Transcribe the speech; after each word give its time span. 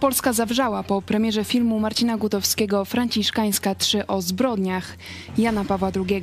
Polska 0.00 0.32
zawrzała 0.32 0.82
po 0.82 1.02
premierze 1.02 1.44
filmu 1.44 1.80
Marcina 1.80 2.16
Gutowskiego 2.16 2.84
Franciszkańska 2.84 3.74
3 3.74 4.06
o 4.06 4.22
zbrodniach 4.22 4.96
Jana 5.38 5.64
Pawła 5.64 5.90
II. 5.96 6.22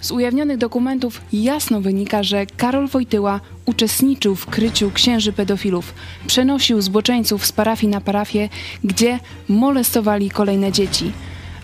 Z 0.00 0.10
ujawnionych 0.10 0.58
dokumentów 0.58 1.20
jasno 1.32 1.80
wynika, 1.80 2.22
że 2.22 2.46
Karol 2.46 2.88
Wojtyła 2.88 3.40
uczestniczył 3.66 4.34
w 4.34 4.46
kryciu 4.46 4.90
księży 4.90 5.32
pedofilów, 5.32 5.94
przenosił 6.26 6.80
zboczeńców 6.80 7.46
z 7.46 7.52
parafii 7.52 7.90
na 7.90 8.00
parafię, 8.00 8.48
gdzie 8.84 9.18
molestowali 9.48 10.30
kolejne 10.30 10.72
dzieci. 10.72 11.12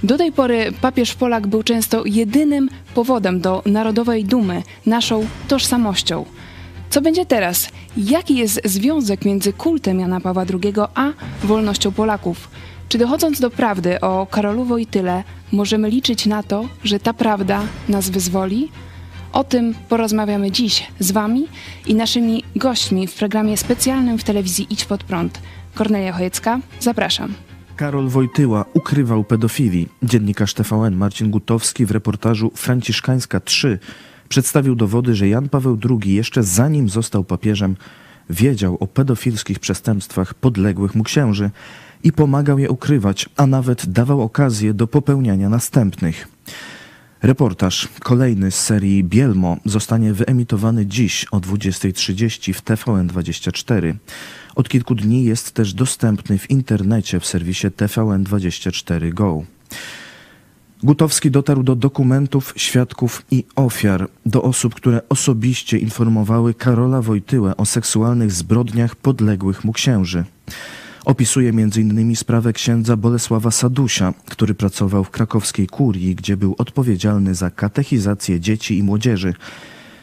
Do 0.03 0.19
tej 0.19 0.33
pory 0.33 0.73
papież 0.81 1.15
Polak 1.15 1.47
był 1.47 1.63
często 1.63 2.03
jedynym 2.07 2.69
powodem 2.95 3.41
do 3.41 3.63
narodowej 3.67 4.25
dumy, 4.25 4.63
naszą 4.87 5.27
tożsamością. 5.49 6.25
Co 6.93 7.01
będzie 7.01 7.27
teraz? 7.27 7.69
Jaki 7.97 8.37
jest 8.37 8.61
związek 8.65 9.25
między 9.25 9.53
kultem 9.53 10.01
Jana 10.01 10.21
Pawła 10.21 10.45
II 10.63 10.75
a 10.95 11.13
wolnością 11.45 11.93
Polaków? 11.93 12.49
Czy 12.89 12.99
dochodząc 12.99 13.41
do 13.41 13.51
prawdy 13.51 14.01
o 14.01 14.27
Karolu 14.27 14.65
Wojtyle, 14.65 15.25
możemy 15.53 15.91
liczyć 15.91 16.27
na 16.27 16.43
to, 16.43 16.69
że 16.85 17.01
ta 17.01 17.15
prawda 17.15 17.61
nas 17.89 18.11
wyzwoli? 18.11 18.71
O 19.33 19.45
tym 19.45 19.75
porozmawiamy 19.89 20.51
dziś 20.51 20.87
z 20.99 21.13
Wami 21.13 21.47
i 21.87 21.95
naszymi 21.95 22.45
gośćmi 22.57 23.07
w 23.07 23.15
programie 23.15 23.57
specjalnym 23.57 24.19
w 24.19 24.25
telewizji 24.25 24.67
Idź 24.71 24.85
Pod 24.85 25.05
Prąd. 25.05 25.41
Kornelia 25.75 26.13
Chojecka, 26.13 26.61
zapraszam. 26.81 27.35
Karol 27.77 28.09
Wojtyła 28.09 28.65
ukrywał 28.75 29.25
pedofilii. 29.25 29.89
Dziennikarz 30.03 30.55
TVN 30.55 30.97
Marcin 30.97 31.31
Gutowski 31.31 31.87
w 31.87 31.91
reportażu 31.91 32.51
Franciszkańska 32.55 33.41
3 33.41 33.79
przedstawił 34.33 34.75
dowody, 34.75 35.15
że 35.15 35.29
Jan 35.29 35.49
Paweł 35.49 35.79
II 35.91 36.15
jeszcze 36.15 36.43
zanim 36.43 36.89
został 36.89 37.25
papieżem 37.25 37.77
wiedział 38.31 38.77
o 38.81 38.87
pedofilskich 38.87 39.59
przestępstwach 39.59 40.35
podległych 40.35 40.95
mu 40.95 41.05
księży 41.05 41.51
i 42.05 42.13
pomagał 42.13 42.59
je 42.59 42.71
ukrywać, 42.71 43.29
a 43.37 43.47
nawet 43.47 43.87
dawał 43.87 44.23
okazję 44.23 44.75
do 44.75 44.87
popełniania 44.87 45.49
następnych. 45.49 46.29
Reportaż, 47.23 47.89
kolejny 48.01 48.51
z 48.51 48.61
serii 48.61 49.05
Bielmo, 49.05 49.57
zostanie 49.65 50.15
wyemitowany 50.15 50.87
dziś 50.87 51.25
o 51.25 51.41
20.30 51.41 52.53
w 52.53 52.63
TVN24. 52.63 53.95
Od 54.55 54.69
kilku 54.69 54.95
dni 54.95 55.25
jest 55.25 55.53
też 55.53 55.75
dostępny 55.75 56.39
w 56.39 56.51
internecie 56.51 57.21
w 57.21 57.27
serwisie 57.27 57.67
TVN24 57.67 59.13
Go. 59.13 59.43
Gutowski 60.83 61.31
dotarł 61.31 61.63
do 61.63 61.77
dokumentów, 61.77 62.55
świadków 62.57 63.23
i 63.31 63.45
ofiar, 63.57 64.09
do 64.27 64.43
osób, 64.43 64.75
które 64.75 65.01
osobiście 65.09 65.79
informowały 65.79 66.55
Karola 66.55 67.03
Wojtyłę 67.03 67.57
o 67.57 67.67
seksualnych 67.67 68.33
zbrodniach 68.33 68.97
podległych 68.97 69.65
mu 69.65 69.73
księży. 69.73 70.25
Opisuje 71.05 71.51
m.in. 71.51 72.17
sprawę 72.17 72.53
księdza 72.53 72.97
Bolesława 72.97 73.51
Sadusia, 73.51 74.15
który 74.29 74.55
pracował 74.55 75.05
w 75.05 75.11
krakowskiej 75.11 75.67
kurii, 75.67 76.15
gdzie 76.15 76.37
był 76.37 76.55
odpowiedzialny 76.59 77.35
za 77.35 77.51
katechizację 77.51 78.41
dzieci 78.41 78.79
i 78.79 78.83
młodzieży 78.83 79.35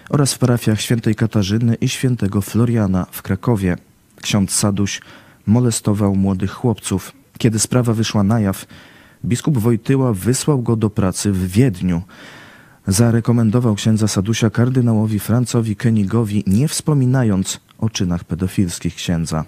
oraz 0.10 0.34
w 0.34 0.38
parafiach 0.38 0.82
świętej 0.82 1.16
Katarzyny 1.16 1.76
i 1.76 1.90
świętego 1.90 2.42
Floriana 2.42 3.06
w 3.12 3.22
Krakowie. 3.22 3.78
Ksiądz 4.22 4.52
Saduś 4.52 5.02
molestował 5.48 6.16
młodych 6.16 6.52
chłopców. 6.52 7.12
Kiedy 7.38 7.60
sprawa 7.60 7.94
wyszła 7.94 8.24
na 8.24 8.40
jaw, 8.40 8.66
biskup 9.26 9.58
Wojtyła 9.58 10.14
wysłał 10.14 10.62
go 10.62 10.76
do 10.76 10.90
pracy 10.90 11.32
w 11.32 11.48
Wiedniu. 11.48 12.02
Zarekomendował 12.88 13.76
księdza 13.76 14.08
Sadusia 14.08 14.50
kardynałowi 14.50 15.20
Francowi 15.20 15.76
Königowi, 15.76 16.44
nie 16.48 16.68
wspominając 16.68 17.60
o 17.78 17.90
czynach 17.90 18.24
pedofilskich 18.24 18.96
księdza. 18.96 19.46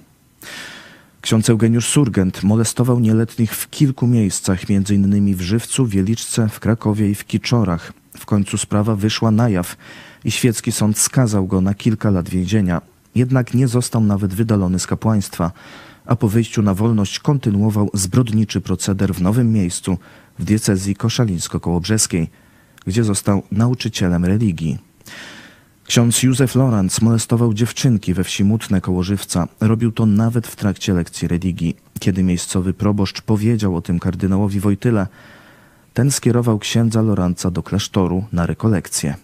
Ksiądz 1.22 1.50
Eugeniusz 1.50 1.88
Surgent 1.88 2.44
molestował 2.44 3.00
nieletnich 3.00 3.56
w 3.56 3.70
kilku 3.70 4.08
miejscach, 4.08 4.60
m.in. 4.70 5.36
w 5.36 5.42
Żywcu, 5.42 5.86
Wieliczce, 5.86 6.50
w 6.50 6.60
Krakowie 6.60 7.10
i 7.10 7.16
w 7.16 7.26
Kiczorach. 7.26 7.94
W 8.18 8.26
końcu 8.26 8.58
sprawa 8.58 8.96
wyszła 8.96 9.32
na 9.32 9.50
jaw 9.50 9.78
i 10.26 10.32
świecki 10.32 10.72
sąd 10.72 10.98
skazał 10.98 11.48
go 11.48 11.62
na 11.62 11.74
kilka 11.74 12.10
lat 12.10 12.30
więzienia. 12.30 12.82
Jednak 13.16 13.54
nie 13.54 13.68
został 13.68 14.04
nawet 14.04 14.34
wydalony 14.34 14.80
z 14.80 14.88
kapłaństwa, 14.88 15.52
a 16.06 16.16
po 16.16 16.30
wyjściu 16.30 16.62
na 16.62 16.74
wolność 16.74 17.20
kontynuował 17.20 17.90
zbrodniczy 17.94 18.62
proceder 18.62 19.14
w 19.14 19.22
nowym 19.22 19.54
miejscu, 19.54 19.98
w 20.40 20.44
diecezji 20.44 20.96
koszalińsko-kołobrzeskiej, 20.96 22.28
gdzie 22.86 23.04
został 23.04 23.44
nauczycielem 23.52 24.26
religii. 24.26 24.78
Ksiądz 25.86 26.24
Józef 26.24 26.56
Lorenz 26.56 27.02
molestował 27.02 27.54
dziewczynki 27.54 28.14
we 28.14 28.24
wsi 28.24 28.44
Mutne 28.44 28.82
koło 28.82 29.04
Żywca. 29.04 29.48
Robił 29.60 29.92
to 29.92 30.06
nawet 30.06 30.48
w 30.48 30.56
trakcie 30.56 30.94
lekcji 30.94 31.28
religii. 31.28 31.76
Kiedy 32.00 32.24
miejscowy 32.24 32.74
proboszcz 32.74 33.22
powiedział 33.22 33.76
o 33.76 33.82
tym 33.82 34.00
kardynałowi 34.00 34.60
Wojtyle, 34.60 35.08
ten 35.94 36.12
skierował 36.12 36.60
księdza 36.60 37.02
Lorenza 37.02 37.52
do 37.52 37.64
klasztoru 37.64 38.24
na 38.32 38.46
rekolekcję. 38.46 39.16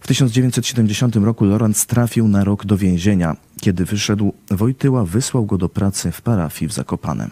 W 0.00 0.06
1970 0.06 1.16
roku 1.16 1.44
Lorenz 1.44 1.86
trafił 1.86 2.28
na 2.28 2.44
rok 2.44 2.64
do 2.66 2.76
więzienia. 2.76 3.36
Kiedy 3.60 3.84
wyszedł, 3.84 4.32
Wojtyła 4.50 5.04
wysłał 5.04 5.46
go 5.46 5.58
do 5.58 5.68
pracy 5.68 6.12
w 6.12 6.22
parafii 6.22 6.68
w 6.68 6.72
Zakopanem. 6.72 7.30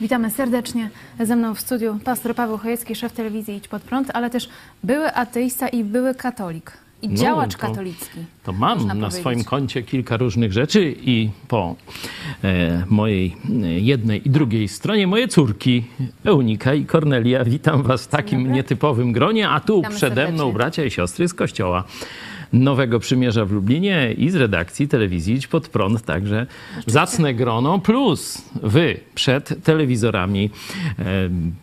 Witamy 0.00 0.30
serdecznie. 0.30 0.90
Ze 1.20 1.36
mną 1.36 1.54
w 1.54 1.60
studiu 1.60 1.98
pastor 2.04 2.34
Paweł 2.34 2.58
Chojecki, 2.58 2.94
szef 2.94 3.12
telewizji 3.12 3.56
Idź 3.56 3.68
Pod 3.68 3.82
Prąd, 3.82 4.10
ale 4.14 4.30
też 4.30 4.48
były 4.82 5.14
ateista 5.14 5.68
i 5.68 5.84
były 5.84 6.14
katolik. 6.14 6.72
I 7.02 7.08
No, 7.08 7.14
działacz 7.16 7.52
to- 7.52 7.58
katolicki. 7.58 8.18
To 8.44 8.52
mam 8.52 8.98
na 8.98 9.10
swoim 9.10 9.44
koncie 9.44 9.82
kilka 9.82 10.16
różnych 10.16 10.52
rzeczy 10.52 10.94
i 11.00 11.30
po 11.48 11.76
e, 12.44 12.84
mojej 12.88 13.36
e, 13.64 13.80
jednej 13.80 14.26
i 14.28 14.30
drugiej 14.30 14.68
stronie 14.68 15.06
moje 15.06 15.28
córki 15.28 15.84
Eunika 16.24 16.74
i 16.74 16.84
Kornelia. 16.84 17.44
Witam 17.44 17.82
was 17.82 18.04
w 18.04 18.08
takim 18.08 18.52
nietypowym 18.52 19.12
gronie, 19.12 19.48
a 19.48 19.60
tu 19.60 19.76
Witamy 19.76 19.96
przede 19.96 20.22
mną 20.22 20.28
serdecznie. 20.38 20.52
bracia 20.52 20.84
i 20.84 20.90
siostry 20.90 21.28
z 21.28 21.34
kościoła 21.34 21.84
Nowego 22.52 22.98
Przymierza 23.00 23.44
w 23.44 23.52
Lublinie 23.52 24.12
i 24.12 24.30
z 24.30 24.34
redakcji 24.34 24.88
telewizji 24.88 25.34
Idź 25.34 25.46
Pod 25.46 25.68
Prąd, 25.68 26.02
także 26.02 26.46
zacne 26.86 27.34
grono, 27.34 27.78
plus 27.78 28.42
wy 28.62 29.00
przed 29.14 29.64
telewizorami, 29.64 30.50
e, 30.98 31.04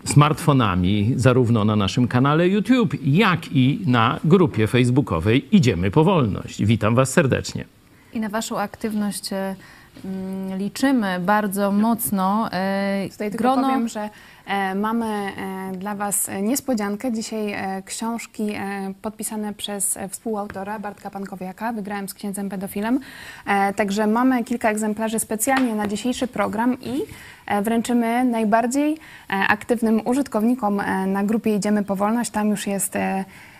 smartfonami, 0.03 1.13
zarówno 1.15 1.65
na 1.65 1.75
naszym 1.75 2.07
kanale 2.07 2.47
YouTube, 2.47 2.93
jak 3.03 3.51
i 3.51 3.79
na 3.85 4.19
grupie 4.23 4.67
facebookowej 4.67 5.55
Idziemy 5.55 5.91
po 5.91 6.03
wolność. 6.03 6.65
Witam 6.65 6.95
was 6.95 7.13
serdecznie. 7.13 7.65
I 8.13 8.19
na 8.19 8.29
Waszą 8.29 8.59
aktywność 8.59 9.33
e, 9.33 9.55
liczymy 10.57 11.19
bardzo 11.19 11.71
mocno. 11.71 12.49
E, 12.51 13.09
Tutaj 13.11 13.29
tylko 13.29 13.43
grono 13.43 13.67
powiem, 13.67 13.87
że 13.87 14.09
e, 14.45 14.75
mamy 14.75 15.05
e, 15.05 15.77
dla 15.77 15.95
Was 15.95 16.29
niespodziankę. 16.41 17.11
Dzisiaj 17.11 17.55
książki 17.85 18.53
podpisane 19.01 19.53
przez 19.53 19.99
współautora 20.09 20.79
Bartka 20.79 21.09
Pankowiaka. 21.09 21.73
Wygrałem 21.73 22.09
z 22.09 22.13
księdzem 22.13 22.49
pedofilem. 22.49 22.99
Także 23.75 24.07
mamy 24.07 24.43
kilka 24.43 24.69
egzemplarzy 24.69 25.19
specjalnie 25.19 25.75
na 25.75 25.87
dzisiejszy 25.87 26.27
program 26.27 26.77
i 26.81 27.01
wręczymy 27.61 28.23
najbardziej 28.23 28.97
aktywnym 29.49 30.01
użytkownikom 30.05 30.81
na 31.07 31.23
grupie 31.23 31.55
Idziemy 31.55 31.83
po 31.83 31.95
wolność. 31.95 32.31
Tam 32.31 32.49
już 32.49 32.67
jest 32.67 32.97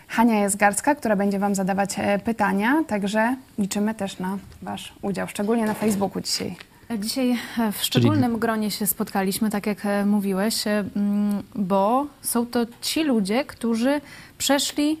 Hania 0.08 0.40
Jezgarska, 0.40 0.94
która 0.94 1.16
będzie 1.16 1.38
Wam 1.38 1.54
zadawać 1.54 1.94
e, 1.98 2.18
pytania. 2.18 2.84
Także 2.86 3.36
liczymy 3.58 3.94
też 3.94 4.18
na 4.18 4.38
Wasz 4.62 4.92
udział, 5.02 5.28
szczególnie 5.28 5.66
na 5.66 5.74
Facebooku 5.74 6.22
dzisiaj. 6.22 6.56
Dzisiaj 6.98 7.38
e, 7.58 7.72
w 7.72 7.82
szczególnym 7.82 8.38
gronie 8.38 8.70
się 8.70 8.86
spotkaliśmy, 8.86 9.50
tak 9.50 9.66
jak 9.66 9.86
e, 9.86 10.06
mówiłeś, 10.06 10.66
mm, 10.66 11.42
bo 11.54 12.06
są 12.22 12.46
to 12.46 12.66
ci 12.80 13.04
ludzie, 13.04 13.44
którzy 13.44 14.00
przeszli 14.38 14.98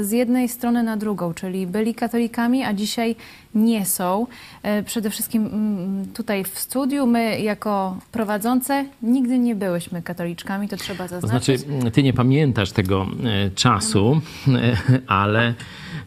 z 0.00 0.10
jednej 0.12 0.48
strony 0.48 0.82
na 0.82 0.96
drugą, 0.96 1.34
czyli 1.34 1.66
byli 1.66 1.94
katolikami, 1.94 2.64
a 2.64 2.72
dzisiaj 2.72 3.16
nie 3.54 3.86
są. 3.86 4.26
E, 4.62 4.82
Przede 4.82 5.10
wszystkim 5.10 5.46
mm, 5.46 6.06
tutaj 6.14 6.44
w 6.44 6.58
studiu 6.58 7.06
my 7.06 7.40
jako 7.40 7.96
prowadzące 8.12 8.84
nigdy 9.02 9.38
nie 9.38 9.54
byłyśmy 9.54 10.02
katoliczkami, 10.02 10.68
to 10.68 10.76
trzeba 10.76 11.04
To 11.04 11.20
zaznaczyć. 11.20 11.60
znaczy, 11.60 11.90
ty 11.90 12.02
nie 12.02 12.12
pamiętasz 12.12 12.72
tego 12.72 13.06
e, 13.24 13.50
czasu, 13.50 14.20
e, 14.48 14.76
ale 15.06 15.54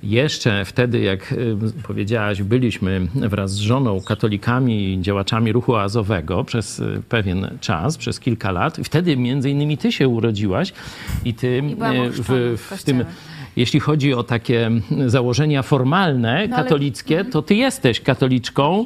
jeszcze 0.04 0.66
wtedy, 0.66 1.00
jak 1.00 1.32
e, 1.34 1.36
powiedziałaś, 1.84 2.42
byliśmy 2.42 3.08
wraz 3.16 3.52
z 3.52 3.58
żoną 3.58 4.02
katolikami 4.02 4.94
i 4.94 5.02
działaczami 5.02 5.52
ruchu 5.52 5.76
azowego 5.76 6.44
przez 6.44 6.80
e, 6.80 6.84
pewien 7.10 7.58
czas, 7.62 7.98
przez 7.98 8.20
kilka 8.20 8.52
lat. 8.52 8.78
Wtedy 8.84 9.18
między 9.18 9.50
innymi 9.50 9.78
ty 9.78 9.92
się 9.92 10.08
urodziłaś 10.08 10.74
i 11.26 11.34
ty 11.34 11.58
I 11.68 11.72
e, 11.84 12.10
w, 12.10 12.58
w 12.58 12.78
w 12.78 12.84
tym. 12.84 13.06
Jeśli 13.56 13.80
chodzi 13.80 14.14
o 14.14 14.24
takie 14.24 14.72
założenia 15.08 15.64
formalne, 15.64 16.48
No 16.48 16.56
ale- 16.56 16.64
katolickie, 16.64 17.26
to 17.26 17.42
ty 17.42 17.56
jesteś 17.56 18.00
katoliczką, 18.02 18.86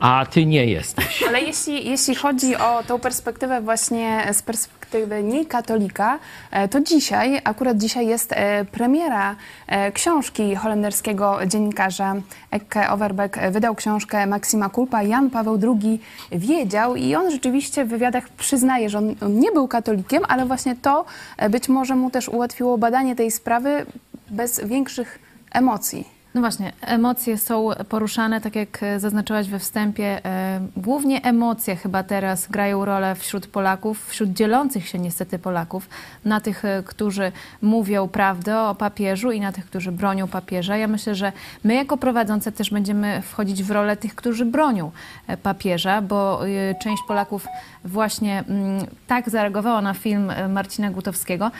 a 0.00 0.26
ty 0.30 0.46
nie 0.46 0.66
jesteś. 0.66 1.22
Ale 1.28 1.40
jeśli, 1.40 1.90
jeśli 1.90 2.14
chodzi 2.14 2.56
o 2.56 2.82
tą 2.86 2.98
perspektywę 2.98 3.60
właśnie 3.60 4.28
z 4.32 4.42
perspektywy 4.42 5.22
niekatolika, 5.22 6.18
e, 6.50 6.68
to 6.68 6.80
dzisiaj, 6.80 7.40
akurat 7.44 7.78
dzisiaj 7.78 8.06
jest 8.06 8.32
e, 8.32 8.64
premiera 8.64 9.36
e, 9.66 9.92
książki 9.92 10.54
holenderskiego 10.54 11.38
dziennikarza 11.46 12.14
Ekke 12.50 12.90
Overbeck. 12.90 13.38
Wydał 13.50 13.74
książkę 13.74 14.26
Maksima 14.26 14.68
Kulpa. 14.68 15.02
Jan 15.02 15.30
Paweł 15.30 15.58
II 15.62 16.00
wiedział 16.32 16.96
i 16.96 17.14
on 17.14 17.30
rzeczywiście 17.30 17.84
w 17.84 17.88
wywiadach 17.88 18.28
przyznaje, 18.28 18.90
że 18.90 18.98
on 18.98 19.14
nie 19.20 19.52
był 19.52 19.68
katolikiem, 19.68 20.22
ale 20.28 20.46
właśnie 20.46 20.76
to 20.76 21.04
być 21.50 21.68
może 21.68 21.96
mu 21.96 22.10
też 22.10 22.28
ułatwiło 22.28 22.78
badanie 22.78 23.16
tej 23.16 23.30
sprawy 23.30 23.86
bez 24.30 24.60
większych 24.64 25.18
emocji. 25.52 26.19
No 26.34 26.40
właśnie, 26.40 26.72
emocje 26.80 27.38
są 27.38 27.70
poruszane, 27.88 28.40
tak 28.40 28.56
jak 28.56 28.80
zaznaczyłaś 28.98 29.48
we 29.48 29.58
wstępie. 29.58 30.24
E, 30.24 30.60
głównie 30.76 31.22
emocje 31.22 31.76
chyba 31.76 32.02
teraz 32.02 32.48
grają 32.48 32.84
rolę 32.84 33.14
wśród 33.14 33.46
Polaków, 33.46 34.06
wśród 34.08 34.32
dzielących 34.32 34.88
się 34.88 34.98
niestety 34.98 35.38
Polaków, 35.38 35.88
na 36.24 36.40
tych, 36.40 36.64
e, 36.64 36.82
którzy 36.86 37.32
mówią 37.62 38.08
prawdę 38.08 38.60
o 38.60 38.74
papieżu 38.74 39.32
i 39.32 39.40
na 39.40 39.52
tych, 39.52 39.66
którzy 39.66 39.92
bronią 39.92 40.28
papieża. 40.28 40.76
Ja 40.76 40.88
myślę, 40.88 41.14
że 41.14 41.32
my 41.64 41.74
jako 41.74 41.96
prowadzące 41.96 42.52
też 42.52 42.70
będziemy 42.70 43.22
wchodzić 43.22 43.62
w 43.62 43.70
rolę 43.70 43.96
tych, 43.96 44.14
którzy 44.14 44.44
bronią 44.44 44.90
e, 45.26 45.36
papieża, 45.36 46.02
bo 46.02 46.40
część 46.82 47.02
Polaków 47.08 47.46
właśnie 47.84 48.44
mm, 48.48 48.86
tak 49.06 49.30
zareagowała 49.30 49.82
na 49.82 49.94
film 49.94 50.32
Marcina 50.48 50.90
Gutowskiego. 50.90 51.50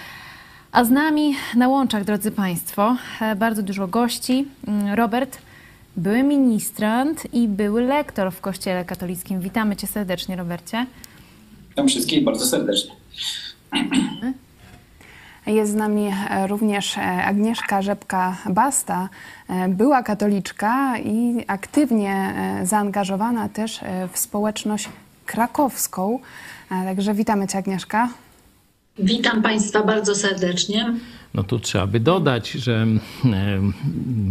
A 0.73 0.85
z 0.85 0.91
nami 0.91 1.35
na 1.57 1.69
łączach, 1.69 2.05
drodzy 2.05 2.31
Państwo, 2.31 2.97
e, 3.21 3.37
bardzo 3.37 3.63
dużo 3.63 3.89
gości. 3.89 4.49
Mm, 4.67 4.95
Robert, 4.95 5.39
były 5.97 6.23
ministrant 6.23 7.35
i 7.35 7.49
były 7.49 7.83
lektor 7.83 8.33
w 8.33 8.41
Kościele 8.41 8.85
katolickim. 8.85 9.41
Witamy 9.41 9.77
Cię 9.77 9.87
serdecznie, 9.87 10.37
Robercie. 10.37 10.87
Witam 11.69 11.89
wszystkich 11.89 12.25
bardzo 12.25 12.47
serdecznie. 12.47 12.91
Jest 15.47 15.73
z 15.73 15.75
nami 15.75 16.13
e, 16.31 16.47
również 16.47 16.99
e, 16.99 17.01
Agnieszka 17.03 17.83
Rzepka-Basta, 17.83 19.09
była 19.69 20.03
katoliczka 20.03 20.99
i 20.99 21.45
aktywnie 21.47 22.35
zaangażowana 22.65 23.49
też 23.49 23.81
w 24.13 24.19
społeczność 24.19 24.89
krakowską. 25.27 26.19
Także 26.69 27.15
witamy 27.15 27.49
Cię, 27.49 27.59
Agnieszka. 27.59 28.09
Witam 29.03 29.43
Państwa 29.43 29.83
bardzo 29.83 30.15
serdecznie. 30.15 30.95
No 31.35 31.43
tu 31.43 31.59
trzeba 31.59 31.87
by 31.87 32.01
dodać, 32.01 32.51
że 32.51 32.87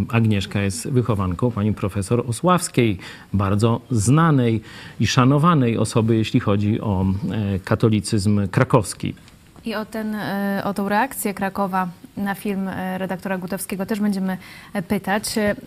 Agnieszka 0.09 0.61
jest 0.61 0.89
wychowanką 0.89 1.51
pani 1.51 1.73
profesor 1.73 2.23
Osławskiej, 2.27 2.97
bardzo 3.33 3.81
znanej 3.91 4.61
i 4.99 5.07
szanowanej 5.07 5.77
osoby, 5.77 6.15
jeśli 6.15 6.39
chodzi 6.39 6.81
o 6.81 7.05
e, 7.05 7.59
katolicyzm 7.59 8.47
krakowski. 8.47 9.15
I 9.65 9.75
o, 9.75 9.85
ten, 9.85 10.15
e, 10.15 10.61
o 10.65 10.73
tą 10.73 10.89
reakcję 10.89 11.33
Krakowa 11.33 11.87
na 12.17 12.35
film 12.35 12.67
e, 12.67 12.97
redaktora 12.97 13.37
Gutowskiego 13.37 13.85
też 13.85 13.99
będziemy 13.99 14.37
pytać, 14.87 15.23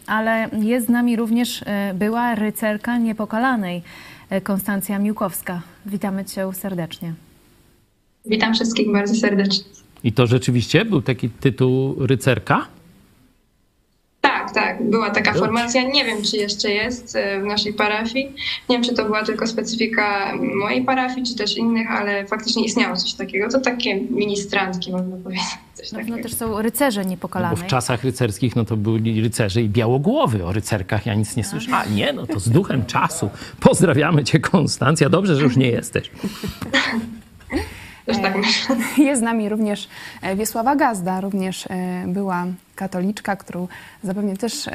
ale 0.06 0.48
jest 0.62 0.87
z 0.87 0.90
nami 0.90 1.16
również 1.16 1.64
była 1.94 2.34
rycerka 2.34 2.98
niepokalanej 2.98 3.82
Konstancja 4.43 4.98
Miłkowska. 4.98 5.62
Witamy 5.87 6.25
Cię 6.25 6.52
serdecznie. 6.52 7.14
Witam 8.26 8.54
wszystkich 8.54 8.92
bardzo 8.92 9.14
serdecznie. 9.14 9.64
I 10.04 10.12
to 10.12 10.26
rzeczywiście 10.26 10.84
był 10.84 11.02
taki 11.02 11.28
tytuł 11.28 12.06
rycerka? 12.06 12.66
Tak, 14.20 14.54
tak. 14.54 14.90
Była 14.90 15.10
taka 15.10 15.34
formacja. 15.34 15.82
Nie 15.82 16.04
wiem, 16.04 16.22
czy 16.22 16.36
jeszcze 16.36 16.70
jest 16.70 17.16
e, 17.16 17.40
w 17.40 17.44
naszej 17.44 17.72
parafii. 17.72 18.32
Nie 18.69 18.76
wiem, 18.76 18.84
czy 18.84 18.94
to 18.94 19.04
była 19.04 19.24
tylko 19.24 19.46
specyfika 19.46 20.32
mojej 20.54 20.84
parafii, 20.84 21.26
czy 21.26 21.36
też 21.36 21.56
innych, 21.56 21.90
ale 21.90 22.26
faktycznie 22.26 22.64
istniało 22.64 22.96
coś 22.96 23.14
takiego. 23.14 23.48
To 23.48 23.60
takie 23.60 24.00
ministrantki, 24.00 24.92
można 24.92 25.16
powiedzieć. 25.16 25.44
Coś 25.74 25.92
no, 25.92 25.98
no 26.08 26.22
też 26.22 26.34
są 26.34 26.62
rycerze 26.62 27.04
niepokalane. 27.04 27.54
No 27.54 27.60
bo 27.60 27.66
w 27.66 27.70
czasach 27.70 28.04
rycerskich 28.04 28.56
no 28.56 28.64
to 28.64 28.76
byli 28.76 29.20
rycerze 29.20 29.62
i 29.62 29.69
białogłowy. 29.69 30.44
O 30.44 30.52
rycerkach 30.52 31.06
ja 31.06 31.14
nic 31.14 31.36
nie 31.36 31.44
słyszałem. 31.44 31.88
A 31.88 31.94
nie, 31.94 32.12
no 32.12 32.26
to 32.26 32.40
z 32.40 32.48
duchem 32.48 32.86
czasu. 32.86 33.30
Pozdrawiamy 33.60 34.24
cię, 34.24 34.40
Konstancja. 34.40 35.08
Dobrze, 35.08 35.36
że 35.36 35.42
już 35.42 35.56
nie 35.56 35.69
jesteś. 35.69 36.10
Też 38.06 38.16
tak 38.22 38.34
e, 38.37 39.02
Jest 39.02 39.20
z 39.20 39.25
nami 39.25 39.49
również 39.49 39.88
e, 40.22 40.37
Wiesława 40.37 40.76
Gazda, 40.76 41.20
również 41.20 41.66
e, 41.66 42.04
była 42.06 42.46
katoliczka, 42.75 43.37
którą 43.37 43.69
zapewne 44.04 44.37
też 44.37 44.69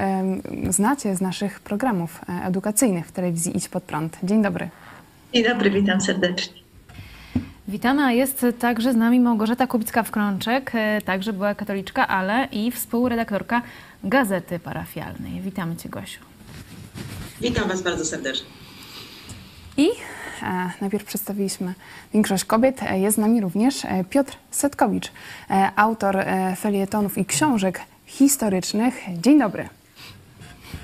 znacie 0.69 1.15
z 1.15 1.21
naszych 1.21 1.59
programów 1.59 2.21
edukacyjnych 2.45 3.07
w 3.07 3.11
telewizji 3.11 3.57
Idź 3.57 3.69
Pod 3.69 3.83
Prąd. 3.83 4.17
Dzień 4.23 4.41
dobry. 4.41 4.69
Dzień 5.33 5.43
dobry, 5.43 5.69
witam 5.69 6.01
serdecznie. 6.01 6.53
Witamy, 7.67 8.03
a 8.03 8.11
jest 8.11 8.45
także 8.59 8.93
z 8.93 8.95
nami 8.95 9.19
Małgorzata 9.19 9.65
Kubicka-Wkrączek, 9.65 10.71
także 11.05 11.33
była 11.33 11.55
katoliczka, 11.55 12.07
ale 12.07 12.47
i 12.51 12.71
współredaktorka 12.71 13.61
Gazety 14.03 14.59
Parafialnej. 14.59 15.41
Witamy 15.41 15.75
Cię, 15.75 15.89
Gosiu. 15.89 16.19
Witam 17.41 17.67
Was 17.67 17.81
bardzo 17.81 18.05
serdecznie. 18.05 18.47
I 19.77 19.87
najpierw 20.81 21.05
przedstawiliśmy 21.05 21.73
większość 22.13 22.45
kobiet. 22.45 22.83
E, 22.83 22.99
jest 22.99 23.15
z 23.15 23.19
nami 23.19 23.41
również 23.41 23.85
e, 23.85 24.03
Piotr 24.09 24.37
Setkowicz, 24.51 25.11
autor 25.75 26.17
felietonów 26.57 27.17
i 27.17 27.25
książek 27.25 27.81
historycznych. 28.05 28.95
Dzień 29.21 29.39
dobry. 29.39 29.69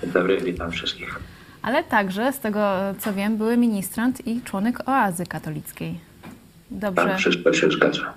Dzień 0.02 0.12
dobry, 0.12 0.42
witam 0.42 0.72
wszystkich. 0.72 1.20
Ale 1.62 1.84
także, 1.84 2.34
z 2.34 2.40
tego 2.40 2.78
co 3.00 3.14
wiem, 3.14 3.38
były 3.38 3.58
ministrant 3.58 4.28
i 4.28 4.42
członek 4.42 4.90
oazy 4.90 5.26
katolickiej. 5.26 6.00
Dobrze. 6.72 7.06
Tak, 7.06 7.18
wszystko 7.18 7.54
się 7.54 7.72
zgadza. 7.72 8.14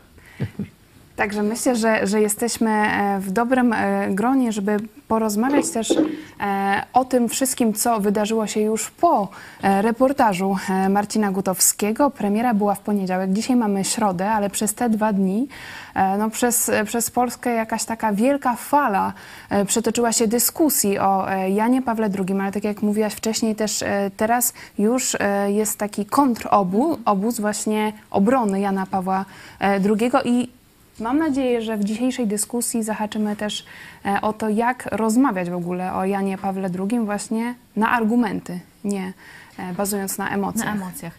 Także 1.17 1.43
myślę, 1.43 1.77
że, 1.77 2.07
że 2.07 2.21
jesteśmy 2.21 2.71
e, 2.71 3.21
w 3.21 3.31
dobrym 3.31 3.73
e, 3.73 4.09
gronie, 4.11 4.53
żeby 4.53 4.77
porozmawiać 5.09 5.71
też 5.71 5.95
e, 6.41 6.83
o 6.93 7.05
tym 7.05 7.29
wszystkim, 7.29 7.75
co 7.75 8.01
wydarzyło 8.01 8.47
się 8.47 8.61
już 8.61 8.91
po 8.91 9.29
reportażu 9.63 10.57
Marcina 10.91 11.33
Gutowskiego. 11.33 12.11
Premiera 12.11 12.55
była 12.55 12.75
w 12.75 12.81
poniedziałek, 12.81 13.33
dzisiaj 13.33 13.57
mamy 13.57 13.85
środę, 13.85 14.31
ale 14.31 14.51
przez 14.51 14.75
te 14.75 14.91
dwa 14.91 15.13
dni 15.13 15.49
no 16.19 16.31
przez, 16.31 16.71
przez 16.87 17.11
Polskę 17.11 17.55
jakaś 17.55 17.85
taka 17.85 18.13
wielka 18.13 18.57
fala 18.57 19.13
przetoczyła 19.67 20.13
się 20.13 20.29
dyskusji 20.29 20.99
o 20.99 21.27
Janie 21.49 21.83
Pawle 21.83 22.11
II, 22.19 22.41
ale 22.41 22.53
tak 22.53 22.65
jak 22.65 22.83
mówiłaś 22.83 23.15
wcześniej 23.15 23.55
też 23.55 23.85
teraz 24.17 24.53
już 24.79 25.17
jest 25.46 25.79
taki 25.79 26.06
kontrobóz, 26.06 26.99
obóz 27.05 27.41
właśnie 27.41 27.93
obrony 28.11 28.61
Jana 28.61 28.87
Pawła 28.87 29.25
II 29.61 30.11
i 30.25 30.56
Mam 31.00 31.19
nadzieję, 31.19 31.62
że 31.62 31.76
w 31.76 31.84
dzisiejszej 31.84 32.26
dyskusji 32.26 32.82
zahaczymy 32.82 33.36
też 33.36 33.65
e, 34.05 34.20
o 34.20 34.32
to, 34.32 34.48
jak 34.48 34.88
rozmawiać 34.93 35.50
w 35.50 35.55
ogóle 35.55 35.94
o 35.94 36.05
Janie 36.05 36.38
Pawle 36.38 36.70
II 36.79 37.00
właśnie 37.00 37.55
na 37.76 37.91
argumenty, 37.91 38.60
nie 38.84 39.12
e, 39.58 39.72
bazując 39.72 40.19
na 40.19 40.31
emocjach. 40.31 40.67
Na 40.67 40.72
emocjach. 40.72 41.19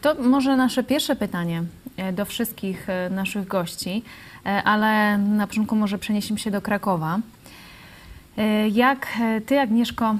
To 0.00 0.14
może 0.14 0.56
nasze 0.56 0.84
pierwsze 0.84 1.16
pytanie 1.16 1.62
e, 1.96 2.12
do 2.12 2.24
wszystkich 2.24 2.86
naszych 3.10 3.46
gości, 3.46 4.02
ale 4.64 5.18
na 5.18 5.46
początku 5.46 5.76
może 5.76 5.98
przeniesiemy 5.98 6.40
się 6.40 6.50
do 6.50 6.62
Krakowa. 6.62 7.18
Jak 8.72 9.06
ty, 9.46 9.60
Agnieszko, 9.60 10.16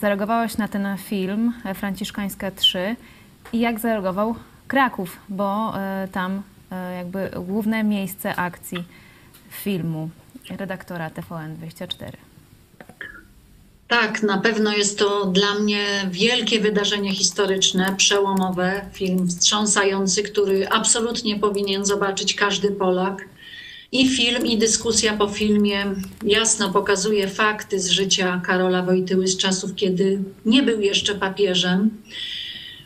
zareagowałaś 0.00 0.56
na 0.56 0.68
ten 0.68 0.86
film 0.98 1.52
Franciszkańska 1.74 2.50
3 2.50 2.96
i 3.52 3.58
jak 3.60 3.80
zareagował 3.80 4.34
Kraków, 4.68 5.18
bo 5.28 5.74
tam 6.12 6.42
jakby 6.96 7.30
główne 7.46 7.84
miejsce 7.84 8.36
akcji 8.36 8.84
filmu 9.50 10.10
redaktora 10.50 11.10
TVN24. 11.10 12.12
Tak, 13.88 14.22
na 14.22 14.38
pewno 14.38 14.72
jest 14.76 14.98
to 14.98 15.26
dla 15.26 15.54
mnie 15.54 15.86
wielkie 16.10 16.60
wydarzenie 16.60 17.14
historyczne, 17.14 17.94
przełomowe, 17.96 18.80
film 18.92 19.28
wstrząsający, 19.28 20.22
który 20.22 20.68
absolutnie 20.68 21.38
powinien 21.38 21.84
zobaczyć 21.84 22.34
każdy 22.34 22.70
Polak. 22.70 23.28
I 23.92 24.08
film, 24.08 24.46
i 24.46 24.58
dyskusja 24.58 25.16
po 25.16 25.28
filmie 25.28 25.84
jasno 26.22 26.70
pokazuje 26.70 27.28
fakty 27.28 27.80
z 27.80 27.88
życia 27.88 28.40
Karola 28.44 28.82
Wojtyły 28.82 29.28
z 29.28 29.36
czasów, 29.36 29.74
kiedy 29.74 30.22
nie 30.46 30.62
był 30.62 30.80
jeszcze 30.80 31.14
papieżem 31.14 31.90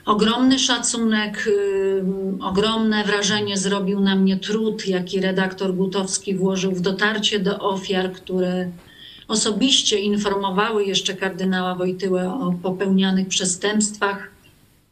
ogromny 0.09 0.59
szacunek, 0.59 1.49
ogromne 2.41 3.05
wrażenie 3.05 3.57
zrobił 3.57 4.01
na 4.01 4.17
mnie 4.17 4.37
trud, 4.37 4.87
jaki 4.87 5.21
redaktor 5.21 5.75
Gutowski 5.75 6.35
włożył 6.35 6.73
w 6.73 6.81
dotarcie 6.81 7.39
do 7.39 7.59
ofiar, 7.59 8.13
które 8.13 8.71
osobiście 9.29 9.99
informowały 9.99 10.85
jeszcze 10.85 11.15
kardynała 11.15 11.75
Wojtyłę 11.75 12.33
o 12.33 12.55
popełnianych 12.63 13.29
przestępstwach. 13.29 14.31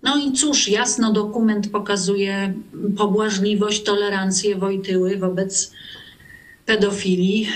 No 0.03 0.17
i 0.17 0.33
cóż, 0.33 0.69
jasno 0.69 1.13
dokument 1.13 1.71
pokazuje 1.71 2.55
pobłażliwość, 2.97 3.83
tolerancję 3.83 4.57
Wojtyły 4.57 5.17
wobec 5.17 5.73
pedofilii. 6.67 7.49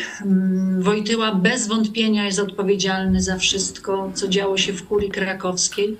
Wojtyła 0.78 1.34
bez 1.34 1.68
wątpienia 1.68 2.26
jest 2.26 2.38
odpowiedzialny 2.38 3.22
za 3.22 3.36
wszystko, 3.36 4.10
co 4.14 4.28
działo 4.28 4.56
się 4.56 4.72
w 4.72 4.86
kurii 4.86 5.10
krakowskiej. 5.10 5.96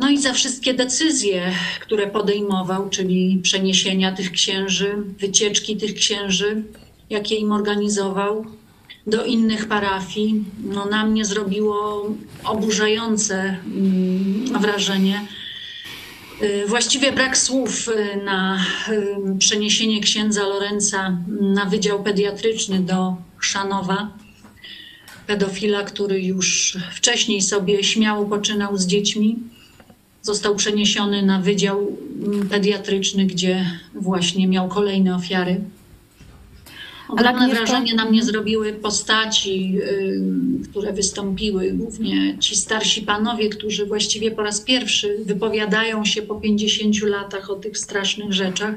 No 0.00 0.08
i 0.08 0.18
za 0.18 0.32
wszystkie 0.32 0.74
decyzje, 0.74 1.52
które 1.80 2.06
podejmował, 2.06 2.90
czyli 2.90 3.40
przeniesienia 3.42 4.12
tych 4.12 4.32
księży, 4.32 4.96
wycieczki 5.18 5.76
tych 5.76 5.94
księży, 5.94 6.62
jakie 7.10 7.34
im 7.34 7.52
organizował 7.52 8.46
do 9.06 9.24
innych 9.24 9.68
parafii. 9.68 10.44
No, 10.64 10.86
na 10.86 11.06
mnie 11.06 11.24
zrobiło 11.24 12.06
oburzające 12.44 13.34
mm, 13.34 14.60
wrażenie. 14.60 15.26
Y, 16.42 16.64
właściwie 16.66 17.12
brak 17.12 17.38
słów 17.38 17.88
y, 17.88 18.24
na 18.24 18.64
y, 18.88 19.38
przeniesienie 19.38 20.00
księdza 20.00 20.42
Lorenza 20.42 21.18
na 21.40 21.64
Wydział 21.64 22.02
Pediatryczny 22.02 22.80
do 22.80 23.16
Chrzanowa. 23.36 24.10
Pedofila, 25.26 25.82
który 25.82 26.22
już 26.22 26.78
wcześniej 26.92 27.42
sobie 27.42 27.84
śmiało 27.84 28.24
poczynał 28.24 28.76
z 28.76 28.86
dziećmi, 28.86 29.38
został 30.22 30.56
przeniesiony 30.56 31.22
na 31.22 31.40
Wydział 31.40 31.96
Pediatryczny, 32.50 33.26
gdzie 33.26 33.66
właśnie 33.94 34.48
miał 34.48 34.68
kolejne 34.68 35.14
ofiary. 35.14 35.60
Ogromne 37.08 37.48
wrażenie 37.48 37.94
na 37.94 38.04
mnie 38.04 38.22
zrobiły 38.22 38.72
postaci, 38.72 39.78
które 40.70 40.92
wystąpiły, 40.92 41.70
głównie 41.72 42.38
ci 42.38 42.56
starsi 42.56 43.02
panowie, 43.02 43.48
którzy 43.48 43.86
właściwie 43.86 44.30
po 44.30 44.42
raz 44.42 44.60
pierwszy 44.60 45.18
wypowiadają 45.24 46.04
się 46.04 46.22
po 46.22 46.34
50 46.34 47.02
latach 47.02 47.50
o 47.50 47.54
tych 47.54 47.78
strasznych 47.78 48.32
rzeczach. 48.32 48.74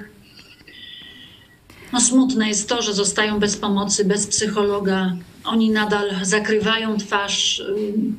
No 1.94 2.02
smutne 2.02 2.48
jest 2.48 2.70
to, 2.70 2.82
że 2.82 2.94
zostają 2.94 3.40
bez 3.40 3.58
pomocy, 3.58 4.06
bez 4.06 4.28
psychologa. 4.28 5.16
Oni 5.46 5.70
nadal 5.70 6.10
zakrywają 6.22 6.98
twarz 6.98 7.64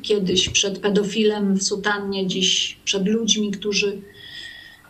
kiedyś 0.01 0.49
przed 0.49 0.79
pedofilem 0.79 1.53
w 1.55 1.63
sutannie, 1.63 2.27
dziś 2.27 2.77
przed 2.85 3.07
ludźmi, 3.07 3.51
którzy 3.51 4.01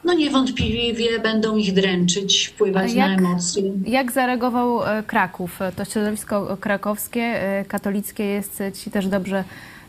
no 0.03 0.13
niewątpliwie 0.13 1.19
będą 1.19 1.57
ich 1.57 1.73
dręczyć, 1.73 2.47
wpływać 2.47 2.93
jak, 2.93 3.21
na 3.21 3.29
emocje. 3.29 3.63
Jak 3.87 4.11
zareagował 4.11 4.83
e, 4.83 5.03
Kraków? 5.03 5.59
To 5.75 5.85
środowisko 5.85 6.57
krakowskie, 6.57 7.21
e, 7.21 7.65
katolickie 7.65 8.23
jest 8.23 8.63
Ci 8.83 8.91
też 8.91 9.07
dobrze 9.07 9.43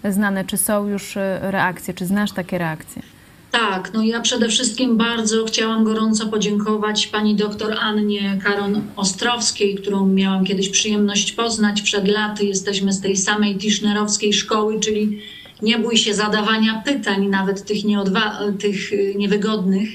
znane. 0.04 0.44
Czy 0.44 0.56
są 0.56 0.88
już 0.88 1.16
e, 1.16 1.38
reakcje? 1.42 1.94
Czy 1.94 2.06
znasz 2.06 2.32
takie 2.32 2.58
reakcje? 2.58 3.02
Tak, 3.50 3.90
no 3.94 4.02
ja 4.02 4.20
przede 4.20 4.48
wszystkim 4.48 4.96
bardzo 4.96 5.44
chciałam 5.44 5.84
gorąco 5.84 6.26
podziękować 6.26 7.06
pani 7.06 7.34
doktor 7.34 7.76
Annie 7.80 8.38
Karon 8.44 8.82
Ostrowskiej, 8.96 9.74
którą 9.74 10.06
miałam 10.06 10.44
kiedyś 10.44 10.68
przyjemność 10.68 11.32
poznać 11.32 11.82
przed 11.82 12.08
laty. 12.08 12.44
Jesteśmy 12.44 12.92
z 12.92 13.00
tej 13.00 13.16
samej 13.16 13.56
tischnerowskiej 13.56 14.32
szkoły, 14.32 14.80
czyli 14.80 15.20
nie 15.62 15.78
bój 15.78 15.96
się 15.96 16.14
zadawania 16.14 16.82
pytań, 16.84 17.26
nawet 17.28 17.64
tych, 17.64 17.84
nieodwa- 17.84 18.52
tych 18.58 18.90
niewygodnych. 19.16 19.88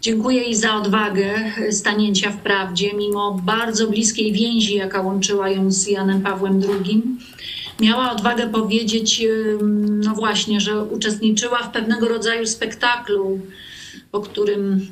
Dziękuję 0.00 0.42
jej 0.42 0.54
za 0.54 0.76
odwagę 0.76 1.52
stanięcia 1.70 2.30
w 2.30 2.36
prawdzie, 2.36 2.92
mimo 2.94 3.40
bardzo 3.44 3.86
bliskiej 3.86 4.32
więzi, 4.32 4.74
jaka 4.74 5.00
łączyła 5.00 5.48
ją 5.48 5.70
z 5.70 5.86
Janem 5.86 6.20
Pawłem 6.20 6.60
II. 6.68 7.02
Miała 7.80 8.12
odwagę 8.12 8.46
powiedzieć, 8.46 9.22
no 10.04 10.14
właśnie, 10.14 10.60
że 10.60 10.84
uczestniczyła 10.84 11.58
w 11.58 11.72
pewnego 11.72 12.08
rodzaju 12.08 12.46
spektaklu, 12.46 13.40
po 14.12 14.20
którym 14.20 14.88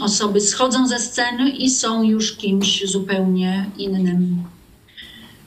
osoby 0.00 0.40
schodzą 0.40 0.88
ze 0.88 0.98
sceny 0.98 1.50
i 1.50 1.70
są 1.70 2.02
już 2.02 2.36
kimś 2.36 2.84
zupełnie 2.86 3.66
innym. 3.78 4.36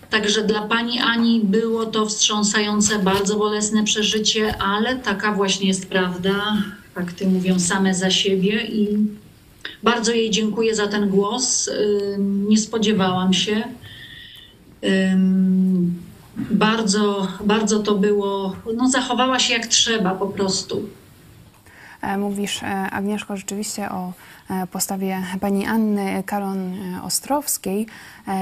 Także 0.10 0.44
dla 0.44 0.62
pani 0.62 1.00
Ani 1.00 1.42
było 1.44 1.86
to 1.86 2.06
wstrząsające, 2.06 3.00
bardzo 3.00 3.38
bolesne 3.38 3.84
przeżycie, 3.84 4.62
ale 4.62 4.96
taka 4.96 5.34
właśnie 5.34 5.68
jest 5.68 5.90
prawda 5.90 6.58
fakty 6.96 7.28
mówią 7.28 7.60
same 7.60 7.96
za 7.96 8.10
siebie 8.12 8.68
i 8.68 8.88
bardzo 9.84 10.12
jej 10.12 10.32
dziękuję 10.32 10.76
za 10.76 10.88
ten 10.88 11.10
głos. 11.10 11.70
Nie 12.20 12.58
spodziewałam 12.58 13.34
się. 13.34 13.64
Bardzo, 16.52 17.28
bardzo 17.44 17.80
to 17.80 17.96
było, 17.96 18.56
no 18.76 18.90
zachowała 18.90 19.40
się 19.40 19.54
jak 19.54 19.68
trzeba 19.68 20.16
po 20.16 20.28
prostu. 20.28 20.90
E, 22.02 22.18
mówisz, 22.18 22.64
e, 22.64 22.68
Agnieszko, 22.92 23.38
rzeczywiście 23.38 23.90
o 23.90 24.14
e, 24.50 24.68
postawie 24.68 25.22
pani 25.42 25.66
Anny 25.66 26.24
Karon 26.26 26.74
Ostrowskiej. 27.04 27.88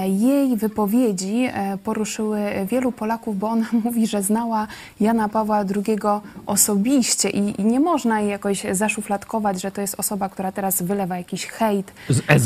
Jej 0.08 0.58
wypowiedzi 0.58 1.50
poruszyły 1.84 2.40
wielu 2.66 2.92
Polaków, 2.92 3.40
bo 3.40 3.50
ona 3.50 3.66
mówi, 3.84 4.08
że 4.08 4.24
znała 4.24 4.68
Jana 5.00 5.30
Pawła 5.30 5.58
II 5.58 5.98
osobiście 6.46 7.30
i, 7.30 7.62
i 7.62 7.66
nie 7.66 7.80
można 7.80 8.22
jej 8.22 8.30
jakoś 8.30 8.66
zaszufladkować, 8.72 9.62
że 9.62 9.72
to 9.72 9.82
jest 9.82 10.00
osoba, 10.00 10.30
która 10.30 10.52
teraz 10.52 10.82
wylewa 10.82 11.18
jakiś 11.18 11.46
hejt 11.46 11.92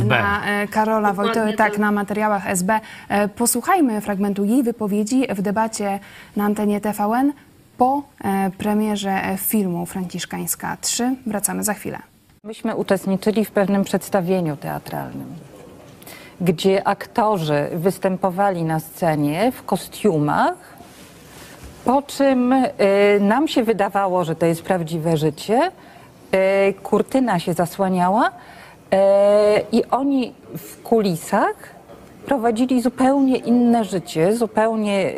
na 0.08 0.42
Karola 0.72 1.14
Wojtyły, 1.14 1.54
tak, 1.54 1.78
na 1.78 1.92
materiałach 1.92 2.48
SB. 2.48 2.80
Posłuchajmy 3.36 4.02
fragmentu 4.02 4.46
jej 4.46 4.64
wypowiedzi 4.64 5.28
w 5.36 5.42
debacie 5.42 6.00
na 6.36 6.46
antenie 6.46 6.82
TVN 6.82 7.34
po 7.82 8.04
e, 8.24 8.52
premierze 8.58 9.22
filmu 9.38 9.86
Franciszkańska 9.86 10.78
3. 10.82 11.16
Wracamy 11.26 11.64
za 11.64 11.74
chwilę. 11.74 12.00
Myśmy 12.44 12.76
uczestniczyli 12.76 13.46
w 13.46 13.52
pewnym 13.52 13.84
przedstawieniu 13.84 14.58
teatralnym, 14.58 15.36
gdzie 16.42 16.88
aktorzy 16.88 17.70
występowali 17.74 18.64
na 18.64 18.80
scenie 18.80 19.52
w 19.52 19.66
kostiumach, 19.66 20.54
po 21.86 22.02
czym 22.02 22.54
y, 22.54 22.68
nam 23.20 23.48
się 23.48 23.64
wydawało, 23.64 24.24
że 24.24 24.36
to 24.36 24.46
jest 24.46 24.62
prawdziwe 24.62 25.18
życie. 25.18 25.72
Y, 26.70 26.74
kurtyna 26.74 27.40
się 27.40 27.54
zasłaniała 27.54 28.28
y, 28.28 28.32
i 29.72 29.86
oni 29.86 30.34
w 30.58 30.82
kulisach 30.82 31.56
prowadzili 32.32 32.82
zupełnie 32.82 33.38
inne 33.38 33.84
życie, 33.84 34.36
zupełnie 34.36 35.14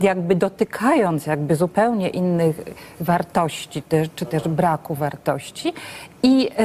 jakby 0.00 0.34
dotykając 0.34 1.26
jakby 1.26 1.56
zupełnie 1.56 2.08
innych 2.08 2.62
wartości, 3.00 3.82
czy 4.14 4.26
też 4.26 4.48
braku 4.48 4.94
wartości. 4.94 5.72
I, 6.22 6.50
e, 6.58 6.62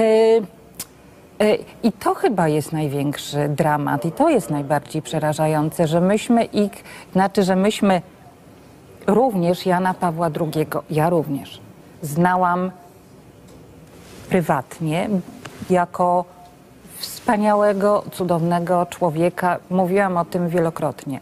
e, 1.46 1.56
I 1.84 1.92
to 1.92 2.14
chyba 2.14 2.48
jest 2.48 2.72
największy 2.72 3.50
dramat 3.50 4.06
i 4.06 4.12
to 4.12 4.30
jest 4.30 4.50
najbardziej 4.50 5.02
przerażające, 5.02 5.88
że 5.88 6.02
myśmy 6.02 6.44
ich, 6.44 6.84
znaczy, 7.14 7.44
że 7.44 7.56
myśmy 7.56 8.02
również 9.08 9.66
Jana 9.66 9.94
Pawła 9.94 10.30
II, 10.40 10.68
ja 10.90 11.10
również, 11.10 11.62
znałam 12.02 12.72
prywatnie 14.30 15.10
jako 15.70 16.35
wspaniałego, 17.26 18.04
cudownego 18.12 18.86
człowieka. 18.90 19.60
Mówiłam 19.70 20.18
o 20.18 20.26
tym 20.26 20.50
wielokrotnie. 20.50 21.20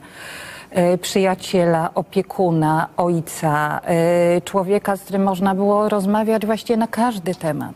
E, 0.71 0.97
przyjaciela, 0.97 1.89
opiekuna, 1.95 2.87
ojca, 2.97 3.81
e, 3.83 4.41
człowieka, 4.41 4.95
z 4.95 5.01
którym 5.01 5.23
można 5.23 5.55
było 5.55 5.89
rozmawiać 5.89 6.45
właściwie 6.45 6.77
na 6.77 6.87
każdy 6.87 7.35
temat, 7.35 7.75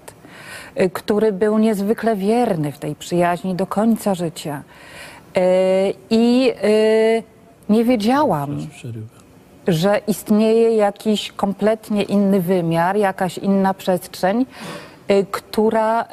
e, 0.75 0.89
który 0.89 1.31
był 1.31 1.57
niezwykle 1.57 2.15
wierny 2.15 2.71
w 2.71 2.79
tej 2.79 2.95
przyjaźni 2.95 3.55
do 3.55 3.67
końca 3.67 4.15
życia. 4.15 4.61
I 6.09 6.53
nie 7.69 7.83
wiedziałam, 7.83 8.67
że 9.67 10.01
istnieje 10.07 10.75
jakiś 10.75 11.31
kompletnie 11.31 12.03
inny 12.03 12.41
wymiar, 12.41 12.97
jakaś 12.97 13.37
inna 13.37 13.73
przestrzeń, 13.73 14.45
która, 15.31 16.05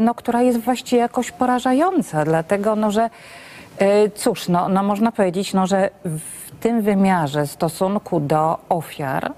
no, 0.00 0.14
która 0.14 0.42
jest 0.42 0.58
właściwie 0.58 1.02
jakoś 1.02 1.30
porażająca, 1.30 2.24
dlatego 2.24 2.76
no, 2.76 2.90
że 2.90 3.10
E, 3.80 4.10
cóż, 4.10 4.48
no, 4.48 4.68
no 4.68 4.82
można 4.82 5.12
powiedzieć, 5.12 5.54
no, 5.54 5.66
że 5.66 5.90
w 6.04 6.50
tym 6.60 6.82
wymiarze 6.82 7.46
stosunku 7.46 8.20
do 8.20 8.58
ofiar, 8.68 9.32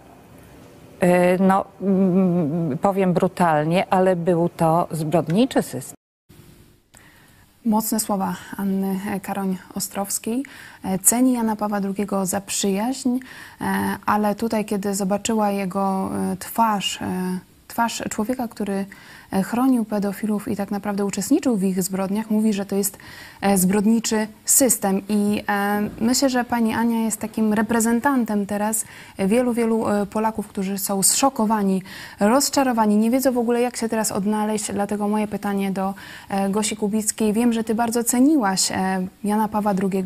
e, 1.00 1.38
no 1.38 1.64
mm, 1.80 2.78
powiem 2.78 3.12
brutalnie, 3.12 3.86
ale 3.90 4.16
był 4.16 4.48
to 4.48 4.88
zbrodniczy 4.90 5.62
system. 5.62 5.94
Mocne 7.64 8.00
słowa 8.00 8.36
Anny 8.56 9.00
Karoń-Ostrowskiej. 9.22 10.42
E, 10.84 10.98
ceni 10.98 11.32
Jana 11.32 11.56
Pawła 11.56 11.78
II 11.78 12.06
za 12.22 12.40
przyjaźń, 12.40 13.18
ale 14.06 14.34
tutaj, 14.34 14.64
kiedy 14.64 14.94
zobaczyła 14.94 15.50
jego 15.50 16.10
twarz, 16.38 16.98
twarz 17.72 18.02
człowieka, 18.10 18.48
który 18.48 18.86
chronił 19.44 19.84
pedofilów 19.84 20.48
i 20.48 20.56
tak 20.56 20.70
naprawdę 20.70 21.04
uczestniczył 21.04 21.56
w 21.56 21.64
ich 21.64 21.82
zbrodniach, 21.82 22.30
mówi, 22.30 22.52
że 22.52 22.66
to 22.66 22.76
jest 22.76 22.98
zbrodniczy 23.54 24.26
system. 24.44 25.00
I 25.08 25.42
myślę, 26.00 26.30
że 26.30 26.44
pani 26.44 26.74
Ania 26.74 27.04
jest 27.04 27.20
takim 27.20 27.52
reprezentantem 27.52 28.46
teraz 28.46 28.84
wielu, 29.18 29.52
wielu 29.52 29.84
Polaków, 30.10 30.48
którzy 30.48 30.78
są 30.78 31.02
zszokowani, 31.02 31.82
rozczarowani, 32.20 32.96
nie 32.96 33.10
wiedzą 33.10 33.32
w 33.32 33.38
ogóle, 33.38 33.60
jak 33.60 33.76
się 33.76 33.88
teraz 33.88 34.12
odnaleźć. 34.12 34.72
Dlatego 34.72 35.08
moje 35.08 35.28
pytanie 35.28 35.70
do 35.70 35.94
Gosi 36.50 36.76
Kubickiej. 36.76 37.32
Wiem, 37.32 37.52
że 37.52 37.64
ty 37.64 37.74
bardzo 37.74 38.04
ceniłaś 38.04 38.72
Jana 39.24 39.48
Pawła 39.48 39.72
II, 39.82 40.04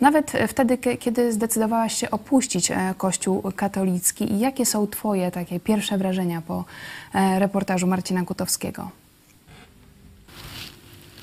nawet 0.00 0.32
wtedy, 0.48 0.78
kiedy 0.78 1.32
zdecydowałaś 1.32 1.94
się 1.94 2.10
opuścić 2.10 2.72
Kościół 2.96 3.42
katolicki. 3.56 4.32
I 4.32 4.38
jakie 4.38 4.66
są 4.66 4.86
twoje 4.86 5.30
takie 5.30 5.60
pierwsze 5.60 5.98
wrażenia 5.98 6.42
po 6.46 6.64
reportażu 7.38 7.86
Marcina 7.86 8.24
Kutowskiego? 8.24 8.63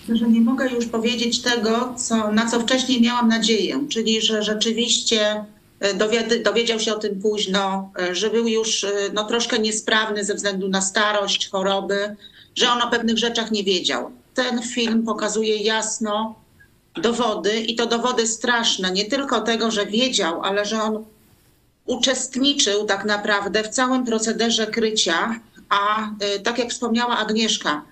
Że 0.10 0.30
nie 0.30 0.42
mogę 0.42 0.70
już 0.70 0.86
powiedzieć 0.86 1.42
tego, 1.42 1.94
co, 1.98 2.32
na 2.32 2.50
co 2.50 2.60
wcześniej 2.60 3.02
miałam 3.02 3.28
nadzieję, 3.28 3.86
czyli 3.90 4.22
że 4.22 4.44
rzeczywiście 4.44 5.46
e, 5.80 5.94
dowiedział 6.44 6.80
się 6.80 6.96
o 6.96 7.00
tym 7.00 7.22
późno, 7.22 7.92
e, 8.00 8.16
że 8.16 8.30
był 8.30 8.48
już 8.48 8.84
e, 8.84 8.90
no, 9.14 9.24
troszkę 9.24 9.60
niesprawny 9.60 10.26
ze 10.26 10.36
względu 10.36 10.70
na 10.70 10.82
starość, 10.82 11.50
choroby, 11.50 12.16
że 12.56 12.72
on 12.72 12.82
o 12.82 12.92
pewnych 12.92 13.18
rzeczach 13.18 13.52
nie 13.52 13.64
wiedział. 13.64 14.12
Ten 14.34 14.62
film 14.62 15.04
pokazuje 15.04 15.56
jasno 15.56 16.36
dowody 17.02 17.60
i 17.60 17.76
to 17.76 17.86
dowody 17.86 18.28
straszne, 18.28 18.92
nie 18.92 19.06
tylko 19.06 19.42
tego, 19.42 19.72
że 19.72 19.86
wiedział, 19.86 20.42
ale 20.44 20.66
że 20.66 20.82
on 20.84 21.06
uczestniczył 21.86 22.86
tak 22.86 23.06
naprawdę 23.06 23.64
w 23.64 23.70
całym 23.70 24.06
procederze 24.06 24.68
krycia, 24.68 25.40
a 25.72 26.10
tak 26.44 26.58
jak 26.58 26.70
wspomniała 26.70 27.18
Agnieszka, 27.18 27.86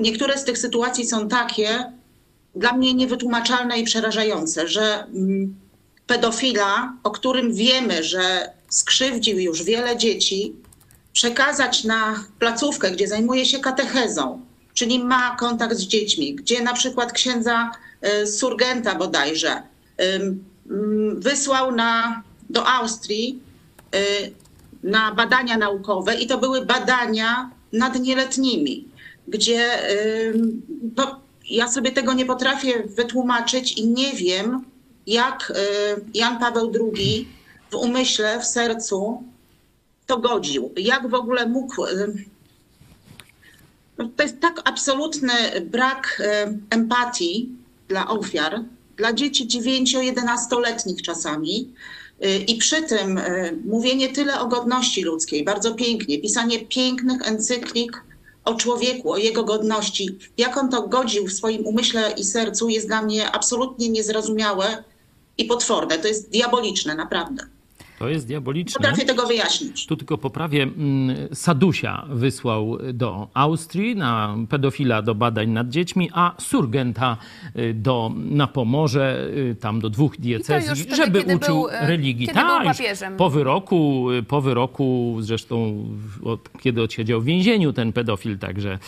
niektóre 0.00 0.38
z 0.38 0.44
tych 0.44 0.58
sytuacji 0.58 1.06
są 1.06 1.28
takie 1.28 1.92
dla 2.54 2.72
mnie 2.72 2.94
niewytłumaczalne 2.94 3.78
i 3.78 3.84
przerażające, 3.84 4.68
że 4.68 5.04
mm, 5.04 5.54
pedofila, 6.06 6.92
o 7.02 7.10
którym 7.10 7.54
wiemy, 7.54 8.02
że 8.04 8.50
skrzywdził 8.68 9.38
już 9.38 9.62
wiele 9.62 9.96
dzieci, 9.96 10.52
przekazać 11.12 11.84
na 11.84 12.24
placówkę, 12.38 12.90
gdzie 12.90 13.08
zajmuje 13.08 13.46
się 13.46 13.58
katechezą, 13.58 14.40
czyli 14.74 15.04
ma 15.04 15.36
kontakt 15.36 15.76
z 15.76 15.86
dziećmi, 15.86 16.34
gdzie 16.34 16.62
na 16.62 16.72
przykład 16.72 17.12
księdza 17.12 17.70
y, 18.22 18.26
Surgenta 18.26 18.94
bodajże 18.94 19.62
mm, 19.96 20.44
wysłał 21.20 21.74
na, 21.74 22.22
do 22.50 22.66
Austrii 22.66 23.38
y, 23.94 24.32
na 24.82 25.14
badania 25.14 25.56
naukowe 25.56 26.14
i 26.14 26.26
to 26.26 26.38
były 26.38 26.66
badania 26.66 27.50
nad 27.72 28.00
nieletnimi 28.00 28.90
gdzie 29.28 29.68
ja 31.50 31.68
sobie 31.68 31.92
tego 31.92 32.12
nie 32.12 32.26
potrafię 32.26 32.82
wytłumaczyć 32.82 33.72
i 33.72 33.86
nie 33.86 34.12
wiem, 34.12 34.64
jak 35.06 35.52
Jan 36.14 36.38
Paweł 36.38 36.72
II 36.94 37.28
w 37.70 37.74
umyśle, 37.74 38.40
w 38.40 38.44
sercu 38.44 39.22
to 40.06 40.18
godził. 40.18 40.72
Jak 40.76 41.08
w 41.08 41.14
ogóle 41.14 41.46
mógł. 41.46 41.84
No, 43.98 44.10
to 44.16 44.22
jest 44.22 44.40
tak 44.40 44.60
absolutny 44.64 45.32
brak 45.60 46.22
empatii 46.70 47.48
dla 47.88 48.08
ofiar, 48.08 48.64
dla 48.96 49.12
dzieci 49.12 49.48
9-11-letnich 49.48 51.02
czasami. 51.02 51.68
Y, 52.24 52.38
I 52.38 52.56
przy 52.56 52.82
tym 52.82 53.18
y, 53.18 53.58
mówienie 53.64 54.08
tyle 54.08 54.40
o 54.40 54.46
godności 54.46 55.02
ludzkiej, 55.02 55.44
bardzo 55.44 55.74
pięknie, 55.74 56.18
pisanie 56.18 56.58
pięknych 56.58 57.28
encyklik 57.28 58.04
o 58.44 58.54
człowieku, 58.54 59.12
o 59.12 59.16
jego 59.16 59.44
godności. 59.44 60.18
Jak 60.38 60.56
on 60.56 60.68
to 60.68 60.88
godził 60.88 61.26
w 61.26 61.32
swoim 61.32 61.66
umyśle 61.66 62.12
i 62.16 62.24
sercu, 62.24 62.68
jest 62.68 62.86
dla 62.86 63.02
mnie 63.02 63.30
absolutnie 63.30 63.88
niezrozumiałe 63.88 64.84
i 65.38 65.44
potworne. 65.44 65.98
To 65.98 66.08
jest 66.08 66.30
diaboliczne, 66.30 66.94
naprawdę. 66.94 67.46
To 68.00 68.08
jest 68.08 68.26
diaboliczne. 68.26 68.78
Potrafię 68.78 69.04
tego 69.04 69.26
wyjaśnić. 69.26 69.86
Tu 69.86 69.96
tylko 69.96 70.18
poprawię. 70.18 70.62
Mm, 70.62 71.16
Sadusia 71.34 72.04
wysłał 72.08 72.78
do 72.94 73.28
Austrii 73.34 73.96
na 73.96 74.36
pedofila 74.48 75.02
do 75.02 75.14
badań 75.14 75.48
nad 75.50 75.68
dziećmi, 75.68 76.10
a 76.14 76.34
Surgenta 76.38 77.16
y, 77.56 77.74
do, 77.74 78.12
na 78.16 78.46
Pomorze, 78.46 79.28
y, 79.50 79.56
tam 79.60 79.80
do 79.80 79.90
dwóch 79.90 80.16
diecezji, 80.16 80.84
wtedy, 80.84 80.96
żeby 80.96 81.20
uczył 81.20 81.38
był, 81.38 81.68
y, 81.68 81.86
religii. 81.86 82.26
Kiedy 82.26 82.40
Ta, 82.40 82.58
był 82.58 82.72
papieżem. 82.72 83.16
Po 83.16 83.30
wyroku, 83.30 84.06
po 84.28 84.40
wyroku, 84.40 85.16
zresztą 85.20 85.84
od, 86.24 86.60
kiedy 86.60 86.82
odsiedział 86.82 87.20
w 87.20 87.24
więzieniu 87.24 87.72
ten 87.72 87.92
pedofil, 87.92 88.38
także 88.38 88.78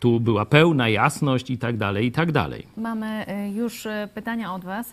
tu 0.00 0.20
była 0.20 0.46
pełna 0.46 0.88
jasność 0.88 1.50
i 1.50 1.58
tak 1.58 1.76
dalej, 1.76 2.06
i 2.06 2.12
tak 2.12 2.32
dalej. 2.32 2.66
Mamy 2.76 3.26
już 3.54 3.88
pytania 4.14 4.54
od 4.54 4.64
was 4.64 4.92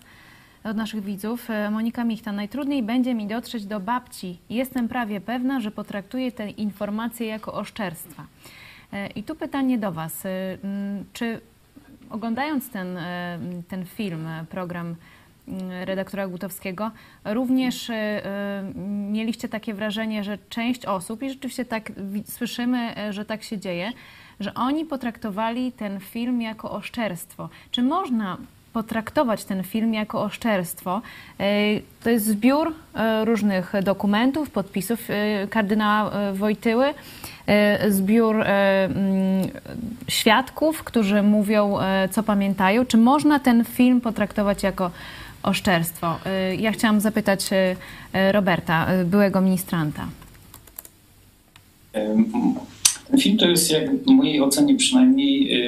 od 0.65 0.77
naszych 0.77 1.03
widzów. 1.03 1.49
E, 1.49 1.71
Monika 1.71 2.03
Michta, 2.03 2.31
najtrudniej 2.31 2.83
będzie 2.83 3.13
mi 3.13 3.27
dotrzeć 3.27 3.65
do 3.65 3.79
babci. 3.79 4.37
Jestem 4.49 4.87
prawie 4.87 5.21
pewna, 5.21 5.59
że 5.59 5.71
potraktuję 5.71 6.31
te 6.31 6.49
informacje 6.49 7.27
jako 7.27 7.53
oszczerstwa. 7.53 8.25
E, 8.93 9.07
I 9.07 9.23
tu 9.23 9.35
pytanie 9.35 9.77
do 9.77 9.91
Was. 9.91 10.25
E, 10.25 10.29
czy 11.13 11.41
oglądając 12.09 12.69
ten, 12.69 12.97
ten 13.67 13.85
film, 13.85 14.27
program 14.49 14.95
redaktora 15.85 16.27
Gutowskiego, 16.27 16.91
również 17.25 17.91
mieliście 19.11 19.49
takie 19.49 19.73
wrażenie, 19.73 20.23
że 20.23 20.37
część 20.49 20.85
osób, 20.85 21.23
i 21.23 21.29
rzeczywiście 21.29 21.65
tak 21.65 21.91
słyszymy, 22.25 22.95
że 23.09 23.25
tak 23.25 23.43
się 23.43 23.57
dzieje, 23.57 23.91
że 24.39 24.53
oni 24.53 24.85
potraktowali 24.85 25.71
ten 25.71 25.99
film 25.99 26.41
jako 26.41 26.71
oszczerstwo. 26.71 27.49
Czy 27.71 27.83
można 27.83 28.37
potraktować 28.75 29.45
ten 29.45 29.63
film 29.63 29.93
jako 29.93 30.21
oszczerstwo. 30.21 31.01
E, 31.39 31.45
to 32.03 32.09
jest 32.09 32.25
zbiór 32.25 32.73
e, 32.95 33.25
różnych 33.25 33.73
dokumentów, 33.83 34.49
podpisów 34.49 34.99
e, 35.09 35.47
kardynała 35.47 36.11
Wojtyły, 36.33 36.93
zbiór 37.89 38.35
mm, 38.41 39.47
świadków, 40.07 40.83
którzy 40.83 41.23
mówią, 41.23 41.77
co 42.11 42.23
pamiętają. 42.23 42.85
Czy 42.85 42.97
można 42.97 43.39
ten 43.39 43.65
film 43.65 44.01
potraktować 44.01 44.63
jako 44.63 44.91
oszczerstwo? 45.43 46.15
Ja 46.57 46.71
chciałam 46.71 47.01
zapytać 47.01 47.49
Roberta, 48.31 48.87
byłego 49.05 49.41
ministranta. 49.41 50.07
Ten 53.07 53.19
film 53.19 53.37
to 53.37 53.47
jest, 53.47 53.71
jak 53.71 53.95
w 53.95 54.07
mojej 54.07 54.41
ocenie 54.41 54.75
przynajmniej, 54.75 55.61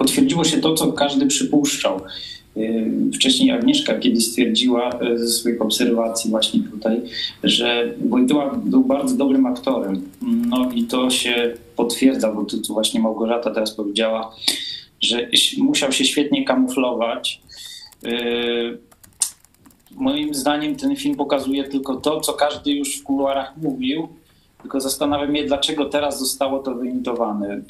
potwierdziło 0.00 0.44
się 0.44 0.58
to, 0.58 0.74
co 0.74 0.92
każdy 0.92 1.26
przypuszczał. 1.26 2.00
Y, 2.56 2.90
wcześniej 3.14 3.50
Agnieszka 3.50 3.98
kiedyś 3.98 4.26
stwierdziła 4.26 4.90
y, 5.02 5.18
ze 5.18 5.28
swoich 5.28 5.62
obserwacji 5.62 6.30
właśnie 6.30 6.60
tutaj, 6.72 7.02
że 7.44 7.94
Wojtyła 8.08 8.54
był 8.64 8.84
bardzo 8.84 9.16
dobrym 9.16 9.46
aktorem. 9.46 10.08
No 10.22 10.70
i 10.74 10.84
to 10.84 11.10
się 11.10 11.54
potwierdza, 11.76 12.32
bo 12.32 12.44
tu, 12.44 12.56
właśnie 12.68 13.00
Małgorzata 13.00 13.50
teraz 13.50 13.74
powiedziała, 13.74 14.34
że 15.00 15.28
musiał 15.58 15.92
się 15.92 16.04
świetnie 16.04 16.44
kamuflować. 16.44 17.40
Y, 18.06 18.78
moim 19.90 20.34
zdaniem 20.34 20.76
ten 20.76 20.96
film 20.96 21.16
pokazuje 21.16 21.64
tylko 21.64 21.96
to, 21.96 22.20
co 22.20 22.32
każdy 22.32 22.72
już 22.72 22.98
w 22.98 23.02
kuluarach 23.02 23.56
mówił, 23.56 24.08
tylko 24.62 24.80
zastanawiam 24.80 25.36
się, 25.36 25.44
dlaczego 25.44 25.84
teraz 25.84 26.18
zostało 26.18 26.58
to 26.58 26.74
wyimitowane 26.74 27.62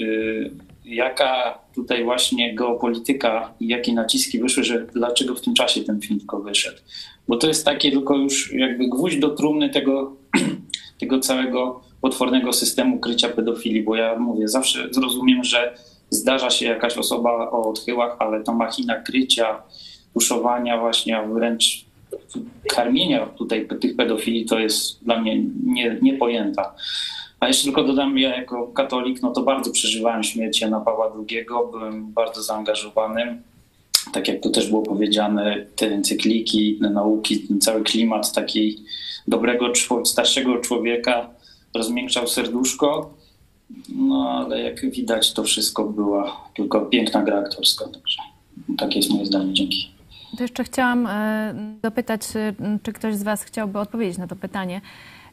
jaka 0.85 1.59
tutaj 1.75 2.05
właśnie 2.05 2.55
geopolityka 2.55 3.55
i 3.61 3.69
jakie 3.69 3.93
naciski 3.93 4.39
wyszły, 4.39 4.65
że 4.65 4.87
dlaczego 4.87 5.35
w 5.35 5.41
tym 5.41 5.55
czasie 5.55 5.81
ten 5.81 6.01
film 6.01 6.19
tylko 6.19 6.41
wyszedł. 6.41 6.79
Bo 7.29 7.37
to 7.37 7.47
jest 7.47 7.65
takie 7.65 7.91
tylko 7.91 8.17
już 8.17 8.53
jakby 8.53 8.89
gwóźdź 8.89 9.19
do 9.19 9.31
trumny 9.31 9.71
tego, 9.71 10.17
tego 11.01 11.19
całego 11.19 11.81
potwornego 12.01 12.53
systemu 12.53 12.99
krycia 12.99 13.29
pedofilii, 13.29 13.83
bo 13.83 13.97
ja 13.97 14.19
mówię, 14.19 14.49
zawsze 14.49 14.89
zrozumiem, 14.91 15.45
że 15.45 15.75
zdarza 16.11 16.51
się 16.51 16.67
jakaś 16.67 16.99
osoba 16.99 17.51
o 17.51 17.71
odchyłach, 17.71 18.17
ale 18.19 18.43
ta 18.43 18.53
machina 18.53 19.01
krycia, 19.01 19.63
tuszowania 20.15 20.79
właśnie, 20.79 21.19
a 21.19 21.27
wręcz 21.27 21.85
karmienia 22.69 23.27
tutaj 23.27 23.69
tych 23.81 23.97
pedofili 23.97 24.45
to 24.45 24.59
jest 24.59 25.05
dla 25.05 25.21
mnie 25.21 25.43
nie, 25.65 25.99
niepojęta. 26.03 26.75
A 27.41 27.49
jeszcze 27.49 27.65
tylko 27.65 27.85
dodam, 27.85 28.19
ja 28.19 28.37
jako 28.37 28.67
katolik, 28.67 29.23
no 29.23 29.31
to 29.31 29.43
bardzo 29.43 29.71
przeżywałem 29.71 30.23
śmierć 30.23 30.61
Jana 30.61 30.81
Pawła 30.81 31.13
II, 31.17 31.47
byłem 31.71 32.13
bardzo 32.13 32.43
zaangażowanym. 32.43 33.43
Tak 34.13 34.29
jak 34.29 34.43
tu 34.43 34.51
też 34.51 34.69
było 34.69 34.83
powiedziane, 34.83 35.67
te 35.77 35.87
encykliki, 35.87 36.79
nauki, 36.81 37.41
ten 37.41 37.61
cały 37.61 37.83
klimat 37.83 38.33
takiej 38.33 38.79
dobrego, 39.29 39.73
starszego 40.05 40.59
człowieka 40.59 41.31
rozmiękczał 41.75 42.29
serduszko. 42.29 43.15
No 43.89 44.31
ale 44.31 44.61
jak 44.61 44.91
widać, 44.91 45.33
to 45.33 45.45
wszystko 45.45 45.85
była 45.85 46.37
tylko 46.57 46.81
piękna 46.81 47.23
gra 47.23 47.39
aktorska. 47.39 47.85
Także 47.85 48.23
takie 48.79 48.99
jest 48.99 49.11
moje 49.11 49.27
zdanie. 49.27 49.53
Dzięki. 49.55 49.91
To 50.37 50.43
jeszcze 50.43 50.65
chciałam 50.65 51.09
dopytać, 51.83 52.21
czy 52.83 52.93
ktoś 52.93 53.15
z 53.15 53.23
Was 53.23 53.43
chciałby 53.43 53.79
odpowiedzieć 53.79 54.19
na 54.19 54.27
to 54.27 54.37
pytanie. 54.37 54.81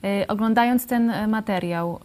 Y, 0.03 0.27
oglądając 0.27 0.87
ten 0.87 1.09
e, 1.09 1.27
materiał, 1.27 1.99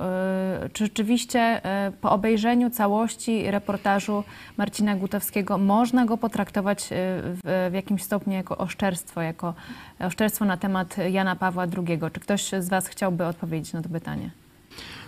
y, 0.66 0.68
czy 0.68 0.85
rzeczywiście 0.85 1.40
e, 1.40 1.92
po 2.00 2.11
obejrzeniu 2.11 2.70
całości 2.70 3.50
reportażu 3.50 4.24
Marcina 4.57 4.96
Gutowskiego 4.96 5.59
można 5.59 6.07
go 6.07 6.16
potraktować 6.16 6.85
e, 6.85 6.87
w, 6.92 7.68
w 7.70 7.74
jakimś 7.74 8.02
stopniu 8.02 8.33
jako 8.33 8.59
oszczerstwo, 8.59 9.22
jako 9.22 9.55
oszczerstwo 10.00 10.44
na 10.44 10.57
temat 10.57 10.96
Jana 11.11 11.37
Pawła 11.37 11.62
II? 11.62 12.00
Czy 12.12 12.20
ktoś 12.20 12.50
z 12.59 12.68
Was 12.68 12.88
chciałby 12.88 13.26
odpowiedzieć 13.26 13.72
na 13.72 13.83
to 13.83 13.88
pytanie? 13.88 14.41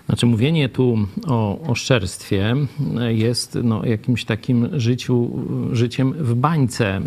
Znaczy, 0.07 0.27
mówienie 0.27 0.69
tu 0.69 0.99
o 1.27 1.61
oszczerstwie 1.61 2.57
jest 3.09 3.59
no, 3.62 3.85
jakimś 3.85 4.25
takim 4.25 4.69
życiu, 4.73 5.31
życiem 5.73 6.12
w 6.12 6.35
bańce 6.35 7.01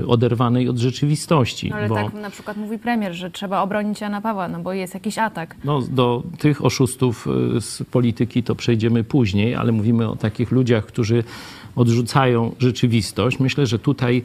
e, 0.00 0.06
oderwanej 0.06 0.68
od 0.68 0.78
rzeczywistości. 0.78 1.70
No, 1.70 1.76
ale 1.76 1.88
bo, 1.88 1.94
tak 1.94 2.14
na 2.14 2.30
przykład 2.30 2.56
mówi 2.56 2.78
premier, 2.78 3.12
że 3.12 3.30
trzeba 3.30 3.62
obronić 3.62 4.00
Jana 4.00 4.20
Pawła, 4.20 4.48
no 4.48 4.60
bo 4.60 4.72
jest 4.72 4.94
jakiś 4.94 5.18
atak. 5.18 5.56
No, 5.64 5.82
do 5.82 6.22
tych 6.38 6.64
oszustów 6.64 7.28
e, 7.56 7.60
z 7.60 7.82
polityki 7.90 8.42
to 8.42 8.54
przejdziemy 8.54 9.04
później, 9.04 9.54
ale 9.54 9.72
mówimy 9.72 10.08
o 10.08 10.16
takich 10.16 10.50
ludziach, 10.50 10.86
którzy 10.86 11.24
odrzucają 11.76 12.54
rzeczywistość. 12.58 13.38
Myślę, 13.38 13.66
że 13.66 13.78
tutaj 13.78 14.22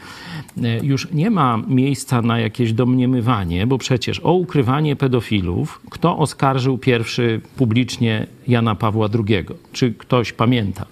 e, 0.63 0.85
już 0.85 1.11
nie 1.11 1.29
ma 1.29 1.59
miejsca 1.67 2.21
na 2.21 2.39
jakieś 2.39 2.73
domniemywanie, 2.73 3.67
bo 3.67 3.77
przecież 3.77 4.19
o 4.19 4.33
ukrywanie 4.33 4.95
pedofilów, 4.95 5.81
kto 5.89 6.17
oskarżył 6.17 6.77
pierwszy 6.77 7.41
publicznie 7.57 8.27
Jana 8.47 8.75
Pawła 8.75 9.09
II? 9.13 9.45
Czy 9.71 9.93
ktoś 9.93 10.33
pamięta? 10.33 10.85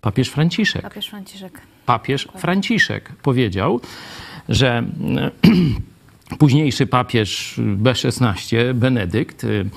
Papież 0.00 0.28
Franciszek. 0.28 0.82
Papież 0.82 1.08
Franciszek. 1.08 1.60
Papież 1.86 2.28
Franciszek 2.36 3.12
powiedział, 3.22 3.80
że 4.48 4.84
Późniejszy 6.38 6.86
papież 6.86 7.60
B16, 7.82 8.74
Benedykt 8.74 9.44
y, 9.44 9.70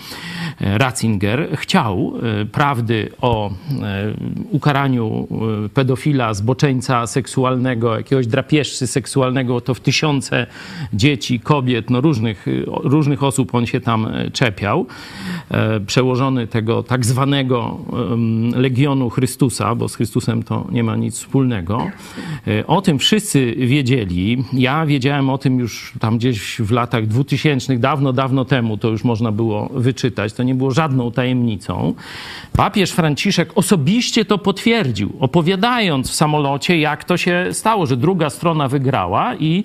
Ratzinger, 0.59 1.49
chciał 1.55 2.13
y, 2.41 2.45
prawdy 2.45 3.11
o 3.21 3.49
y, 3.49 3.53
ukaraniu 4.51 5.27
pedofila, 5.73 6.33
zboczeńca 6.33 7.07
seksualnego, 7.07 7.97
jakiegoś 7.97 8.27
drapieżcy 8.27 8.87
seksualnego, 8.87 9.61
to 9.61 9.73
w 9.73 9.79
tysiące 9.79 10.47
dzieci, 10.93 11.39
kobiet, 11.39 11.89
no 11.89 12.01
różnych, 12.01 12.45
różnych 12.67 13.23
osób 13.23 13.55
on 13.55 13.65
się 13.65 13.81
tam 13.81 14.07
czepiał. 14.33 14.85
Przełożony 15.87 16.47
tego 16.47 16.83
tak 16.83 17.05
zwanego 17.05 17.77
Legionu 18.55 19.09
Chrystusa, 19.09 19.75
bo 19.75 19.89
z 19.89 19.95
Chrystusem 19.95 20.43
to 20.43 20.67
nie 20.71 20.83
ma 20.83 20.95
nic 20.95 21.15
wspólnego. 21.15 21.91
O 22.67 22.81
tym 22.81 22.99
wszyscy 22.99 23.55
wiedzieli. 23.55 24.43
Ja 24.53 24.85
wiedziałem 24.85 25.29
o 25.29 25.37
tym 25.37 25.59
już 25.59 25.93
tam 25.99 26.17
gdzieś 26.17 26.38
gdzieś 26.39 26.61
w 26.61 26.71
latach 26.71 27.07
dwutysięcznych, 27.07 27.79
dawno, 27.79 28.13
dawno 28.13 28.45
temu 28.45 28.77
to 28.77 28.87
już 28.87 29.03
można 29.03 29.31
było 29.31 29.69
wyczytać, 29.73 30.33
to 30.33 30.43
nie 30.43 30.55
było 30.55 30.71
żadną 30.71 31.11
tajemnicą. 31.11 31.93
Papież 32.53 32.91
Franciszek 32.91 33.51
osobiście 33.55 34.25
to 34.25 34.37
potwierdził, 34.37 35.13
opowiadając 35.19 36.11
w 36.11 36.15
samolocie, 36.15 36.79
jak 36.79 37.03
to 37.03 37.17
się 37.17 37.47
stało, 37.51 37.85
że 37.85 37.97
druga 37.97 38.29
strona 38.29 38.67
wygrała 38.67 39.35
i 39.35 39.63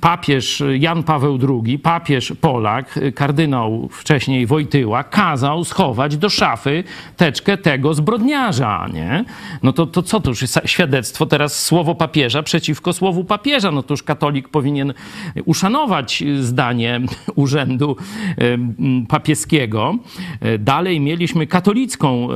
papież 0.00 0.62
Jan 0.78 1.02
Paweł 1.02 1.38
II, 1.64 1.78
papież 1.78 2.32
Polak, 2.40 3.00
kardynał 3.14 3.88
wcześniej 3.92 4.46
Wojtyła, 4.46 5.04
kazał 5.04 5.64
schować 5.64 6.16
do 6.16 6.28
szafy 6.28 6.84
teczkę 7.16 7.58
tego 7.58 7.94
zbrodniarza, 7.94 8.86
nie? 8.94 9.24
No 9.62 9.72
to, 9.72 9.86
to 9.86 10.02
co 10.02 10.20
to 10.20 10.30
już 10.30 10.42
jest 10.42 10.60
świadectwo 10.64 11.26
teraz 11.26 11.64
słowo 11.64 11.94
papieża 11.94 12.42
przeciwko 12.42 12.92
słowu 12.92 13.24
papieża? 13.24 13.70
No 13.70 13.82
to 13.82 13.94
już 13.94 14.02
katolik 14.02 14.48
powinien 14.48 14.94
uszanować 15.44 16.24
zdanie 16.40 17.00
urzędu 17.34 17.96
papieskiego. 19.08 19.94
Dalej 20.58 21.00
mieliśmy 21.00 21.46
katolicką 21.46 22.28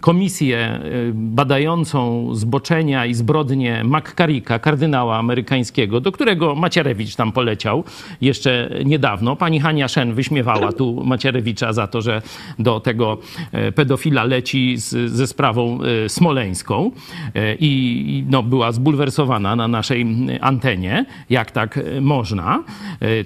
komisję 0.00 0.80
badającą 1.14 2.28
zboczenia 2.34 3.06
i 3.06 3.14
zbrodnie 3.14 3.84
McCarricka, 3.84 4.58
kardynała 4.58 5.18
amerykańskiego, 5.18 6.00
do 6.00 6.12
którego 6.12 6.54
Macierewicz 6.54 6.79
Macierewicz 6.80 7.16
tam 7.16 7.32
poleciał 7.32 7.84
jeszcze 8.20 8.70
niedawno. 8.84 9.36
Pani 9.36 9.60
Hania 9.60 9.88
Szen 9.88 10.14
wyśmiewała 10.14 10.72
tu 10.72 11.04
Macierewicza 11.04 11.72
za 11.72 11.86
to, 11.86 12.02
że 12.02 12.22
do 12.58 12.80
tego 12.80 13.18
e, 13.52 13.72
pedofila 13.72 14.24
leci 14.24 14.76
z, 14.76 15.10
ze 15.10 15.26
sprawą 15.26 15.78
e, 15.82 16.08
smoleńską 16.08 16.90
e, 17.34 17.54
i 17.54 18.24
no, 18.28 18.42
była 18.42 18.72
zbulwersowana 18.72 19.56
na 19.56 19.68
naszej 19.68 20.06
antenie, 20.40 21.06
jak 21.30 21.50
tak 21.50 21.80
można. 22.00 22.64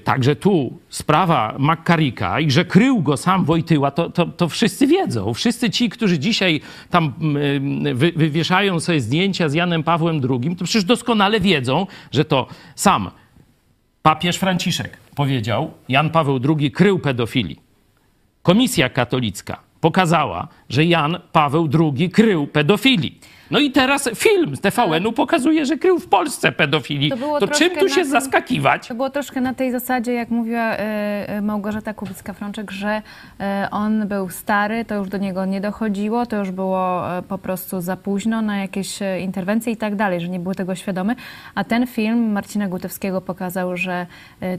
Także 0.05 0.37
tu 0.37 0.79
sprawa 0.89 1.55
Makkarika 1.59 2.41
i 2.41 2.51
że 2.51 2.65
krył 2.65 3.03
go 3.03 3.17
sam 3.17 3.45
Wojtyła, 3.45 3.91
to, 3.91 4.11
to, 4.11 4.27
to 4.27 4.49
wszyscy 4.49 4.87
wiedzą. 4.87 5.35
Wszyscy 5.35 5.71
ci, 5.71 5.89
którzy 5.89 6.19
dzisiaj 6.19 6.61
tam 6.91 7.13
wy, 7.95 8.13
wywieszają 8.17 8.81
sobie 8.81 9.01
zdjęcia 9.01 9.49
z 9.49 9.55
Janem 9.55 9.83
Pawłem 9.83 10.21
II, 10.31 10.57
to 10.57 10.65
przecież 10.65 10.85
doskonale 10.85 11.41
wiedzą, 11.41 11.87
że 12.13 12.25
to 12.25 12.47
sam 12.75 13.11
Papież 14.07 14.37
Franciszek 14.37 14.97
powiedział, 15.15 15.71
Jan 15.89 16.11
Paweł 16.11 16.41
II 16.59 16.71
krył 16.71 16.99
pedofilii. 16.99 17.61
Komisja 18.43 18.89
katolicka 18.89 19.61
pokazała, 19.81 20.49
że 20.69 20.85
Jan 20.85 21.19
Paweł 21.33 21.69
II 21.81 22.11
krył 22.11 22.47
pedofilii. 22.47 23.21
No 23.51 23.59
i 23.59 23.71
teraz 23.71 24.11
film 24.15 24.57
z 24.57 24.61
TVN-u 24.61 25.13
pokazuje, 25.13 25.67
że 25.67 25.77
krył 25.77 25.99
w 25.99 26.09
Polsce 26.09 26.53
pedofilii. 26.53 27.11
To, 27.11 27.39
to 27.41 27.49
czym 27.49 27.71
tu 27.71 27.89
się 27.89 27.95
tym, 27.95 28.11
zaskakiwać? 28.11 28.89
To 28.89 28.95
było 28.95 29.11
troszkę 29.11 29.41
na 29.41 29.55
tej 29.55 29.73
zasadzie, 29.73 30.13
jak 30.13 30.31
mówiła 30.31 30.77
y, 30.77 31.43
Małgorzata 31.43 31.93
Kubicka-Frączek, 31.93 32.71
że 32.71 33.03
y, 33.41 33.71
on 33.71 34.09
był 34.09 34.29
stary, 34.29 34.85
to 34.85 34.95
już 34.95 35.09
do 35.09 35.19
niego 35.19 35.45
nie 35.45 35.61
dochodziło, 35.61 36.27
to 36.27 36.37
już 36.37 36.51
było 36.51 37.03
po 37.29 37.39
prostu 37.39 37.81
za 37.81 37.97
późno 37.97 38.43
na 38.43 38.59
jakieś 38.59 38.99
interwencje 39.21 39.73
i 39.73 39.77
tak 39.77 39.97
dalej, 39.97 40.21
że 40.21 40.29
nie 40.29 40.41
był 40.41 40.55
tego 40.55 40.75
świadomy. 40.75 41.15
A 41.55 41.65
ten 41.65 41.87
film 41.87 42.33
Marcina 42.33 42.69
Gutowskiego 42.69 43.21
pokazał, 43.21 43.77
że 43.77 44.07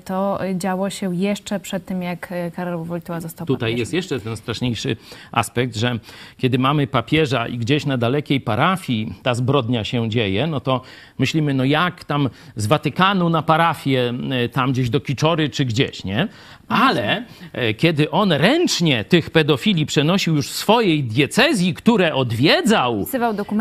to 0.05 0.39
działo 0.53 0.89
się 0.89 1.15
jeszcze 1.15 1.59
przed 1.59 1.85
tym, 1.85 2.01
jak 2.01 2.29
Karol 2.55 2.83
Wojtyła 2.83 3.21
został 3.21 3.47
Tutaj 3.47 3.59
papieżem. 3.59 3.79
jest 3.79 3.93
jeszcze 3.93 4.19
ten 4.19 4.37
straszniejszy 4.37 4.97
aspekt, 5.31 5.75
że 5.75 5.99
kiedy 6.37 6.59
mamy 6.59 6.87
papieża 6.87 7.47
i 7.47 7.57
gdzieś 7.57 7.85
na 7.85 7.97
dalekiej 7.97 8.41
parafii 8.41 8.74
parafii 8.75 9.13
ta 9.23 9.35
zbrodnia 9.35 9.83
się 9.83 10.09
dzieje, 10.09 10.47
no 10.47 10.59
to 10.59 10.81
myślimy, 11.19 11.53
no 11.53 11.63
jak 11.63 12.03
tam 12.03 12.29
z 12.55 12.67
Watykanu 12.67 13.29
na 13.29 13.41
parafię, 13.41 14.13
e, 14.31 14.49
tam 14.49 14.71
gdzieś 14.71 14.89
do 14.89 14.99
Kiczory 14.99 15.49
czy 15.49 15.65
gdzieś, 15.65 16.03
nie? 16.03 16.27
Ale 16.67 17.23
e, 17.53 17.73
kiedy 17.73 18.11
on 18.11 18.31
ręcznie 18.31 19.03
tych 19.03 19.29
pedofili 19.29 19.85
przenosił 19.85 20.35
już 20.35 20.49
w 20.49 20.55
swojej 20.55 21.03
diecezji, 21.03 21.73
które 21.73 22.15
odwiedzał, 22.15 23.05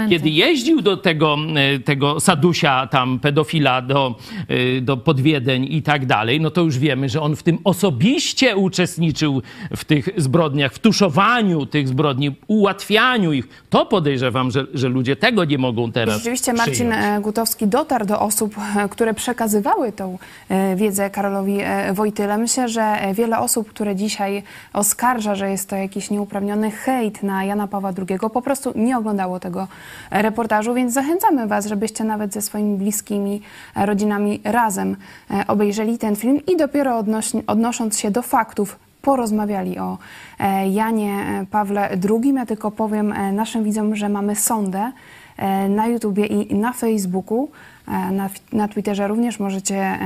kiedy 0.08 0.30
jeździł 0.30 0.82
do 0.82 0.96
tego, 0.96 1.36
e, 1.56 1.78
tego 1.78 2.20
sadusia, 2.20 2.86
tam 2.86 3.18
pedofila 3.18 3.82
do, 3.82 4.14
do 4.82 4.96
Podwiedeń 4.96 5.66
i 5.70 5.82
tak 5.82 6.06
dalej, 6.06 6.40
no 6.40 6.50
to 6.50 6.60
już 6.60 6.78
wiemy, 6.78 7.08
że 7.08 7.20
on 7.20 7.36
w 7.36 7.42
tym 7.42 7.58
osobiście 7.64 8.56
uczestniczył 8.56 9.42
w 9.76 9.84
tych 9.84 10.08
zbrodniach, 10.16 10.72
w 10.72 10.78
tuszowaniu 10.78 11.66
tych 11.66 11.88
zbrodni, 11.88 12.36
ułatwianiu 12.46 13.32
ich. 13.32 13.48
To 13.70 13.86
podejrzewam, 13.86 14.50
że, 14.50 14.66
że 14.74 14.88
ludzie 14.88 15.16
tego 15.16 15.44
nie 15.44 15.58
mogą 15.58 15.92
teraz 15.92 16.16
Rzeczywiście 16.16 16.52
Marcin 16.52 16.90
przyjąć. 16.90 17.18
E, 17.18 17.20
Gutowski 17.20 17.66
dotarł 17.66 18.06
do 18.06 18.20
osób, 18.20 18.54
e, 18.76 18.88
które 18.88 19.14
przekazywały 19.14 19.92
tą 19.92 20.18
e, 20.48 20.76
wiedzę 20.76 21.10
Karolowi 21.10 21.58
Wojtyle. 21.92 22.38
Myślę, 22.38 22.68
że 22.68 22.93
wiele 23.14 23.38
osób, 23.38 23.68
które 23.68 23.96
dzisiaj 23.96 24.42
oskarża, 24.72 25.34
że 25.34 25.50
jest 25.50 25.68
to 25.68 25.76
jakiś 25.76 26.10
nieuprawniony 26.10 26.70
hejt 26.70 27.22
na 27.22 27.44
Jana 27.44 27.66
Pawła 27.68 27.92
II, 27.98 28.18
po 28.32 28.42
prostu 28.42 28.72
nie 28.76 28.98
oglądało 28.98 29.40
tego 29.40 29.68
reportażu, 30.10 30.74
więc 30.74 30.92
zachęcamy 30.92 31.46
Was, 31.46 31.66
żebyście 31.66 32.04
nawet 32.04 32.32
ze 32.32 32.42
swoimi 32.42 32.76
bliskimi 32.76 33.42
rodzinami 33.76 34.40
razem 34.44 34.96
obejrzeli 35.48 35.98
ten 35.98 36.16
film 36.16 36.40
i 36.46 36.56
dopiero 36.56 37.04
odnosząc 37.46 37.98
się 37.98 38.10
do 38.10 38.22
faktów, 38.22 38.78
porozmawiali 39.04 39.78
o 39.78 39.98
e, 40.38 40.68
Janie 40.68 41.14
e, 41.14 41.46
Pawle 41.50 41.88
II. 42.10 42.34
Ja 42.34 42.46
tylko 42.46 42.70
powiem 42.70 43.12
e, 43.12 43.32
naszym 43.32 43.64
widzom, 43.64 43.96
że 43.96 44.08
mamy 44.08 44.36
sondę 44.36 44.92
na 45.68 45.86
YouTubie 45.86 46.26
i 46.26 46.54
na 46.54 46.72
Facebooku. 46.72 47.48
Na, 48.12 48.30
na 48.52 48.68
Twitterze 48.68 49.08
również 49.08 49.40
możecie 49.40 49.98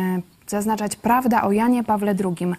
zaznaczać 0.49 0.97
prawda 0.97 1.43
o 1.43 1.53
Janie 1.53 1.85
Pawle 1.85 2.15
II. 2.25 2.55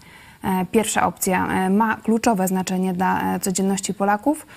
Pierwsza 0.72 1.08
opcja 1.08 1.70
ma 1.70 1.96
kluczowe 1.96 2.48
znaczenie 2.48 2.94
dla 2.94 3.40
codzienności 3.40 3.94
Polaków. 3.94 4.48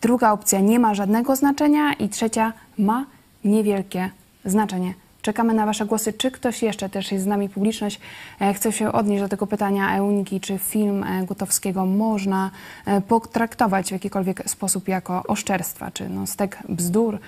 Druga 0.00 0.32
opcja 0.32 0.60
nie 0.60 0.78
ma 0.78 0.94
żadnego 0.94 1.36
znaczenia 1.36 1.92
i 1.92 2.08
trzecia 2.08 2.52
ma 2.78 3.04
niewielkie 3.44 4.10
znaczenie 4.44 4.94
Czekamy 5.22 5.54
na 5.54 5.66
Wasze 5.66 5.86
głosy. 5.86 6.12
Czy 6.12 6.30
ktoś 6.30 6.62
jeszcze 6.62 6.88
też 6.88 7.12
jest 7.12 7.24
z 7.24 7.26
nami, 7.26 7.48
publiczność, 7.48 8.00
e, 8.40 8.54
chce 8.54 8.72
się 8.72 8.92
odnieść 8.92 9.22
do 9.22 9.28
tego 9.28 9.46
pytania 9.46 9.96
Euniki, 9.96 10.40
czy 10.40 10.58
film 10.58 11.04
e, 11.04 11.24
Gutowskiego 11.26 11.86
można 11.86 12.50
e, 12.86 13.00
potraktować 13.00 13.88
w 13.88 13.92
jakikolwiek 13.92 14.50
sposób 14.50 14.88
jako 14.88 15.22
oszczerstwa, 15.22 15.90
czy 15.90 16.08
no, 16.08 16.26
stek 16.26 16.58
bzdur, 16.68 17.18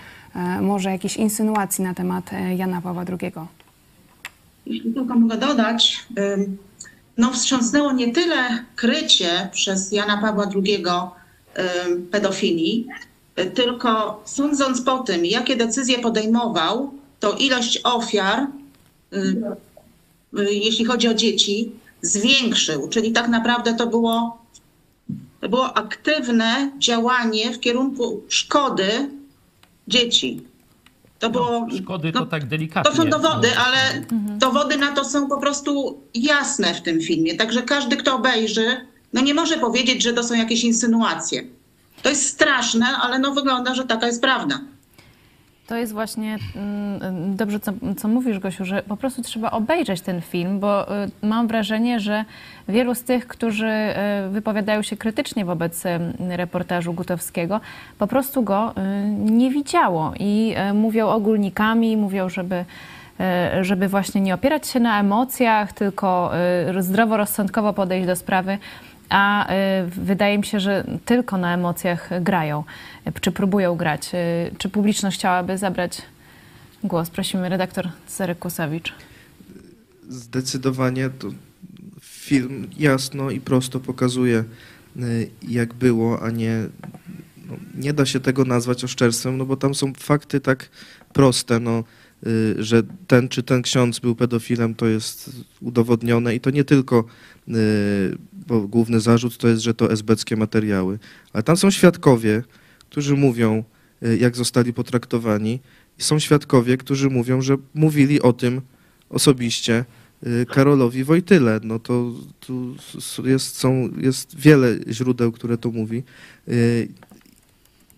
może 0.61 0.91
jakieś 0.91 1.17
insynuacji 1.17 1.85
na 1.85 1.95
temat 1.95 2.31
Jana 2.57 2.81
Pawła 2.81 3.05
II? 3.09 3.33
Jeśli 4.67 4.93
tylko 4.95 5.15
mogę 5.15 5.37
dodać, 5.37 6.07
no 7.17 7.33
wstrząsnęło 7.33 7.93
nie 7.93 8.13
tyle 8.13 8.65
krycie 8.77 9.49
przez 9.53 9.93
Jana 9.93 10.19
Pawła 10.19 10.51
II 10.55 10.85
pedofilii, 12.11 12.87
tylko 13.55 14.23
sądząc 14.25 14.81
po 14.81 14.99
tym, 14.99 15.27
jakie 15.27 15.57
decyzje 15.57 15.99
podejmował, 15.99 16.93
to 17.21 17.33
ilość 17.33 17.81
ofiar, 17.85 18.47
y, 19.13 20.55
jeśli 20.55 20.85
chodzi 20.85 21.09
o 21.09 21.15
dzieci, 21.15 21.73
zwiększył. 22.03 22.89
Czyli 22.89 23.13
tak 23.13 23.29
naprawdę 23.29 23.75
to 23.75 23.87
było, 23.87 24.43
to 25.41 25.49
było 25.49 25.77
aktywne 25.77 26.73
działanie 26.79 27.53
w 27.53 27.61
kierunku 27.61 28.23
szkody 28.29 29.09
dzieci. 29.89 30.43
To 31.23 31.29
no, 31.29 31.33
było, 31.33 31.67
szkody 31.83 32.13
no, 32.15 32.21
to 32.21 32.27
tak 32.27 32.47
delikatnie. 32.49 32.91
To 32.91 32.97
są 32.97 33.09
dowody, 33.11 33.49
no. 33.57 33.63
ale 33.67 33.79
mhm. 34.11 34.39
dowody 34.39 34.77
na 34.77 34.93
to 34.93 35.05
są 35.05 35.29
po 35.29 35.41
prostu 35.41 36.03
jasne 36.15 36.75
w 36.75 36.83
tym 36.83 37.01
filmie. 37.01 37.37
Także 37.37 37.63
każdy, 37.63 37.97
kto 37.97 38.17
obejrzy, 38.17 38.87
no 39.13 39.21
nie 39.21 39.35
może 39.35 39.59
powiedzieć, 39.59 40.03
że 40.03 40.13
to 40.13 40.23
są 40.23 40.35
jakieś 40.35 40.65
insynuacje. 40.65 41.43
To 42.03 42.09
jest 42.09 42.29
straszne, 42.29 42.87
ale 42.87 43.19
no 43.19 43.35
wygląda, 43.35 43.75
że 43.75 43.85
taka 43.85 44.07
jest 44.07 44.21
prawda. 44.23 44.61
To 45.73 45.77
jest 45.77 45.93
właśnie 45.93 46.39
mm, 46.57 47.37
dobrze, 47.37 47.61
co, 47.61 47.73
co, 47.97 48.09
mówisz, 48.09 48.39
Gosiu, 48.39 48.65
że 48.65 48.83
po 48.83 48.97
prostu 48.97 49.23
trzeba 49.23 49.51
obejrzeć 49.51 50.01
ten 50.01 50.21
film, 50.21 50.61
bo 50.61 51.05
y, 51.05 51.11
mam 51.23 51.49
wrażenie, 51.49 52.01
że 52.01 52.25
wielu 52.69 52.95
z 52.95 53.03
tych, 53.03 53.27
którzy 53.27 53.71
y, 54.27 54.31
wypowiadają 54.31 54.83
się 54.83 54.97
krytycznie 54.97 55.45
wobec 55.45 55.87
y, 55.87 55.89
reportażu 56.21 56.93
Gutowskiego, 56.93 57.61
po 57.99 58.07
prostu 58.07 58.43
go 58.43 58.75
nie 59.17 59.51
widziało 59.51 60.13
i 60.19 60.55
mówią 60.75 61.09
ogólnikami, 61.09 61.97
mówią, 61.97 62.29
żeby 62.29 62.65
żeby 63.63 63.89
właśnie 63.89 64.21
nie 64.21 64.35
opierać 64.35 64.67
się 64.67 64.81
na 64.81 65.01
emocjach, 65.01 65.73
tylko 65.73 66.31
zdroworozsądkowo 66.79 67.73
podejść 67.73 68.07
do 68.07 68.17
sprawy 68.17 68.59
a 69.13 69.53
y, 69.53 69.87
wydaje 69.87 70.39
mi 70.39 70.45
się, 70.45 70.61
że 70.61 70.85
tylko 71.05 71.39
na 71.39 71.55
emocjach 71.55 72.11
grają, 72.23 72.65
czy 73.21 73.33
próbują 73.33 73.77
grać. 73.77 74.11
Y, 74.15 74.55
czy 74.59 74.69
publiczność 74.69 75.19
chciałaby 75.19 75.59
zabrać 75.59 76.03
głos? 76.85 77.11
Prosimy, 77.11 77.49
redaktor 77.49 77.89
Cezary 78.07 78.35
Kusowicz. 78.35 78.95
Zdecydowanie 80.09 81.11
to 81.11 81.29
film 82.01 82.69
jasno 82.79 83.31
i 83.31 83.41
prosto 83.41 83.81
pokazuje, 83.81 84.45
y, 84.97 85.31
jak 85.49 85.75
było, 85.75 86.23
a 86.23 86.31
nie, 86.31 86.67
no, 87.49 87.57
nie 87.75 87.93
da 87.93 88.07
się 88.07 88.21
tego 88.21 88.45
nazwać 88.45 88.85
oszczerstwem, 88.85 89.39
no 89.39 89.47
bo 89.47 89.57
tam 89.57 89.75
są 89.75 89.93
fakty 89.95 90.41
tak 90.41 90.69
proste, 91.13 91.61
no, 91.61 91.85
że 92.59 92.83
ten 93.07 93.29
czy 93.29 93.43
ten 93.43 93.63
ksiądz 93.63 93.99
był 93.99 94.15
pedofilem, 94.15 94.75
to 94.75 94.87
jest 94.87 95.31
udowodnione 95.61 96.35
i 96.35 96.41
to 96.41 96.51
nie 96.51 96.65
tylko 96.65 97.05
bo 98.47 98.61
główny 98.61 99.01
zarzut 99.01 99.39
to 99.39 99.49
jest, 99.49 99.63
że 99.63 99.75
to 99.75 99.93
esbeckie 99.93 100.37
materiały. 100.37 100.99
Ale 101.33 101.43
tam 101.43 101.57
są 101.57 101.71
świadkowie, 101.71 102.43
którzy 102.91 103.17
mówią, 103.17 103.65
y, 104.03 104.19
jak 104.19 104.37
zostali 104.37 104.73
potraktowani. 104.73 105.61
I 105.99 106.03
są 106.03 106.19
świadkowie, 106.19 106.77
którzy 106.77 107.11
mówią, 107.11 107.43
że 107.43 107.57
mówili 107.75 108.23
o 108.23 108.33
tym 108.33 108.61
osobiście 109.11 109.85
y, 110.27 110.47
Karolowi 110.47 111.05
Wojtyle. 111.05 111.61
No 111.63 111.79
to 111.79 112.13
tu 112.41 112.75
jest, 113.25 113.57
są, 113.57 113.89
jest 113.97 114.37
wiele 114.37 114.79
źródeł, 114.91 115.33
które 115.33 115.59
to 115.59 115.71
mówi. 115.71 116.03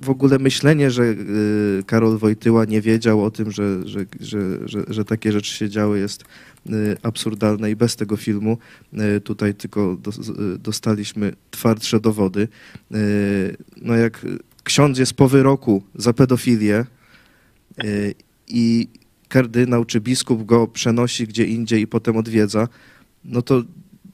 Y, 0.05 0.07
w 0.07 0.11
ogóle 0.11 0.38
myślenie, 0.38 0.90
że 0.90 1.14
Karol 1.87 2.19
Wojtyła 2.19 2.64
nie 2.64 2.81
wiedział 2.81 3.25
o 3.25 3.31
tym, 3.31 3.51
że, 3.51 3.88
że, 3.88 4.05
że, 4.21 4.38
że, 4.88 5.05
takie 5.05 5.33
rzeczy 5.33 5.55
się 5.55 5.69
działy, 5.69 5.99
jest 5.99 6.25
Y, 6.71 6.97
absurdalne 7.03 7.71
i 7.71 7.77
bez 7.77 7.97
tego 7.97 8.17
filmu 8.17 8.59
y, 9.17 9.21
tutaj 9.21 9.55
tylko 9.55 9.97
y, 10.55 10.59
dostaliśmy 10.59 11.33
twardsze 11.51 12.01
dowody. 12.01 12.49
No 13.83 13.95
jak 13.95 14.27
ksiądz 14.62 14.99
jest 14.99 15.14
po 15.14 15.29
wyroku 15.29 15.83
za 15.95 16.12
pedofilię 16.12 16.85
i 18.49 18.88
kardynał 19.29 19.85
czy 19.85 20.01
biskup 20.01 20.45
go 20.45 20.67
przenosi 20.67 21.27
gdzie 21.27 21.45
indziej 21.45 21.83
i 21.83 21.87
potem 21.87 22.17
odwiedza, 22.17 22.69
no 23.25 23.43
to 23.43 23.62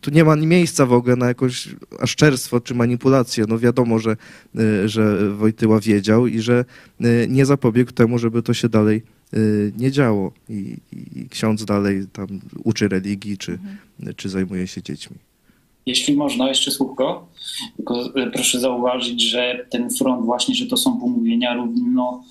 tu 0.00 0.10
nie 0.10 0.24
ma 0.24 0.36
miejsca 0.36 0.86
w 0.86 0.92
ogóle 0.92 1.16
na 1.16 1.26
jakieś 1.28 1.68
aszczerstwo 2.00 2.60
czy 2.60 2.74
manipulację. 2.74 3.44
No 3.48 3.58
wiadomo, 3.58 3.98
że, 3.98 4.16
że 4.84 5.30
Wojtyła 5.30 5.80
wiedział 5.80 6.26
i 6.26 6.40
że 6.40 6.64
nie 7.28 7.46
zapobiegł 7.46 7.92
temu, 7.92 8.18
żeby 8.18 8.42
to 8.42 8.54
się 8.54 8.68
dalej 8.68 9.02
Y, 9.36 9.72
nie 9.78 9.90
działo 9.90 10.32
i, 10.48 10.76
i 11.16 11.28
ksiądz 11.28 11.64
dalej 11.64 12.06
tam 12.12 12.26
uczy 12.64 12.88
religii 12.88 13.38
czy, 13.38 13.52
mhm. 13.52 14.14
czy 14.16 14.28
zajmuje 14.28 14.66
się 14.66 14.82
dziećmi. 14.82 15.16
Jeśli 15.86 16.16
można, 16.16 16.48
jeszcze 16.48 16.70
słówko, 16.70 17.28
tylko 17.76 18.12
proszę 18.32 18.60
zauważyć, 18.60 19.30
że 19.30 19.66
ten 19.70 19.90
front 19.90 20.24
właśnie, 20.24 20.54
że 20.54 20.66
to 20.66 20.76
są 20.76 21.00
pomówienia 21.00 21.54
równo, 21.54 22.24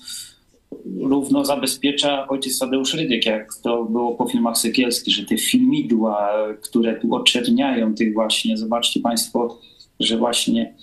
równo 1.00 1.44
zabezpiecza 1.44 2.28
ojciec 2.28 2.58
Tadeusz 2.58 2.94
Rydyk, 2.94 3.26
jak 3.26 3.54
to 3.62 3.84
było 3.84 4.14
po 4.14 4.28
filmach 4.28 4.58
Sekielskich, 4.58 5.14
że 5.14 5.24
te 5.24 5.38
filmidła, 5.38 6.32
które 6.62 7.00
tu 7.00 7.14
oczerniają 7.14 7.94
tych 7.94 8.14
właśnie, 8.14 8.56
zobaczcie 8.56 9.00
Państwo, 9.00 9.58
że 10.00 10.18
właśnie 10.18 10.74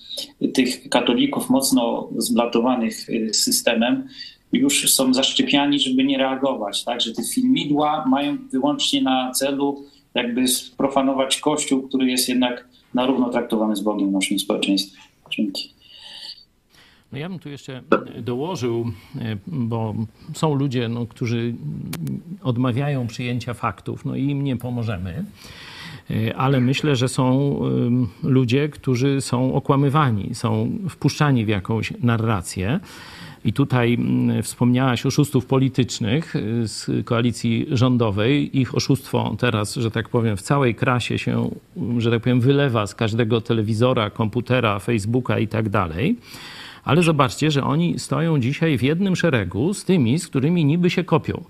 tych 0.54 0.90
katolików 0.90 1.50
mocno 1.50 2.10
zblatowanych 2.18 3.10
e, 3.10 3.34
systemem, 3.34 4.08
już 4.54 4.94
są 4.94 5.14
zaszczepiani, 5.14 5.80
żeby 5.80 6.04
nie 6.04 6.18
reagować. 6.18 6.84
Tak? 6.84 7.02
Że 7.02 7.14
te 7.14 7.24
filmidła 7.24 8.06
mają 8.08 8.38
wyłącznie 8.52 9.02
na 9.02 9.32
celu 9.32 9.84
jakby 10.14 10.48
sprofanować 10.48 11.40
Kościół, 11.40 11.88
który 11.88 12.08
jest 12.08 12.30
jednak 12.30 12.68
na 12.94 13.06
równo 13.06 13.30
traktowany 13.30 13.76
z 13.76 13.82
Bogiem 13.82 14.10
w 14.10 14.12
naszym 14.12 14.40
społeczeństwie. 14.40 14.98
Dzięki. 15.32 15.77
No 17.12 17.18
ja 17.18 17.30
bym 17.30 17.40
tu 17.40 17.50
jeszcze 17.50 17.84
dołożył, 18.22 18.92
e, 19.20 19.38
bo 19.48 19.96
są 20.34 20.56
ludzie, 20.56 20.90
no, 20.90 21.06
którzy 21.06 21.54
odmawiają 22.44 23.08
przyjęcia 23.08 23.54
faktów, 23.54 24.06
no 24.06 24.16
i 24.16 24.24
im 24.24 24.44
nie 24.44 24.58
pomożemy. 24.58 25.26
E, 26.12 26.38
ale 26.38 26.60
myślę, 26.60 26.96
że 26.96 27.08
są 27.08 27.60
ludzie, 28.24 28.70
którzy 28.70 29.22
są 29.22 29.54
okłamywani, 29.54 30.36
są 30.36 30.72
wpuszczani 30.90 31.46
w 31.46 31.48
jakąś 31.48 31.94
narrację. 32.04 32.80
I 33.46 33.54
tutaj 33.54 33.98
wspomniałaś 34.44 35.06
oszustów 35.06 35.46
politycznych 35.46 36.34
z 36.64 37.06
koalicji 37.06 37.66
rządowej. 37.72 38.60
Ich 38.60 38.76
oszustwo 38.76 39.36
teraz, 39.40 39.76
że 39.76 39.92
tak 39.92 40.10
powiem, 40.10 40.38
w 40.38 40.42
całej 40.42 40.76
krasie 40.76 41.20
się, 41.20 41.50
że 41.98 42.12
tak 42.12 42.22
powiem, 42.22 42.42
wylewa 42.42 42.88
z 42.88 42.96
każdego 42.96 43.42
telewizora, 43.42 44.10
komputera, 44.10 44.80
Facebooka 44.80 45.40
i 45.40 45.48
tak 45.48 45.70
dalej. 45.70 46.18
Ale 46.88 47.04
zobaczcie, 47.04 47.52
że 47.52 47.64
oni 47.64 48.00
stoją 48.00 48.40
dzisiaj 48.40 48.78
w 48.78 48.84
jednym 48.84 49.16
szeregu 49.16 49.74
z 49.74 49.86
tymi, 49.86 50.20
z 50.20 50.28
którymi 50.28 50.66
niby 50.66 50.90
się 50.90 51.04
kopią. 51.04 51.44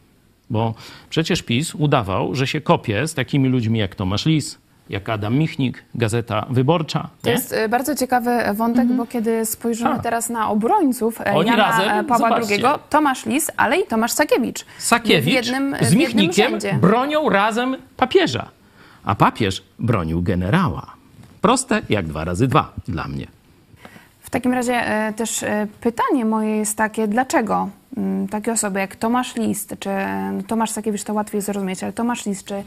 Bo 0.49 0.73
przecież 1.09 1.41
PiS 1.41 1.75
udawał, 1.75 2.35
że 2.35 2.47
się 2.47 2.61
kopie 2.61 3.07
z 3.07 3.13
takimi 3.13 3.49
ludźmi 3.49 3.79
jak 3.79 3.95
Tomasz 3.95 4.25
Lis, 4.25 4.57
jak 4.89 5.09
Adam 5.09 5.35
Michnik, 5.35 5.83
Gazeta 5.95 6.45
Wyborcza. 6.49 7.09
To 7.21 7.29
jest 7.29 7.53
e, 7.53 7.69
bardzo 7.69 7.95
ciekawy 7.95 8.29
wątek, 8.53 8.83
mm 8.83 8.93
-hmm. 8.93 8.97
bo 8.97 9.05
kiedy 9.05 9.45
spojrzymy 9.45 9.89
A. 9.89 9.99
teraz 9.99 10.29
na 10.29 10.49
obrońców 10.49 11.21
e, 11.21 11.33
Oni 11.33 11.49
Jana 11.49 11.69
razem, 11.69 11.89
e, 11.89 12.03
Pawła 12.03 12.29
zobaczcie. 12.29 12.69
II, 12.69 12.79
Tomasz 12.89 13.25
Lis, 13.25 13.51
ale 13.57 13.79
i 13.79 13.87
Tomasz 13.87 14.11
Sakiewicz. 14.11 14.65
Sakiewicz 14.77 15.35
jednym, 15.35 15.75
z 15.81 15.95
Michnikiem 15.95 16.53
bronią 16.81 17.29
razem 17.29 17.75
papieża, 17.97 18.49
a 19.03 19.15
papież 19.15 19.63
bronił 19.79 20.21
generała. 20.21 20.85
Proste 21.41 21.81
jak 21.89 22.05
dwa 22.05 22.25
razy 22.25 22.47
dwa 22.47 22.73
dla 22.87 23.07
mnie. 23.07 23.36
W 24.27 24.29
takim 24.29 24.53
razie 24.53 24.81
też 25.15 25.45
pytanie 25.81 26.25
moje 26.25 26.57
jest 26.57 26.77
takie, 26.77 27.07
dlaczego 27.07 27.69
Mm, 27.97 28.27
takie 28.27 28.51
osoby 28.51 28.79
jak 28.79 28.95
Tomasz 28.95 29.35
List, 29.35 29.75
czy 29.79 29.89
no, 30.33 30.43
Tomasz 30.43 30.69
Sakiewicz 30.69 31.03
to 31.03 31.13
łatwiej 31.13 31.41
zrozumieć, 31.41 31.83
ale 31.83 31.93
Tomasz 31.93 32.25
List, 32.25 32.47
czy 32.47 32.53
e, 32.53 32.63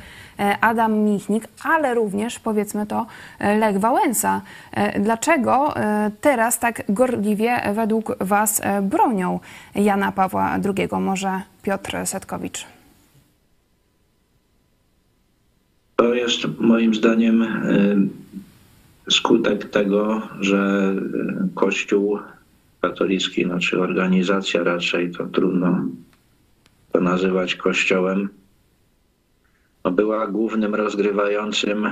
Adam 0.61 0.99
Michnik, 0.99 1.49
ale 1.65 1.95
również 1.95 2.39
powiedzmy 2.39 2.87
to 2.87 3.07
e, 3.39 3.59
Lech 3.59 3.79
Wałęsa. 3.79 4.43
E, 4.73 5.01
dlaczego 5.01 5.75
teraz 6.21 6.59
tak 6.59 6.83
gorliwie 6.89 7.61
według 7.75 8.17
Was 8.21 8.63
bronią 8.83 9.41
Jana 9.75 10.13
Pawła 10.13 10.59
II? 10.65 10.89
Może 11.01 11.41
Piotr 11.63 11.97
Setkowicz. 12.05 12.67
To 15.97 16.15
jest 16.15 16.41
moim 16.59 16.95
zdaniem 16.95 17.47
skutek 19.11 19.71
tego, 19.71 20.23
że 20.41 20.95
Kościół 21.55 22.19
katolicki, 22.81 23.45
znaczy 23.45 23.81
organizacja 23.81 24.65
raczej, 24.65 25.11
to 25.11 25.27
trudno 25.27 25.85
to 26.93 27.01
nazywać 27.01 27.55
kościołem, 27.55 28.29
była 29.93 30.27
głównym 30.27 30.75
rozgrywającym 30.75 31.87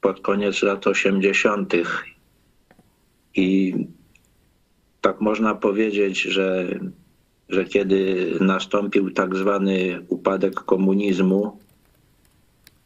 pod 0.00 0.20
koniec 0.20 0.62
lat 0.62 0.86
80. 0.86 1.74
I 3.34 3.74
tak 5.00 5.20
można 5.20 5.54
powiedzieć, 5.54 6.20
że, 6.22 6.66
że 7.48 7.64
kiedy 7.64 8.32
nastąpił 8.40 9.10
tak 9.10 9.36
zwany 9.36 10.04
upadek 10.08 10.54
komunizmu, 10.54 11.58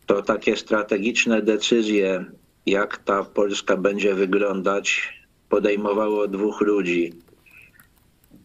to 0.06 0.22
takie 0.22 0.56
strategiczne 0.56 1.42
decyzje, 1.42 2.24
jak 2.66 2.98
ta 2.98 3.24
Polska 3.24 3.76
będzie 3.76 4.14
wyglądać, 4.14 5.14
podejmowało 5.48 6.28
dwóch 6.28 6.60
ludzi. 6.60 7.12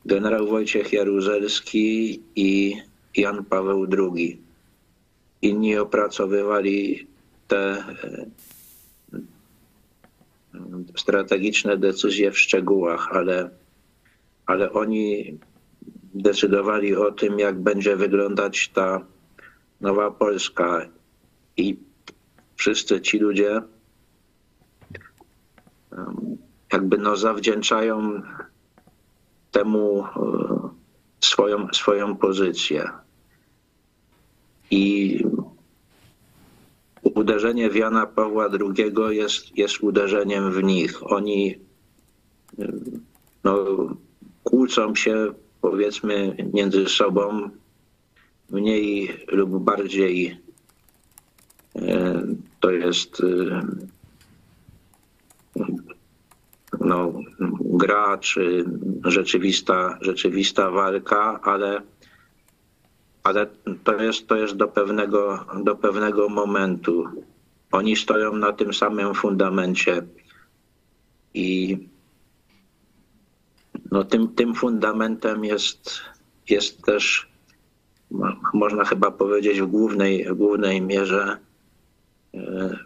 Generał 0.05 0.47
Wojciech 0.47 0.93
Jaruzelski 0.93 2.19
i 2.35 2.75
Jan 3.17 3.45
Paweł 3.45 3.87
II. 3.97 4.39
Inni 5.41 5.77
opracowywali 5.77 7.07
te 7.47 7.83
strategiczne 10.97 11.77
decyzje 11.77 12.31
w 12.31 12.39
szczegółach, 12.39 13.07
ale, 13.11 13.49
ale 14.45 14.71
oni 14.71 15.37
decydowali 16.13 16.95
o 16.95 17.11
tym, 17.11 17.39
jak 17.39 17.59
będzie 17.59 17.95
wyglądać 17.95 18.69
ta 18.69 19.05
nowa 19.81 20.11
Polska. 20.11 20.89
I 21.57 21.77
wszyscy 22.55 23.01
ci 23.01 23.19
ludzie 23.19 23.61
jakby 26.73 26.97
no 26.97 27.15
zawdzięczają 27.15 28.21
temu 29.51 30.03
e, 30.03 30.69
swoją, 31.19 31.67
swoją 31.73 32.15
pozycję. 32.15 32.89
I 34.71 35.19
uderzenie 37.01 37.69
w 37.69 37.75
Jana 37.75 38.05
Pawła 38.05 38.49
II 38.77 38.93
jest, 39.09 39.57
jest 39.57 39.83
uderzeniem 39.83 40.51
w 40.51 40.63
nich. 40.63 41.11
Oni 41.11 41.55
no, 43.43 43.55
kłócą 44.43 44.95
się, 44.95 45.33
powiedzmy, 45.61 46.37
między 46.53 46.85
sobą 46.89 47.49
mniej 48.49 49.19
lub 49.27 49.63
bardziej. 49.63 50.37
E, 51.75 52.21
to 52.59 52.71
jest 52.71 53.21
e, 53.21 53.61
no, 56.85 57.13
gra 57.59 58.17
czy 58.17 58.65
rzeczywista, 59.03 59.97
rzeczywista 60.01 60.71
walka, 60.71 61.39
ale 61.43 61.81
ale 63.25 63.47
to 63.83 64.03
jest, 64.03 64.27
to 64.27 64.35
jest 64.35 64.55
do, 64.55 64.67
pewnego, 64.67 65.45
do 65.63 65.75
pewnego 65.75 66.29
momentu. 66.29 67.05
Oni 67.71 67.95
stoją 67.95 68.35
na 68.35 68.53
tym 68.53 68.73
samym 68.73 69.13
fundamencie 69.13 70.03
i 71.33 71.77
no 73.91 74.03
tym, 74.03 74.27
tym 74.27 74.55
fundamentem 74.55 75.45
jest, 75.45 76.01
jest 76.49 76.83
też, 76.83 77.29
można 78.53 78.85
chyba 78.85 79.11
powiedzieć, 79.11 79.61
w 79.61 79.67
głównej, 79.67 80.25
w 80.25 80.33
głównej 80.33 80.81
mierze 80.81 81.37
e, 82.33 82.77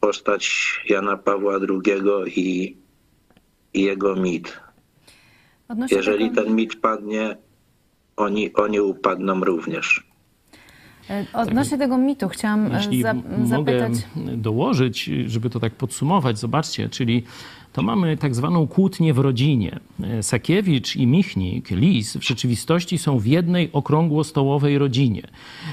postać 0.00 0.74
Jana 0.88 1.16
Pawła 1.16 1.54
II 1.54 2.02
i, 2.36 2.76
i 3.74 3.82
jego 3.82 4.16
mit. 4.16 4.60
Odnośnie 5.68 5.96
Jeżeli 5.96 6.30
tego... 6.30 6.42
ten 6.42 6.54
mit 6.54 6.80
padnie, 6.80 7.36
oni, 8.16 8.52
oni 8.54 8.80
upadną 8.80 9.40
również. 9.44 10.06
E, 11.10 11.26
odnośnie 11.32 11.78
tego 11.78 11.98
mitu 11.98 12.28
chciałam 12.28 12.66
e, 12.66 12.76
Jeśli 12.76 13.02
za, 13.02 13.14
zapytać. 13.44 13.92
Mogę 14.16 14.36
dołożyć, 14.36 15.10
żeby 15.26 15.50
to 15.50 15.60
tak 15.60 15.74
podsumować, 15.74 16.38
zobaczcie, 16.38 16.88
czyli 16.88 17.22
to 17.76 17.82
mamy 17.82 18.16
tak 18.16 18.34
zwaną 18.34 18.66
kłótnię 18.66 19.14
w 19.14 19.18
rodzinie. 19.18 19.80
E, 20.02 20.22
Sakiewicz 20.22 20.96
i 20.96 21.06
Michnik, 21.06 21.70
Lis 21.70 22.16
w 22.16 22.24
rzeczywistości 22.24 22.98
są 22.98 23.18
w 23.18 23.26
jednej 23.26 23.70
okrągłostołowej 23.72 24.78
rodzinie. 24.78 25.22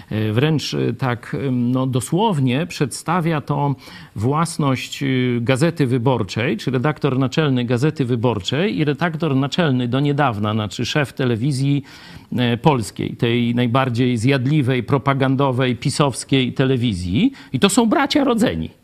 E, 0.09 0.31
wręcz 0.31 0.73
e, 0.73 0.93
tak 0.93 1.35
no, 1.51 1.87
dosłownie 1.87 2.65
przedstawia 2.67 3.41
to 3.41 3.75
własność 4.15 5.03
Gazety 5.41 5.87
Wyborczej, 5.87 6.57
czy 6.57 6.71
redaktor 6.71 7.19
naczelny 7.19 7.65
Gazety 7.65 8.05
Wyborczej 8.05 8.77
i 8.77 8.85
redaktor 8.85 9.35
naczelny 9.35 9.87
do 9.87 9.99
niedawna, 9.99 10.53
znaczy 10.53 10.85
szef 10.85 11.13
telewizji 11.13 11.83
polskiej, 12.61 13.15
tej 13.15 13.55
najbardziej 13.55 14.17
zjadliwej, 14.17 14.83
propagandowej, 14.83 15.75
pisowskiej 15.75 16.53
telewizji. 16.53 17.31
I 17.53 17.59
to 17.59 17.69
są 17.69 17.85
bracia 17.85 18.23
rodzeni. 18.23 18.82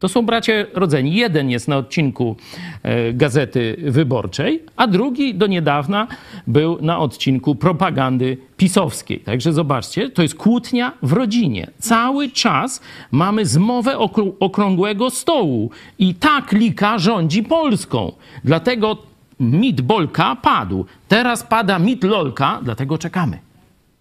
To 0.00 0.08
są 0.08 0.26
bracia 0.26 0.52
rodzeni. 0.74 1.14
Jeden 1.14 1.50
jest 1.50 1.68
na 1.68 1.76
odcinku 1.76 2.36
e, 2.82 3.12
Gazety 3.12 3.76
Wyborczej, 3.82 4.62
a 4.76 4.86
drugi 4.86 5.34
do 5.34 5.46
niedawna 5.46 6.06
był 6.46 6.78
na 6.82 6.98
odcinku 6.98 7.54
propagandy 7.54 8.36
pisowskiej. 8.56 9.20
Także 9.20 9.52
zobaczcie, 9.52 10.10
to 10.10 10.22
jest 10.22 10.34
kłótnia 10.34 10.92
w 11.02 11.12
rodzinie. 11.12 11.70
Cały 11.78 12.30
czas 12.30 12.80
mamy 13.10 13.46
zmowę 13.46 13.98
okrągłego 14.40 15.10
stołu 15.10 15.70
i 15.98 16.14
ta 16.14 16.42
klika 16.42 16.98
rządzi 16.98 17.42
Polską. 17.42 18.12
Dlatego 18.44 18.96
mit 19.40 19.80
Bolka 19.80 20.36
padł. 20.36 20.84
Teraz 21.08 21.42
pada 21.42 21.78
mit 21.78 22.04
Lolka, 22.04 22.60
dlatego 22.62 22.98
czekamy 22.98 23.38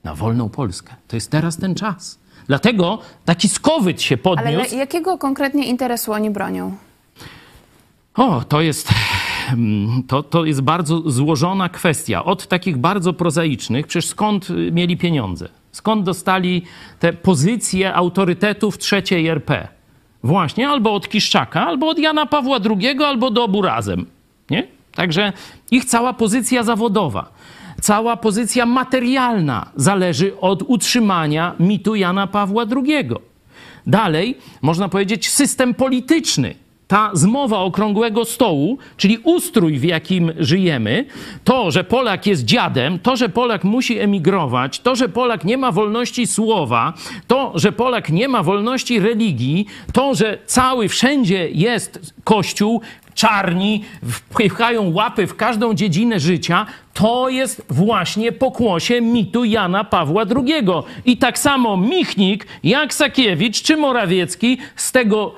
na 0.03 0.15
wolną 0.15 0.49
Polskę. 0.49 0.93
To 1.07 1.15
jest 1.15 1.31
teraz 1.31 1.57
ten 1.57 1.75
czas. 1.75 2.18
Dlatego 2.49 2.99
taki 3.25 3.49
skowyt 3.49 4.01
się 4.01 4.17
podniósł. 4.17 4.59
Ale 4.59 4.79
jakiego 4.79 5.17
konkretnie 5.17 5.65
interesu 5.65 6.13
oni 6.13 6.29
bronią? 6.29 6.75
O, 8.15 8.41
to 8.49 8.61
jest, 8.61 8.89
mm, 9.53 10.03
to, 10.07 10.23
to 10.23 10.45
jest 10.45 10.61
bardzo 10.61 11.11
złożona 11.11 11.69
kwestia. 11.69 12.25
Od 12.25 12.47
takich 12.47 12.77
bardzo 12.77 13.13
prozaicznych, 13.13 13.87
przecież 13.87 14.09
skąd 14.09 14.49
y, 14.49 14.71
mieli 14.71 14.97
pieniądze? 14.97 15.49
Skąd 15.71 16.05
dostali 16.05 16.63
te 16.99 17.13
pozycje 17.13 17.93
autorytetów 17.93 18.77
trzeciej 18.77 19.27
RP? 19.27 19.67
Właśnie 20.23 20.69
albo 20.69 20.93
od 20.93 21.09
Kiszczaka, 21.09 21.65
albo 21.67 21.89
od 21.89 21.99
Jana 21.99 22.25
Pawła 22.25 22.59
II, 22.69 23.03
albo 23.03 23.31
do 23.31 23.43
obu 23.43 23.61
razem. 23.61 24.05
Nie? 24.49 24.67
Także 24.95 25.33
ich 25.71 25.85
cała 25.85 26.13
pozycja 26.13 26.63
zawodowa 26.63 27.31
cała 27.81 28.17
pozycja 28.17 28.65
materialna 28.65 29.69
zależy 29.75 30.39
od 30.41 30.63
utrzymania 30.67 31.55
mitu 31.59 31.95
Jana 31.95 32.27
Pawła 32.27 32.65
II. 32.75 33.09
Dalej, 33.87 34.37
można 34.61 34.89
powiedzieć, 34.89 35.29
system 35.29 35.73
polityczny. 35.73 36.55
Ta 36.87 37.11
zmowa 37.13 37.59
okrągłego 37.59 38.25
stołu, 38.25 38.77
czyli 38.97 39.17
ustrój, 39.23 39.79
w 39.79 39.83
jakim 39.83 40.31
żyjemy, 40.39 41.05
to, 41.43 41.71
że 41.71 41.83
Polak 41.83 42.27
jest 42.27 42.45
dziadem, 42.45 42.99
to, 42.99 43.15
że 43.15 43.29
Polak 43.29 43.63
musi 43.63 43.99
emigrować, 43.99 44.79
to, 44.79 44.95
że 44.95 45.09
Polak 45.09 45.45
nie 45.45 45.57
ma 45.57 45.71
wolności 45.71 46.27
słowa, 46.27 46.93
to, 47.27 47.51
że 47.55 47.71
Polak 47.71 48.09
nie 48.09 48.27
ma 48.27 48.43
wolności 48.43 48.99
religii, 48.99 49.65
to, 49.93 50.15
że 50.15 50.37
cały 50.45 50.87
wszędzie 50.87 51.49
jest 51.49 52.13
Kościół, 52.23 52.81
czarni 53.19 53.83
wpychają 54.11 54.93
łapy 54.93 55.27
w 55.27 55.35
każdą 55.35 55.73
dziedzinę 55.73 56.19
życia, 56.19 56.65
to 56.93 57.29
jest 57.29 57.65
właśnie 57.69 58.31
pokłosie 58.31 59.01
mitu 59.01 59.43
Jana 59.43 59.83
Pawła 59.83 60.23
II. 60.35 60.65
I 61.05 61.17
tak 61.17 61.39
samo 61.39 61.77
Michnik, 61.77 62.47
jak 62.63 62.93
Sakiewicz 62.93 63.61
czy 63.61 63.77
Morawiecki 63.77 64.57
z 64.75 64.91
tego, 64.91 65.35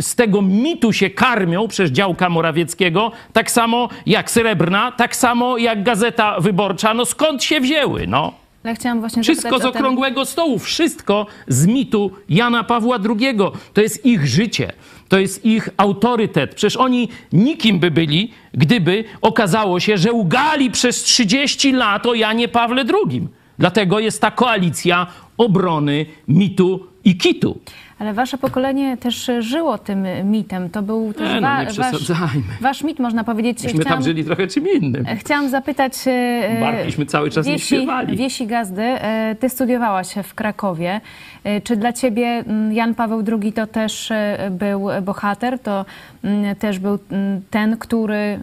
z 0.00 0.14
tego 0.14 0.42
mitu 0.42 0.92
się 0.92 1.10
karmią 1.10 1.68
przez 1.68 1.90
działka 1.90 2.28
Morawieckiego, 2.28 3.12
tak 3.32 3.50
samo 3.50 3.88
jak 4.06 4.30
Srebrna, 4.30 4.92
tak 4.92 5.16
samo 5.16 5.58
jak 5.58 5.82
Gazeta 5.82 6.40
Wyborcza. 6.40 6.94
No 6.94 7.04
skąd 7.04 7.44
się 7.44 7.60
wzięły, 7.60 8.06
no? 8.06 8.32
Ja 8.64 8.74
chciałam 8.74 9.00
właśnie 9.00 9.22
wszystko 9.22 9.58
z 9.58 9.64
okrągłego 9.64 10.24
stołu, 10.24 10.58
wszystko 10.58 11.26
z 11.48 11.66
mitu 11.66 12.10
Jana 12.28 12.64
Pawła 12.64 12.98
II. 13.08 13.38
To 13.72 13.80
jest 13.80 14.06
ich 14.06 14.26
życie 14.26 14.72
to 15.14 15.18
jest 15.18 15.44
ich 15.44 15.68
autorytet. 15.76 16.54
Przecież 16.54 16.76
oni 16.76 17.08
nikim 17.32 17.78
by 17.78 17.90
byli, 17.90 18.30
gdyby 18.54 19.04
okazało 19.20 19.80
się, 19.80 19.98
że 19.98 20.12
ugali 20.12 20.70
przez 20.70 21.02
30 21.02 21.72
lat 21.72 22.06
o 22.06 22.14
Janie 22.14 22.48
Pawle 22.48 22.84
II. 23.06 23.28
Dlatego 23.58 23.98
jest 23.98 24.20
ta 24.20 24.30
koalicja 24.30 25.06
obrony 25.36 26.06
mitu 26.28 26.86
i 27.04 27.16
kitu. 27.16 27.58
Ale 28.04 28.14
wasze 28.14 28.38
pokolenie 28.38 28.96
też 28.96 29.30
żyło 29.38 29.78
tym 29.78 30.06
mitem. 30.24 30.70
To 30.70 30.82
był 30.82 31.12
też 31.12 31.28
nie, 31.28 31.40
no, 31.40 31.40
wa- 31.40 31.64
wasz, 31.64 32.12
wasz 32.60 32.82
mit, 32.82 32.98
można 32.98 33.24
powiedzieć. 33.24 33.64
Myśmy 33.64 33.80
Chciałam, 33.80 33.98
tam 33.98 34.04
żyli 34.04 34.24
trochę 34.24 34.46
czym 34.46 34.64
innym. 34.68 35.04
Chciałam 35.18 35.48
zapytać... 35.48 35.92
E, 36.06 36.60
Bartliśmy 36.60 37.06
cały 37.06 37.30
czas 37.30 37.46
Wiesi, 37.46 37.74
nie 37.74 37.80
śpiewali. 37.80 38.16
Wiesi 38.16 38.46
Gazdy, 38.46 38.82
e, 38.82 39.36
ty 39.40 39.48
studiowałaś 39.48 40.14
w 40.24 40.34
Krakowie. 40.34 41.00
E, 41.44 41.60
czy 41.60 41.76
dla 41.76 41.92
ciebie 41.92 42.26
mm, 42.26 42.72
Jan 42.72 42.94
Paweł 42.94 43.22
II 43.42 43.52
to 43.52 43.66
też 43.66 44.12
był 44.50 44.88
bohater? 45.02 45.58
To 45.58 45.84
mm, 46.24 46.56
też 46.56 46.78
był 46.78 46.98
mm, 47.10 47.42
ten, 47.50 47.76
który 47.76 48.40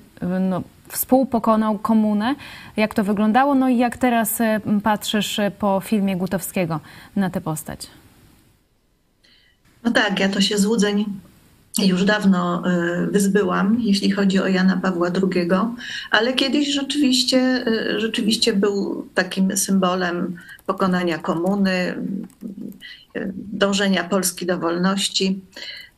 no, 0.50 0.62
współpokonał 0.88 1.78
komunę. 1.78 2.36
Jak 2.78 2.94
to 2.94 3.04
wyglądało? 3.04 3.56
No 3.56 3.70
i 3.70 3.78
jak 3.78 3.98
teraz 3.98 4.42
patrzysz 4.84 5.40
po 5.60 5.82
filmie 5.84 6.16
Gutowskiego 6.16 6.80
na 7.16 7.30
tę 7.30 7.42
postać? 7.42 8.01
No 9.84 9.92
tak, 9.92 10.20
ja 10.20 10.30
to 10.30 10.42
się 10.42 10.58
złudzeń 10.58 11.06
już 11.80 12.04
dawno 12.04 12.64
y, 13.04 13.08
wyzbyłam, 13.08 13.78
jeśli 13.80 14.12
chodzi 14.12 14.40
o 14.40 14.48
Jana 14.48 14.78
Pawła 14.78 15.08
II, 15.08 15.50
ale 16.12 16.34
kiedyś 16.34 16.74
rzeczywiście, 16.74 17.68
y, 17.68 18.00
rzeczywiście 18.00 18.54
był 18.54 19.08
takim 19.14 19.58
symbolem 19.58 20.36
pokonania 20.66 21.18
komuny, 21.18 21.96
y, 23.16 23.34
dążenia 23.36 24.04
Polski 24.04 24.46
do 24.46 24.58
wolności. 24.58 25.40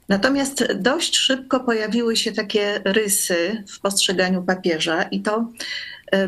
Natomiast 0.09 0.73
dość 0.75 1.17
szybko 1.17 1.59
pojawiły 1.59 2.15
się 2.15 2.31
takie 2.31 2.81
rysy 2.85 3.63
w 3.67 3.79
postrzeganiu 3.79 4.43
papieża, 4.43 5.03
i 5.03 5.21
to 5.21 5.51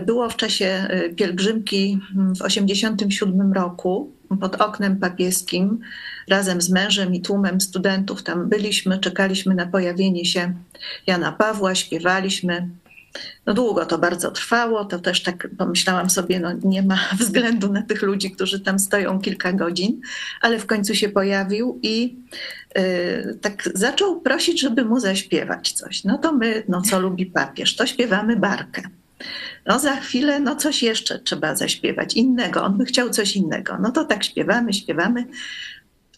było 0.05 0.29
w 0.29 0.35
czasie 0.35 0.87
pielgrzymki 1.15 1.99
w 2.15 2.43
1987 2.43 3.53
roku 3.53 4.11
pod 4.41 4.61
oknem 4.61 4.99
papieskim 4.99 5.79
razem 6.27 6.61
z 6.61 6.69
mężem 6.69 7.15
i 7.15 7.21
tłumem 7.21 7.61
studentów 7.61 8.23
tam 8.23 8.49
byliśmy, 8.49 8.99
czekaliśmy 8.99 9.55
na 9.55 9.65
pojawienie 9.65 10.25
się 10.25 10.53
Jana 11.07 11.31
Pawła, 11.31 11.75
śpiewaliśmy. 11.75 12.69
No 13.45 13.53
długo 13.53 13.85
to 13.85 13.97
bardzo 13.97 14.31
trwało, 14.31 14.85
to 14.85 14.99
też 14.99 15.23
tak 15.23 15.47
pomyślałam 15.57 16.09
sobie, 16.09 16.39
no 16.39 16.49
nie 16.63 16.81
ma 16.81 16.99
względu 17.19 17.73
na 17.73 17.81
tych 17.81 18.01
ludzi, 18.01 18.31
którzy 18.31 18.59
tam 18.59 18.79
stoją 18.79 19.19
kilka 19.19 19.53
godzin, 19.53 20.01
ale 20.41 20.59
w 20.59 20.65
końcu 20.65 20.95
się 20.95 21.09
pojawił 21.09 21.79
i 21.83 22.15
yy, 22.75 23.37
tak 23.41 23.69
zaczął 23.73 24.21
prosić, 24.21 24.61
żeby 24.61 24.85
mu 24.85 24.99
zaśpiewać 24.99 25.71
coś. 25.71 26.03
No 26.03 26.17
to 26.17 26.33
my, 26.33 26.63
no 26.67 26.81
co 26.81 26.99
lubi 26.99 27.25
papież, 27.25 27.75
to 27.75 27.85
śpiewamy 27.85 28.35
barkę. 28.35 28.81
No 29.65 29.79
za 29.79 29.95
chwilę, 29.95 30.39
no 30.39 30.55
coś 30.55 30.83
jeszcze 30.83 31.19
trzeba 31.19 31.55
zaśpiewać, 31.55 32.13
innego. 32.13 32.63
On 32.63 32.77
by 32.77 32.85
chciał 32.85 33.09
coś 33.09 33.35
innego. 33.35 33.77
No 33.81 33.91
to 33.91 34.05
tak 34.05 34.23
śpiewamy, 34.23 34.73
śpiewamy. 34.73 35.25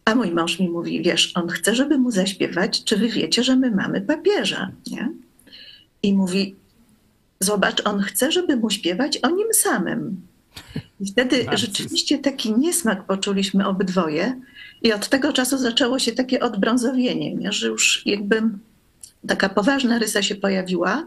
A 0.08 0.16
mój 0.16 0.32
mąż 0.32 0.60
mi 0.60 0.70
mówi, 0.70 1.01
wiesz, 1.01 1.32
on 1.36 1.49
chce, 1.49 1.76
żeby 1.76 1.97
mu 1.97 2.12
zaśpiewać, 2.12 2.84
czy 2.84 2.97
wy 2.97 3.10
wiecie, 3.10 3.43
że 3.43 3.55
my 3.55 3.72
mamy 3.72 4.01
papieża, 4.01 4.72
nie? 4.91 5.12
I 6.03 6.14
mówi, 6.14 6.55
zobacz, 7.39 7.82
on 7.86 8.01
chce, 8.01 8.32
żeby 8.32 8.58
mu 8.58 8.70
śpiewać 8.70 9.18
o 9.18 9.30
nim 9.30 9.47
samym. 9.53 10.22
I 10.99 11.12
wtedy 11.12 11.45
rzeczywiście 11.53 12.18
taki 12.18 12.53
niesmak 12.53 13.03
poczuliśmy 13.03 13.68
obydwoje 13.68 14.41
i 14.82 14.93
od 14.93 15.10
tego 15.10 15.34
czasu 15.34 15.58
zaczęło 15.58 15.99
się 15.99 16.12
takie 16.12 16.39
odbrązowienie, 16.39 17.36
nie? 17.36 17.51
że 17.51 17.68
już 17.68 18.01
jakby 18.05 18.41
taka 19.28 19.49
poważna 19.49 19.99
rysa 19.99 20.22
się 20.22 20.36
pojawiła, 20.36 21.05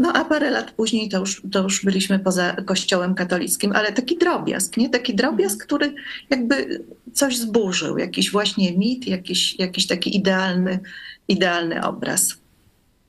no 0.00 0.12
a 0.12 0.24
parę 0.24 0.50
lat 0.50 0.70
później 0.70 1.08
to 1.08 1.18
już, 1.18 1.42
to 1.52 1.62
już 1.62 1.84
byliśmy 1.84 2.18
poza 2.18 2.52
kościołem 2.52 3.14
katolickim, 3.14 3.72
ale 3.72 3.92
taki 3.92 4.18
drobiazg, 4.18 4.76
nie? 4.76 4.90
Taki 4.90 5.14
drobiazg, 5.14 5.64
który 5.64 5.94
jakby 6.30 6.84
coś 7.12 7.38
zburzył, 7.38 7.98
jakiś 7.98 8.30
właśnie 8.30 8.78
mit, 8.78 9.06
jakiś, 9.06 9.58
jakiś 9.58 9.86
taki 9.86 10.16
idealny, 10.16 10.80
idealny 11.28 11.84
obraz. 11.84 12.36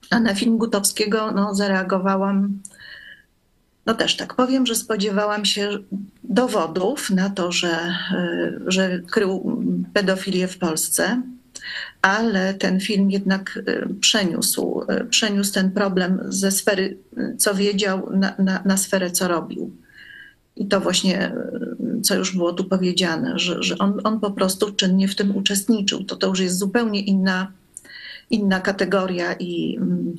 A 0.09 0.19
na 0.19 0.35
film 0.35 0.57
Gutowskiego 0.57 1.31
no, 1.31 1.55
zareagowałam, 1.55 2.59
no 3.85 3.93
też 3.93 4.17
tak 4.17 4.33
powiem, 4.33 4.65
że 4.65 4.75
spodziewałam 4.75 5.45
się 5.45 5.69
dowodów 6.23 7.09
na 7.09 7.29
to, 7.29 7.51
że, 7.51 7.95
że 8.67 8.99
krył 9.11 9.63
pedofilię 9.93 10.47
w 10.47 10.57
Polsce 10.57 11.21
ale 12.01 12.53
ten 12.53 12.79
film 12.79 13.11
jednak 13.11 13.57
y, 13.57 13.87
przeniósł, 13.99 14.81
y, 14.81 15.05
przeniósł 15.05 15.53
ten 15.53 15.71
problem 15.71 16.19
ze 16.29 16.51
sfery, 16.51 16.97
y, 17.17 17.35
co 17.37 17.55
wiedział, 17.55 18.09
na, 18.15 18.35
na, 18.39 18.61
na 18.65 18.77
sferę, 18.77 19.11
co 19.11 19.27
robił. 19.27 19.71
I 20.55 20.67
to 20.67 20.81
właśnie, 20.81 21.31
co 22.03 22.15
już 22.15 22.35
było 22.35 22.53
tu 22.53 22.63
powiedziane, 22.63 23.39
że, 23.39 23.63
że 23.63 23.77
on, 23.77 24.01
on 24.03 24.19
po 24.19 24.31
prostu 24.31 24.71
czynnie 24.71 25.07
w 25.07 25.15
tym 25.15 25.35
uczestniczył. 25.35 26.03
To 26.03 26.15
to 26.15 26.27
już 26.27 26.39
jest 26.39 26.57
zupełnie 26.57 27.01
inna, 27.01 27.51
inna 28.29 28.59
kategoria 28.59 29.33
i, 29.33 29.77
mm, 29.77 30.15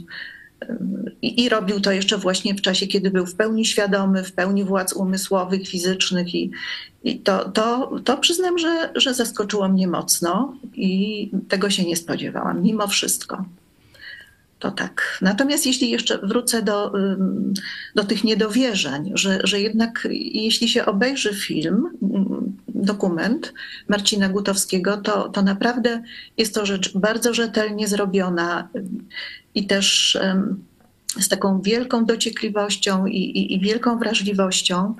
i, 1.22 1.44
I, 1.44 1.48
robił 1.48 1.80
to 1.80 1.92
jeszcze 1.92 2.18
właśnie 2.18 2.54
w 2.54 2.60
czasie, 2.60 2.86
kiedy 2.86 3.10
był 3.10 3.26
w 3.26 3.34
pełni 3.34 3.64
świadomy, 3.64 4.24
w 4.24 4.32
pełni 4.32 4.64
władz 4.64 4.92
umysłowych, 4.92 5.68
fizycznych 5.68 6.34
i, 6.34 6.50
i 7.04 7.18
to, 7.18 7.48
to, 7.48 7.92
to 8.04 8.16
przyznam, 8.18 8.58
że, 8.58 8.90
że 8.94 9.14
zaskoczyło 9.14 9.68
mnie 9.68 9.88
mocno 9.88 10.54
i 10.74 11.30
tego 11.48 11.70
się 11.70 11.84
nie 11.84 11.96
spodziewałam, 11.96 12.62
mimo 12.62 12.86
wszystko. 12.86 13.44
To 14.58 14.70
tak. 14.70 15.18
Natomiast 15.22 15.66
jeśli 15.66 15.90
jeszcze 15.90 16.18
wrócę 16.18 16.62
do, 16.62 16.92
do 17.94 18.04
tych 18.04 18.24
niedowierzeń, 18.24 19.12
że, 19.14 19.40
że 19.44 19.60
jednak 19.60 20.08
jeśli 20.32 20.68
się 20.68 20.86
obejrzy 20.86 21.34
film, 21.34 21.90
dokument 22.68 23.52
Marcina 23.88 24.28
Gutowskiego, 24.28 24.96
to, 24.96 25.28
to 25.28 25.42
naprawdę 25.42 26.02
jest 26.36 26.54
to 26.54 26.66
rzecz 26.66 26.98
bardzo 26.98 27.34
rzetelnie 27.34 27.88
zrobiona 27.88 28.68
i 29.55 29.66
też 29.66 30.18
z 31.20 31.28
taką 31.28 31.61
wielką 31.61 32.05
dociekliwością 32.05 33.07
i, 33.07 33.16
i, 33.16 33.55
i 33.55 33.61
wielką 33.61 33.98
wrażliwością. 33.98 34.94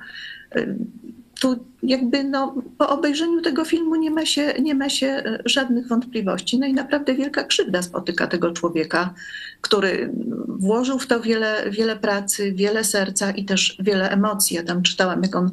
Tu 1.39 1.65
jakby 1.83 2.23
no, 2.23 2.55
po 2.77 2.89
obejrzeniu 2.89 3.41
tego 3.41 3.65
filmu 3.65 3.95
nie 3.95 4.11
ma, 4.11 4.25
się, 4.25 4.53
nie 4.61 4.75
ma 4.75 4.89
się 4.89 5.07
e, 5.07 5.39
żadnych 5.45 5.87
wątpliwości. 5.87 6.59
No 6.59 6.67
i 6.67 6.73
naprawdę 6.73 7.15
wielka 7.15 7.43
krzywda 7.43 7.81
spotyka 7.81 8.27
tego 8.27 8.51
człowieka, 8.51 9.13
który 9.61 10.13
włożył 10.47 10.99
w 10.99 11.07
to 11.07 11.21
wiele, 11.21 11.71
wiele 11.71 11.95
pracy, 11.95 12.51
wiele 12.51 12.83
serca 12.83 13.31
i 13.31 13.45
też 13.45 13.77
wiele 13.79 14.09
emocji. 14.09 14.55
Ja 14.55 14.63
tam 14.63 14.83
czytałam, 14.83 15.23
jak 15.23 15.35
on 15.35 15.51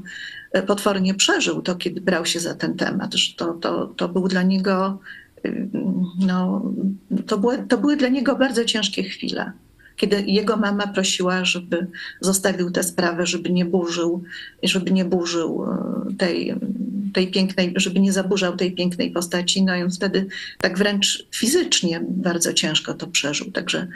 e, 0.52 0.62
potwornie 0.62 1.14
przeżył 1.14 1.62
to, 1.62 1.76
kiedy 1.76 2.00
brał 2.00 2.26
się 2.26 2.40
za 2.40 2.54
ten 2.54 2.76
temat. 2.76 3.14
To, 3.36 3.52
to, 3.52 3.86
to 3.86 4.08
był 4.08 4.28
dla 4.28 4.42
niego 4.42 4.98
no, 6.18 6.62
to, 7.26 7.38
były, 7.38 7.58
to 7.58 7.78
były 7.78 7.96
dla 7.96 8.08
niego 8.08 8.36
bardzo 8.36 8.64
ciężkie 8.64 9.02
chwile, 9.02 9.52
kiedy 9.96 10.22
jego 10.26 10.56
mama 10.56 10.86
prosiła, 10.86 11.44
żeby 11.44 11.86
zostawił 12.20 12.70
tę 12.70 12.82
sprawę, 12.82 13.26
żeby 13.26 13.50
nie 13.50 13.64
burzył, 13.64 14.22
żeby 14.62 14.90
nie 14.90 15.04
burzył 15.04 15.64
e, 15.64 16.16
tej, 16.18 16.54
tej 17.12 17.30
pięknej, 17.30 17.72
żeby 17.76 18.00
nie 18.00 18.12
zaburzał 18.12 18.56
tej 18.56 18.72
pięknej 18.72 19.10
postaci. 19.10 19.64
No 19.64 19.76
i 19.76 19.82
on 19.82 19.90
wtedy 19.90 20.26
tak 20.58 20.78
wręcz 20.78 21.26
fizycznie 21.34 22.00
bardzo 22.08 22.52
ciężko 22.52 22.94
to 22.94 23.06
przeżył. 23.06 23.50
Także 23.50 23.86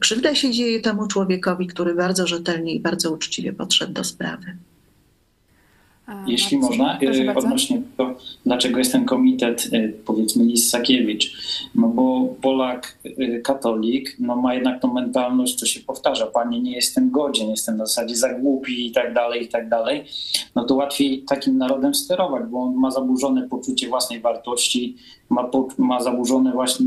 krzywda 0.00 0.34
się 0.34 0.50
dzieje 0.50 0.80
temu 0.80 1.06
człowiekowi, 1.06 1.66
który 1.66 1.94
bardzo 1.94 2.26
rzetelnie 2.26 2.74
i 2.74 2.80
bardzo 2.80 3.12
uczciwie 3.12 3.52
podszedł 3.52 3.92
do 3.92 4.04
sprawy. 4.04 4.56
Jeśli 6.26 6.58
można, 6.58 6.98
e, 7.00 7.34
odnośnie 7.34 7.82
tego, 7.96 8.14
dlaczego 8.46 8.78
jest 8.78 8.92
ten 8.92 9.04
komitet, 9.04 9.68
e, 9.72 9.88
powiedzmy, 9.88 10.44
Lis 10.44 10.70
Sakiewicz. 10.70 11.36
No 11.74 11.88
bo 11.88 12.34
Polak, 12.42 12.98
e, 13.04 13.40
katolik, 13.40 14.16
no 14.18 14.36
ma 14.36 14.54
jednak 14.54 14.80
tą 14.80 14.92
mentalność, 14.92 15.54
co 15.54 15.66
się 15.66 15.80
powtarza, 15.80 16.26
panie, 16.26 16.60
nie 16.60 16.72
jestem 16.72 17.10
godzien, 17.10 17.50
jestem 17.50 17.74
w 17.74 17.78
zasadzie 17.78 18.16
za 18.16 18.34
głupi 18.34 18.86
i 18.86 18.92
tak 18.92 19.14
dalej, 19.14 19.44
i 19.44 19.48
tak 19.48 19.68
dalej. 19.68 20.04
No 20.54 20.64
to 20.64 20.74
łatwiej 20.74 21.22
takim 21.22 21.58
narodem 21.58 21.94
sterować, 21.94 22.42
bo 22.50 22.62
on 22.62 22.74
ma 22.74 22.90
zaburzone 22.90 23.48
poczucie 23.48 23.88
własnej 23.88 24.20
wartości, 24.20 24.96
ma, 25.30 25.50
ma 25.78 26.02
zaburzone 26.02 26.52
właśnie 26.52 26.86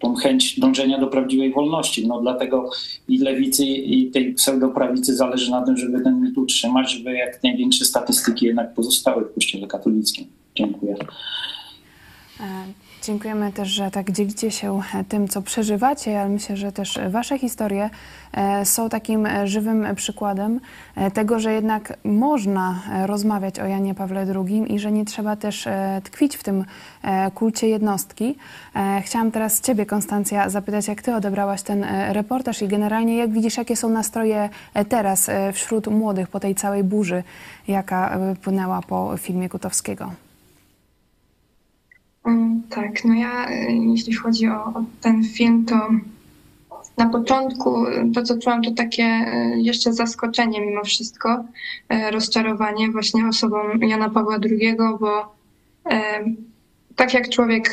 tą 0.00 0.14
chęć 0.14 0.60
dążenia 0.60 0.98
do 0.98 1.06
prawdziwej 1.06 1.52
wolności. 1.52 2.06
No 2.06 2.20
dlatego 2.20 2.70
i 3.08 3.18
lewicy, 3.18 3.64
i 3.66 4.10
tej 4.10 4.34
pseudoprawicy 4.34 5.16
zależy 5.16 5.50
na 5.50 5.62
tym, 5.62 5.76
żeby 5.76 6.00
ten 6.00 6.20
mit 6.20 6.38
utrzymać, 6.38 6.92
żeby 6.92 7.12
jak 7.12 7.42
największe 7.42 7.84
statystyki 7.84 8.46
jednak 8.46 8.74
pozostały 8.74 9.24
w 9.24 9.34
Kościele 9.34 9.66
katolickim. 9.66 10.26
Dziękuję. 10.54 10.96
E, 12.40 12.44
Dziękujemy 13.02 13.52
też, 13.52 13.68
że 13.68 13.90
tak 13.90 14.10
dzielicie 14.10 14.50
się 14.50 14.80
e, 14.94 15.04
tym, 15.04 15.28
co 15.28 15.42
przeżywacie, 15.42 16.20
ale 16.20 16.28
myślę, 16.28 16.56
że 16.56 16.72
też 16.72 16.98
Wasze 17.10 17.38
historie 17.38 17.90
e, 18.32 18.64
są 18.64 18.88
takim 18.88 19.26
e, 19.26 19.46
żywym 19.48 19.86
przykładem 19.96 20.60
tego, 21.14 21.40
że 21.40 21.52
jednak 21.52 21.96
można 22.04 22.82
rozmawiać 23.06 23.60
o 23.60 23.66
Janie 23.66 23.94
Pawle 23.94 24.26
II 24.34 24.74
i 24.74 24.78
że 24.78 24.92
nie 24.92 25.04
trzeba 25.04 25.36
też 25.36 25.68
tkwić 26.04 26.36
w 26.36 26.42
tym 26.42 26.64
kulcie 27.34 27.68
jednostki. 27.68 28.36
Chciałam 29.02 29.30
teraz 29.30 29.60
Ciebie, 29.60 29.86
Konstancja, 29.86 30.48
zapytać, 30.48 30.88
jak 30.88 31.02
Ty 31.02 31.14
odebrałaś 31.14 31.62
ten 31.62 31.86
reportaż 32.08 32.62
i 32.62 32.68
generalnie 32.68 33.16
jak 33.16 33.32
widzisz, 33.32 33.56
jakie 33.56 33.76
są 33.76 33.88
nastroje 33.88 34.48
teraz 34.88 35.30
wśród 35.52 35.86
młodych 35.86 36.28
po 36.28 36.40
tej 36.40 36.54
całej 36.54 36.84
burzy, 36.84 37.22
jaka 37.68 38.18
płynęła 38.42 38.82
po 38.82 39.16
filmie 39.16 39.48
Kutowskiego? 39.48 40.12
Mm, 42.24 42.62
tak, 42.70 43.04
no 43.04 43.14
ja 43.14 43.50
y, 43.50 43.72
jeśli 43.72 44.14
chodzi 44.14 44.48
o, 44.48 44.64
o, 44.64 44.84
ten 45.00 45.24
film, 45.24 45.64
to 45.64 45.88
na 46.96 47.08
początku 47.08 47.84
to, 48.14 48.22
co 48.22 48.38
czułam, 48.38 48.62
to 48.62 48.70
takie 48.70 49.04
y, 49.04 49.60
jeszcze 49.60 49.92
zaskoczenie 49.92 50.60
mimo 50.60 50.84
wszystko, 50.84 51.44
y, 51.92 52.10
rozczarowanie 52.10 52.90
właśnie 52.90 53.26
osobą 53.26 53.56
Jana 53.80 54.10
Pawła 54.10 54.38
II, 54.50 54.76
bo 55.00 55.40
tak 56.96 57.14
jak 57.14 57.28
człowiek 57.28 57.70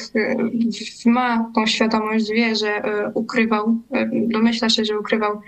ma 1.06 1.52
tą 1.56 1.66
świadomość, 1.66 2.32
wie, 2.32 2.56
że 2.56 2.82
ukrywał, 3.14 3.78
domyśla 4.12 4.70
się, 4.70 4.86
że 4.86 5.00
ukrywał 5.00 5.42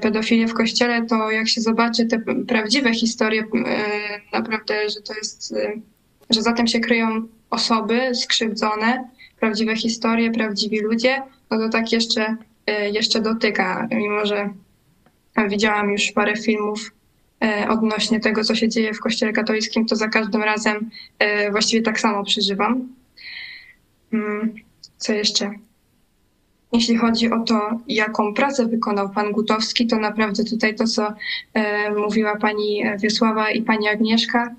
pedofilię 0.00 0.46
w 0.48 0.54
kościele, 0.54 1.06
to 1.06 1.30
jak 1.30 1.48
się 1.48 1.60
zobaczy 1.60 2.06
te 2.06 2.18
prawdziwe 2.48 2.94
historie, 2.94 3.44
naprawdę, 4.32 4.90
że 4.90 5.00
to 5.00 5.14
jest, 5.14 5.54
że 6.30 6.42
za 6.42 6.52
tym 6.52 6.66
się 6.66 6.80
kryją 6.80 7.28
osoby 7.50 8.14
skrzywdzone, 8.14 9.08
prawdziwe 9.40 9.76
historie, 9.76 10.30
prawdziwi 10.30 10.80
ludzie, 10.80 11.22
no 11.50 11.58
to 11.58 11.68
tak 11.68 11.92
jeszcze, 11.92 12.36
jeszcze 12.92 13.20
dotyka, 13.20 13.88
mimo 13.90 14.26
że 14.26 14.50
widziałam 15.48 15.90
już 15.90 16.12
parę 16.12 16.36
filmów 16.36 16.92
odnośnie 17.68 18.20
tego, 18.20 18.44
co 18.44 18.54
się 18.54 18.68
dzieje 18.68 18.94
w 18.94 19.00
kościele 19.00 19.32
katolickim, 19.32 19.86
to 19.86 19.96
za 19.96 20.08
każdym 20.08 20.42
razem 20.42 20.90
właściwie 21.50 21.82
tak 21.82 22.00
samo 22.00 22.24
przeżywam. 22.24 22.88
Mm, 24.12 24.54
co 24.96 25.12
jeszcze? 25.12 25.50
Jeśli 26.72 26.96
chodzi 26.96 27.30
o 27.30 27.40
to, 27.40 27.80
jaką 27.88 28.34
pracę 28.34 28.66
wykonał 28.66 29.10
pan 29.10 29.32
Gutowski, 29.32 29.86
to 29.86 29.98
naprawdę 29.98 30.44
tutaj 30.44 30.74
to, 30.74 30.84
co 30.84 31.14
mówiła 31.96 32.36
pani 32.36 32.84
Wiesława 32.98 33.50
i 33.50 33.62
pani 33.62 33.88
Agnieszka, 33.88 34.54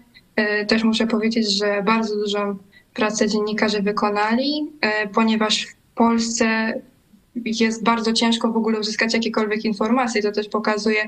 też 0.68 0.84
muszę 0.84 1.08
powiedzieć, 1.08 1.58
że 1.58 1.84
bardzo 1.84 2.16
dużą 2.16 2.58
pracę 2.94 3.28
dziennikarze 3.28 3.82
wykonali, 3.82 4.72
e, 4.82 5.08
ponieważ 5.08 5.66
w 5.66 5.76
Polsce 5.96 6.74
jest 7.46 7.84
bardzo 7.84 8.14
ciężko 8.14 8.52
w 8.52 8.58
ogóle 8.58 8.80
uzyskać 8.80 9.14
jakiekolwiek 9.14 9.66
informacje. 9.66 10.22
To 10.22 10.32
też 10.32 10.50
pokazuje 10.50 11.08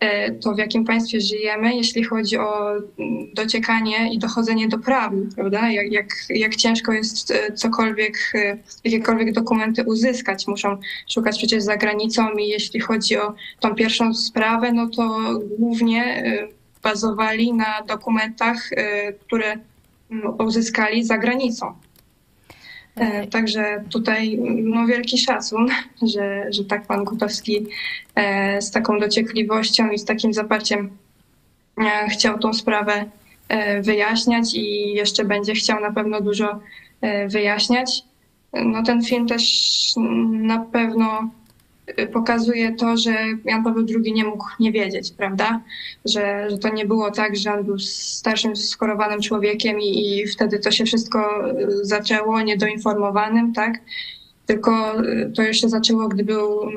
E, 0.00 0.32
to, 0.32 0.54
w 0.54 0.58
jakim 0.58 0.84
państwie 0.84 1.20
żyjemy, 1.20 1.76
jeśli 1.76 2.04
chodzi 2.04 2.38
o 2.38 2.70
mm, 2.70 2.86
dociekanie 3.34 4.14
i 4.14 4.18
dochodzenie 4.18 4.68
do 4.68 4.78
prawdy, 4.78 5.28
prawda? 5.34 5.70
Jak, 5.70 5.92
jak, 5.92 6.06
jak 6.30 6.56
ciężko 6.56 6.92
jest 6.92 7.30
e, 7.30 7.52
cokolwiek, 7.52 8.18
e, 8.34 8.58
jakiekolwiek 8.84 9.32
dokumenty 9.32 9.84
uzyskać. 9.84 10.46
Muszą 10.46 10.76
szukać 11.10 11.38
przecież 11.38 11.62
za 11.62 11.76
granicą 11.76 12.30
i 12.30 12.48
jeśli 12.48 12.80
chodzi 12.80 13.16
o 13.16 13.34
tą 13.60 13.74
pierwszą 13.74 14.14
sprawę, 14.14 14.72
no 14.72 14.88
to 14.88 15.20
głównie 15.58 16.22
bazowali 16.88 17.52
na 17.52 17.82
dokumentach, 17.86 18.70
które 19.20 19.56
mm, 20.10 20.34
uzyskali 20.40 21.04
za 21.04 21.18
granicą. 21.18 21.74
E, 22.98 23.26
także 23.26 23.84
tutaj 23.90 24.38
no, 24.62 24.86
wielki 24.86 25.18
szacun, 25.18 25.68
że, 26.14 26.46
że 26.50 26.64
tak 26.64 26.86
pan 26.86 27.04
Gutowski 27.04 27.66
e, 28.14 28.62
z 28.62 28.70
taką 28.70 29.00
dociekliwością 29.00 29.90
i 29.90 29.98
z 29.98 30.04
takim 30.04 30.34
zaparciem 30.34 30.90
e, 31.78 32.08
chciał 32.08 32.38
tą 32.38 32.54
sprawę 32.54 33.04
wyjaśniać 33.80 34.54
i 34.54 34.92
jeszcze 34.92 35.24
będzie 35.24 35.52
chciał 35.52 35.80
na 35.80 35.92
pewno 35.92 36.20
dużo 36.20 36.60
wyjaśniać. 37.28 38.02
No, 38.52 38.82
ten 38.82 39.02
film 39.04 39.26
też 39.26 39.42
na 40.30 40.58
pewno 40.58 41.30
pokazuje 42.12 42.72
to, 42.72 42.96
że 42.96 43.10
Jan 43.44 43.64
Paweł 43.64 43.86
II 43.88 44.12
nie 44.12 44.24
mógł 44.24 44.44
nie 44.60 44.72
wiedzieć, 44.72 45.12
prawda? 45.16 45.60
Że, 46.04 46.50
że 46.50 46.58
to 46.58 46.68
nie 46.68 46.86
było 46.86 47.10
tak, 47.10 47.36
że 47.36 47.52
on 47.52 47.64
był 47.64 47.78
starszym, 47.78 48.56
skorowanym 48.56 49.20
człowiekiem 49.20 49.80
i, 49.80 50.18
i 50.18 50.26
wtedy 50.26 50.58
to 50.58 50.70
się 50.70 50.84
wszystko 50.84 51.50
y, 51.50 51.84
zaczęło 51.84 52.42
niedoinformowanym, 52.42 53.52
tak? 53.52 53.80
Tylko 54.46 55.02
y, 55.04 55.32
to 55.36 55.42
jeszcze 55.42 55.68
zaczęło, 55.68 56.08
gdy 56.08 56.24
był 56.24 56.70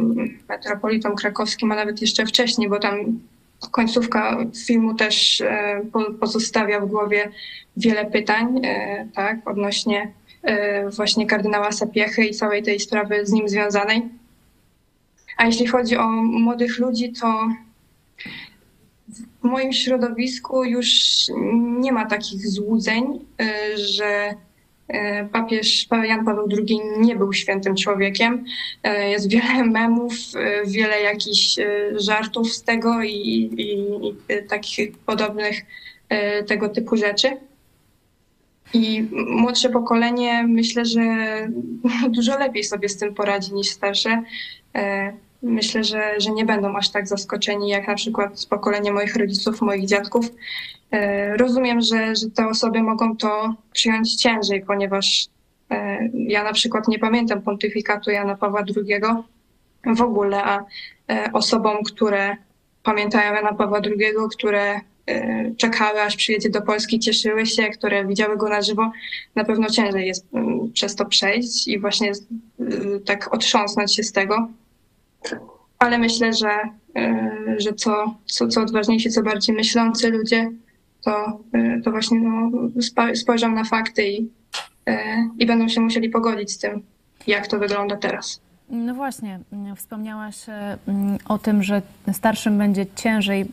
metropolitą 0.50 1.16
krakowskim, 1.16 1.72
a 1.72 1.76
nawet 1.76 2.02
jeszcze 2.02 2.26
wcześniej, 2.26 2.70
bo 2.70 2.80
tam 2.80 3.20
końcówka 3.72 4.38
filmu 4.66 4.96
też 4.96 5.42
e, 5.42 5.82
pozostawia 6.20 6.80
w 6.80 6.90
głowie 6.90 7.32
wiele 7.78 8.06
pytań, 8.06 8.62
tak, 9.16 9.50
odnośnie 9.50 10.12
właśnie 10.96 11.26
kardynała 11.26 11.72
Sapiechy 11.72 12.26
i 12.26 12.34
całej 12.34 12.64
tej 12.64 12.80
sprawy 12.80 13.26
z 13.26 13.32
nim 13.32 13.50
związanej. 13.50 14.21
A 15.38 15.46
jeśli 15.46 15.68
chodzi 15.68 15.98
o 15.98 16.08
młodych 16.12 16.80
ludzi, 16.80 17.14
to 17.22 17.48
w 19.42 19.44
moim 19.44 19.74
środowisku 19.74 20.64
już 20.64 20.90
nie 21.80 21.92
ma 21.92 22.06
takich 22.06 22.48
złudzeń, 22.48 23.04
y, 23.42 23.78
że 23.78 24.34
y, 24.90 24.96
papież 25.32 25.88
Jan 26.04 26.26
Paweł 26.26 26.48
II 26.58 26.80
nie 26.98 27.16
był 27.16 27.34
świętym 27.34 27.76
człowiekiem. 27.76 28.46
Y, 28.88 29.10
jest 29.10 29.30
wiele 29.30 29.64
memów, 29.64 30.14
wiele 30.68 31.02
jakichś 31.02 31.56
żartów 31.96 32.54
z 32.54 32.64
tego 32.64 33.04
i, 33.04 33.10
i, 33.10 34.10
i 34.10 34.48
takich 34.50 34.98
podobnych 34.98 35.56
tego 36.48 36.70
typu 36.70 36.98
rzeczy. 36.98 37.38
I 38.74 39.08
młodsze 39.28 39.70
pokolenie 39.70 40.44
myślę, 40.48 40.86
że 40.86 41.02
dużo 42.16 42.40
lepiej 42.40 42.64
sobie 42.64 42.90
z 42.90 42.98
tym 42.98 43.14
poradzi 43.14 43.54
niż 43.54 43.68
starsze 43.68 44.24
myślę, 45.44 45.84
że, 45.84 46.20
że 46.20 46.32
nie 46.32 46.46
będą 46.46 46.76
aż 46.76 46.90
tak 46.90 47.08
zaskoczeni 47.08 47.70
jak 47.70 47.88
na 47.88 47.96
przykład 47.96 48.46
pokolenie 48.50 48.92
moich 48.92 49.16
rodziców, 49.16 49.62
moich 49.62 49.86
dziadków. 49.86 50.26
E, 50.92 51.38
rozumiem, 51.38 51.82
że, 51.82 52.16
że 52.16 52.30
te 52.30 52.48
osoby 52.48 52.84
mogą 52.84 53.18
to 53.18 53.54
przyjąć 53.74 54.16
ciężej, 54.16 54.66
ponieważ 54.66 55.28
e, 55.72 56.10
ja 56.14 56.44
na 56.44 56.54
przykład 56.54 56.88
nie 56.88 57.00
pamiętam 57.00 57.42
pontyfikatu 57.42 58.12
Jana 58.12 58.36
Pawła 58.36 58.64
II 58.78 59.02
w 59.96 60.02
ogóle, 60.02 60.44
a 60.44 60.66
e, 61.10 61.30
osobom, 61.34 61.84
które 61.84 62.38
pamiętają 62.84 63.34
Jana 63.34 63.54
Pawła 63.54 63.80
II, 63.86 64.14
które 64.32 64.80
czekały, 65.58 66.02
aż 66.02 66.16
przyjedzie 66.16 66.50
do 66.50 66.62
Polski, 66.62 67.00
cieszyły 67.00 67.46
się, 67.46 67.64
które 67.70 68.06
widziały 68.06 68.38
go 68.38 68.50
na 68.50 68.62
żywo, 68.62 68.92
na 69.36 69.46
pewno 69.46 69.70
ciężej 69.70 70.08
jest 70.08 70.26
mm, 70.34 70.72
przez 70.74 70.96
to 70.96 71.06
przejść 71.06 71.68
i 71.68 71.80
właśnie 71.80 72.12
tak 73.06 73.34
otrząsnąć 73.34 73.96
się 73.96 74.04
z 74.04 74.12
tego. 74.12 74.48
Ale 75.80 75.98
myślę, 75.98 76.34
że, 76.34 76.60
e, 76.96 77.56
że 77.58 77.74
co, 77.74 78.16
co, 78.26 78.48
co 78.48 78.62
odważniejsi, 78.62 79.10
co 79.10 79.24
bardziej 79.24 79.56
myślący 79.56 80.10
ludzie, 80.10 80.52
to, 81.04 81.40
e, 81.54 81.82
to 81.82 81.92
właśnie 81.92 82.20
no, 82.20 82.52
spojrzą 83.16 83.52
na 83.52 83.64
fakty 83.64 84.08
i, 84.08 84.30
e, 84.86 85.30
i 85.40 85.46
będą 85.46 85.68
się 85.68 85.82
musieli 85.82 86.10
pogodzić 86.10 86.52
z 86.52 86.58
tym, 86.58 86.82
jak 87.28 87.48
to 87.48 87.60
wygląda 87.60 87.96
teraz. 87.96 88.42
No 88.70 88.96
właśnie, 88.96 89.40
wspomniałaś 89.78 90.36
o 91.26 91.38
tym, 91.38 91.64
że 91.64 91.82
starszym 92.14 92.58
będzie 92.58 92.86
ciężej 92.96 93.42
Mm, 93.42 93.52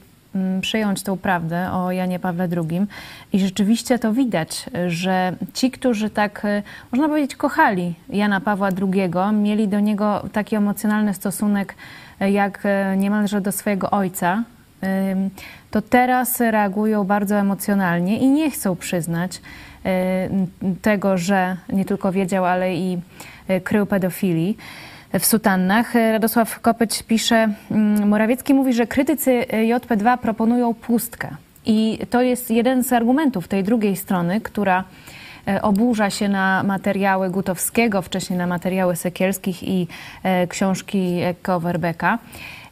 przyjąć 0.60 1.02
tą 1.02 1.16
prawdę 1.16 1.72
o 1.72 1.92
Janie 1.92 2.18
Pawle 2.18 2.48
II. 2.56 2.86
I 3.32 3.40
rzeczywiście 3.40 3.98
to 3.98 4.12
widać, 4.12 4.64
że 4.86 5.32
ci, 5.54 5.70
którzy 5.70 6.10
tak, 6.10 6.44
y, 6.44 6.62
można 6.92 7.08
powiedzieć, 7.08 7.36
kochali 7.36 7.94
Jana 8.08 8.40
Pawła 8.40 8.68
II, 8.68 9.10
mieli 9.32 9.68
do 9.68 9.80
niego 9.80 10.24
taki 10.32 10.56
emocjonalny 10.56 11.14
stosunek, 11.14 11.74
y, 12.22 12.30
jak 12.30 12.66
y, 12.66 12.96
niemalże 12.96 13.40
do 13.40 13.52
swojego 13.52 13.90
ojca, 13.90 14.44
to 15.70 15.82
teraz 15.82 16.40
reagują 16.40 17.04
bardzo 17.04 17.36
emocjonalnie 17.36 18.18
i 18.18 18.28
nie 18.28 18.50
chcą 18.50 18.76
przyznać 18.76 19.40
tego, 20.82 21.18
że 21.18 21.56
nie 21.68 21.84
tylko 21.84 22.12
wiedział, 22.12 22.44
ale 22.44 22.74
i 22.74 22.98
krył 23.64 23.86
pedofilii 23.86 24.56
w 25.12 25.26
sutannach. 25.26 25.94
Radosław 25.94 26.60
Kopeć 26.60 27.02
pisze, 27.02 27.48
mm, 27.70 28.08
Morawiecki 28.08 28.54
mówi, 28.54 28.72
że 28.72 28.86
krytycy 28.86 29.44
JP2 29.50 30.18
proponują 30.18 30.74
pustkę. 30.74 31.28
I 31.68 31.98
to 32.10 32.22
jest 32.22 32.50
jeden 32.50 32.84
z 32.84 32.92
argumentów 32.92 33.48
tej 33.48 33.64
drugiej 33.64 33.96
strony, 33.96 34.40
która 34.40 34.84
e, 35.48 35.62
oburza 35.62 36.10
się 36.10 36.28
na 36.28 36.62
materiały 36.62 37.30
Gutowskiego, 37.30 38.02
wcześniej 38.02 38.38
na 38.38 38.46
materiały 38.46 38.96
Sekielskich 38.96 39.62
i 39.62 39.86
e, 40.22 40.46
książki 40.46 41.20
Kowerbeka, 41.42 42.18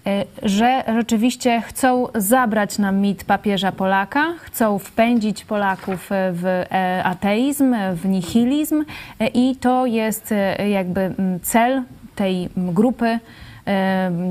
e, 0.06 0.24
że 0.42 0.84
rzeczywiście 0.98 1.60
chcą 1.60 2.06
zabrać 2.14 2.78
nam 2.78 2.96
mit 2.96 3.24
papieża 3.24 3.72
Polaka, 3.72 4.34
chcą 4.42 4.78
wpędzić 4.78 5.44
Polaków 5.44 6.10
w 6.10 6.64
ateizm, 7.04 7.74
w 7.94 8.08
nihilizm 8.08 8.84
i 9.34 9.56
to 9.56 9.86
jest 9.86 10.34
jakby 10.70 11.00
mm, 11.00 11.40
cel 11.40 11.82
tej 12.16 12.48
grupy 12.56 13.18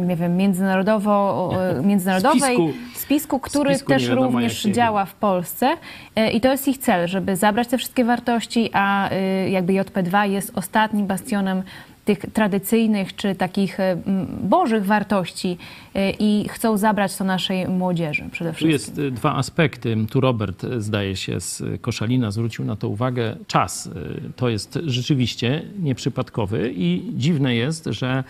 nie 0.05 0.15
wiem, 0.15 0.37
międzynarodowo, 0.37 1.51
międzynarodowej 1.83 2.55
spisku, 2.55 2.73
spisku 2.93 3.39
który 3.39 3.75
spisku 3.75 3.89
też 3.89 4.07
również 4.07 4.63
działa 4.63 5.05
w 5.05 5.13
Polsce. 5.13 5.77
E, 6.15 6.31
i 6.31 6.41
to 6.41 6.51
jest 6.51 6.67
ich 6.67 6.77
cel, 6.77 7.07
żeby 7.07 7.35
zabrać 7.35 7.67
te 7.67 7.77
wszystkie 7.77 8.05
wartości, 8.05 8.69
a 8.73 9.11
y, 9.11 9.49
jakby 9.49 9.73
JP2 9.73 10.29
jest 10.29 10.51
ostatnim 10.55 11.07
bastionem 11.07 11.63
tych 12.05 12.19
tradycyjnych 12.19 13.15
czy 13.15 13.35
takich 13.35 13.79
e, 13.79 13.97
bożych 14.41 14.85
wartości 14.85 15.57
e, 15.95 16.11
i 16.11 16.49
chcą 16.49 16.77
zabrać 16.77 17.17
to 17.17 17.23
naszej 17.23 17.67
młodzieży 17.67 18.23
przede 18.31 18.53
wszystkim. 18.53 18.95
Tu 18.95 19.01
jest 19.01 19.13
e, 19.13 19.15
dwa 19.15 19.35
aspekty. 19.35 19.97
Tu 20.11 20.21
Robert, 20.21 20.65
zdaje 20.77 21.15
się, 21.15 21.39
z 21.39 21.63
Koszalina 21.81 22.31
zwrócił 22.31 22.65
na 22.65 22.75
to 22.75 22.89
uwagę. 22.89 23.35
Czas 23.47 23.89
to 24.35 24.49
jest 24.49 24.79
rzeczywiście 24.85 25.61
nieprzypadkowy 25.79 26.73
i 26.75 27.11
dziwne 27.13 27.55
jest, 27.55 27.85
że 27.85 28.23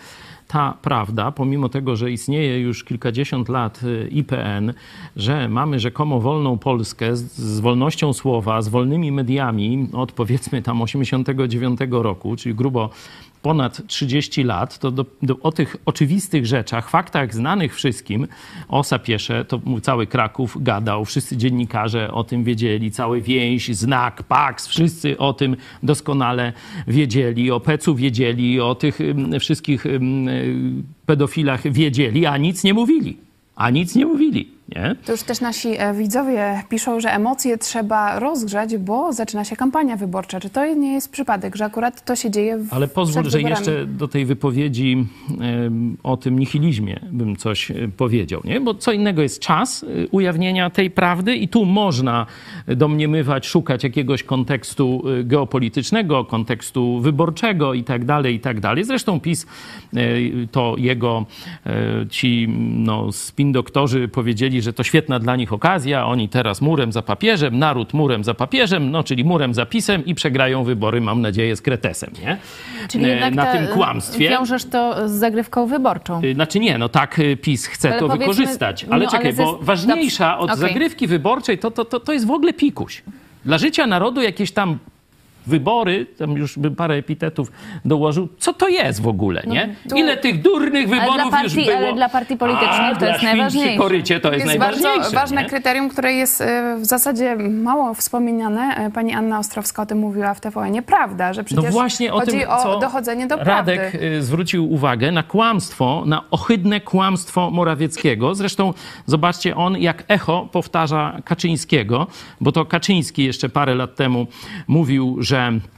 ta 0.48 0.74
prawda, 0.82 1.32
pomimo 1.32 1.68
tego, 1.68 1.96
że 1.96 2.10
istnieje 2.10 2.60
już 2.60 2.84
kilkadziesiąt 2.84 3.48
lat 3.48 3.80
IPN, 4.10 4.72
że 5.16 5.48
mamy 5.48 5.80
rzekomo 5.80 6.20
wolną 6.20 6.58
Polskę 6.58 7.16
z, 7.16 7.22
z 7.36 7.60
wolnością 7.60 8.12
słowa, 8.12 8.62
z 8.62 8.68
wolnymi 8.68 9.12
mediami 9.12 9.88
od 9.92 10.12
powiedzmy 10.12 10.62
tam 10.62 10.82
89 10.82 11.80
roku, 11.90 12.36
czyli 12.36 12.54
grubo 12.54 12.90
ponad 13.42 13.82
30 13.86 14.44
lat, 14.44 14.78
to 14.78 14.90
do, 14.90 15.04
do, 15.22 15.38
o 15.42 15.52
tych 15.52 15.76
oczywistych 15.84 16.46
rzeczach, 16.46 16.90
faktach 16.90 17.34
znanych 17.34 17.74
wszystkim, 17.74 18.26
o 18.68 18.84
Sapiesze, 18.84 19.44
to 19.44 19.60
cały 19.82 20.06
Kraków 20.06 20.62
gadał, 20.62 21.04
wszyscy 21.04 21.36
dziennikarze 21.36 22.12
o 22.12 22.24
tym 22.24 22.44
wiedzieli, 22.44 22.90
cały 22.90 23.20
więź, 23.20 23.76
znak, 23.76 24.22
Pax, 24.22 24.66
wszyscy 24.66 25.18
o 25.18 25.32
tym 25.32 25.56
doskonale 25.82 26.52
wiedzieli, 26.86 27.50
o 27.50 27.60
Pecu 27.60 27.94
wiedzieli, 27.94 28.60
o 28.60 28.74
tych 28.74 28.98
wszystkich 29.40 29.84
pedofilach 31.06 31.72
wiedzieli, 31.72 32.26
a 32.26 32.36
nic 32.36 32.64
nie 32.64 32.74
mówili. 32.74 33.16
A 33.56 33.70
nic 33.70 33.94
nie 33.94 34.06
mówili. 34.06 34.55
Nie? 34.68 34.96
To 35.04 35.12
już 35.12 35.22
też 35.22 35.40
nasi 35.40 35.68
e, 35.78 35.94
widzowie 35.94 36.62
piszą, 36.68 37.00
że 37.00 37.12
emocje 37.12 37.58
trzeba 37.58 38.18
rozgrzać, 38.18 38.76
bo 38.76 39.12
zaczyna 39.12 39.44
się 39.44 39.56
kampania 39.56 39.96
wyborcza. 39.96 40.40
Czy 40.40 40.50
to 40.50 40.74
nie 40.74 40.92
jest 40.92 41.10
przypadek, 41.10 41.56
że 41.56 41.64
akurat 41.64 42.04
to 42.04 42.16
się 42.16 42.30
dzieje 42.30 42.58
w 42.58 42.72
Ale 42.72 42.88
pozwól, 42.88 43.30
że 43.30 43.40
jeszcze 43.40 43.86
do 43.86 44.08
tej 44.08 44.24
wypowiedzi 44.24 45.06
o 46.02 46.16
tym 46.16 46.38
nihilizmie 46.38 47.00
bym 47.12 47.36
coś 47.36 47.70
e, 47.70 47.74
powiedział. 47.96 48.40
Nie? 48.44 48.60
Bo 48.60 48.74
co 48.74 48.92
innego 48.92 49.22
jest 49.22 49.40
czas 49.40 49.84
e, 49.84 50.08
ujawnienia 50.08 50.70
tej 50.70 50.90
prawdy 50.90 51.36
i 51.36 51.48
tu 51.48 51.64
można 51.64 52.26
domniemywać, 52.66 53.46
szukać 53.46 53.84
jakiegoś 53.84 54.22
kontekstu 54.22 55.02
geopolitycznego, 55.24 56.24
kontekstu 56.24 57.00
wyborczego 57.00 57.74
i 57.74 57.84
tak 57.84 58.04
dalej, 58.04 58.34
i 58.34 58.40
tak 58.40 58.60
dalej. 58.60 58.84
Zresztą 58.84 59.20
PiS, 59.20 59.46
to 60.52 60.74
jego 60.78 61.26
ci 62.10 62.48
no, 62.76 63.12
spin 63.12 63.52
doktorzy 63.52 64.08
że 64.62 64.72
to 64.72 64.82
świetna 64.82 65.18
dla 65.18 65.36
nich 65.36 65.52
okazja, 65.52 66.06
oni 66.06 66.28
teraz 66.28 66.60
murem 66.60 66.92
za 66.92 67.02
papieżem, 67.02 67.58
naród 67.58 67.94
murem 67.94 68.24
za 68.24 68.34
papieżem, 68.34 68.90
no 68.90 69.02
czyli 69.02 69.24
murem 69.24 69.54
za 69.54 69.66
pisem 69.66 70.04
i 70.04 70.14
przegrają 70.14 70.64
wybory, 70.64 71.00
mam 71.00 71.20
nadzieję, 71.20 71.56
z 71.56 71.62
Kretesem, 71.62 72.10
nie? 72.22 72.36
Czyli 72.88 73.10
e, 73.10 73.30
na 73.30 73.46
tym 73.46 73.66
kłamstwie. 73.66 74.28
Wiążesz 74.28 74.64
to 74.64 75.08
z 75.08 75.12
zagrywką 75.12 75.66
wyborczą. 75.66 76.20
E, 76.24 76.34
znaczy 76.34 76.60
nie, 76.60 76.78
no 76.78 76.88
tak 76.88 77.18
e, 77.18 77.36
PiS 77.36 77.66
chce 77.66 77.90
ale 77.90 78.00
to 78.00 78.08
wykorzystać, 78.08 78.86
ale 78.90 79.04
no, 79.04 79.10
czekaj, 79.10 79.26
ale 79.26 79.36
bo 79.36 79.58
ważniejsza 79.62 80.38
od 80.38 80.50
okay. 80.50 80.56
zagrywki 80.68 81.06
wyborczej 81.06 81.58
to, 81.58 81.70
to, 81.70 81.84
to, 81.84 82.00
to 82.00 82.12
jest 82.12 82.26
w 82.26 82.30
ogóle 82.30 82.52
pikuś. 82.52 83.02
Dla 83.44 83.58
życia 83.58 83.86
narodu 83.86 84.22
jakieś 84.22 84.52
tam 84.52 84.78
wybory, 85.46 86.06
tam 86.06 86.32
już 86.32 86.58
bym 86.58 86.76
parę 86.76 86.94
epitetów 86.94 87.52
dołożył, 87.84 88.28
co 88.38 88.52
to 88.52 88.68
jest 88.68 89.02
w 89.02 89.08
ogóle, 89.08 89.42
no, 89.46 89.54
nie? 89.54 89.74
Tu... 89.88 89.96
Ile 89.96 90.16
tych 90.16 90.42
durnych 90.42 90.88
wyborów 90.88 91.30
partii, 91.30 91.44
już 91.44 91.66
było? 91.66 91.78
Ale 91.78 91.92
dla 91.94 92.08
partii 92.08 92.36
politycznych 92.36 92.98
to 92.98 93.06
jest 93.06 93.22
najważniejsze. 93.22 93.78
korycie 93.78 94.20
to 94.20 94.32
jest, 94.32 94.46
jest 94.46 94.58
najważniejsze. 94.58 95.00
bardzo 95.00 95.10
ważne 95.10 95.42
nie? 95.42 95.48
kryterium, 95.48 95.88
które 95.88 96.12
jest 96.12 96.40
e, 96.40 96.76
w 96.80 96.84
zasadzie 96.84 97.36
mało 97.36 97.94
wspominane. 97.94 98.76
E, 98.76 98.90
pani 98.90 99.14
Anna 99.14 99.38
Ostrowska 99.38 99.82
o 99.82 99.86
tym 99.86 99.98
mówiła 99.98 100.34
w 100.34 100.40
TVN. 100.40 100.72
Nieprawda, 100.72 101.32
że 101.32 101.44
przecież 101.44 101.64
no 101.64 101.70
właśnie 101.70 102.12
o 102.12 102.20
chodzi 102.20 102.38
tym, 102.38 102.50
o 102.50 102.78
dochodzenie 102.80 103.26
do 103.26 103.36
Radek 103.36 103.46
prawdy. 103.46 103.76
Radek 103.76 104.24
zwrócił 104.24 104.72
uwagę 104.72 105.12
na 105.12 105.22
kłamstwo, 105.22 106.02
na 106.06 106.24
ohydne 106.30 106.80
kłamstwo 106.80 107.50
Morawieckiego. 107.50 108.34
Zresztą 108.34 108.74
zobaczcie, 109.06 109.56
on 109.56 109.78
jak 109.78 110.04
echo 110.08 110.48
powtarza 110.52 111.18
Kaczyńskiego, 111.24 112.06
bo 112.40 112.52
to 112.52 112.64
Kaczyński 112.64 113.24
jeszcze 113.24 113.48
parę 113.48 113.74
lat 113.74 113.94
temu 113.94 114.26
mówił, 114.68 115.16
że 115.20 115.35
że 115.36 115.75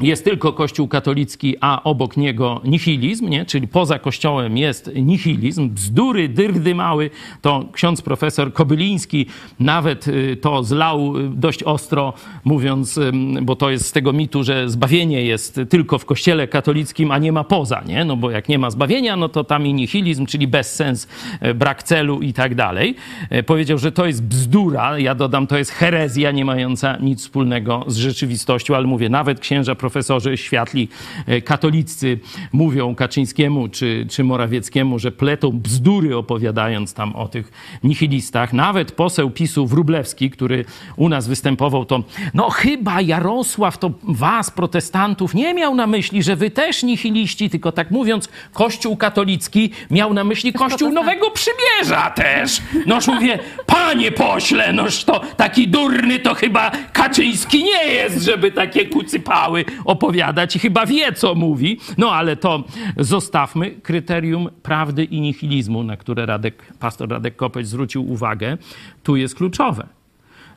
jest 0.00 0.24
tylko 0.24 0.52
Kościół 0.52 0.88
katolicki, 0.88 1.56
a 1.60 1.82
obok 1.82 2.16
niego 2.16 2.60
nihilizm, 2.64 3.28
nie? 3.28 3.46
czyli 3.46 3.68
poza 3.68 3.98
Kościołem 3.98 4.56
jest 4.56 4.90
nihilizm, 4.94 5.70
bzdury, 5.70 6.28
dyrdy 6.28 6.74
mały, 6.74 7.10
to 7.42 7.64
ksiądz 7.72 8.02
profesor 8.02 8.52
Kobyliński 8.52 9.26
nawet 9.60 10.08
y, 10.08 10.36
to 10.36 10.64
zlał 10.64 11.16
y, 11.16 11.28
dość 11.28 11.62
ostro, 11.62 12.12
mówiąc, 12.44 13.00
bo 13.42 13.56
to 13.56 13.70
jest 13.70 13.86
z 13.86 13.92
tego 13.92 14.12
mitu, 14.12 14.44
że 14.44 14.70
zbawienie 14.70 15.22
jest 15.22 15.60
tylko 15.68 15.98
w 15.98 16.04
Kościele 16.04 16.48
katolickim, 16.48 17.10
a 17.10 17.18
nie 17.18 17.32
ma 17.32 17.44
poza, 17.44 17.82
nie? 17.86 18.04
no 18.04 18.16
bo 18.16 18.30
jak 18.30 18.48
nie 18.48 18.58
ma 18.58 18.70
zbawienia, 18.70 19.16
no 19.16 19.28
to 19.28 19.44
tam 19.44 19.66
i 19.66 19.74
nihilizm, 19.74 20.26
czyli 20.26 20.48
bezsens, 20.48 21.08
e, 21.40 21.54
brak 21.54 21.82
celu 21.82 22.20
i 22.20 22.32
tak 22.32 22.54
dalej. 22.54 22.94
E, 23.30 23.42
powiedział, 23.42 23.78
że 23.78 23.92
to 23.92 24.06
jest 24.06 24.22
bzdura, 24.22 24.98
ja 24.98 25.14
dodam, 25.14 25.46
to 25.46 25.58
jest 25.58 25.70
herezja 25.70 26.30
nie 26.30 26.44
mająca 26.44 26.96
nic 27.00 27.20
wspólnego 27.20 27.84
z 27.86 27.96
rzeczywistością, 27.96 28.76
ale 28.76 28.86
mówię, 28.86 29.08
nawet 29.08 29.40
księża 29.40 29.74
profesorzy 29.88 30.36
światli 30.36 30.88
e, 31.26 31.40
katoliccy 31.40 32.18
mówią 32.52 32.94
Kaczyńskiemu 32.94 33.68
czy, 33.68 34.06
czy 34.10 34.24
Morawieckiemu, 34.24 34.98
że 34.98 35.12
pletą 35.12 35.50
bzdury 35.50 36.16
opowiadając 36.16 36.94
tam 36.94 37.16
o 37.16 37.28
tych 37.28 37.52
nihilistach. 37.84 38.52
Nawet 38.52 38.92
poseł 38.92 39.30
PiSu 39.30 39.66
Wrublewski, 39.66 40.30
który 40.30 40.64
u 40.96 41.08
nas 41.08 41.28
występował, 41.28 41.84
to 41.84 42.02
no 42.34 42.50
chyba 42.50 43.00
Jarosław 43.00 43.78
to 43.78 43.90
was, 44.02 44.50
protestantów, 44.50 45.34
nie 45.34 45.54
miał 45.54 45.74
na 45.74 45.86
myśli, 45.86 46.22
że 46.22 46.36
wy 46.36 46.50
też 46.50 46.82
nihiliści, 46.82 47.50
tylko 47.50 47.72
tak 47.72 47.90
mówiąc, 47.90 48.28
Kościół 48.52 48.96
katolicki 48.96 49.70
miał 49.90 50.14
na 50.14 50.24
myśli 50.24 50.52
Kościół 50.52 50.92
Nowego 50.92 51.30
Przymierza 51.30 52.10
też. 52.10 52.60
Noż 52.86 53.06
mówię, 53.06 53.38
panie 53.66 54.12
pośle, 54.12 54.72
noż 54.72 55.04
to 55.04 55.20
taki 55.36 55.68
durny 55.68 56.18
to 56.18 56.34
chyba 56.34 56.70
Kaczyński 56.92 57.64
nie 57.64 57.84
jest, 57.84 58.22
żeby 58.22 58.52
takie 58.52 58.86
kucypały 58.86 59.64
opowiadać 59.84 60.56
i 60.56 60.58
chyba 60.58 60.86
wie, 60.86 61.12
co 61.12 61.34
mówi. 61.34 61.80
No 61.98 62.12
ale 62.12 62.36
to 62.36 62.64
zostawmy. 62.96 63.70
Kryterium 63.70 64.48
prawdy 64.62 65.04
i 65.04 65.20
nihilizmu, 65.20 65.82
na 65.82 65.96
które 65.96 66.26
Radek, 66.26 66.72
pastor 66.78 67.08
Radek 67.08 67.36
Kopeć 67.36 67.68
zwrócił 67.68 68.12
uwagę, 68.12 68.58
tu 69.02 69.16
jest 69.16 69.34
kluczowe. 69.34 69.86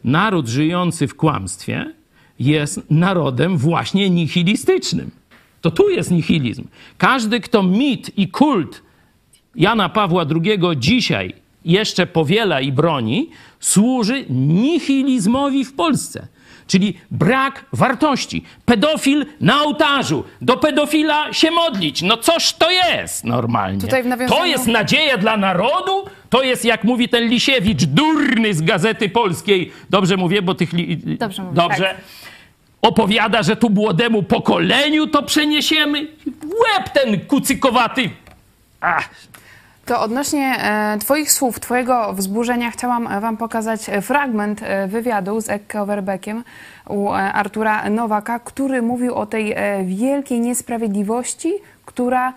Naród 0.03 0.47
żyjący 0.47 1.07
w 1.07 1.15
kłamstwie 1.15 1.93
jest 2.39 2.91
narodem 2.91 3.57
właśnie 3.57 4.09
nihilistycznym. 4.09 5.11
To 5.61 5.71
tu 5.71 5.89
jest 5.89 6.11
nihilizm. 6.11 6.63
Każdy, 6.97 7.39
kto 7.39 7.63
mit 7.63 8.17
i 8.17 8.27
kult 8.27 8.81
Jana 9.55 9.89
Pawła 9.89 10.25
II 10.43 10.59
dzisiaj 10.77 11.33
jeszcze 11.65 12.07
powiela 12.07 12.61
i 12.61 12.71
broni, 12.71 13.29
służy 13.59 14.25
nihilizmowi 14.29 15.65
w 15.65 15.73
Polsce 15.73 16.27
czyli 16.71 16.99
brak 17.11 17.65
wartości. 17.73 18.43
Pedofil 18.65 19.25
na 19.41 19.63
ołtarzu, 19.63 20.23
do 20.41 20.57
pedofila 20.57 21.33
się 21.33 21.51
modlić. 21.51 22.01
No 22.01 22.17
coż 22.17 22.53
to 22.53 22.71
jest 22.71 23.23
normalnie? 23.23 23.87
To 24.27 24.45
jest 24.45 24.67
nadzieja 24.67 25.17
dla 25.17 25.37
narodu? 25.37 26.05
To 26.29 26.43
jest, 26.43 26.65
jak 26.65 26.83
mówi 26.83 27.09
ten 27.09 27.23
Lisiewicz, 27.23 27.83
durny 27.83 28.53
z 28.53 28.61
Gazety 28.61 29.09
Polskiej. 29.09 29.71
Dobrze 29.89 30.17
mówię, 30.17 30.41
bo 30.41 30.55
tych... 30.55 30.73
Li... 30.73 30.97
Dobrze 30.97 31.41
mówię, 31.43 31.55
Dobrze. 31.55 31.83
Tak. 31.83 31.97
Opowiada, 32.81 33.43
że 33.43 33.55
tu 33.55 33.69
młodemu 33.69 34.23
pokoleniu 34.23 35.07
to 35.07 35.23
przeniesiemy. 35.23 36.07
Łeb 36.43 36.89
ten 36.93 37.19
kucykowaty. 37.19 38.09
Ach, 38.81 39.09
to 39.91 40.01
odnośnie 40.01 40.55
e, 40.59 40.97
Twoich 40.99 41.31
słów, 41.31 41.59
Twojego 41.59 42.13
wzburzenia 42.13 42.71
chciałam 42.71 43.07
e, 43.07 43.21
Wam 43.21 43.37
pokazać 43.37 43.89
e, 43.89 44.01
fragment 44.01 44.61
wywiadu 44.87 45.41
z 45.41 45.49
Ekke 45.49 45.81
Overbeckiem 45.81 46.43
u 46.89 47.09
Artura 47.11 47.89
Nowaka, 47.89 48.39
który 48.39 48.81
mówił 48.81 49.15
o 49.15 49.25
tej 49.25 49.55
wielkiej 49.85 50.39
niesprawiedliwości, 50.39 51.53
która 51.85 52.33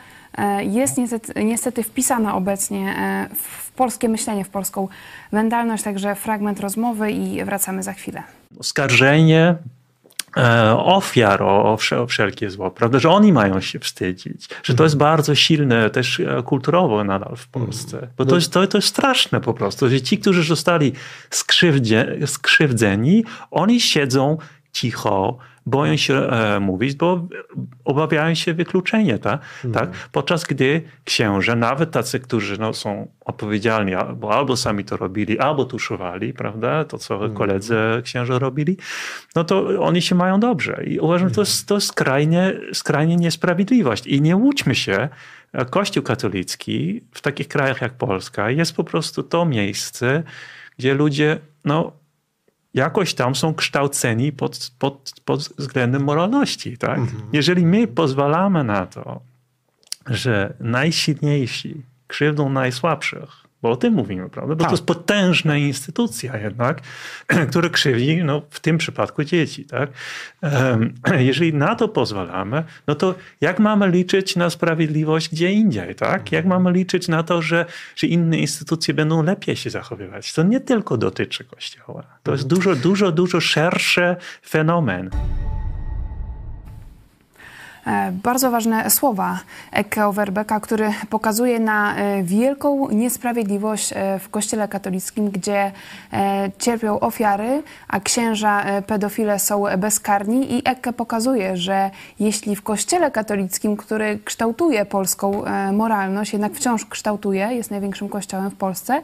jest 0.60 0.98
niestety, 0.98 1.44
niestety 1.44 1.82
wpisana 1.82 2.34
obecnie 2.34 2.94
w 3.34 3.72
polskie 3.72 4.08
myślenie, 4.08 4.44
w 4.44 4.48
polską 4.48 4.88
mentalność. 5.32 5.84
Także 5.84 6.14
fragment 6.14 6.60
rozmowy 6.60 7.10
i 7.10 7.44
wracamy 7.44 7.82
za 7.82 7.92
chwilę. 7.92 8.22
Oskarżenie 8.58 9.56
ofiar 10.78 11.42
o, 11.42 11.72
o 11.72 12.06
wszelkie 12.06 12.50
zło, 12.50 12.70
prawda, 12.70 12.98
że 12.98 13.10
oni 13.10 13.32
mają 13.32 13.60
się 13.60 13.78
wstydzić, 13.78 14.48
że 14.62 14.74
to 14.74 14.84
jest 14.84 14.96
bardzo 14.96 15.34
silne 15.34 15.90
też 15.90 16.20
e, 16.20 16.42
kulturowo 16.42 17.04
nadal 17.04 17.36
w 17.36 17.48
Polsce, 17.48 18.08
bo 18.16 18.24
to 18.24 18.30
no. 18.30 18.36
jest, 18.36 18.52
to, 18.52 18.66
to 18.66 18.78
jest 18.78 18.88
straszne 18.88 19.40
po 19.40 19.54
prostu, 19.54 19.88
że 19.88 20.00
ci, 20.00 20.18
którzy 20.18 20.44
zostali 20.44 20.92
skrzywdzeni, 22.26 23.24
oni 23.50 23.80
siedzą 23.80 24.38
cicho, 24.72 25.38
boją 25.66 25.96
się 25.96 26.14
e, 26.14 26.60
mówić, 26.60 26.94
bo 26.94 27.28
obawiają 27.84 28.34
się 28.34 28.54
wykluczenia. 28.54 29.18
Tak? 29.18 29.40
Mhm. 29.64 29.72
tak? 29.86 30.08
Podczas 30.12 30.44
gdy 30.44 30.82
księże, 31.04 31.56
nawet 31.56 31.90
tacy, 31.90 32.20
którzy 32.20 32.58
no, 32.58 32.72
są 32.72 33.08
odpowiedzialni, 33.24 33.92
bo 34.16 34.34
albo 34.34 34.56
sami 34.56 34.84
to 34.84 34.96
robili, 34.96 35.38
albo 35.38 35.64
tuszowali, 35.64 36.32
prawda, 36.32 36.84
to 36.84 36.98
co 36.98 37.14
mhm. 37.14 37.34
koledzy 37.34 37.76
księże 38.04 38.38
robili, 38.38 38.76
no 39.36 39.44
to 39.44 39.82
oni 39.82 40.02
się 40.02 40.14
mają 40.14 40.40
dobrze. 40.40 40.84
I 40.86 40.98
uważam, 40.98 41.28
że 41.28 41.34
to 41.34 41.40
jest, 41.40 41.68
to 41.68 41.80
skrajnie, 41.80 42.52
skrajnie 42.72 43.16
niesprawiedliwość. 43.16 44.06
I 44.06 44.20
nie 44.20 44.36
łudźmy 44.36 44.74
się, 44.74 45.08
Kościół 45.70 46.02
katolicki 46.02 47.00
w 47.12 47.20
takich 47.20 47.48
krajach 47.48 47.80
jak 47.80 47.92
Polska 47.92 48.50
jest 48.50 48.76
po 48.76 48.84
prostu 48.84 49.22
to 49.22 49.44
miejsce, 49.44 50.22
gdzie 50.78 50.94
ludzie 50.94 51.38
no, 51.64 51.92
jakoś 52.74 53.14
tam 53.14 53.34
są 53.34 53.54
kształceni 53.54 54.32
pod, 54.32 54.70
pod, 54.78 55.12
pod 55.24 55.40
względem 55.40 56.04
moralności. 56.04 56.78
Tak? 56.78 56.98
Mhm. 56.98 57.22
Jeżeli 57.32 57.66
my 57.66 57.86
pozwalamy 57.86 58.64
na 58.64 58.86
to, 58.86 59.20
że 60.06 60.54
najsilniejsi 60.60 61.82
krzywdą 62.06 62.48
najsłabszych 62.48 63.43
bo 63.64 63.70
o 63.70 63.76
tym 63.76 63.94
mówimy, 63.94 64.30
prawda? 64.30 64.54
Bo 64.54 64.60
tak. 64.60 64.68
to 64.68 64.74
jest 64.74 64.86
potężna 64.86 65.56
instytucja 65.56 66.36
jednak, 66.36 66.80
która 67.50 67.68
krzywdzi, 67.68 68.24
no, 68.24 68.42
w 68.50 68.60
tym 68.60 68.78
przypadku 68.78 69.24
dzieci, 69.24 69.64
tak? 69.64 69.90
Jeżeli 71.18 71.54
na 71.54 71.74
to 71.74 71.88
pozwalamy, 71.88 72.64
no 72.86 72.94
to 72.94 73.14
jak 73.40 73.58
mamy 73.58 73.88
liczyć 73.88 74.36
na 74.36 74.50
sprawiedliwość 74.50 75.28
gdzie 75.28 75.52
indziej, 75.52 75.94
tak? 75.94 76.32
Jak 76.32 76.46
mamy 76.46 76.72
liczyć 76.72 77.08
na 77.08 77.22
to, 77.22 77.42
że, 77.42 77.66
że 77.96 78.06
inne 78.06 78.38
instytucje 78.38 78.94
będą 78.94 79.22
lepiej 79.22 79.56
się 79.56 79.70
zachowywać? 79.70 80.32
To 80.32 80.42
nie 80.42 80.60
tylko 80.60 80.96
dotyczy 80.96 81.44
Kościoła. 81.44 82.02
To 82.22 82.32
jest 82.32 82.44
mhm. 82.44 82.60
dużo, 82.60 82.76
dużo, 82.76 83.12
dużo 83.12 83.40
szerszy 83.40 84.16
fenomen. 84.46 85.10
E, 87.86 88.12
bardzo 88.12 88.50
ważne 88.50 88.90
słowa 88.90 89.38
Eke 89.72 90.06
Overbecka, 90.06 90.60
który 90.60 90.92
pokazuje 91.10 91.60
na 91.60 91.96
e, 91.96 92.22
wielką 92.22 92.90
niesprawiedliwość 92.90 93.92
e, 93.92 94.18
w 94.18 94.28
Kościele 94.28 94.68
katolickim, 94.68 95.30
gdzie 95.30 95.72
cierpią 96.58 97.00
ofiary, 97.00 97.62
a 97.88 98.00
księża 98.00 98.64
pedofile 98.86 99.38
są 99.38 99.64
bezkarni. 99.78 100.54
I 100.54 100.62
Eke 100.68 100.92
pokazuje, 100.92 101.56
że 101.56 101.90
jeśli 102.20 102.56
w 102.56 102.62
Kościele 102.62 103.10
katolickim, 103.10 103.76
który 103.76 104.18
kształtuje 104.24 104.84
polską 104.84 105.44
moralność, 105.72 106.32
jednak 106.32 106.52
wciąż 106.52 106.84
kształtuje, 106.86 107.48
jest 107.52 107.70
największym 107.70 108.08
kościołem 108.08 108.50
w 108.50 108.54
Polsce, 108.54 109.02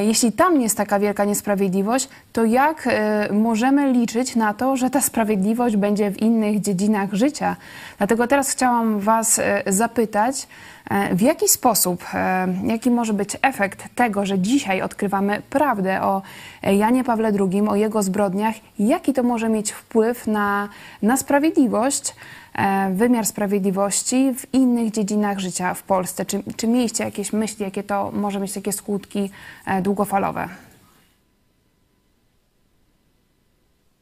jeśli 0.00 0.32
tam 0.32 0.60
jest 0.60 0.76
taka 0.76 0.98
wielka 0.98 1.24
niesprawiedliwość, 1.24 2.08
to 2.32 2.44
jak 2.44 2.86
e, 2.86 3.28
możemy 3.32 3.92
liczyć 3.92 4.36
na 4.36 4.54
to, 4.54 4.76
że 4.76 4.90
ta 4.90 5.00
sprawiedliwość 5.00 5.76
będzie 5.76 6.10
w 6.10 6.22
innych 6.22 6.60
dziedzinach 6.60 7.12
życia? 7.12 7.56
Dlatego 7.98 8.26
teraz 8.26 8.50
chciałam 8.50 9.00
Was 9.00 9.38
e, 9.38 9.62
zapytać, 9.66 10.46
w 11.12 11.20
jaki 11.20 11.48
sposób, 11.48 12.04
jaki 12.64 12.90
może 12.90 13.12
być 13.12 13.36
efekt 13.42 13.94
tego, 13.94 14.26
że 14.26 14.38
dzisiaj 14.38 14.82
odkrywamy 14.82 15.42
prawdę 15.50 16.02
o 16.02 16.22
Janie 16.62 17.04
Pawle 17.04 17.32
II, 17.40 17.62
o 17.68 17.76
jego 17.76 18.02
zbrodniach, 18.02 18.54
jaki 18.78 19.12
to 19.12 19.22
może 19.22 19.48
mieć 19.48 19.72
wpływ 19.72 20.26
na, 20.26 20.68
na 21.02 21.16
sprawiedliwość? 21.16 22.14
E, 22.54 22.94
wymiar 22.94 23.26
sprawiedliwości 23.26 24.34
w 24.38 24.54
innych 24.54 24.90
dziedzinach 24.90 25.38
życia 25.38 25.74
w 25.74 25.82
Polsce? 25.82 26.24
Czy, 26.24 26.42
czy 26.56 26.66
mieliście 26.66 27.04
jakieś 27.04 27.32
myśli, 27.32 27.64
jakie 27.64 27.82
to 27.82 28.10
może 28.10 28.40
mieć 28.40 28.52
takie 28.52 28.72
skutki 28.72 29.30
e, 29.66 29.82
długofalowe? 29.82 30.48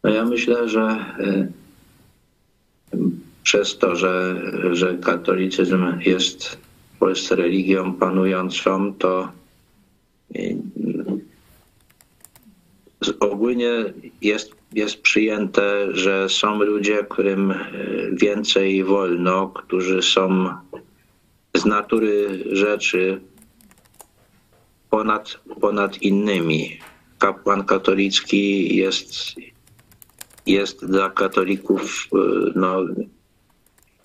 No 0.05 0.11
ja 0.11 0.24
myślę, 0.24 0.68
że 0.68 0.80
e, 0.80 1.49
przez 3.43 3.78
to, 3.78 3.97
że, 3.97 4.36
że 4.72 4.95
katolicyzm 4.95 6.01
jest 6.01 6.59
w 6.99 7.01
Polsce 7.01 7.36
religią 7.36 7.94
panującą, 7.94 8.94
to 8.94 9.32
ogólnie 13.20 13.70
jest 14.22 14.59
jest 14.72 15.03
przyjęte, 15.03 15.86
że 15.96 16.28
są 16.28 16.62
ludzie, 16.62 17.07
którym 17.11 17.51
e, 17.51 17.64
więcej 18.12 18.84
wolno, 18.84 19.49
którzy 19.49 20.03
są 20.03 20.49
z 21.55 21.64
natury 21.64 22.44
rzeczy 22.53 23.20
ponad, 24.90 25.40
ponad 25.61 26.03
innymi. 26.03 26.78
Kapłan 27.18 27.64
katolicki 27.64 28.76
jest, 28.76 29.12
jest 30.46 30.86
dla 30.86 31.11
katolików 31.11 32.09
e, 32.12 32.16
no, 32.57 32.76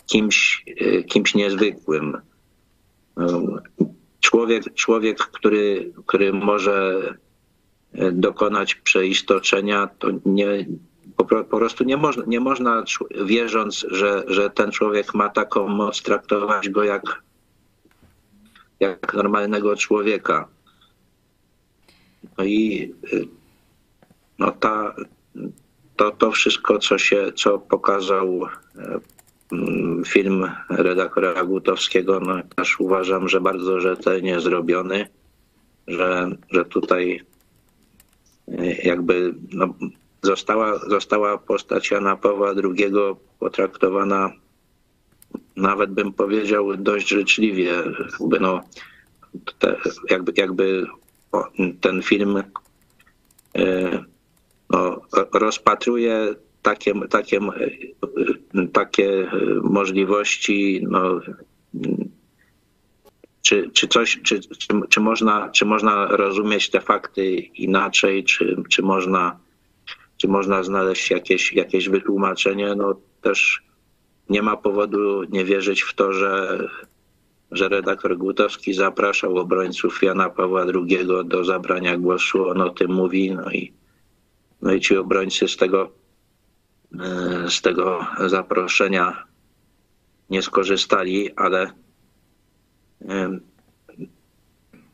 kimś, 0.05 0.65
kimś 1.07 1.35
niezwykłym. 1.35 2.17
Człowiek, 4.20 4.74
człowiek 4.74 5.18
który, 5.18 5.93
który 6.05 6.34
może 6.34 7.01
dokonać 8.11 8.76
przeistoczenia, 8.76 9.88
to 9.99 10.07
nie, 10.26 10.66
po, 11.18 11.43
prostu 11.43 11.84
nie 11.84 11.97
można, 11.97 12.24
nie 12.28 12.39
można 12.39 12.84
wierząc, 13.26 13.86
że, 13.91 14.24
że 14.28 14.49
ten 14.49 14.72
człowiek 14.72 15.14
ma 15.14 15.30
taką 15.30 15.68
moc, 15.68 16.01
traktować 16.01 16.70
go 16.70 16.84
jak, 16.84 17.24
jak 18.80 19.14
normalnego 19.14 19.76
człowieka. 19.76 20.47
No 22.38 22.43
i 22.43 22.93
no 24.39 24.51
ta, 24.51 24.95
to, 25.95 26.11
to 26.11 26.32
wszystko, 26.32 26.80
co 26.80 26.97
się, 26.97 27.32
co 27.36 27.59
pokazał 27.59 28.45
e, 28.76 28.99
film 30.08 30.51
redaktora 30.70 31.43
Gutowskiego, 31.43 32.20
no 32.20 32.36
uważam, 32.80 33.30
że 33.30 33.41
bardzo 33.41 33.80
rzetelnie 33.80 34.39
zrobiony, 34.39 35.08
że, 35.88 36.30
że 36.51 36.66
tutaj 36.66 37.22
jakby 38.84 39.36
no, 39.51 39.74
została, 40.22 40.80
została 40.80 41.38
postać 41.38 41.91
Jana 41.91 42.16
Pawła 42.16 42.54
II 42.64 42.93
potraktowana 43.39 44.32
nawet 45.56 45.91
bym 45.91 46.14
powiedział 46.14 46.78
dość 46.78 47.08
życzliwie. 47.08 47.74
Jakby, 48.20 48.39
no, 48.39 48.62
te, 49.60 49.76
jakby, 50.10 50.34
jakby 50.36 50.86
ten 51.82 52.01
film 52.01 52.43
e, 53.58 54.04
no, 54.70 55.01
rozpatruje 55.34 56.36
takie, 56.64 56.93
takie, 57.09 57.39
takie 58.74 59.28
możliwości 59.64 60.86
no, 60.89 61.22
czy, 63.43 63.70
czy 63.74 63.88
coś, 63.88 64.20
czy, 64.24 64.39
czy, 64.39 64.68
czy, 64.89 64.99
można, 64.99 65.49
czy 65.49 65.66
można 65.66 66.07
rozumieć 66.07 66.70
te 66.70 66.82
fakty 66.82 67.36
inaczej, 67.36 68.24
czy, 68.24 68.55
czy, 68.70 68.82
można, 68.82 69.39
czy 70.18 70.28
można 70.28 70.64
znaleźć 70.64 71.11
jakieś, 71.11 71.53
jakieś 71.53 71.89
wytłumaczenie, 71.89 72.76
no 72.76 72.95
też 73.22 73.64
nie 74.30 74.41
ma 74.41 74.57
powodu 74.57 75.24
nie 75.24 75.45
wierzyć 75.45 75.82
w 75.82 75.93
to, 75.93 76.14
że, 76.14 76.59
że 77.51 77.70
redaktor 77.70 78.18
Gutowski 78.18 78.74
zapraszał 78.74 79.38
obrońców 79.38 80.03
Jana 80.03 80.30
Pawła 80.30 80.66
II 80.66 81.07
do 81.26 81.43
zabrania 81.43 81.97
głosu. 81.97 82.49
On 82.49 82.61
o 82.61 82.70
tym 82.70 82.91
mówi, 82.91 83.32
no 83.32 83.51
i, 83.51 83.74
no 84.61 84.74
i 84.74 84.82
ci 84.82 84.97
obrońcy 84.97 85.47
z 85.47 85.57
tego, 85.57 85.82
e, 85.84 86.03
z 87.49 87.61
tego 87.61 88.05
zaproszenia 88.27 89.23
nie 90.29 90.41
skorzystali, 90.41 91.35
ale 91.35 91.71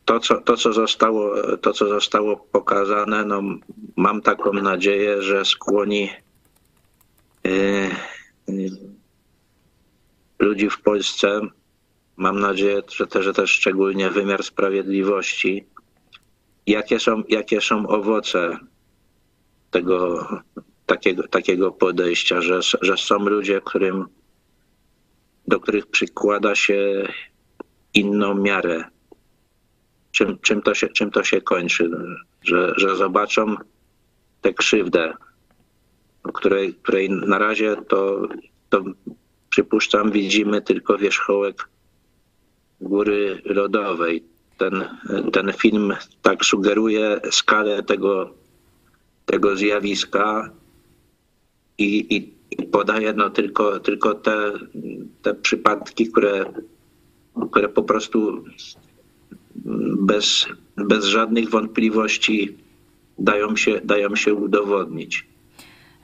to, 0.06 0.20
co, 0.20 0.42
to, 0.42 0.58
co, 0.58 0.74
zostało, 0.74 1.36
to, 1.58 1.74
co 1.74 1.88
zostało 1.88 2.38
pokazane, 2.38 3.26
no, 3.26 3.42
mam 3.96 4.22
taką 4.22 4.54
nadzieję, 4.54 5.22
że 5.22 5.46
skłoni 5.46 6.10
e, 7.46 7.50
e, 7.50 7.92
ludzi 10.40 10.70
w 10.70 10.82
Polsce, 10.82 11.42
mam 12.18 12.40
nadzieję, 12.40 12.82
że 12.96 13.08
też, 13.08 13.26
że 13.26 13.34
też 13.34 13.52
szczególnie 13.52 14.10
wymiar 14.10 14.44
sprawiedliwości, 14.44 15.66
jakie 16.68 17.00
są, 17.00 17.24
jakie 17.30 17.62
są 17.62 17.88
owoce 17.88 18.58
tego 19.72 20.28
takiego, 20.90 21.28
takiego 21.28 21.72
podejścia, 21.72 22.42
że, 22.42 22.60
że 22.82 22.98
są 22.98 23.20
ludzie, 23.20 23.62
którym, 23.62 24.06
do 25.48 25.60
których 25.60 25.88
przykłada 25.88 26.56
się 26.56 27.08
inną 27.94 28.36
miarę. 28.36 28.84
Czym, 30.12 30.40
czym, 30.42 30.62
to, 30.62 30.74
się, 30.74 30.88
czym 30.88 31.12
to 31.12 31.24
się 31.24 31.42
kończy? 31.42 31.90
Że, 32.44 32.74
że 32.78 32.96
zobaczą 32.96 33.56
tę 34.42 34.54
krzywdę, 34.54 35.14
której, 36.34 36.74
której 36.74 37.10
na 37.10 37.38
razie 37.38 37.76
to, 37.88 38.28
to 38.70 38.84
przypuszczam 39.50 40.12
widzimy 40.12 40.62
tylko 40.62 40.98
wierzchołek 40.98 41.70
góry 42.82 43.42
lodowej. 43.46 44.24
Ten, 44.58 44.88
ten 45.34 45.54
film 45.54 45.94
tak 46.22 46.46
sugeruje 46.46 47.22
skalę 47.32 47.84
tego, 47.84 48.34
tego 49.26 49.56
zjawiska 49.56 50.50
i, 51.80 52.16
i 52.16 52.66
podaje 52.72 53.14
no 53.14 53.30
tylko, 53.30 53.80
tylko 53.80 54.14
te, 54.14 54.52
te 55.22 55.34
przypadki, 55.34 56.08
które 56.08 56.46
które 57.52 57.70
po 57.70 57.84
prostu 57.84 58.44
bez, 60.00 60.46
bez 60.78 61.06
żadnych 61.06 61.50
wątpliwości 61.50 62.58
dają 63.20 63.56
się, 63.56 63.82
dają 63.84 64.16
się 64.16 64.34
udowodnić. 64.34 65.26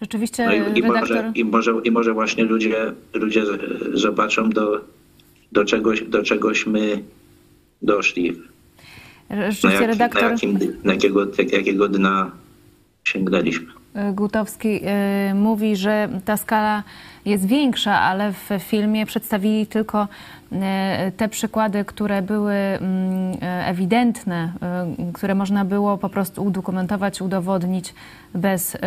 Rzeczywiście 0.02 0.46
no 0.46 0.54
i, 0.54 0.80
i, 0.80 0.82
redaktor... 0.82 1.02
może, 1.02 1.32
i, 1.36 1.46
może, 1.46 1.74
I 1.84 1.92
może 1.92 2.14
właśnie 2.14 2.44
ludzie, 2.44 2.94
ludzie 3.14 3.44
zobaczą, 3.94 4.50
do, 4.50 4.82
do, 5.52 5.66
czegoś, 5.66 6.02
do 6.04 6.24
czegoś 6.24 6.68
my 6.68 7.04
doszli. 7.82 8.42
Rzeczywiście 9.30 9.68
na, 9.68 9.74
jak, 9.74 9.88
redaktor... 9.88 10.24
na, 10.24 10.30
jakim, 10.30 10.60
na 10.84 10.94
jakiego, 10.94 11.28
jakiego 11.52 11.88
dna 11.88 12.32
sięgnęliśmy. 13.04 13.85
Gutowski 14.14 14.82
mówi, 15.36 15.76
że 15.76 16.10
ta 16.26 16.38
skala 16.38 16.84
jest 17.26 17.46
większa, 17.46 18.02
ale 18.02 18.32
w 18.32 18.50
filmie 18.60 19.06
przedstawili 19.06 19.68
tylko 19.68 20.08
te 21.18 21.30
przykłady, 21.30 21.86
które 21.86 22.22
były 22.22 22.54
mm, 22.54 23.38
ewidentne, 23.42 24.52
które 25.14 25.36
można 25.36 25.66
było 25.66 25.98
po 25.98 26.10
prostu 26.10 26.44
udokumentować, 26.44 27.22
udowodnić 27.22 27.94
bez 28.34 28.78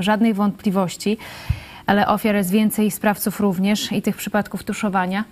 żadnej 0.00 0.34
wątpliwości 0.34 1.18
ale 1.86 2.08
ofiar 2.08 2.34
jest 2.34 2.50
więcej, 2.50 2.90
sprawców 2.90 3.40
również 3.40 3.92
i 3.92 4.02
tych 4.02 4.16
przypadków 4.16 4.64
tuszowania. 4.64 5.24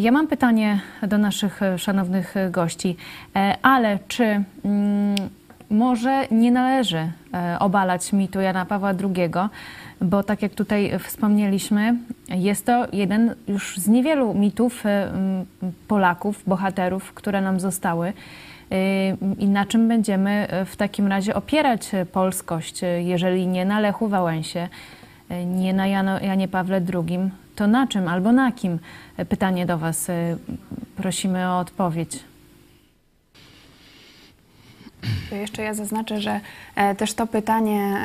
Ja 0.00 0.12
mam 0.12 0.26
pytanie 0.26 0.80
do 1.02 1.18
naszych 1.18 1.60
szanownych 1.76 2.34
gości, 2.50 2.96
ale 3.62 3.98
czy 4.08 4.24
mm, 4.64 5.16
może 5.70 6.26
nie 6.30 6.52
należy 6.52 7.12
obalać 7.58 8.12
mitu 8.12 8.40
Jana 8.40 8.66
Pawła 8.66 8.90
II, 8.90 9.30
bo 10.00 10.22
tak 10.22 10.42
jak 10.42 10.54
tutaj 10.54 10.98
wspomnieliśmy, 10.98 11.96
jest 12.28 12.66
to 12.66 12.86
jeden 12.92 13.34
już 13.48 13.78
z 13.78 13.88
niewielu 13.88 14.34
mitów 14.34 14.84
Polaków, 15.88 16.42
bohaterów, 16.46 17.12
które 17.14 17.40
nam 17.40 17.60
zostały. 17.60 18.12
I 19.38 19.48
na 19.48 19.66
czym 19.66 19.88
będziemy 19.88 20.48
w 20.66 20.76
takim 20.76 21.06
razie 21.06 21.34
opierać 21.34 21.90
polskość, 22.12 22.80
jeżeli 22.98 23.46
nie 23.46 23.64
na 23.64 23.80
Lechu 23.80 24.08
Wałęsie, 24.08 24.68
nie 25.46 25.72
na 25.72 25.86
Jano, 25.86 26.20
Janie 26.20 26.48
Pawle 26.48 26.80
II, 26.94 27.18
to 27.56 27.66
na 27.66 27.86
czym 27.86 28.08
albo 28.08 28.32
na 28.32 28.52
kim? 28.52 28.78
Pytanie 29.28 29.66
do 29.66 29.78
Was. 29.78 30.10
E, 30.10 30.36
prosimy 30.96 31.48
o 31.48 31.58
odpowiedź. 31.58 32.24
Jeszcze 35.36 35.62
ja 35.62 35.74
zaznaczę, 35.74 36.20
że 36.20 36.40
e, 36.74 36.94
też 36.94 37.14
to 37.14 37.26
pytanie, 37.26 37.96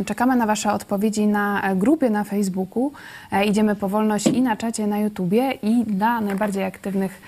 e, 0.00 0.04
czekamy 0.04 0.36
na 0.36 0.46
Wasze 0.46 0.72
odpowiedzi 0.72 1.26
na 1.26 1.62
grupie 1.76 2.10
na 2.10 2.24
Facebooku. 2.24 2.92
Idziemy 3.46 3.76
po 3.76 3.88
wolność 3.88 4.26
i 4.26 4.42
na 4.42 4.56
czacie 4.56 4.86
na 4.86 4.98
YouTubie 4.98 5.52
i 5.62 5.84
dla 5.84 6.20
najbardziej 6.20 6.64
aktywnych 6.64 7.22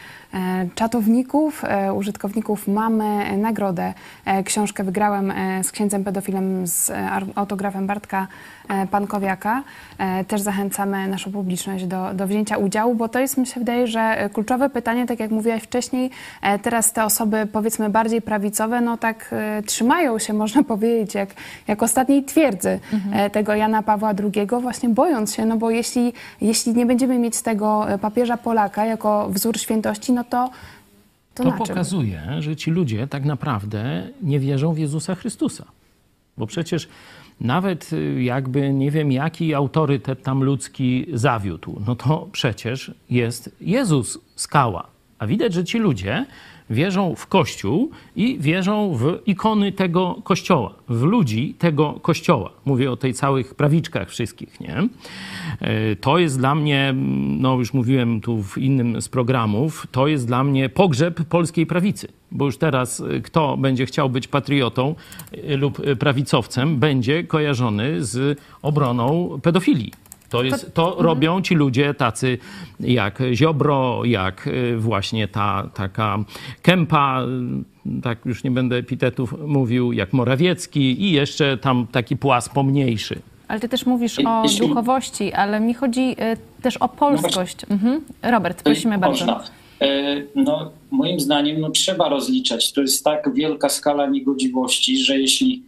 czatowników, 0.74 1.62
użytkowników 1.94 2.68
mamy 2.68 3.36
nagrodę. 3.38 3.94
Książkę 4.44 4.84
wygrałem 4.84 5.32
z 5.62 5.72
księdzem 5.72 6.04
pedofilem 6.04 6.66
z 6.66 6.92
autografem 7.34 7.86
Bartka 7.86 8.26
E, 8.68 8.86
Pankowiaka. 8.86 9.62
E, 9.98 10.24
też 10.24 10.40
zachęcamy 10.40 11.08
naszą 11.08 11.32
publiczność 11.32 11.86
do, 11.86 12.14
do 12.14 12.26
wzięcia 12.26 12.56
udziału, 12.56 12.94
bo 12.94 13.08
to 13.08 13.18
jest, 13.20 13.38
mi 13.38 13.46
się 13.46 13.60
wydaje, 13.60 13.86
że 13.86 14.30
kluczowe 14.32 14.70
pytanie, 14.70 15.06
tak 15.06 15.20
jak 15.20 15.30
mówiłaś 15.30 15.62
wcześniej, 15.62 16.10
e, 16.42 16.58
teraz 16.58 16.92
te 16.92 17.04
osoby 17.04 17.48
powiedzmy 17.52 17.90
bardziej 17.90 18.22
prawicowe, 18.22 18.80
no 18.80 18.96
tak 18.96 19.34
trzymają 19.66 20.18
się, 20.18 20.32
można 20.44 20.62
powiedzieć, 20.62 21.14
jak, 21.14 21.28
jak 21.68 21.82
ostatniej 21.82 22.24
twierdzy 22.24 22.78
mhm. 22.92 23.30
tego 23.30 23.54
Jana 23.54 23.82
Pawła 23.82 24.10
II, 24.10 24.46
właśnie 24.60 24.88
bojąc 24.88 25.34
się, 25.34 25.46
no 25.46 25.56
bo 25.56 25.70
jeśli, 25.70 26.12
jeśli 26.40 26.74
nie 26.74 26.86
będziemy 26.86 27.18
mieć 27.18 27.42
tego 27.42 27.86
papieża 28.00 28.36
Polaka 28.36 28.86
jako 28.86 29.28
wzór 29.28 29.58
świętości, 29.58 30.12
no 30.12 30.23
to 30.24 30.50
to, 31.34 31.44
to 31.44 31.52
pokazuje, 31.52 32.22
że 32.38 32.56
ci 32.56 32.70
ludzie 32.70 33.06
tak 33.06 33.24
naprawdę 33.24 34.08
nie 34.22 34.40
wierzą 34.40 34.74
w 34.74 34.78
Jezusa 34.78 35.14
Chrystusa. 35.14 35.64
Bo 36.38 36.46
przecież 36.46 36.88
nawet 37.40 37.92
y, 37.92 38.22
jakby 38.22 38.72
nie 38.72 38.90
wiem 38.90 39.12
jaki 39.12 39.54
autorytet 39.54 40.22
tam 40.22 40.42
ludzki 40.42 41.06
zawiódł, 41.12 41.82
no 41.86 41.96
to 41.96 42.28
przecież 42.32 42.94
jest 43.10 43.56
Jezus 43.60 44.18
skała. 44.36 44.86
A 45.18 45.26
widać, 45.26 45.52
że 45.52 45.64
ci 45.64 45.78
ludzie 45.78 46.26
wierzą 46.70 47.14
w 47.14 47.26
Kościół 47.26 47.90
i 48.16 48.38
wierzą 48.40 48.94
w 48.94 49.18
ikony 49.26 49.72
tego 49.72 50.20
Kościoła, 50.24 50.74
w 50.88 51.02
ludzi 51.02 51.54
tego 51.58 51.92
Kościoła. 51.92 52.50
Mówię 52.64 52.90
o 52.90 52.96
tej 52.96 53.14
całych 53.14 53.54
prawiczkach 53.54 54.10
wszystkich, 54.10 54.60
nie? 54.60 54.88
E, 55.60 55.96
to 55.96 56.18
jest 56.18 56.38
dla 56.38 56.54
mnie, 56.54 56.94
no 57.38 57.54
już 57.54 57.74
mówiłem 57.74 58.20
tu 58.20 58.42
w 58.42 58.58
innym 58.58 59.02
z 59.02 59.08
programów, 59.08 59.86
to 59.92 60.06
jest 60.06 60.26
dla 60.26 60.44
mnie 60.44 60.68
pogrzeb 60.68 61.24
polskiej 61.24 61.66
prawicy. 61.66 62.08
Bo 62.32 62.44
już 62.44 62.58
teraz 62.58 63.00
e, 63.00 63.20
kto 63.20 63.56
będzie 63.56 63.86
chciał 63.86 64.10
być 64.10 64.28
patriotą 64.28 64.94
e, 65.32 65.56
lub 65.56 65.82
prawicowcem, 65.98 66.76
będzie 66.76 67.24
kojarzony 67.24 68.04
z 68.04 68.40
obroną 68.62 69.38
pedofilii 69.42 70.03
to, 70.34 70.42
jest, 70.42 70.74
to 70.74 70.88
mhm. 70.88 71.06
robią 71.06 71.42
ci 71.42 71.54
ludzie 71.54 71.94
tacy 71.94 72.38
jak 72.80 73.22
Ziobro, 73.32 74.04
jak 74.04 74.46
y, 74.46 74.76
właśnie 74.78 75.28
ta 75.28 75.70
taka 75.74 76.18
Kępa, 76.62 77.22
y, 77.86 78.02
tak 78.02 78.18
już 78.24 78.44
nie 78.44 78.50
będę 78.50 78.76
epitetów 78.76 79.34
mówił, 79.46 79.92
jak 79.92 80.12
Morawiecki 80.12 81.02
i 81.02 81.12
jeszcze 81.12 81.58
tam 81.58 81.86
taki 81.92 82.16
płas 82.16 82.48
pomniejszy. 82.48 83.18
Ale 83.48 83.60
ty 83.60 83.68
też 83.68 83.86
mówisz 83.86 84.18
o 84.18 84.42
Jeśli... 84.42 84.68
duchowości, 84.68 85.32
ale 85.32 85.60
mi 85.60 85.74
chodzi 85.74 86.00
y, 86.00 86.62
też 86.62 86.76
o 86.76 86.88
polskość. 86.88 87.56
No 87.68 87.74
mhm. 87.74 88.00
Robert, 88.22 88.62
prosimy 88.62 88.98
bardzo. 88.98 89.26
Można. 89.26 89.44
No, 90.34 90.70
moim 90.90 91.20
zdaniem 91.20 91.60
no, 91.60 91.70
trzeba 91.70 92.08
rozliczać. 92.08 92.72
To 92.72 92.80
jest 92.80 93.04
tak 93.04 93.34
wielka 93.34 93.68
skala 93.68 94.06
niegodziwości, 94.06 94.98
że 94.98 95.18
jeśli 95.18 95.62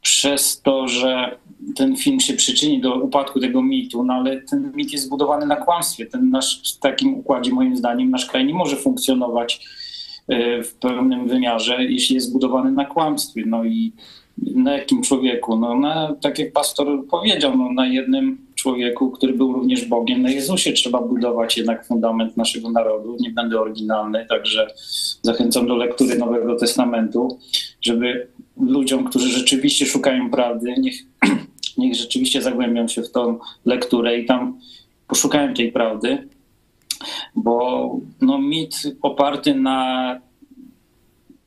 przez 0.00 0.62
to, 0.62 0.88
że 0.88 1.36
ten 1.76 1.96
film 1.96 2.20
się 2.20 2.34
przyczyni 2.34 2.80
do 2.80 2.94
upadku 2.94 3.40
tego 3.40 3.62
mitu, 3.62 4.04
no 4.04 4.14
ale 4.14 4.42
ten 4.42 4.72
mit 4.74 4.92
jest 4.92 5.04
zbudowany 5.04 5.46
na 5.46 5.56
kłamstwie. 5.56 6.06
Ten 6.06 6.30
nasz, 6.30 6.76
w 6.76 6.78
takim 6.78 7.14
układzie, 7.14 7.52
moim 7.52 7.76
zdaniem, 7.76 8.10
nasz 8.10 8.26
kraj 8.26 8.46
nie 8.46 8.54
może 8.54 8.76
funkcjonować 8.76 9.66
e, 10.28 10.62
w 10.62 10.74
pełnym 10.74 11.28
wymiarze, 11.28 11.84
jeśli 11.84 12.14
jest 12.14 12.28
zbudowany 12.28 12.72
na 12.72 12.84
kłamstwie. 12.84 13.42
No 13.46 13.64
i 13.64 13.92
na 14.38 14.72
jakim 14.72 15.02
człowieku? 15.02 15.56
No 15.56 15.76
na, 15.78 16.14
tak 16.20 16.38
jak 16.38 16.52
pastor 16.52 17.06
powiedział, 17.10 17.58
no 17.58 17.72
na 17.72 17.86
jednym 17.86 18.38
człowieku, 18.54 19.10
który 19.10 19.32
był 19.32 19.52
również 19.52 19.84
Bogiem, 19.84 20.22
na 20.22 20.30
Jezusie 20.30 20.72
trzeba 20.72 21.00
budować 21.00 21.56
jednak 21.56 21.86
fundament 21.86 22.36
naszego 22.36 22.70
narodu. 22.70 23.16
Nie 23.20 23.30
będę 23.30 23.60
oryginalny, 23.60 24.26
także 24.28 24.66
zachęcam 25.22 25.66
do 25.66 25.76
lektury 25.76 26.18
Nowego 26.18 26.56
Testamentu, 26.56 27.38
żeby 27.80 28.28
ludziom, 28.60 29.04
którzy 29.04 29.28
rzeczywiście 29.28 29.86
szukają 29.86 30.30
prawdy, 30.30 30.74
niech, 30.78 30.94
niech 31.78 31.94
rzeczywiście 31.94 32.42
zagłębią 32.42 32.88
się 32.88 33.02
w 33.02 33.10
tą 33.10 33.38
lekturę 33.64 34.18
i 34.18 34.26
tam 34.26 34.58
poszukają 35.08 35.54
tej 35.54 35.72
prawdy, 35.72 36.28
bo 37.34 37.90
no, 38.20 38.38
mit 38.38 38.74
oparty 39.02 39.54
na 39.54 40.20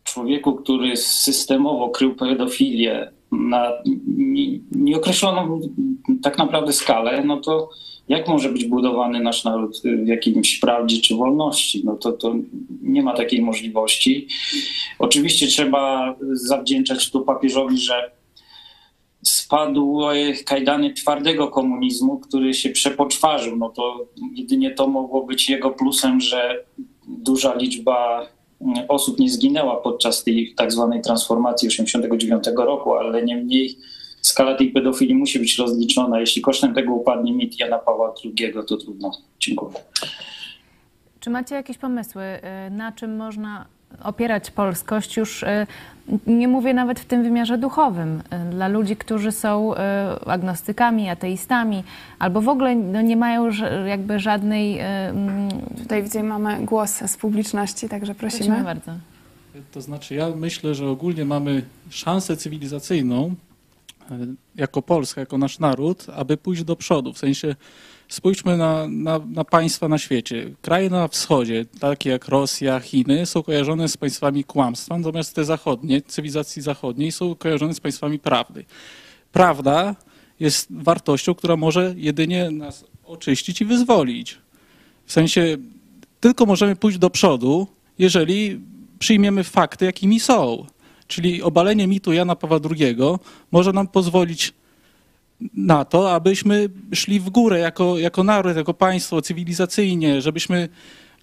człowieku, 0.03 0.55
który 0.55 0.97
systemowo 0.97 1.89
krył 1.89 2.15
pedofilię 2.15 3.11
na 3.31 3.71
nieokreśloną 4.71 5.61
tak 6.23 6.37
naprawdę 6.37 6.73
skalę, 6.73 7.23
no 7.25 7.37
to 7.37 7.69
jak 8.07 8.27
może 8.27 8.49
być 8.49 8.65
budowany 8.65 9.19
nasz 9.19 9.43
naród 9.43 9.81
w 10.03 10.07
jakimś 10.07 10.59
prawdzie 10.59 11.01
czy 11.01 11.15
wolności? 11.15 11.81
No 11.85 11.95
to, 11.95 12.11
to 12.11 12.35
nie 12.81 13.03
ma 13.03 13.13
takiej 13.13 13.41
możliwości. 13.41 14.27
Oczywiście 14.99 15.47
trzeba 15.47 16.15
zawdzięczać 16.31 17.11
tu 17.11 17.21
papieżowi, 17.21 17.77
że 17.77 18.11
spadł 19.29 19.99
kajdany 20.45 20.93
twardego 20.93 21.47
komunizmu, 21.47 22.19
który 22.19 22.53
się 22.53 22.69
przepoczwarzył. 22.69 23.57
No 23.57 23.69
to 23.69 24.05
jedynie 24.35 24.71
to 24.71 24.87
mogło 24.87 25.25
być 25.25 25.49
jego 25.49 25.69
plusem, 25.71 26.21
że 26.21 26.65
duża 27.07 27.55
liczba 27.55 28.27
osób 28.87 29.19
nie 29.19 29.29
zginęła 29.29 29.75
podczas 29.75 30.23
tej 30.23 30.53
tak 30.55 30.71
zwanej 30.71 31.01
transformacji 31.01 31.69
1989 31.69 32.67
roku, 32.67 32.93
ale 32.93 33.23
niemniej 33.23 33.77
skala 34.21 34.55
tej 34.55 34.71
pedofilii 34.71 35.15
musi 35.15 35.39
być 35.39 35.57
rozliczona. 35.57 36.19
Jeśli 36.19 36.41
kosztem 36.41 36.73
tego 36.73 36.93
upadnie 36.93 37.33
mit 37.33 37.59
Jana 37.59 37.77
Pawła 37.77 38.13
II, 38.25 38.53
to 38.67 38.77
trudno. 38.77 39.11
Dziękuję. 39.39 39.73
Czy 41.19 41.29
macie 41.29 41.55
jakieś 41.55 41.77
pomysły, 41.77 42.23
y, 42.67 42.71
na 42.71 42.91
czym 42.91 43.15
można 43.15 43.65
opierać 44.03 44.51
polskość 44.51 45.17
już, 45.17 45.43
y, 45.43 45.67
nie 46.27 46.47
mówię 46.47 46.73
nawet 46.73 46.99
w 46.99 47.05
tym 47.05 47.23
wymiarze 47.23 47.57
duchowym, 47.57 48.19
y, 48.19 48.51
dla 48.51 48.67
ludzi, 48.67 48.95
którzy 48.95 49.31
są 49.31 49.73
agnostykami, 50.25 51.09
ateistami, 51.09 51.83
albo 52.19 52.41
w 52.41 52.49
ogóle 52.49 52.75
no, 52.75 53.01
nie 53.01 53.17
mają 53.17 53.49
jakby 53.87 54.19
żadnej... 54.19 54.79
Mm, 54.79 55.49
Tutaj 55.77 56.03
widzę, 56.03 56.23
mamy 56.23 56.65
głos 56.65 56.91
z 56.91 57.17
publiczności, 57.17 57.89
także 57.89 58.15
prosimy. 58.15 58.39
Prosimy 58.39 58.63
bardzo. 58.63 58.91
To 59.71 59.81
znaczy, 59.81 60.15
ja 60.15 60.29
myślę, 60.35 60.75
że 60.75 60.89
ogólnie 60.89 61.25
mamy 61.25 61.61
szansę 61.89 62.37
cywilizacyjną 62.37 63.35
E, 64.11 64.27
jako 64.55 64.81
Polska, 64.81 65.21
jako 65.21 65.37
nasz 65.37 65.59
naród, 65.59 66.05
aby 66.15 66.37
pójść 66.37 66.63
do 66.63 66.75
przodu. 66.75 67.13
W 67.13 67.17
sensie 67.17 67.55
spójrzmy 68.09 68.57
na, 68.57 68.87
na, 68.87 69.19
na, 69.19 69.43
państwa 69.43 69.87
na 69.87 69.97
świecie. 69.97 70.51
Kraje 70.61 70.89
na 70.89 71.07
wschodzie, 71.07 71.65
takie 71.79 72.09
jak 72.09 72.27
Rosja, 72.27 72.79
Chiny, 72.79 73.25
są 73.25 73.43
kojarzone 73.43 73.87
z 73.87 73.97
państwami 73.97 74.43
kłamstwa, 74.43 74.97
natomiast 74.97 75.35
te 75.35 75.45
zachodnie, 75.45 76.01
cywilizacji 76.01 76.61
zachodniej 76.61 77.11
są 77.11 77.35
kojarzone 77.35 77.73
z 77.73 77.79
państwami 77.79 78.19
prawdy. 78.19 78.65
Prawda 79.31 79.95
jest 80.39 80.67
wartością, 80.69 81.35
która 81.35 81.57
może 81.57 81.93
jedynie 81.97 82.51
nas 82.51 82.85
oczyścić 83.05 83.61
i 83.61 83.65
wyzwolić. 83.65 84.37
W 85.05 85.11
sensie 85.11 85.57
tylko 86.19 86.45
możemy 86.45 86.75
pójść 86.75 86.97
do 86.97 87.09
przodu, 87.09 87.67
jeżeli 87.99 88.59
przyjmiemy 88.99 89.43
fakty, 89.43 89.85
jakimi 89.85 90.19
są. 90.19 90.65
Czyli 91.07 91.43
obalenie 91.43 91.87
mitu 91.87 92.13
Jana 92.13 92.35
Pawła 92.35 92.59
II 92.79 92.95
może 93.51 93.73
nam 93.73 93.87
pozwolić 93.87 94.53
na 95.53 95.85
to, 95.85 96.13
abyśmy 96.13 96.69
szli 96.93 97.19
w 97.19 97.29
górę 97.29 97.59
jako, 97.59 97.97
jako 97.97 98.23
naród, 98.23 98.57
jako 98.57 98.73
państwo, 98.73 99.21
cywilizacyjnie, 99.21 100.21
żebyśmy. 100.21 100.69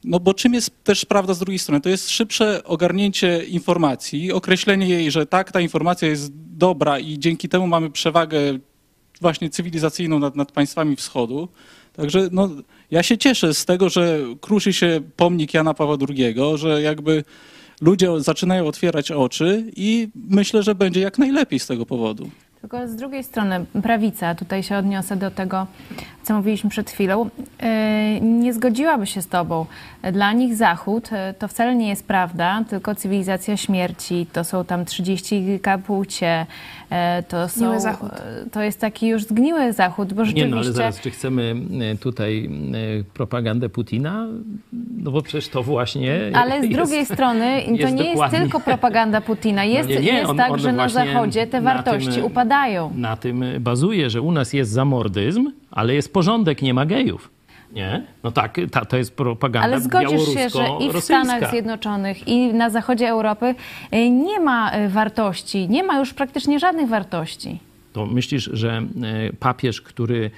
No 0.04 0.20
bo 0.20 0.34
czym 0.34 0.54
jest 0.54 0.84
też 0.84 1.04
prawda 1.04 1.34
z 1.34 1.38
drugiej 1.38 1.58
strony? 1.58 1.80
To 1.80 1.88
jest 1.88 2.10
szybsze 2.10 2.64
ogarnięcie 2.64 3.44
informacji, 3.44 4.32
określenie 4.32 4.88
jej, 4.88 5.10
że 5.10 5.26
tak, 5.26 5.52
ta 5.52 5.60
informacja 5.60 6.08
jest 6.08 6.32
dobra 6.34 6.98
i 6.98 7.18
dzięki 7.18 7.48
temu 7.48 7.66
mamy 7.66 7.90
przewagę 7.90 8.38
właśnie 9.20 9.50
cywilizacyjną 9.50 10.18
nad, 10.18 10.36
nad 10.36 10.52
państwami 10.52 10.96
wschodu. 10.96 11.48
Także 11.92 12.28
no, 12.32 12.50
ja 12.90 13.02
się 13.02 13.18
cieszę 13.18 13.54
z 13.54 13.64
tego, 13.64 13.88
że 13.88 14.18
kruszy 14.40 14.72
się 14.72 15.00
pomnik 15.16 15.54
Jana 15.54 15.74
Pawła 15.74 15.96
II, 16.08 16.34
że 16.54 16.82
jakby 16.82 17.24
ludzie 17.80 18.20
zaczynają 18.20 18.66
otwierać 18.66 19.10
oczy 19.10 19.64
i 19.76 20.08
myślę, 20.14 20.62
że 20.62 20.74
będzie 20.74 21.00
jak 21.00 21.18
najlepiej 21.18 21.58
z 21.58 21.66
tego 21.66 21.86
powodu. 21.86 22.30
Tylko 22.64 22.88
z 22.88 22.96
drugiej 22.96 23.24
strony 23.24 23.64
prawica, 23.82 24.34
tutaj 24.34 24.62
się 24.62 24.76
odniosę 24.76 25.16
do 25.16 25.30
tego, 25.30 25.66
co 26.22 26.34
mówiliśmy 26.34 26.70
przed 26.70 26.90
chwilą, 26.90 27.24
yy, 27.24 28.20
nie 28.20 28.54
zgodziłaby 28.54 29.06
się 29.06 29.22
z 29.22 29.28
tobą. 29.28 29.66
Dla 30.12 30.32
nich 30.32 30.56
Zachód 30.56 31.10
yy, 31.12 31.34
to 31.38 31.48
wcale 31.48 31.74
nie 31.74 31.88
jest 31.88 32.06
prawda, 32.06 32.64
tylko 32.68 32.94
cywilizacja 32.94 33.56
śmierci, 33.56 34.26
to 34.32 34.44
są 34.44 34.64
tam 34.64 34.84
30 34.84 35.60
płcie, 35.86 36.46
yy, 36.83 36.83
to, 37.28 37.48
są, 37.48 37.80
Zachód. 37.80 38.10
to 38.52 38.62
jest 38.62 38.80
taki 38.80 39.06
już 39.08 39.22
zgniły 39.24 39.72
Zachód, 39.72 40.12
bo 40.12 40.24
rzeczywiście... 40.24 40.48
Nie 40.48 40.54
no, 40.54 40.60
ale 40.60 40.72
zaraz, 40.72 41.00
czy 41.00 41.10
chcemy 41.10 41.54
tutaj 42.00 42.50
propagandę 43.14 43.68
Putina? 43.68 44.26
No 44.98 45.10
bo 45.10 45.22
przecież 45.22 45.48
to 45.48 45.62
właśnie 45.62 46.30
Ale 46.34 46.60
z 46.60 46.64
jest, 46.64 46.76
drugiej 46.76 47.06
strony 47.06 47.62
to 47.66 47.70
jest 47.70 47.94
nie 47.94 48.02
jest 48.02 48.12
dokładnie- 48.12 48.38
tylko 48.40 48.60
propaganda 48.60 49.20
Putina. 49.20 49.64
Jest, 49.64 49.88
No 49.88 49.94
nie, 49.94 50.00
nie, 50.00 50.12
jest 50.12 50.30
on- 50.30 50.36
tak, 50.36 50.50
on 50.50 50.58
że 50.58 50.72
na 50.72 50.88
Zachodzie 50.88 51.46
te 51.46 51.60
na 51.60 51.74
wartości 51.74 52.12
tym- 52.12 52.24
upadają. 52.24 52.90
Na 52.96 53.16
tym 53.16 53.44
bazuje, 53.60 54.10
że 54.10 54.22
u 54.22 54.32
nas 54.32 54.52
jest 54.52 54.70
zamordyzm, 54.70 55.50
ale 55.70 55.94
jest 55.94 56.12
porządek, 56.12 56.62
nie 56.62 56.74
ma 56.74 56.86
gejów. 56.86 57.30
Nie? 57.74 58.06
No 58.22 58.30
tak, 58.30 58.56
ta, 58.70 58.84
to 58.84 58.96
jest 58.96 59.16
propaganda 59.16 59.68
Ale 59.68 59.80
zgodzisz 59.80 60.34
się, 60.34 60.48
że 60.48 60.68
i 60.80 60.90
w. 60.92 61.00
Stanach 61.00 61.50
Zjednoczonych, 61.50 62.28
i 62.28 62.54
na 62.54 62.70
zachodzie 62.70 63.08
Europy 63.08 63.54
y, 63.94 64.10
nie 64.10 64.40
ma 64.40 64.76
y, 64.76 64.88
wartości, 64.88 65.68
nie 65.68 65.82
ma 65.82 65.98
już 65.98 66.14
praktycznie 66.14 66.58
żadnych 66.58 66.88
wartości. 66.88 67.58
To 67.92 68.06
myślisz, 68.06 68.50
że 68.52 68.82
e, 69.02 69.32
papież, 69.32 69.82
który 69.82 70.30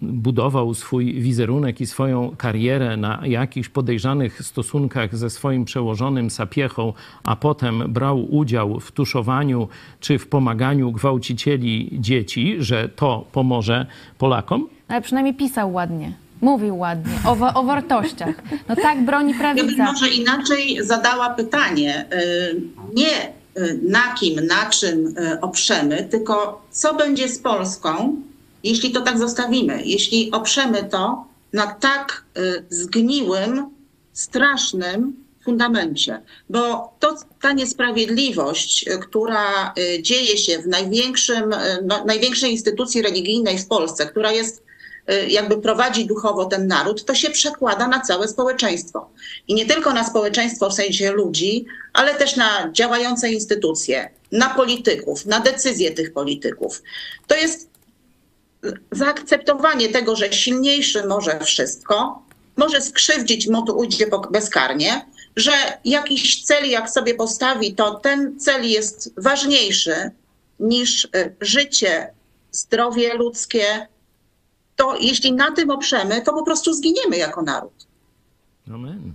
budował 0.00 0.74
swój 0.74 1.14
wizerunek 1.14 1.80
i 1.80 1.86
swoją 1.86 2.36
karierę 2.36 2.96
na 2.96 3.22
jakichś 3.24 3.68
podejrzanych 3.68 4.42
stosunkach 4.42 5.16
ze 5.16 5.30
swoim 5.30 5.64
przełożonym 5.64 6.30
Sapiechą, 6.30 6.92
a 7.24 7.36
potem 7.36 7.92
brał 7.92 8.34
udział 8.34 8.80
w 8.80 8.92
tuszowaniu 8.92 9.68
czy 10.00 10.18
w 10.18 10.28
pomaganiu 10.28 10.92
gwałcicieli 10.92 11.90
dzieci, 11.92 12.56
że 12.58 12.88
to 12.88 13.24
pomoże 13.32 13.86
Polakom? 14.18 14.68
Ale 14.88 15.00
przynajmniej 15.02 15.34
pisał 15.34 15.72
ładnie, 15.72 16.12
mówił 16.40 16.78
ładnie 16.78 17.12
o, 17.26 17.54
o 17.60 17.62
wartościach. 17.64 18.34
No 18.68 18.76
tak 18.76 19.04
broni 19.04 19.32
Ja 19.32 19.38
bym 19.38 19.54
prawica. 19.54 19.84
może 19.84 20.08
inaczej 20.08 20.78
zadała 20.80 21.30
pytanie. 21.30 22.06
y, 22.52 22.60
Nie 22.94 23.28
y, 23.58 23.80
na 23.82 24.14
kim, 24.20 24.46
na 24.46 24.70
czym 24.70 25.06
y, 25.18 25.40
oprzemy, 25.40 26.08
tylko 26.10 26.62
co 26.70 26.94
będzie 26.94 27.28
z 27.28 27.38
Polską, 27.38 28.16
jeśli 28.64 28.90
to 28.90 29.00
tak 29.00 29.18
zostawimy. 29.18 29.82
Jeśli 29.84 30.30
oprzemy 30.32 30.84
to 30.84 31.24
na 31.52 31.66
tak 31.66 32.24
zgniłym, 32.70 33.66
strasznym 34.12 35.16
fundamencie. 35.44 36.20
Bo 36.50 36.92
to, 37.00 37.16
ta 37.40 37.52
niesprawiedliwość, 37.52 38.84
która 39.02 39.74
dzieje 40.02 40.36
się 40.38 40.58
w 40.58 40.66
największym, 40.66 41.44
no, 41.84 42.04
największej 42.04 42.52
instytucji 42.52 43.02
religijnej 43.02 43.58
w 43.58 43.66
Polsce, 43.68 44.06
która 44.06 44.32
jest 44.32 44.62
jakby 45.28 45.58
prowadzi 45.58 46.06
duchowo 46.06 46.44
ten 46.44 46.66
naród, 46.66 47.04
to 47.04 47.14
się 47.14 47.30
przekłada 47.30 47.88
na 47.88 48.00
całe 48.00 48.28
społeczeństwo. 48.28 49.10
I 49.48 49.54
nie 49.54 49.66
tylko 49.66 49.92
na 49.92 50.04
społeczeństwo 50.04 50.70
w 50.70 50.74
sensie 50.74 51.12
ludzi, 51.12 51.66
ale 51.92 52.14
też 52.14 52.36
na 52.36 52.70
działające 52.72 53.30
instytucje, 53.30 54.10
na 54.32 54.54
polityków, 54.54 55.26
na 55.26 55.40
decyzje 55.40 55.90
tych 55.90 56.12
polityków. 56.12 56.82
To 57.26 57.34
jest 57.34 57.68
zaakceptowanie 58.92 59.88
tego, 59.88 60.16
że 60.16 60.32
silniejszy 60.32 61.06
może 61.06 61.40
wszystko, 61.40 62.22
może 62.56 62.80
skrzywdzić, 62.80 63.48
mu 63.48 63.66
to 63.66 63.74
ujdzie 63.74 64.06
bezkarnie, 64.30 65.06
że 65.36 65.52
jakiś 65.84 66.44
cel 66.44 66.70
jak 66.70 66.90
sobie 66.90 67.14
postawi, 67.14 67.74
to 67.74 67.94
ten 67.94 68.40
cel 68.40 68.70
jest 68.70 69.14
ważniejszy 69.16 70.10
niż 70.60 71.04
y, 71.04 71.34
życie, 71.40 72.10
zdrowie 72.52 73.14
ludzkie, 73.14 73.86
to 74.76 74.96
jeśli 74.96 75.32
na 75.32 75.50
tym 75.50 75.70
oprzemy, 75.70 76.22
to 76.22 76.32
po 76.32 76.42
prostu 76.42 76.72
zginiemy 76.72 77.16
jako 77.16 77.42
naród. 77.42 77.86
Amen. 78.74 79.12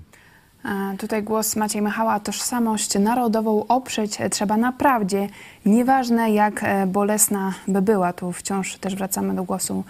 Tutaj 0.99 1.23
głos 1.23 1.55
Maciej 1.55 1.81
Michała. 1.81 2.19
Tożsamość 2.19 2.99
narodową 2.99 3.67
oprzeć 3.67 4.17
trzeba 4.31 4.57
na 4.57 4.71
prawdzie. 4.71 5.27
Nieważne 5.65 6.31
jak 6.31 6.63
e, 6.63 6.87
bolesna 6.87 7.53
by 7.67 7.81
była. 7.81 8.13
Tu 8.13 8.31
wciąż 8.31 8.77
też 8.77 8.95
wracamy 8.95 9.35
do 9.35 9.43
głosu 9.43 9.83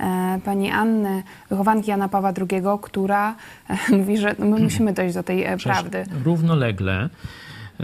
e, 0.00 0.40
pani 0.44 0.70
Anny, 0.70 1.22
wychowanki 1.50 1.90
Jana 1.90 2.08
Pawła 2.08 2.32
II, 2.36 2.62
która 2.82 3.34
e, 3.68 3.76
mówi, 3.96 4.18
że 4.18 4.34
my 4.38 4.60
musimy 4.60 4.92
dojść 4.92 5.14
do 5.14 5.22
tej 5.22 5.42
Przecież 5.42 5.62
prawdy. 5.64 6.04
Równolegle 6.24 7.08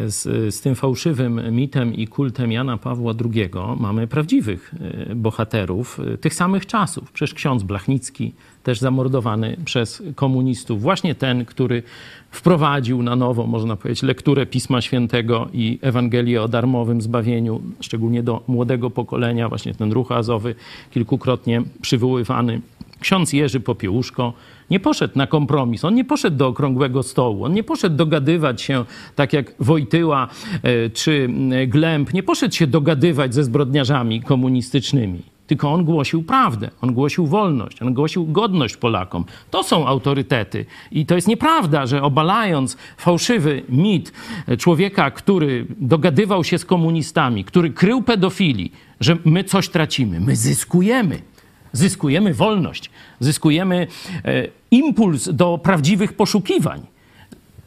z, 0.06 0.54
z 0.54 0.60
tym 0.60 0.74
fałszywym 0.74 1.54
mitem 1.54 1.94
i 1.94 2.06
kultem 2.06 2.52
Jana 2.52 2.76
Pawła 2.76 3.14
II 3.34 3.50
mamy 3.76 4.06
prawdziwych 4.06 4.74
e, 5.10 5.14
bohaterów 5.14 6.00
e, 6.00 6.18
tych 6.18 6.34
samych 6.34 6.66
czasów. 6.66 7.12
Przecież 7.12 7.34
ksiądz 7.34 7.62
Blachnicki, 7.62 8.32
też 8.62 8.80
zamordowany 8.80 9.56
przez 9.64 10.02
komunistów. 10.14 10.82
Właśnie 10.82 11.14
ten, 11.14 11.44
który 11.44 11.82
wprowadził 12.30 13.02
na 13.02 13.16
nowo, 13.16 13.46
można 13.46 13.76
powiedzieć, 13.76 14.02
lekturę 14.02 14.46
Pisma 14.46 14.80
Świętego 14.80 15.48
i 15.52 15.78
Ewangelię 15.82 16.42
o 16.42 16.48
darmowym 16.48 17.02
zbawieniu, 17.02 17.60
szczególnie 17.80 18.22
do 18.22 18.42
młodego 18.46 18.90
pokolenia, 18.90 19.48
właśnie 19.48 19.74
ten 19.74 19.92
ruch 19.92 20.12
azowy, 20.12 20.54
kilkukrotnie 20.90 21.62
przywoływany. 21.80 22.60
Ksiądz 23.00 23.32
Jerzy 23.32 23.60
Popiełuszko 23.60 24.32
nie 24.70 24.80
poszedł 24.80 25.18
na 25.18 25.26
kompromis, 25.26 25.84
on 25.84 25.94
nie 25.94 26.04
poszedł 26.04 26.36
do 26.36 26.46
okrągłego 26.46 27.02
stołu, 27.02 27.44
on 27.44 27.52
nie 27.52 27.62
poszedł 27.62 27.96
dogadywać 27.96 28.62
się 28.62 28.84
tak 29.14 29.32
jak 29.32 29.54
Wojtyła 29.60 30.28
e, 30.62 30.90
czy 30.90 31.28
e, 31.52 31.66
Glemp, 31.66 32.14
nie 32.14 32.22
poszedł 32.22 32.54
się 32.54 32.66
dogadywać 32.66 33.34
ze 33.34 33.44
zbrodniarzami 33.44 34.22
komunistycznymi. 34.22 35.22
Tylko 35.46 35.72
on 35.72 35.84
głosił 35.84 36.22
prawdę, 36.22 36.70
on 36.80 36.92
głosił 36.94 37.26
wolność, 37.26 37.82
on 37.82 37.94
głosił 37.94 38.26
godność 38.26 38.76
Polakom. 38.76 39.24
To 39.50 39.62
są 39.62 39.86
autorytety. 39.86 40.66
I 40.92 41.06
to 41.06 41.14
jest 41.14 41.28
nieprawda, 41.28 41.86
że 41.86 42.02
obalając 42.02 42.76
fałszywy 42.96 43.62
mit 43.68 44.12
e, 44.48 44.56
człowieka, 44.56 45.10
który 45.10 45.66
dogadywał 45.78 46.44
się 46.44 46.58
z 46.58 46.64
komunistami, 46.64 47.44
który 47.44 47.70
krył 47.70 48.02
pedofili, 48.02 48.72
że 49.00 49.16
my 49.24 49.44
coś 49.44 49.68
tracimy. 49.68 50.20
My 50.20 50.36
zyskujemy 50.36 51.33
zyskujemy 51.74 52.34
wolność, 52.34 52.90
zyskujemy 53.20 53.86
e, 54.24 54.48
impuls 54.70 55.28
do 55.32 55.58
prawdziwych 55.58 56.12
poszukiwań. 56.12 56.86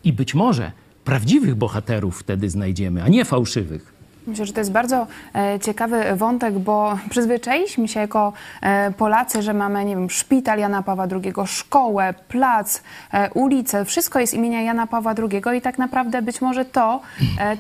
I 0.03 0.14
być 0.14 0.34
może 0.34 0.72
prawdziwych 1.03 1.55
bohaterów 1.55 2.20
wtedy 2.20 2.49
znajdziemy, 2.49 3.03
a 3.03 3.08
nie 3.08 3.26
fałszywych. 3.26 3.97
Myślę, 4.28 4.45
że 4.45 4.53
to 4.53 4.59
jest 4.59 4.71
bardzo 4.71 5.07
e, 5.36 5.59
ciekawy 5.59 6.03
wątek, 6.15 6.59
bo 6.59 6.97
przyzwyczailiśmy 7.09 7.88
się 7.88 7.99
jako 7.99 8.34
e, 8.61 8.91
Polacy, 8.91 9.41
że 9.41 9.53
mamy, 9.53 9.86
nie 9.86 9.95
wiem, 9.95 10.09
szpital 10.09 10.59
Jana 10.59 10.84
Pawła 10.84 11.07
II, 11.11 11.34
szkołę, 11.45 12.13
plac, 12.28 12.82
e, 13.13 13.30
ulicę, 13.34 13.86
wszystko 13.86 14.19
jest 14.19 14.34
imienia 14.34 14.61
Jana 14.61 14.88
Pawła 14.88 15.13
II 15.17 15.57
i 15.57 15.61
tak 15.61 15.78
naprawdę 15.78 16.21
być 16.21 16.41
może 16.41 16.65
to 16.65 17.01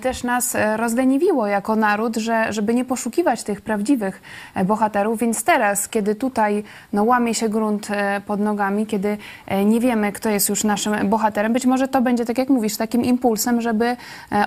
też 0.01 0.23
nas 0.23 0.57
rozleniwiło 0.75 1.47
jako 1.47 1.75
naród, 1.75 2.15
że, 2.15 2.53
żeby 2.53 2.73
nie 2.73 2.85
poszukiwać 2.85 3.43
tych 3.43 3.61
prawdziwych 3.61 4.21
bohaterów, 4.65 5.19
więc 5.19 5.43
teraz, 5.43 5.89
kiedy 5.89 6.15
tutaj 6.15 6.63
no, 6.93 7.03
łamie 7.03 7.33
się 7.33 7.49
grunt 7.49 7.87
pod 8.25 8.39
nogami, 8.39 8.85
kiedy 8.85 9.17
nie 9.65 9.79
wiemy, 9.79 10.11
kto 10.11 10.29
jest 10.29 10.49
już 10.49 10.63
naszym 10.63 11.09
bohaterem, 11.09 11.53
być 11.53 11.65
może 11.65 11.87
to 11.87 12.01
będzie, 12.01 12.25
tak 12.25 12.37
jak 12.37 12.49
mówisz, 12.49 12.77
takim 12.77 13.03
impulsem, 13.03 13.61
żeby 13.61 13.97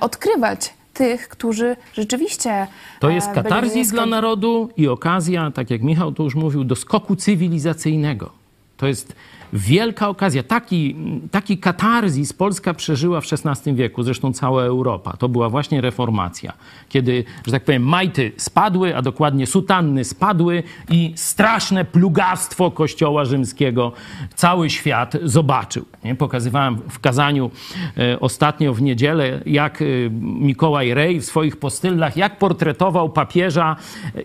odkrywać 0.00 0.79
tych, 0.92 1.28
którzy 1.28 1.76
rzeczywiście. 1.94 2.66
To 3.00 3.10
jest 3.10 3.28
e, 3.28 3.34
katarzis 3.34 3.90
dla 3.90 4.06
narodu 4.06 4.70
i 4.76 4.88
okazja, 4.88 5.50
tak 5.50 5.70
jak 5.70 5.82
Michał 5.82 6.12
to 6.12 6.22
już 6.22 6.34
mówił, 6.34 6.64
do 6.64 6.76
skoku 6.76 7.16
cywilizacyjnego. 7.16 8.30
To 8.76 8.86
jest 8.86 9.14
wielka 9.52 10.08
okazja. 10.08 10.42
Taki, 10.42 10.96
taki 11.30 11.58
katarzis 11.58 12.32
Polska 12.32 12.74
przeżyła 12.74 13.20
w 13.20 13.24
XVI 13.32 13.74
wieku, 13.74 14.02
zresztą 14.02 14.32
cała 14.32 14.62
Europa. 14.62 15.16
To 15.16 15.28
była 15.28 15.48
właśnie 15.48 15.80
reformacja, 15.80 16.52
kiedy, 16.88 17.24
że 17.46 17.52
tak 17.52 17.64
powiem, 17.64 17.82
majty 17.82 18.32
spadły, 18.36 18.96
a 18.96 19.02
dokładnie 19.02 19.46
sutanny 19.46 20.04
spadły 20.04 20.62
i 20.90 21.12
straszne 21.16 21.84
plugastwo 21.84 22.70
Kościoła 22.70 23.24
rzymskiego 23.24 23.92
cały 24.34 24.70
świat 24.70 25.16
zobaczył. 25.22 25.84
Nie? 26.04 26.14
Pokazywałem 26.14 26.78
w 26.88 27.00
kazaniu 27.00 27.50
e, 27.98 28.20
ostatnio 28.20 28.74
w 28.74 28.82
niedzielę, 28.82 29.40
jak 29.46 29.82
e, 29.82 29.84
Mikołaj 30.20 30.94
Rej 30.94 31.20
w 31.20 31.24
swoich 31.24 31.56
postyllach, 31.56 32.16
jak 32.16 32.38
portretował 32.38 33.10
papieża 33.10 33.76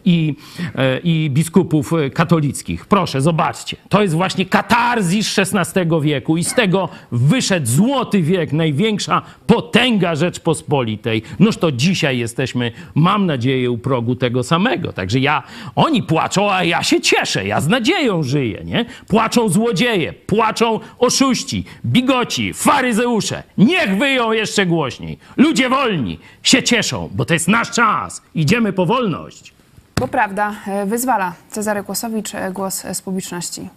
i, 0.06 0.36
e, 0.76 1.00
i 1.00 1.30
biskupów 1.30 1.94
katolickich. 2.14 2.86
Proszę, 2.86 3.22
zobaczcie. 3.22 3.78
To 3.90 4.02
jest 4.02 4.14
właśnie 4.14 4.46
katarzis 4.46 5.15
XVI 5.20 6.02
wieku 6.02 6.38
i 6.38 6.44
z 6.44 6.54
tego 6.54 6.90
wyszedł 7.12 7.68
złoty 7.68 8.22
wiek, 8.22 8.54
największa 8.54 9.22
potęga 9.48 10.16
Rzeczpospolitej. 10.16 11.22
Noż 11.40 11.58
to 11.58 11.72
dzisiaj 11.72 12.18
jesteśmy, 12.18 12.72
mam 12.96 13.26
nadzieję, 13.26 13.72
u 13.72 13.78
progu 13.78 14.16
tego 14.16 14.44
samego. 14.44 14.94
Także 14.94 15.20
ja, 15.20 15.44
oni 15.76 16.04
płaczą, 16.04 16.52
a 16.52 16.64
ja 16.64 16.84
się 16.84 17.02
cieszę. 17.02 17.46
Ja 17.48 17.62
z 17.62 17.68
nadzieją 17.68 18.24
żyję, 18.24 18.62
nie? 18.66 18.86
Płaczą 19.08 19.50
złodzieje, 19.50 20.14
płaczą 20.14 20.80
oszuści, 21.00 21.66
bigoci, 21.86 22.54
faryzeusze. 22.54 23.44
Niech 23.58 23.98
wyją 23.98 24.32
jeszcze 24.32 24.66
głośniej. 24.66 25.18
Ludzie 25.38 25.70
wolni 25.70 26.20
się 26.44 26.64
cieszą, 26.64 27.10
bo 27.14 27.26
to 27.26 27.34
jest 27.34 27.48
nasz 27.48 27.72
czas. 27.72 28.22
Idziemy 28.36 28.74
po 28.74 28.86
wolność. 28.86 29.54
Bo 30.00 30.08
prawda 30.08 30.56
e, 30.68 30.86
wyzwala. 30.86 31.34
Cezary 31.52 31.84
Kłosowicz, 31.84 32.36
e, 32.36 32.52
głos 32.52 32.84
z 32.94 33.02
publiczności. 33.02 33.70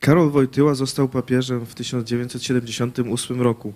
Karol 0.00 0.30
Wojtyła 0.30 0.74
został 0.74 1.08
papieżem 1.08 1.66
w 1.66 1.74
1978 1.74 3.40
roku. 3.40 3.74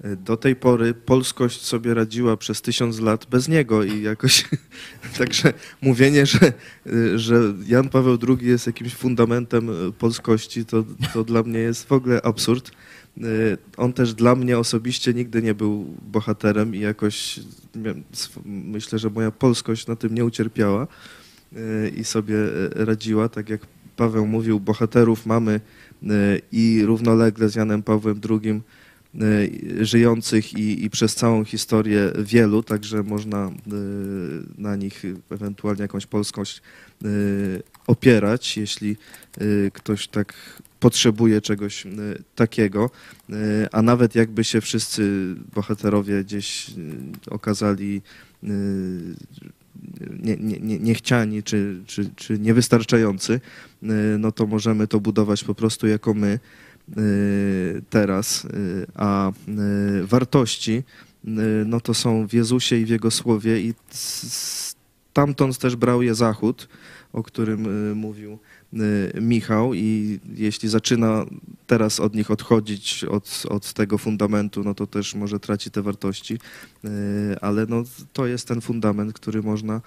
E, 0.00 0.16
do 0.16 0.36
tej 0.36 0.56
pory 0.56 0.94
polskość 0.94 1.62
sobie 1.62 1.94
radziła 1.94 2.36
przez 2.36 2.62
tysiąc 2.62 3.00
lat 3.00 3.26
bez 3.30 3.48
niego 3.48 3.84
i 3.84 4.02
jakoś 4.02 4.44
także 5.18 5.52
mówienie, 5.80 6.26
że, 6.26 6.52
że 7.16 7.54
Jan 7.66 7.88
Paweł 7.88 8.18
II 8.28 8.48
jest 8.48 8.66
jakimś 8.66 8.94
fundamentem 8.94 9.70
polskości, 9.98 10.64
to, 10.64 10.84
to 11.14 11.24
dla 11.24 11.42
mnie 11.42 11.58
jest 11.58 11.88
w 11.88 11.92
ogóle 11.92 12.22
absurd. 12.22 12.70
On 13.76 13.92
też 13.92 14.14
dla 14.14 14.34
mnie 14.34 14.58
osobiście 14.58 15.14
nigdy 15.14 15.42
nie 15.42 15.54
był 15.54 15.96
bohaterem 16.02 16.74
i 16.74 16.80
jakoś 16.80 17.40
myślę, 18.44 18.98
że 18.98 19.10
moja 19.10 19.30
polskość 19.30 19.86
na 19.86 19.96
tym 19.96 20.14
nie 20.14 20.24
ucierpiała 20.24 20.86
i 21.96 22.04
sobie 22.04 22.36
radziła, 22.74 23.28
tak 23.28 23.48
jak 23.48 23.66
Paweł 23.96 24.26
mówił, 24.26 24.60
bohaterów 24.60 25.26
mamy 25.26 25.60
i 26.52 26.82
równolegle 26.84 27.48
z 27.48 27.54
Janem 27.54 27.82
Pawłem 27.82 28.20
II 28.30 28.60
żyjących 29.80 30.54
i, 30.54 30.84
i, 30.84 30.90
przez 30.90 31.14
całą 31.14 31.44
historię 31.44 32.12
wielu, 32.18 32.62
także 32.62 33.02
można 33.02 33.50
na 34.58 34.76
nich 34.76 35.02
ewentualnie 35.30 35.82
jakąś 35.82 36.06
polskość 36.06 36.62
opierać, 37.86 38.56
jeśli 38.56 38.96
ktoś 39.72 40.08
tak 40.08 40.34
potrzebuje 40.80 41.40
czegoś 41.40 41.86
takiego, 42.34 42.90
a 43.72 43.82
nawet 43.82 44.14
jakby 44.14 44.44
się 44.44 44.60
wszyscy 44.60 45.34
bohaterowie 45.54 46.24
gdzieś 46.24 46.70
okazali 47.30 48.02
nie, 50.22 50.36
nie, 50.36 50.78
niechciani 50.78 51.42
czy, 51.42 51.82
czy, 51.86 52.10
czy 52.16 52.38
niewystarczający, 52.38 53.40
no 54.18 54.32
to 54.32 54.46
możemy 54.46 54.86
to 54.86 55.00
budować 55.00 55.44
po 55.44 55.54
prostu 55.54 55.86
jako 55.86 56.14
my 56.14 56.38
teraz, 57.90 58.46
a 58.94 59.32
wartości 60.02 60.82
no 61.66 61.80
to 61.80 61.94
są 61.94 62.28
w 62.28 62.32
Jezusie 62.32 62.76
i 62.76 62.84
w 62.84 62.88
Jego 62.88 63.10
Słowie 63.10 63.60
i 63.60 63.74
stamtąd 63.90 65.58
też 65.58 65.76
brał 65.76 66.02
je 66.02 66.14
Zachód, 66.14 66.68
o 67.12 67.22
którym 67.22 67.94
mówił 67.96 68.38
Michał 69.20 69.74
i 69.74 70.20
jeśli 70.34 70.68
zaczyna 70.68 71.24
teraz 71.66 72.00
od 72.00 72.14
nich 72.14 72.30
odchodzić, 72.30 73.04
od, 73.04 73.42
od 73.50 73.72
tego 73.72 73.98
fundamentu, 73.98 74.64
no 74.64 74.74
to 74.74 74.86
też 74.86 75.14
może 75.14 75.40
traci 75.40 75.70
te 75.70 75.82
wartości, 75.82 76.38
ale 77.40 77.66
no, 77.68 77.82
to 78.12 78.26
jest 78.26 78.48
ten 78.48 78.60
fundament, 78.60 79.12
który 79.12 79.42
można 79.42 79.80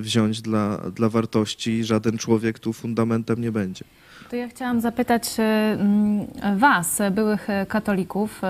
wziąć 0.00 0.42
dla, 0.42 0.76
dla 0.76 1.08
wartości 1.08 1.84
żaden 1.84 2.18
człowiek 2.18 2.58
tu 2.58 2.72
fundamentem 2.72 3.40
nie 3.40 3.52
będzie. 3.52 3.84
To 4.30 4.36
ja 4.36 4.48
chciałam 4.48 4.80
zapytać 4.80 5.22
Was, 6.56 7.02
byłych 7.12 7.48
katolików, 7.68 8.42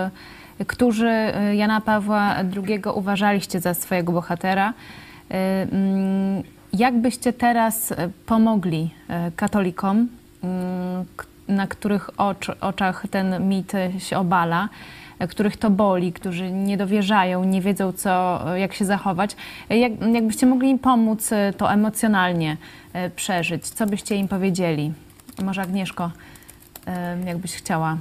którzy 0.67 1.11
Jana 1.55 1.81
Pawła 1.81 2.37
II 2.37 2.83
uważaliście 2.95 3.61
za 3.61 3.75
swojego 3.75 4.13
bohatera. 4.13 4.75
Jak 6.79 6.99
byście 6.99 7.33
teraz 7.33 7.95
pomogli 8.27 8.91
katolikom, 9.37 10.09
na 11.49 11.67
których 11.67 12.21
ocz, 12.21 12.49
oczach 12.61 13.07
ten 13.11 13.49
mit 13.49 13.73
się 13.99 14.19
obala, 14.19 14.69
których 15.29 15.57
to 15.57 15.71
boli, 15.71 16.13
którzy 16.13 16.53
nie 16.53 16.77
dowierzają, 16.77 17.45
nie 17.45 17.61
wiedzą, 17.61 17.93
co, 17.93 18.41
jak 18.57 18.75
się 18.75 18.85
zachować? 18.85 19.37
Jak, 19.71 19.93
jakbyście 20.13 20.47
mogli 20.47 20.71
im 20.71 20.79
pomóc 20.79 21.31
to 21.57 21.73
emocjonalnie 21.73 22.57
przeżyć? 23.17 23.69
Co 23.69 23.87
byście 23.87 24.17
im 24.17 24.29
powiedzieli? 24.29 24.93
Może 25.43 25.63
Agnieszko, 25.63 26.11
jakbyś 27.27 27.55
chciała 27.55 27.99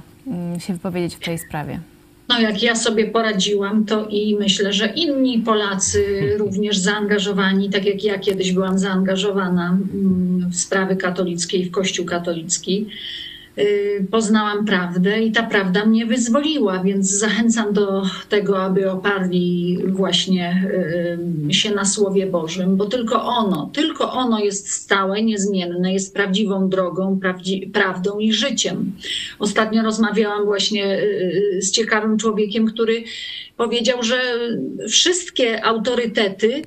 się 0.58 0.72
wypowiedzieć 0.72 1.16
w 1.16 1.24
tej 1.24 1.38
sprawie? 1.38 1.80
No, 2.28 2.40
jak 2.40 2.62
ja 2.62 2.76
sobie 2.76 3.06
poradziłam, 3.06 3.84
to 3.84 4.06
i 4.08 4.36
myślę, 4.36 4.72
że 4.72 4.86
inni 4.86 5.38
Polacy 5.38 6.04
również 6.38 6.78
zaangażowani, 6.78 7.70
tak 7.70 7.84
jak 7.84 8.04
ja 8.04 8.18
kiedyś 8.18 8.52
byłam 8.52 8.78
zaangażowana 8.78 9.78
w 10.50 10.56
sprawy 10.56 10.96
katolickie 10.96 11.58
i 11.58 11.64
w 11.64 11.70
Kościół 11.70 12.06
katolicki, 12.06 12.86
poznałam 14.10 14.64
prawdę 14.64 15.22
i 15.22 15.32
ta 15.32 15.42
prawda 15.42 15.86
mnie 15.86 16.06
wyzwoliła, 16.06 16.82
więc 16.82 17.10
zachęcam 17.10 17.72
do 17.72 18.02
tego, 18.28 18.62
aby 18.62 18.90
oparli 18.90 19.78
właśnie 19.86 20.70
y, 21.50 21.54
się 21.54 21.70
na 21.70 21.84
Słowie 21.84 22.26
Bożym, 22.26 22.76
bo 22.76 22.86
tylko 22.86 23.24
ono, 23.24 23.70
tylko 23.72 24.12
ono 24.12 24.40
jest 24.40 24.70
stałe, 24.70 25.22
niezmienne, 25.22 25.92
jest 25.92 26.14
prawdziwą 26.14 26.68
drogą, 26.68 27.18
prawdzi 27.20 27.70
prawdą 27.72 28.18
i 28.18 28.32
życiem. 28.32 28.92
Ostatnio 29.38 29.82
rozmawiałam 29.82 30.44
właśnie 30.44 31.02
y, 31.02 31.58
z 31.60 31.70
ciekawym 31.70 32.18
człowiekiem, 32.18 32.66
który 32.66 33.04
powiedział, 33.56 34.02
że 34.02 34.20
wszystkie 34.88 35.64
autorytety, 35.64 36.62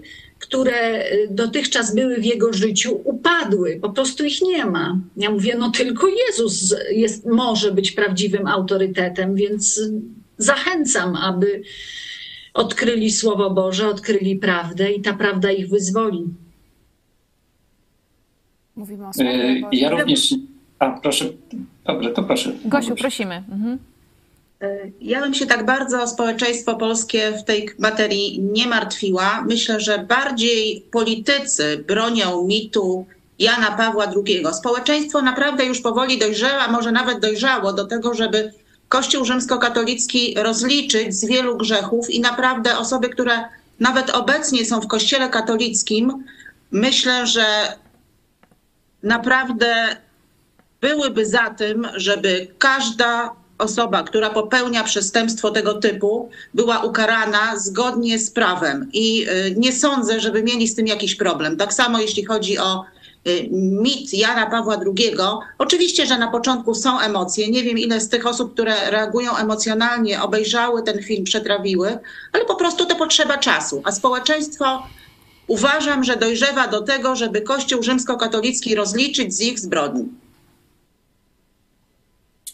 które 0.48 1.12
y, 1.12 1.28
dotychczas 1.32 1.96
były 1.96 2.18
w 2.18 2.26
jego 2.26 2.54
życiu, 2.54 3.02
upadły. 3.04 3.80
Po 3.82 3.90
prostu 3.90 4.26
ich 4.26 4.42
nie 4.42 4.66
ma. 4.66 5.00
Ja 5.18 5.32
mówię, 5.32 5.56
no 5.60 5.72
tylko 5.72 6.08
Jezus 6.28 6.76
jest, 6.92 7.26
może 7.26 7.72
być 7.72 7.92
prawdziwym 7.92 8.48
autorytetem, 8.48 9.36
więc 9.36 9.82
zachęcam, 10.38 11.16
aby 11.16 11.62
odkryli 12.54 13.12
Słowo 13.12 13.50
Boże, 13.50 13.88
odkryli 13.88 14.36
prawdę 14.36 14.92
i 14.92 15.02
ta 15.02 15.14
prawda 15.14 15.52
ich 15.52 15.70
wyzwoli. 15.70 16.24
Mówimy 18.76 19.06
o 19.06 19.10
E, 19.10 19.14
Słowie 19.14 19.62
Bożym. 19.62 19.70
Ja 19.72 19.90
również. 19.90 20.36
A 20.80 20.92
proszę, 20.92 21.26
dobrze, 21.86 22.10
to 22.10 22.24
proszę. 22.24 22.54
Gosiu, 22.66 22.96
prosimy. 22.96 23.44
Mhm. 23.52 23.78
Ja 25.02 25.22
bym 25.22 25.34
się 25.34 25.46
tak 25.46 25.66
bardzo 25.66 26.04
o 26.04 26.08
społeczeństwo 26.08 26.76
polskie 26.76 27.32
w 27.32 27.44
tej 27.44 27.70
materii 27.80 28.42
nie 28.42 28.68
martwiła. 28.68 29.42
Myślę, 29.48 29.80
że 29.80 29.98
bardziej 29.98 30.86
politycy 30.92 31.84
bronią 31.88 32.44
mitu 32.44 33.06
Jana 33.40 33.72
Pawła 33.72 34.06
II. 34.06 34.44
Społeczeństwo 34.54 35.22
naprawdę 35.22 35.66
już 35.66 35.82
powoli 35.82 36.18
dojrzewa, 36.18 36.68
może 36.68 36.92
nawet 36.92 37.20
dojrzało 37.20 37.74
do 37.74 37.86
tego, 37.86 38.14
żeby 38.14 38.54
Kościół 38.90 39.26
rzymskokatolicki 39.26 40.36
rozliczyć 40.38 41.16
z 41.16 41.26
wielu 41.26 41.58
grzechów 41.58 42.10
i 42.10 42.20
naprawdę 42.20 42.78
osoby, 42.78 43.10
które 43.10 43.44
nawet 43.80 44.10
obecnie 44.10 44.66
są 44.66 44.82
w 44.82 44.88
Kościele 44.88 45.30
katolickim, 45.30 46.24
myślę, 46.72 47.28
że 47.28 47.46
naprawdę 49.04 49.98
byłyby 50.82 51.26
za 51.26 51.50
tym, 51.50 51.88
żeby 51.96 52.48
każda 52.58 53.32
osoba, 53.58 54.04
która 54.04 54.30
popełnia 54.30 54.84
przestępstwo 54.84 55.52
tego 55.52 55.74
typu, 55.74 56.30
była 56.54 56.84
ukarana 56.84 57.60
zgodnie 57.60 58.20
z 58.20 58.32
prawem. 58.32 58.90
I 58.94 59.28
y, 59.30 59.56
nie 59.58 59.72
sądzę, 59.72 60.20
żeby 60.20 60.44
mieli 60.44 60.68
z 60.68 60.76
tym 60.76 60.88
jakiś 60.88 61.16
problem. 61.16 61.58
Tak 61.58 61.74
samo 61.74 62.00
jeśli 62.00 62.26
chodzi 62.26 62.58
o 62.58 62.84
y, 63.28 63.50
mit 63.52 64.14
Jana 64.14 64.46
Pawła 64.46 64.76
II. 64.86 65.16
Oczywiście, 65.58 66.06
że 66.06 66.18
na 66.18 66.32
początku 66.32 66.76
są 66.76 67.00
emocje. 67.00 67.52
Nie 67.52 67.64
wiem, 67.64 67.78
ile 67.78 68.02
z 68.02 68.10
tych 68.10 68.28
osób, 68.28 68.54
które 68.54 68.92
reagują 68.92 69.38
emocjonalnie, 69.38 70.22
obejrzały 70.22 70.84
ten 70.84 71.04
film, 71.04 71.24
przetrawiły, 71.24 71.98
ale 72.34 72.46
po 72.46 72.56
prostu 72.56 72.86
to 72.86 72.96
potrzeba 72.96 73.38
czasu. 73.38 73.82
A 73.86 73.92
społeczeństwo 73.92 74.84
uważam, 75.48 76.04
że 76.04 76.16
dojrzewa 76.16 76.68
do 76.68 76.82
tego, 76.82 77.16
żeby 77.16 77.42
Kościół 77.42 77.84
rzymskokatolicki 77.84 78.76
rozliczyć 78.76 79.36
z 79.36 79.42
ich 79.42 79.60
zbrodni. 79.60 80.06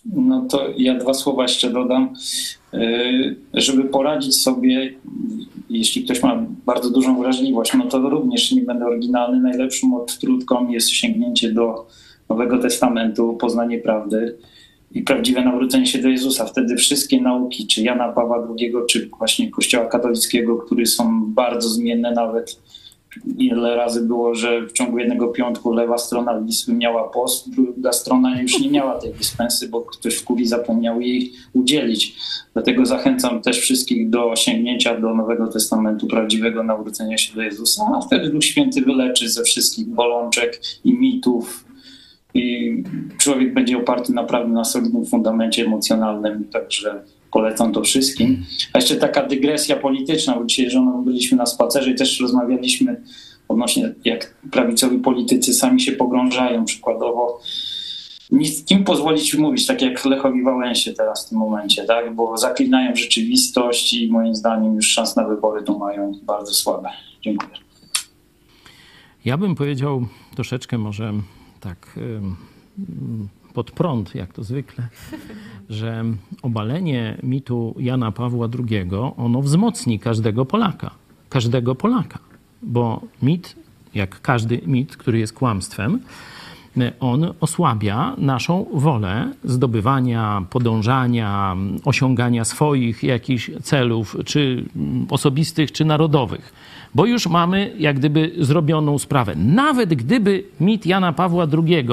No 0.06 0.46
to 0.50 0.68
ja 0.78 0.96
dwa 0.96 1.14
słowa 1.14 1.44
jeszcze 1.44 1.70
dodam. 1.70 2.14
Żeby 3.54 3.84
poradzić 3.84 4.42
sobie, 4.42 4.94
jeśli 5.70 6.04
ktoś 6.04 6.24
ma 6.24 6.46
bardzo 6.66 6.90
dużą 6.90 7.20
wrażliwość, 7.20 7.74
no 7.78 7.86
to 7.86 8.10
również 8.10 8.52
nie 8.52 8.62
będę 8.62 8.86
oryginalny. 8.86 9.42
Najlepszą 9.42 10.02
odtrutką 10.02 10.70
jest 10.70 10.90
sięgnięcie 10.90 11.52
do 11.52 11.88
Nowego 12.30 12.58
Testamentu, 12.58 13.34
poznanie 13.34 13.80
prawdy 13.80 14.38
i 14.92 15.02
prawdziwe 15.02 15.42
nawrócenie 15.42 15.86
się 15.86 16.00
do 16.00 16.10
Jezusa. 16.10 16.46
Wtedy 16.46 16.76
wszystkie 16.76 17.22
nauki, 17.22 17.68
czy 17.68 17.82
Jana 17.82 18.12
Pawła 18.12 18.48
II, 18.50 18.74
czy 18.90 19.10
właśnie 19.18 19.52
Kościoła 19.52 19.86
katolickiego, 19.86 20.58
które 20.58 20.86
są 20.86 21.34
bardzo 21.34 21.70
zmienne, 21.70 22.12
nawet 22.12 22.60
ile 23.38 23.76
razy 23.76 24.02
było, 24.02 24.36
że 24.36 24.62
w 24.62 24.72
ciągu 24.72 24.98
jednego 25.00 25.28
piątku 25.28 25.74
lewa 25.74 25.98
strona 25.98 26.42
Wisły 26.42 26.74
miała 26.74 27.10
post, 27.10 27.50
druga 27.50 27.94
strona 27.94 28.42
już 28.42 28.60
nie 28.60 28.72
miała 28.72 29.00
tej 29.00 29.14
dyspensy, 29.14 29.70
bo 29.70 29.82
ktoś 29.82 30.16
w 30.16 30.24
kurii 30.24 30.48
zapomniał 30.48 31.02
jej 31.02 31.32
udzielić. 31.54 32.16
Dlatego 32.54 32.86
zachęcam 32.86 33.42
też 33.42 33.60
wszystkich 33.60 34.10
do 34.10 34.36
sięgnięcia 34.36 35.00
do 35.00 35.14
Nowego 35.14 35.48
Testamentu, 35.48 36.08
prawdziwego 36.08 36.64
nawrócenia 36.64 37.18
się 37.18 37.36
do 37.36 37.42
Jezusa, 37.42 37.84
a 37.96 38.02
wtedy 38.02 38.30
Duch 38.30 38.44
Święty 38.46 38.82
wyleczy 38.82 39.30
ze 39.30 39.44
wszystkich 39.44 39.88
bolączek 39.88 40.62
i 40.84 40.94
mitów, 40.94 41.66
i 42.34 42.84
człowiek 43.18 43.54
będzie 43.54 43.78
oparty 43.78 44.14
naprawdę 44.14 44.54
na 44.54 44.64
solidnym 44.64 45.06
fundamencie 45.06 45.66
emocjonalnym, 45.66 46.44
także 46.44 47.04
polecam 47.34 47.74
to 47.74 47.82
wszystkim. 47.82 48.46
A 48.74 48.78
jeszcze 48.78 48.96
taka 48.96 49.28
dygresja 49.28 49.76
polityczna, 49.76 50.36
bo 50.36 50.46
dzisiaj 50.46 50.70
żoną 50.70 51.04
byliśmy 51.06 51.38
na 51.38 51.46
spacerze 51.46 51.92
i 51.92 51.96
też 51.96 52.20
rozmawialiśmy 52.20 53.02
odnośnie 53.48 53.94
jak 54.06 54.36
prawicowi 54.52 54.98
politycy 54.98 55.54
sami 55.54 55.82
się 55.82 55.92
pogrążają 55.92 56.66
przykładowo. 56.66 57.40
Kim 58.66 58.84
pozwolić 58.84 59.34
mówić, 59.34 59.66
tak 59.66 59.82
jak 59.82 60.06
Lechowi 60.06 60.44
Wałęsie 60.44 60.94
teraz 60.94 61.26
w 61.26 61.30
tym 61.30 61.38
momencie, 61.38 61.86
tak? 61.86 62.16
bo 62.16 62.38
zaklinają 62.38 62.96
rzeczywistość 62.96 63.94
i 63.94 64.12
moim 64.12 64.36
zdaniem 64.36 64.76
już 64.76 64.88
szans 64.88 65.16
na 65.16 65.28
wybory 65.28 65.64
tu 65.64 65.80
mają 65.80 66.12
bardzo 66.24 66.54
słabe. 66.54 66.90
Dziękuję. 67.22 67.52
Ja 69.26 69.38
bym 69.38 69.56
powiedział 69.56 70.08
troszeczkę 70.36 70.78
może 70.78 71.14
tak 71.60 72.00
pod 73.54 73.72
prąd, 73.72 74.16
jak 74.16 74.34
to 74.34 74.44
zwykle, 74.44 74.88
że 75.70 76.04
obalenie 76.42 77.18
mitu 77.24 77.76
Jana 77.80 78.12
Pawła 78.12 78.48
II, 78.70 78.90
ono 79.18 79.42
wzmocni 79.42 80.00
każdego 80.00 80.46
Polaka. 80.46 80.92
Każdego 81.30 81.76
Polaka. 81.76 82.20
Bo 82.62 83.02
mit, 83.22 83.56
jak 83.94 84.22
każdy 84.22 84.62
mit, 84.66 84.98
który 84.98 85.20
jest 85.20 85.34
kłamstwem, 85.34 86.00
on 87.00 87.34
osłabia 87.40 88.16
naszą 88.18 88.66
wolę 88.74 89.32
zdobywania, 89.44 90.46
podążania, 90.50 91.56
osiągania 91.86 92.46
swoich 92.46 93.04
jakichś 93.04 93.52
celów, 93.64 94.18
czy 94.26 94.66
osobistych, 95.10 95.72
czy 95.72 95.86
narodowych 95.86 96.54
bo 96.96 97.06
już 97.06 97.28
mamy 97.28 97.74
jak 97.80 98.00
gdyby 98.00 98.32
zrobioną 98.40 99.00
sprawę. 99.00 99.36
Nawet 99.36 99.94
gdyby 99.94 100.44
mit 100.60 100.86
Jana 100.86 101.14
Pawła 101.14 101.48
II, 101.54 101.88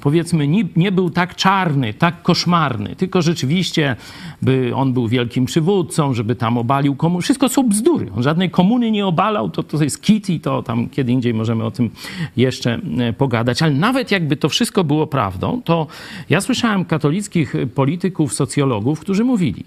powiedzmy, 0.00 0.48
nie, 0.48 0.64
nie 0.76 0.92
był 0.92 1.10
tak 1.10 1.34
czarny, 1.34 1.94
tak 1.94 2.22
koszmarny, 2.22 2.96
tylko 2.96 3.22
rzeczywiście 3.22 3.96
by 4.42 4.72
on 4.74 4.92
był 4.92 5.08
wielkim 5.08 5.44
przywódcą, 5.44 6.14
żeby 6.14 6.34
tam 6.34 6.58
obalił 6.58 6.96
komuny. 6.96 7.22
Wszystko 7.22 7.48
są 7.48 7.68
bzdury. 7.68 8.10
On 8.16 8.22
żadnej 8.22 8.50
komuny 8.50 8.90
nie 8.90 9.06
obalał, 9.06 9.50
to, 9.50 9.62
to 9.62 9.84
jest 9.84 10.02
kit 10.02 10.30
i 10.30 10.40
to 10.40 10.62
tam 10.62 10.88
kiedy 10.88 11.12
indziej 11.12 11.34
możemy 11.34 11.64
o 11.64 11.70
tym 11.70 11.90
jeszcze 12.36 12.80
e, 12.98 13.12
pogadać. 13.12 13.62
Ale 13.62 13.72
nawet 13.72 14.10
jakby 14.10 14.36
to 14.36 14.48
wszystko 14.48 14.84
było 14.84 15.06
prawdą, 15.06 15.62
to 15.64 15.86
ja 16.30 16.40
słyszałem 16.40 16.84
katolickich 16.84 17.54
polityków, 17.74 18.34
socjologów, 18.34 19.00
którzy 19.00 19.24
mówili, 19.24 19.64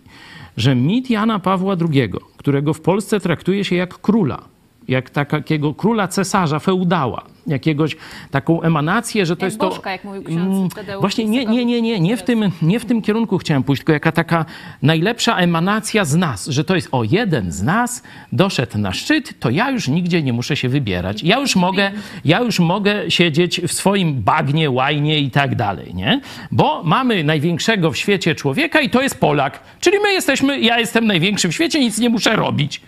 że 0.57 0.75
mit 0.75 1.09
Jana 1.09 1.39
Pawła 1.39 1.75
II, 1.89 2.09
którego 2.37 2.73
w 2.73 2.81
Polsce 2.81 3.19
traktuje 3.19 3.63
się 3.63 3.75
jak 3.75 4.01
króla, 4.01 4.54
jak 4.87 5.09
takiego 5.09 5.73
króla 5.73 6.07
cesarza, 6.07 6.59
feudała, 6.59 7.25
jakiegoś 7.47 7.95
taką 8.31 8.61
emanację, 8.61 9.25
że 9.25 9.35
to 9.35 9.45
jak 9.45 9.51
jest 9.51 9.57
Bożka, 9.57 9.83
to... 9.83 9.89
jak 9.89 10.03
mówił 10.03 10.23
ksiądz 10.23 10.55
Mm, 10.55 10.69
Tadeusz 10.69 11.01
Właśnie 11.01 11.25
nie, 11.25 11.45
nie, 11.45 11.65
nie, 11.65 11.81
nie, 11.81 11.99
nie 11.99 12.17
w, 12.17 12.23
tym, 12.23 12.51
nie 12.61 12.79
w 12.79 12.85
tym 12.85 13.01
kierunku 13.01 13.37
chciałem 13.37 13.63
pójść, 13.63 13.79
tylko 13.79 13.93
jaka 13.93 14.11
taka 14.11 14.45
najlepsza 14.81 15.37
emanacja 15.37 16.05
z 16.05 16.15
nas, 16.15 16.47
że 16.47 16.63
to 16.63 16.75
jest 16.75 16.87
o 16.91 17.03
jeden 17.03 17.51
z 17.51 17.63
nas 17.63 18.03
doszedł 18.31 18.77
na 18.77 18.93
szczyt, 18.93 19.39
to 19.39 19.49
ja 19.49 19.71
już 19.71 19.87
nigdzie 19.87 20.23
nie 20.23 20.33
muszę 20.33 20.55
się 20.55 20.69
wybierać. 20.69 21.23
Ja 21.23 21.39
już 21.39 21.55
mogę, 21.55 21.91
ja 22.25 22.39
już 22.39 22.59
mogę 22.59 23.11
siedzieć 23.11 23.61
w 23.61 23.73
swoim 23.73 24.21
bagnie, 24.21 24.71
łajnie 24.71 25.19
i 25.19 25.31
tak 25.31 25.55
dalej, 25.55 25.95
nie? 25.95 26.21
Bo 26.51 26.83
mamy 26.83 27.23
największego 27.23 27.91
w 27.91 27.97
świecie 27.97 28.35
człowieka 28.35 28.81
i 28.81 28.89
to 28.89 29.01
jest 29.01 29.19
Polak. 29.19 29.59
Czyli 29.79 29.99
my 29.99 30.13
jesteśmy, 30.13 30.59
ja 30.59 30.79
jestem 30.79 31.07
największy 31.07 31.47
w 31.47 31.53
świecie, 31.53 31.79
nic 31.79 31.99
nie 31.99 32.09
muszę 32.09 32.35
robić. 32.35 32.81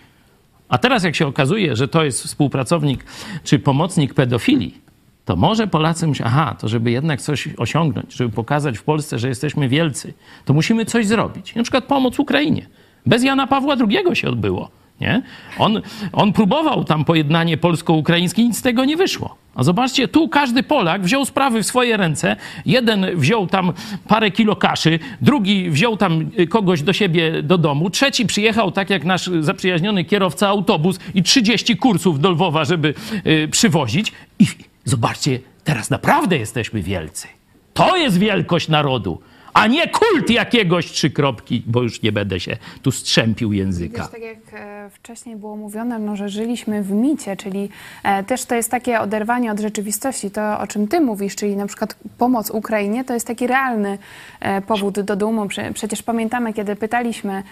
A 0.68 0.78
teraz 0.78 1.04
jak 1.04 1.14
się 1.14 1.26
okazuje, 1.26 1.76
że 1.76 1.88
to 1.88 2.04
jest 2.04 2.24
współpracownik 2.24 3.04
czy 3.44 3.58
pomocnik 3.58 4.14
pedofilii, 4.14 4.88
to 5.24 5.36
może 5.36 5.66
Polacy 5.66 6.06
myślą, 6.06 6.26
aha, 6.26 6.56
to 6.60 6.68
żeby 6.68 6.90
jednak 6.90 7.20
coś 7.20 7.48
osiągnąć, 7.56 8.14
żeby 8.14 8.30
pokazać 8.30 8.78
w 8.78 8.82
Polsce, 8.82 9.18
że 9.18 9.28
jesteśmy 9.28 9.68
wielcy, 9.68 10.14
to 10.44 10.54
musimy 10.54 10.84
coś 10.84 11.06
zrobić. 11.06 11.54
Na 11.54 11.62
przykład 11.62 11.84
pomoc 11.84 12.18
Ukrainie. 12.18 12.66
Bez 13.06 13.24
Jana 13.24 13.46
Pawła 13.46 13.76
II 13.88 14.16
się 14.16 14.28
odbyło. 14.28 14.70
Nie? 15.00 15.22
On, 15.58 15.82
on 16.12 16.32
próbował 16.32 16.84
tam 16.84 17.04
pojednanie 17.04 17.56
polsko-ukraińskie, 17.56 18.44
nic 18.44 18.58
z 18.58 18.62
tego 18.62 18.84
nie 18.84 18.96
wyszło. 18.96 19.36
A 19.54 19.62
zobaczcie, 19.62 20.08
tu 20.08 20.28
każdy 20.28 20.62
Polak 20.62 21.02
wziął 21.02 21.24
sprawy 21.24 21.62
w 21.62 21.66
swoje 21.66 21.96
ręce. 21.96 22.36
Jeden 22.66 23.06
wziął 23.16 23.46
tam 23.46 23.72
parę 24.08 24.30
kilo 24.30 24.56
kaszy, 24.56 24.98
drugi 25.20 25.70
wziął 25.70 25.96
tam 25.96 26.30
y, 26.38 26.46
kogoś 26.46 26.82
do 26.82 26.92
siebie 26.92 27.42
do 27.42 27.58
domu, 27.58 27.90
trzeci 27.90 28.26
przyjechał, 28.26 28.72
tak 28.72 28.90
jak 28.90 29.04
nasz 29.04 29.30
zaprzyjaźniony 29.40 30.04
kierowca 30.04 30.48
autobus 30.48 30.98
i 31.14 31.22
30 31.22 31.76
kursów 31.76 32.20
do 32.20 32.30
Lwowa, 32.30 32.64
żeby 32.64 32.94
y, 33.26 33.48
przywozić. 33.48 34.12
I 34.38 34.46
zobaczcie, 34.84 35.40
teraz 35.64 35.90
naprawdę 35.90 36.38
jesteśmy 36.38 36.82
wielcy. 36.82 37.28
To 37.74 37.96
jest 37.96 38.18
wielkość 38.18 38.68
narodu 38.68 39.20
a 39.58 39.66
nie 39.66 39.88
kult 39.88 40.30
jakiegoś 40.30 40.86
trzy 40.86 41.10
kropki, 41.10 41.62
bo 41.66 41.82
już 41.82 42.02
nie 42.02 42.12
będę 42.12 42.40
się 42.40 42.56
tu 42.82 42.92
strzępił 42.92 43.52
języka. 43.52 44.02
Wiesz, 44.02 44.10
tak 44.12 44.22
jak 44.22 44.38
e, 44.52 44.90
wcześniej 44.90 45.36
było 45.36 45.56
mówione, 45.56 45.98
no, 45.98 46.16
że 46.16 46.28
żyliśmy 46.28 46.82
w 46.82 46.90
micie, 46.90 47.36
czyli 47.36 47.68
e, 48.02 48.24
też 48.24 48.44
to 48.44 48.54
jest 48.54 48.70
takie 48.70 49.00
oderwanie 49.00 49.52
od 49.52 49.60
rzeczywistości, 49.60 50.30
to 50.30 50.60
o 50.60 50.66
czym 50.66 50.88
ty 50.88 51.00
mówisz, 51.00 51.36
czyli 51.36 51.56
na 51.56 51.66
przykład 51.66 51.96
pomoc 52.18 52.50
Ukrainie, 52.50 53.04
to 53.04 53.14
jest 53.14 53.26
taki 53.26 53.46
realny 53.46 53.98
e, 54.40 54.60
powód 54.60 55.00
do 55.00 55.16
dumy. 55.16 55.48
Prze 55.48 55.72
przecież 55.72 56.02
pamiętamy, 56.02 56.52
kiedy 56.52 56.76
pytaliśmy 56.76 57.42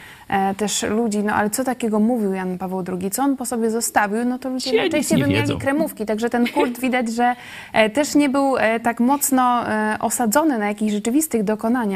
też 0.56 0.82
ludzi, 0.82 1.18
no 1.18 1.34
ale 1.34 1.50
co 1.50 1.64
takiego 1.64 2.00
mówił 2.00 2.32
Jan 2.32 2.58
Paweł 2.58 2.84
II, 2.88 3.10
co 3.10 3.22
on 3.22 3.36
po 3.36 3.46
sobie 3.46 3.70
zostawił, 3.70 4.24
no 4.24 4.38
to 4.38 4.50
ludzie 4.50 4.70
Ci 4.70 4.76
najczęściej 4.76 5.18
wymieniali 5.18 5.46
wiedzą. 5.46 5.58
kremówki, 5.58 6.06
także 6.06 6.30
ten 6.30 6.46
kult 6.46 6.80
widać, 6.80 7.12
że 7.12 7.36
też 7.92 8.14
nie 8.14 8.28
był 8.28 8.54
tak 8.82 9.00
mocno 9.00 9.64
osadzony 10.00 10.58
na 10.58 10.68
jakichś 10.68 10.92
rzeczywistych 10.92 11.44
dokonaniach 11.44 11.95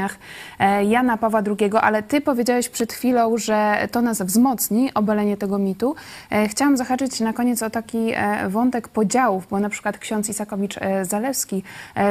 e, 0.59 0.85
Jana 0.85 1.17
Pawła 1.17 1.43
II, 1.47 1.71
ale 1.81 2.03
ty 2.03 2.21
powiedziałeś 2.21 2.69
przed 2.69 2.93
chwilą, 2.93 3.37
że 3.39 3.89
to 3.91 4.03
nas 4.03 4.23
wzmocni, 4.23 4.95
obalenie 4.95 5.37
tego 5.37 5.59
mitu. 5.59 5.95
E, 6.31 6.49
Chciałam 6.49 6.77
zahaczyć 6.77 7.21
na 7.21 7.33
koniec 7.33 7.63
o 7.63 7.71
taki 7.71 8.13
e, 8.15 8.49
wątek 8.49 8.89
podziałów, 8.89 9.47
bo 9.51 9.61
na 9.61 9.69
przykład 9.69 9.99
ksiądz 9.99 10.29
Isakowicz-Zalewski 10.29 11.63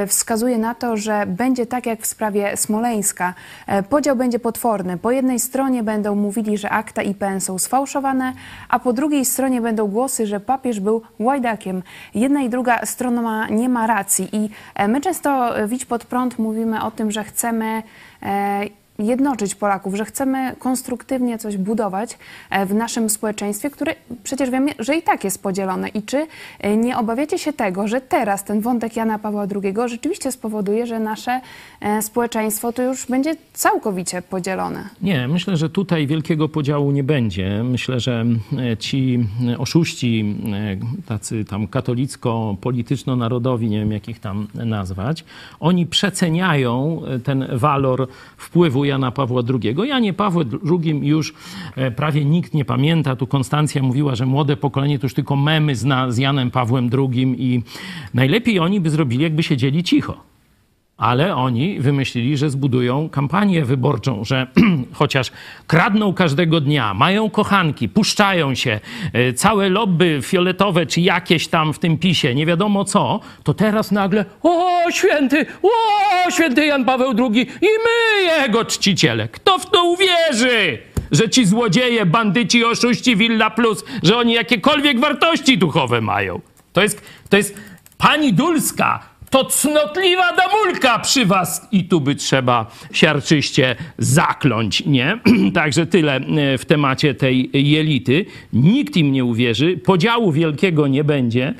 wskazuje 0.07 0.57
na 0.57 0.75
to, 0.75 0.97
że 0.97 1.25
będzie 1.27 1.65
tak 1.65 1.85
jak 1.85 2.01
w 2.01 2.05
sprawie 2.05 2.57
Smoleńska. 2.57 3.33
Podział 3.89 4.15
będzie 4.15 4.39
potworny. 4.39 4.97
Po 4.97 5.11
jednej 5.11 5.39
stronie 5.39 5.83
będą 5.83 6.15
mówili, 6.15 6.57
że 6.57 6.69
akta 6.69 7.01
IPN 7.01 7.41
są 7.41 7.57
sfałszowane, 7.57 8.33
a 8.69 8.79
po 8.79 8.93
drugiej 8.93 9.25
stronie 9.25 9.61
będą 9.61 9.87
głosy, 9.87 10.27
że 10.27 10.39
papież 10.39 10.79
był 10.79 11.01
łajdakiem. 11.19 11.83
Jedna 12.15 12.41
i 12.41 12.49
druga 12.49 12.85
strona 12.85 13.47
nie 13.47 13.69
ma 13.69 13.87
racji 13.87 14.29
i 14.31 14.49
my 14.87 15.01
często 15.01 15.57
e, 15.57 15.67
w 15.67 15.73
Idź 15.73 15.85
Pod 15.85 16.05
Prąd 16.05 16.39
mówimy 16.39 16.83
o 16.83 16.91
tym, 16.91 17.11
że 17.11 17.23
chcemy 17.23 17.68
e, 18.21 18.71
jednoczyć 18.99 19.55
Polaków, 19.55 19.95
że 19.95 20.05
chcemy 20.05 20.55
konstruktywnie 20.59 21.37
coś 21.37 21.57
budować 21.57 22.17
e, 22.49 22.65
w 22.65 22.73
naszym 22.73 23.09
społeczeństwie, 23.09 23.69
które 23.69 23.95
przecież 24.23 24.49
wiemy, 24.49 24.71
że 24.79 24.95
i 24.95 25.01
tak 25.01 25.23
jest 25.23 25.43
podzielone. 25.43 25.89
I 25.89 26.03
czy 26.03 26.27
e, 26.59 26.77
nie 26.77 26.97
obawiacie 26.97 27.39
się 27.39 27.53
tego, 27.53 27.87
że 27.87 28.01
teraz 28.01 28.43
ten 28.43 28.61
wątek 28.61 28.95
Jana 28.95 29.19
Pawła 29.19 29.47
II 29.63 29.75
rzeczywiście 29.85 30.31
spowoduje, 30.31 30.87
że 30.87 30.99
nasze 30.99 31.41
e, 31.81 32.01
społeczeństwo 32.01 32.73
to 32.73 32.83
już 32.83 33.05
będzie 33.05 33.35
całkowicie 33.53 34.21
podzielone? 34.21 34.89
Nie, 35.01 35.27
myślę, 35.27 35.57
że 35.57 35.69
tutaj 35.69 36.07
wielkiego 36.07 36.49
podziału 36.49 36.91
nie 36.91 37.03
będzie. 37.03 37.63
Myślę, 37.63 37.99
że 37.99 38.25
ci 38.79 39.27
oszuści, 39.57 40.35
tacy 41.05 41.45
tam 41.45 41.67
katolicko-polityczno-narodowi, 41.67 43.69
nie 43.69 43.79
wiem 43.79 43.91
jak 43.91 44.09
ich 44.09 44.19
tam 44.19 44.47
nazwać, 44.53 45.25
oni 45.59 45.85
przeceniają 45.85 47.01
ten 47.23 47.47
walor 47.51 48.07
wpływu 48.37 48.85
Jana 48.89 49.11
Pawła 49.11 49.41
II. 49.63 49.75
Janie 49.87 50.13
Pawle 50.13 50.45
II 50.71 51.07
już 51.07 51.33
e, 51.75 51.91
prawie 51.91 52.25
nikt 52.25 52.53
nie 52.53 52.65
pamięta. 52.65 53.15
Tu 53.15 53.27
Konstancja 53.27 53.83
mówiła, 53.83 54.15
że 54.15 54.25
młode 54.25 54.57
pokolenie 54.57 54.99
to 54.99 55.05
już 55.05 55.13
tylko 55.13 55.35
memy 55.35 55.75
zna 55.75 56.11
z 56.11 56.17
Janem 56.17 56.51
Pawłem 56.51 56.89
II 56.93 57.35
i 57.37 57.63
najlepiej 58.13 58.59
oni 58.59 58.79
by 58.79 58.89
zrobili, 58.89 59.23
jakby 59.23 59.43
siedzieli 59.43 59.83
cicho. 59.83 60.29
Ale 60.99 61.35
oni 61.35 61.79
wymyślili, 61.79 62.37
że 62.37 62.49
zbudują 62.49 63.09
kampanię 63.09 63.65
wyborczą, 63.65 64.23
że 64.23 64.47
chociaż 64.93 65.31
kradną 65.67 66.13
każdego 66.13 66.61
dnia, 66.61 66.93
mają 66.93 67.29
kochanki, 67.29 67.89
puszczają 67.89 68.55
się, 68.55 68.79
e, 69.13 69.33
całe 69.33 69.69
lobby 69.69 70.19
fioletowe 70.23 70.85
czy 70.85 71.01
jakieś 71.01 71.47
tam 71.47 71.73
w 71.73 71.79
tym 71.79 71.97
pisie, 71.97 72.35
nie 72.35 72.45
wiadomo 72.45 72.85
co, 72.85 73.19
to 73.43 73.53
teraz 73.53 73.91
nagle 73.91 74.25
o 74.43 74.91
święty, 74.91 75.45
o 75.63 76.31
święty 76.31 76.65
Jan 76.65 76.85
Paweł 76.85 77.13
II 77.17 77.41
i 77.41 77.67
my 77.83 78.23
jego 78.41 78.65
czciciele. 78.65 79.27
Kto 79.27 79.59
w 79.59 79.69
to 79.69 79.83
uwierzy? 79.83 80.77
Że 81.11 81.29
ci 81.29 81.45
złodzieje, 81.45 82.05
bandyci, 82.05 82.65
oszuści 82.65 83.15
Villa 83.15 83.49
Plus, 83.49 83.85
że 84.03 84.17
oni 84.17 84.33
jakiekolwiek 84.33 84.99
wartości 84.99 85.57
duchowe 85.57 86.01
mają. 86.01 86.41
To 86.73 86.81
jest, 86.81 87.01
to 87.29 87.37
jest 87.37 87.55
pani 87.97 88.33
Dulska, 88.33 89.09
to 89.29 89.45
cnotliwa 89.45 90.35
damulka 90.35 90.99
przy 90.99 91.25
was 91.25 91.67
i 91.71 91.83
tu 91.83 92.01
by 92.01 92.15
trzeba 92.15 92.65
siarczyście 92.91 93.75
zakląć, 93.97 94.85
nie? 94.85 95.19
Także 95.53 95.85
tyle 95.85 96.15
e, 96.15 96.57
w 96.57 96.65
temacie 96.65 97.13
tej 97.13 97.49
jelity. 97.53 98.25
Nikt 98.53 98.97
im 98.97 99.11
nie 99.11 99.25
uwierzy, 99.25 99.77
podziału 99.77 100.31
wielkiego 100.31 100.87
nie 100.87 101.03
będzie. 101.03 101.53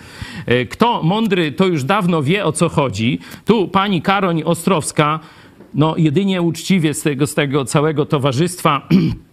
E, 0.45 0.65
kto 0.65 1.03
mądry, 1.03 1.51
to 1.51 1.67
już 1.67 1.83
dawno 1.83 2.23
wie, 2.23 2.45
o 2.45 2.51
co 2.51 2.69
chodzi. 2.69 3.19
Tu 3.45 3.67
pani 3.67 4.01
Karoń 4.01 4.43
Ostrowska, 4.45 5.19
no 5.73 5.97
jedynie 5.97 6.41
uczciwie 6.41 6.93
z 6.93 7.01
tego, 7.01 7.27
z 7.27 7.33
tego 7.33 7.65
całego 7.65 8.05
towarzystwa 8.05 8.81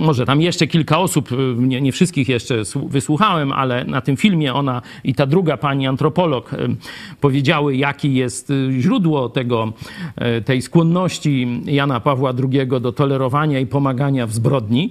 może 0.00 0.26
tam 0.26 0.40
jeszcze 0.40 0.66
kilka 0.66 0.98
osób, 0.98 1.32
y, 1.32 1.36
nie, 1.58 1.80
nie, 1.80 1.92
wszystkich 1.92 2.28
jeszcze 2.28 2.62
wysłuchałem, 2.88 3.52
ale 3.52 3.84
na 3.84 4.00
tym 4.00 4.16
filmie 4.16 4.54
ona 4.54 4.82
i 5.04 5.14
ta 5.14 5.26
druga 5.26 5.56
pani 5.56 5.86
antropolog 5.86 6.52
y, 6.52 6.56
powiedziały, 7.20 7.76
jakie 7.76 8.08
jest 8.12 8.50
y, 8.50 8.68
źródło 8.80 9.28
tego, 9.28 9.72
tej 10.44 10.62
skłonności 10.62 11.62
Jana 11.64 12.00
Pawła 12.00 12.32
II 12.52 12.80
do 12.80 12.92
tolerowania 12.92 13.60
i 13.60 13.66
pomagania 13.66 14.26
w 14.26 14.32
zbrodni. 14.32 14.90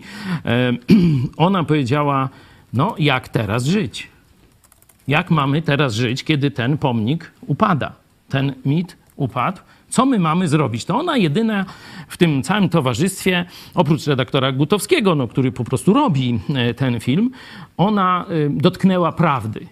Ona 1.38 1.64
powiedziała, 1.64 2.30
no 2.74 2.96
jak 3.00 3.30
teraz 3.30 3.66
żyć? 3.66 4.08
Jak 5.08 5.32
mamy 5.32 5.62
teraz 5.62 5.94
żyć, 5.94 6.24
kiedy 6.24 6.52
ten 6.52 6.78
pomnik 6.78 7.32
upada? 7.42 7.92
Ten 8.30 8.54
mit 8.66 8.98
upadł 9.16 9.58
co 9.90 10.06
my 10.06 10.20
mamy 10.20 10.48
zrobić? 10.48 10.86
To 10.86 10.98
ona 10.98 11.18
jedyna 11.18 11.66
w 12.08 12.18
tym 12.18 12.44
całym 12.44 12.70
towarzystwie, 12.70 13.46
oprócz 13.74 14.08
redaktora 14.08 14.52
Gutowskiego, 14.52 15.16
no, 15.16 15.28
który 15.28 15.52
po 15.52 15.64
prostu 15.64 15.94
robi 15.94 16.40
e, 16.56 16.74
ten 16.74 17.00
film, 17.00 17.32
ona 17.78 18.26
e, 18.30 18.50
dotknęła 18.50 19.12
prawdy. 19.12 19.68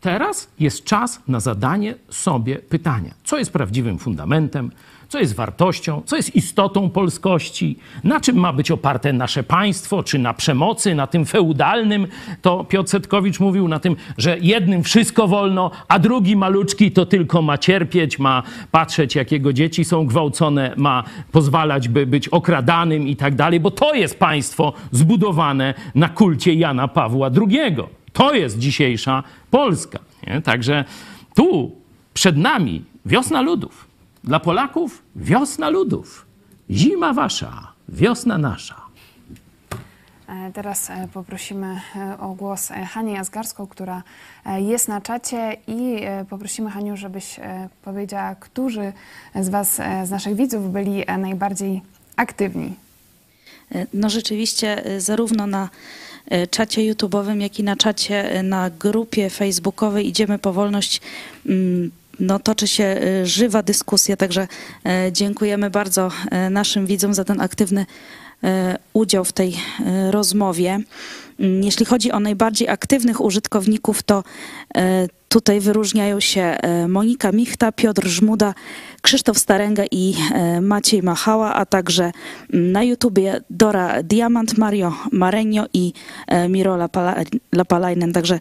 Teraz 0.00 0.50
jest 0.60 0.84
czas 0.84 1.22
na 1.28 1.40
zadanie 1.40 1.94
sobie 2.08 2.56
pytania, 2.56 3.14
co 3.24 3.38
jest 3.38 3.52
prawdziwym 3.52 3.98
fundamentem, 3.98 4.70
co 5.10 5.18
jest 5.18 5.34
wartością, 5.34 6.02
co 6.06 6.16
jest 6.16 6.36
istotą 6.36 6.90
polskości, 6.90 7.76
na 8.04 8.20
czym 8.20 8.36
ma 8.36 8.52
być 8.52 8.70
oparte 8.70 9.12
nasze 9.12 9.42
państwo, 9.42 10.02
czy 10.02 10.18
na 10.18 10.34
przemocy, 10.34 10.94
na 10.94 11.06
tym 11.06 11.26
feudalnym, 11.26 12.06
to 12.42 12.64
Piotr 12.64 12.90
Setkowicz 12.90 13.40
mówił, 13.40 13.68
na 13.68 13.80
tym, 13.80 13.96
że 14.18 14.38
jednym 14.40 14.82
wszystko 14.82 15.28
wolno, 15.28 15.70
a 15.88 15.98
drugi 15.98 16.36
maluczki 16.36 16.92
to 16.92 17.06
tylko 17.06 17.42
ma 17.42 17.58
cierpieć, 17.58 18.18
ma 18.18 18.42
patrzeć, 18.70 19.14
jak 19.14 19.32
jego 19.32 19.52
dzieci 19.52 19.84
są 19.84 20.06
gwałcone, 20.06 20.74
ma 20.76 21.04
pozwalać, 21.32 21.88
by 21.88 22.06
być 22.06 22.28
okradanym 22.28 23.08
i 23.08 23.16
tak 23.16 23.34
dalej, 23.34 23.60
bo 23.60 23.70
to 23.70 23.94
jest 23.94 24.18
państwo 24.18 24.72
zbudowane 24.92 25.74
na 25.94 26.08
kulcie 26.08 26.54
Jana 26.54 26.88
Pawła 26.88 27.30
II. 27.36 27.76
To 28.12 28.34
jest 28.34 28.58
dzisiejsza 28.58 29.22
Polska. 29.50 29.98
Nie? 30.26 30.42
Także 30.42 30.84
tu 31.34 31.72
przed 32.14 32.36
nami 32.36 32.84
wiosna 33.06 33.40
ludów. 33.40 33.89
Dla 34.24 34.40
Polaków 34.40 35.02
wiosna 35.16 35.68
ludów. 35.68 36.26
Zima 36.70 37.12
wasza, 37.12 37.72
wiosna 37.88 38.38
nasza. 38.38 38.90
E, 40.28 40.52
teraz 40.52 40.90
e, 40.90 41.08
poprosimy 41.12 41.80
e, 41.96 42.18
o 42.18 42.34
głos 42.34 42.68
Hanię 42.68 43.12
Jazgarską, 43.12 43.66
która 43.66 44.02
jest 44.56 44.88
na 44.88 45.00
czacie 45.00 45.56
i 45.66 46.00
poprosimy 46.30 46.70
Haniu, 46.70 46.96
żebyś 46.96 47.40
powiedziała, 47.84 48.34
którzy 48.34 48.92
z 49.34 49.48
Was, 49.48 49.74
z 50.04 50.10
naszych 50.10 50.36
widzów 50.36 50.72
byli 50.72 51.04
najbardziej 51.18 51.82
aktywni. 52.16 52.74
No 53.94 54.10
rzeczywiście 54.10 54.82
zarówno 54.98 55.46
na 55.46 55.68
czacie 56.50 56.94
YouTube'owym, 56.94 57.40
jak 57.40 57.58
i 57.58 57.62
na 57.62 57.76
czacie 57.76 58.42
na 58.42 58.70
grupie 58.70 59.30
facebookowej 59.30 60.08
Idziemy 60.08 60.38
po 60.38 60.52
wolność 60.52 61.00
mm, 61.46 61.90
no, 62.20 62.38
toczy 62.38 62.68
się 62.68 63.00
y, 63.22 63.26
żywa 63.26 63.62
dyskusja, 63.62 64.16
także 64.16 64.48
e, 64.86 65.12
dziękujemy 65.12 65.70
bardzo 65.70 66.10
e, 66.30 66.50
naszym 66.50 66.86
widzom 66.86 67.14
za 67.14 67.24
ten 67.24 67.40
aktywny 67.40 67.86
udział 68.92 69.24
w 69.24 69.32
tej 69.32 69.56
rozmowie. 70.10 70.78
Mm, 71.40 71.64
jeśli 71.64 71.86
chodzi 71.86 72.12
o 72.12 72.20
najbardziej 72.20 72.68
aktywnych 72.68 73.20
użytkowników, 73.20 74.02
to 74.02 74.22
tutaj 75.28 75.60
wyróżniają 75.60 76.20
się 76.20 76.56
Monika 76.88 77.32
Michta, 77.32 77.72
Piotr 77.72 78.06
Żmuda, 78.08 78.54
Krzysztof 79.02 79.38
Staręga 79.38 79.84
i 79.90 80.14
Maciej 80.60 81.02
Machała, 81.02 81.54
a 81.54 81.66
także 81.66 82.12
mm, 82.52 82.72
na 82.72 82.82
YouTubie 82.82 83.40
Dora 83.50 84.02
Diamant, 84.02 84.58
Mario 84.58 84.92
Marenio 85.12 85.66
i 85.72 85.92
Miro 86.48 86.88
Lapalainen. 87.52 88.12
Także 88.12 88.38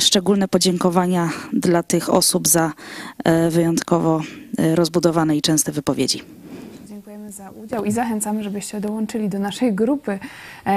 szczególne 0.00 0.48
podziękowania 0.48 1.30
dla 1.52 1.82
tych 1.82 2.10
osób 2.10 2.48
za 2.48 2.72
wyjątkowo 3.50 4.20
rozbudowane 4.74 5.36
i 5.36 5.42
częste 5.42 5.72
wypowiedzi 5.72 6.22
za 7.34 7.50
udział 7.50 7.84
i 7.84 7.90
zachęcamy, 7.90 8.42
żebyście 8.42 8.80
dołączyli 8.80 9.28
do 9.28 9.38
naszej 9.38 9.74
grupy 9.74 10.18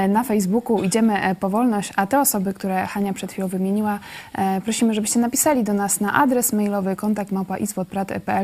na 0.09 0.23
Facebooku 0.23 0.83
Idziemy 0.83 1.35
po 1.39 1.49
wolność, 1.49 1.93
a 1.95 2.07
te 2.07 2.19
osoby, 2.19 2.53
które 2.53 2.85
Hania 2.85 3.13
przed 3.13 3.31
chwilą 3.31 3.47
wymieniła, 3.47 3.99
prosimy, 4.63 4.93
żebyście 4.93 5.19
napisali 5.19 5.63
do 5.63 5.73
nas 5.73 6.01
na 6.01 6.13
adres 6.13 6.53
mailowy 6.53 6.95
kontakt 6.95 7.31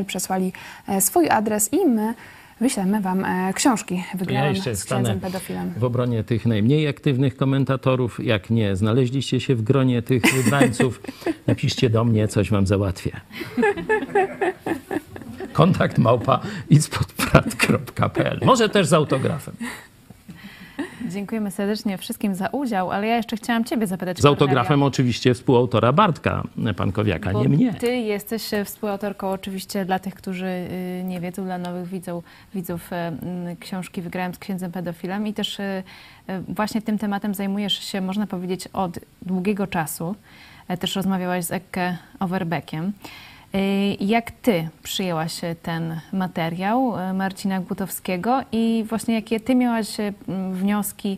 przesłali 0.08 0.54
swój 1.00 1.30
adres 1.30 1.74
i 1.74 1.86
my 1.86 2.14
wyślemy 2.62 3.02
wam 3.02 3.26
e, 3.26 3.54
książki 3.54 4.04
wygrane 4.16 4.46
ja 4.46 4.52
jeszcze 4.52 4.76
z 4.76 4.86
księdzem 4.86 5.20
pedofilem. 5.20 5.74
W 5.78 5.84
obronie 5.84 6.24
tych 6.24 6.46
najmniej 6.46 6.88
aktywnych 6.88 7.36
komentatorów. 7.36 8.20
Jak 8.24 8.50
nie 8.50 8.76
znaleźliście 8.76 9.40
się 9.40 9.56
w 9.56 9.62
gronie 9.62 10.02
tych 10.02 10.24
wybrańców, 10.34 11.02
napiszcie 11.48 11.90
do 11.90 12.04
mnie, 12.04 12.28
coś 12.28 12.52
wam 12.52 12.68
załatwię. 12.68 13.12
Kontakt 15.54 15.98
małpa 15.98 16.40
Może 18.46 18.70
też 18.70 18.88
z 18.88 18.94
autografem. 18.94 19.56
Dziękujemy 21.10 21.52
serdecznie 21.52 21.98
wszystkim 21.98 22.36
za 22.36 22.48
udział, 22.48 22.92
ale 22.92 23.08
ja 23.08 23.16
jeszcze 23.16 23.36
chciałam 23.38 23.66
Ciebie 23.66 23.88
zapytać. 23.88 24.20
Z 24.20 24.26
autografem 24.26 24.68
Kornelia. 24.68 24.88
oczywiście 24.88 25.34
współautora 25.34 25.94
Bartka 25.94 26.44
Pankowiaka, 26.76 27.32
Bo 27.32 27.42
nie 27.42 27.50
mnie. 27.50 27.74
Ty 27.74 27.96
jesteś 27.96 28.52
współautorką 28.66 29.32
oczywiście 29.32 29.86
dla 29.86 30.00
tych, 30.00 30.16
którzy 30.16 30.46
y, 30.46 31.04
nie 31.04 31.20
wiedzą, 31.20 31.44
dla 31.44 31.58
nowych 31.58 31.88
widzów, 31.88 32.24
widzów 32.56 32.90
y, 32.94 33.56
książki 33.60 34.02
Wygrałem 34.02 34.34
z 34.34 34.40
księdzem 34.40 34.72
pedofilem 34.72 35.28
i 35.28 35.34
też 35.34 35.58
właśnie 36.48 36.82
tym 36.82 36.98
tematem 36.98 37.34
zajmujesz 37.34 37.80
się, 37.80 38.02
można 38.02 38.28
powiedzieć, 38.28 38.68
od 38.74 39.00
długiego 39.22 39.68
czasu. 39.68 40.16
E, 40.68 40.78
też 40.78 40.96
rozmawiałaś 40.96 41.46
z 41.46 41.52
Ekke 41.52 41.98
Overbeckiem. 42.20 42.92
Jak 44.00 44.32
ty 44.32 44.70
przyjęłaś 44.84 45.42
ten 45.62 46.00
materiał 46.14 47.00
y, 47.00 47.14
Marcina 47.14 47.60
Gutowskiego 47.60 48.42
i 48.52 48.86
właśnie 48.90 49.16
jakie 49.16 49.40
ty 49.40 49.56
miałaś 49.56 50.00
y, 50.00 50.14
wnioski, 50.52 51.18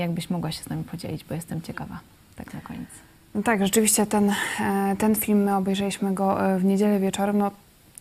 jakbyś 0.00 0.30
mogła 0.30 0.52
się 0.52 0.62
z 0.62 0.68
nami 0.68 0.84
podzielić, 0.84 1.24
bo 1.24 1.34
jestem 1.34 1.62
ciekawa, 1.62 2.00
tak 2.36 2.54
na 2.54 2.60
koniec. 2.60 2.88
No 3.34 3.42
tak, 3.42 3.64
rzeczywiście 3.64 4.06
ten, 4.06 4.34
e, 4.60 4.96
ten 4.98 5.14
film, 5.14 5.42
my 5.42 5.56
obejrzeliśmy 5.56 6.14
go 6.14 6.46
e, 6.46 6.58
w 6.58 6.64
niedzielę 6.64 7.00
wieczorem, 7.00 7.38
no 7.38 7.50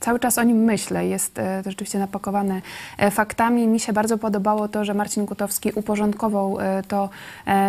cały 0.02 0.19
czas 0.19 0.38
o 0.38 0.44
nim 0.44 0.57
myślę. 0.57 1.07
Jest 1.07 1.40
e, 1.40 1.64
to 1.64 1.69
rzeczywiście 1.69 1.99
napakowany 1.99 2.61
e, 2.98 3.11
faktami. 3.11 3.68
Mi 3.68 3.80
się 3.80 3.94
bardzo 3.94 4.18
podobało 4.18 4.68
to, 4.68 4.86
że 4.86 4.94
Marcin 4.94 5.26
Gutowski 5.26 5.72
uporządkował 5.76 6.60
e, 6.60 6.84
to 6.88 7.10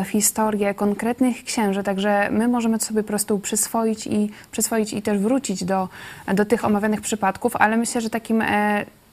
w 0.05 0.09
historię 0.09 0.75
konkretnych 0.75 1.45
księży, 1.45 1.83
także 1.83 2.29
my 2.31 2.49
możemy 2.49 2.79
to 2.79 2.85
sobie 2.85 3.03
po 3.03 3.09
prostu 3.09 3.39
przyswoić 3.39 4.07
i, 4.07 4.31
przyswoić 4.51 4.93
i 4.93 5.03
też 5.03 5.19
wrócić 5.19 5.65
do, 5.65 5.89
do 6.35 6.45
tych 6.45 6.65
omawianych 6.65 7.01
przypadków, 7.01 7.57
ale 7.57 7.77
myślę, 7.77 8.01
że 8.01 8.11
takim 8.11 8.43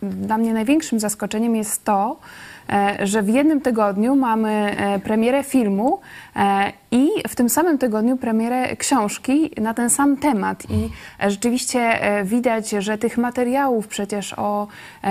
dla 0.01 0.37
mnie 0.37 0.53
największym 0.53 0.99
zaskoczeniem 0.99 1.55
jest 1.55 1.83
to, 1.83 2.19
że 3.03 3.21
w 3.21 3.29
jednym 3.29 3.61
tygodniu 3.61 4.15
mamy 4.15 4.75
premierę 5.03 5.43
filmu 5.43 5.99
i 6.91 7.09
w 7.27 7.35
tym 7.35 7.49
samym 7.49 7.77
tygodniu 7.77 8.17
premierę 8.17 8.75
książki 8.75 9.51
na 9.61 9.73
ten 9.73 9.89
sam 9.89 10.17
temat. 10.17 10.63
I 10.69 10.89
rzeczywiście 11.27 11.99
widać, 12.23 12.69
że 12.69 12.97
tych 12.97 13.17
materiałów 13.17 13.87
przecież 13.87 14.33
o, 14.37 14.67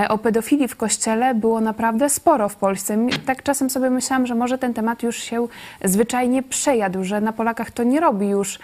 o 0.09 0.19
pedofilii 0.19 0.69
w 0.69 0.77
kościele 0.77 1.35
było 1.35 1.61
naprawdę 1.61 2.11
sporo 2.11 2.49
w 2.49 2.57
Polsce. 2.57 2.99
Tak 3.27 3.43
czasem 3.43 3.71
sobie 3.71 3.91
myślałam, 3.91 4.27
że 4.27 4.35
może 4.35 4.59
ten 4.59 4.75
temat 4.75 5.03
już 5.03 5.17
się 5.17 5.49
zwyczajnie 5.85 6.43
przejadł, 6.43 7.05
że 7.05 7.21
na 7.21 7.33
Polakach 7.33 7.71
to 7.71 7.83
nie 7.83 8.01
robi 8.01 8.29
już 8.29 8.59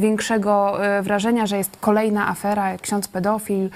większego 0.00 0.78
wrażenia, 1.02 1.46
że 1.46 1.58
jest 1.58 1.76
kolejna 1.80 2.28
afera, 2.28 2.78
ksiądz 2.78 3.08
pedofil, 3.08 3.70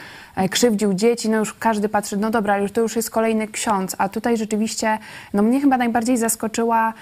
krzywdził 0.50 0.94
dzieci, 0.94 1.30
no 1.30 1.38
już 1.38 1.54
każdy 1.54 1.88
patrzy, 1.88 2.16
no 2.16 2.30
dobra, 2.30 2.58
już 2.58 2.72
to 2.72 2.80
już 2.80 2.96
jest 2.96 3.10
kolejny 3.10 3.48
ksiądz, 3.48 3.96
a 3.98 4.08
tutaj 4.08 4.36
rzeczywiście, 4.36 4.98
no 5.34 5.42
mnie 5.42 5.60
chyba 5.60 5.76
najbardziej 5.76 6.16
zaskoczyła 6.16 6.92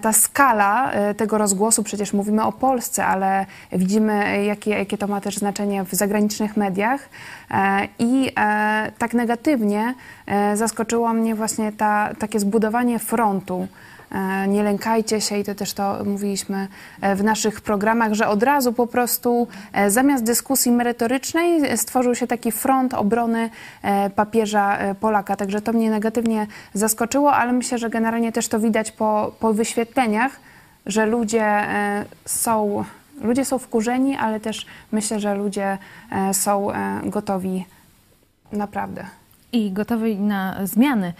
ta 0.00 0.12
skala 0.12 0.92
tego 1.16 1.38
rozgłosu, 1.38 1.82
przecież 1.82 2.12
mówimy 2.12 2.44
o 2.44 2.52
Polsce, 2.52 3.06
ale 3.06 3.46
widzimy, 3.72 4.44
jakie, 4.44 4.70
jakie 4.70 4.98
to 4.98 5.06
ma 5.06 5.20
też 5.20 5.36
znaczenie 5.36 5.84
w 5.84 5.92
zagranicznych 5.92 6.56
mediach. 6.56 7.08
I 7.98 8.30
tak 8.98 9.14
negatywnie 9.14 9.94
zaskoczyło 10.54 11.12
mnie 11.12 11.34
właśnie 11.34 11.72
ta, 11.72 12.10
takie 12.18 12.40
zbudowanie 12.40 12.98
frontu 12.98 13.68
E, 13.93 13.93
nie 14.48 14.62
lękajcie 14.62 15.20
się 15.20 15.38
i 15.38 15.44
to 15.44 15.54
też 15.54 15.72
to 15.72 16.04
mówiliśmy 16.04 16.68
e, 17.00 17.16
w 17.16 17.24
naszych 17.24 17.60
programach, 17.60 18.14
że 18.14 18.28
od 18.28 18.42
razu 18.42 18.72
po 18.72 18.86
prostu 18.86 19.48
e, 19.72 19.90
zamiast 19.90 20.24
dyskusji 20.24 20.72
merytorycznej 20.72 21.78
stworzył 21.78 22.14
się 22.14 22.26
taki 22.26 22.52
front 22.52 22.94
obrony 22.94 23.50
papieża 24.16 24.78
Polaka. 25.00 25.36
Także 25.36 25.60
to 25.60 25.72
mnie 25.72 25.90
negatywnie 25.90 26.46
zaskoczyło, 26.74 27.32
ale 27.32 27.52
myślę, 27.52 27.78
że 27.78 27.90
generalnie 27.90 28.32
też 28.32 28.48
to 28.48 28.60
widać 28.60 28.92
po, 28.92 29.32
po 29.40 29.54
wyświetleniach, 29.54 30.32
że 30.86 31.06
ludzie 31.06 31.66
są, 32.24 32.84
ludzie 33.20 33.44
są 33.44 33.58
wkurzeni, 33.58 34.16
ale 34.16 34.40
też 34.40 34.66
myślę, 34.92 35.20
że 35.20 35.34
ludzie 35.34 35.78
są 36.32 36.68
gotowi 37.04 37.66
naprawdę. 38.52 39.06
I 39.52 39.72
gotowi 39.72 40.16
na 40.16 40.56
zmiany. 40.66 41.12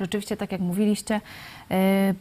Rzeczywiście, 0.00 0.36
tak 0.36 0.52
jak 0.52 0.60
mówiliście, 0.60 1.20
E, 1.20 1.51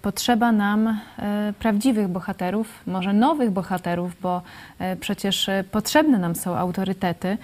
potrzeba 0.01 0.51
nam 0.51 0.87
e, 0.87 1.53
prawdziwych 1.59 2.07
bohaterów, 2.07 2.67
może 2.87 3.13
nowych 3.13 3.51
bohaterów, 3.51 4.21
bo 4.21 4.41
e, 4.79 4.95
przecież 4.95 5.49
potrzebne 5.71 6.19
nam 6.19 6.35
są 6.35 6.57
autorytety 6.57 7.37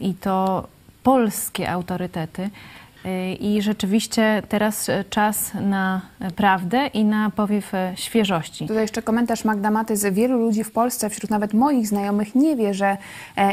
i 0.00 0.14
to 0.14 0.66
polskie 1.02 1.70
autorytety. 1.70 2.50
I 3.40 3.62
rzeczywiście 3.62 4.42
teraz 4.48 4.90
czas 5.10 5.52
na 5.60 6.00
prawdę 6.36 6.86
i 6.86 7.04
na 7.04 7.30
powiew 7.30 7.72
świeżości. 7.94 8.66
Tutaj 8.66 8.82
jeszcze 8.82 9.02
komentarz 9.02 9.44
Magda 9.44 9.70
Matys. 9.70 10.04
Wielu 10.04 10.38
ludzi 10.38 10.64
w 10.64 10.72
Polsce, 10.72 11.10
wśród 11.10 11.30
nawet 11.30 11.54
moich 11.54 11.88
znajomych, 11.88 12.34
nie 12.34 12.56
wie, 12.56 12.74
że 12.74 12.96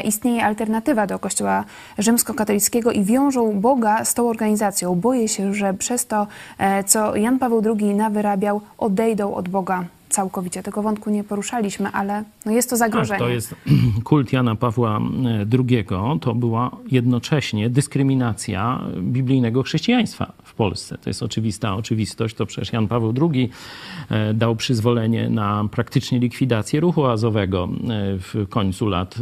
istnieje 0.04 0.44
alternatywa 0.44 1.06
do 1.06 1.18
Kościoła 1.18 1.64
rzymskokatolickiego 1.98 2.92
i 2.92 3.04
wiążą 3.04 3.60
Boga 3.60 4.04
z 4.04 4.14
tą 4.14 4.28
organizacją. 4.28 4.94
Boję 4.94 5.28
się, 5.28 5.54
że 5.54 5.74
przez 5.74 6.06
to, 6.06 6.26
co 6.86 7.16
Jan 7.16 7.38
Paweł 7.38 7.62
II 7.80 7.94
nawyrabiał, 7.94 8.60
odejdą 8.78 9.34
od 9.34 9.48
Boga 9.48 9.84
całkowicie. 10.10 10.62
Tego 10.62 10.82
wątku 10.82 11.10
nie 11.10 11.24
poruszaliśmy, 11.24 11.88
ale 11.88 12.24
no 12.46 12.52
jest 12.52 12.70
to 12.70 12.76
zagrożenie. 12.76 13.18
Tak, 13.18 13.28
to 13.28 13.34
jest 13.34 13.54
kult 14.04 14.32
Jana 14.32 14.56
Pawła 14.56 15.00
II. 15.52 15.86
To 16.20 16.34
była 16.34 16.70
jednocześnie 16.90 17.70
dyskryminacja 17.70 18.80
biblijnego 18.98 19.62
chrześcijaństwa 19.62 20.32
w 20.44 20.54
Polsce. 20.54 20.98
To 20.98 21.10
jest 21.10 21.22
oczywista 21.22 21.76
oczywistość. 21.76 22.34
To 22.34 22.46
przecież 22.46 22.72
Jan 22.72 22.88
Paweł 22.88 23.14
II 23.32 23.50
e, 24.10 24.34
dał 24.34 24.56
przyzwolenie 24.56 25.30
na 25.30 25.64
praktycznie 25.70 26.18
likwidację 26.18 26.80
ruchu 26.80 27.06
azowego 27.06 27.68
e, 27.68 28.18
w 28.18 28.48
końcu 28.48 28.88
lat 28.88 29.14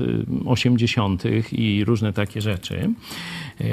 80. 0.46 1.26
E, 1.26 1.28
i 1.52 1.84
różne 1.84 2.12
takie 2.12 2.40
rzeczy. 2.40 2.90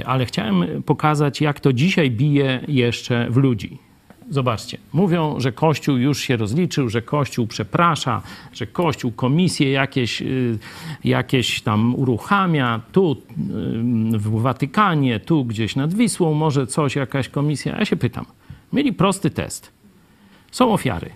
Ale 0.05 0.25
chciałem 0.25 0.83
pokazać, 0.83 1.41
jak 1.41 1.59
to 1.59 1.73
dzisiaj 1.73 2.11
bije 2.11 2.61
jeszcze 2.67 3.27
w 3.29 3.37
ludzi. 3.37 3.84
Zobaczcie, 4.29 4.77
mówią, 4.93 5.39
że 5.39 5.51
Kościół 5.51 5.97
już 5.97 6.19
się 6.19 6.37
rozliczył, 6.37 6.89
że 6.89 7.01
Kościół 7.01 7.47
przeprasza, 7.47 8.21
że 8.53 8.67
Kościół 8.67 9.11
komisje 9.11 9.71
jakieś, 9.71 10.21
y, 10.21 10.59
jakieś 11.03 11.61
tam 11.61 11.95
uruchamia, 11.95 12.81
tu 12.91 13.11
y, 13.11 14.17
w 14.17 14.41
Watykanie, 14.41 15.19
tu 15.19 15.45
gdzieś 15.45 15.75
nad 15.75 15.93
Wisłą, 15.93 16.33
może 16.33 16.67
coś, 16.67 16.95
jakaś 16.95 17.29
komisja. 17.29 17.77
Ja 17.79 17.85
się 17.85 17.95
pytam, 17.95 18.25
mieli 18.73 18.93
prosty 18.93 19.29
test. 19.29 19.71
Są 20.51 20.73
ofiary 20.73 21.09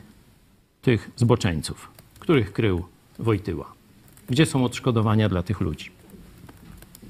tych 0.81 1.11
zboczeńców, 1.15 1.91
których 2.19 2.53
krył 2.53 2.85
Wojtyła. 3.19 3.73
Gdzie 4.29 4.45
są 4.45 4.65
odszkodowania 4.65 5.29
dla 5.29 5.43
tych 5.43 5.61
ludzi? 5.61 5.89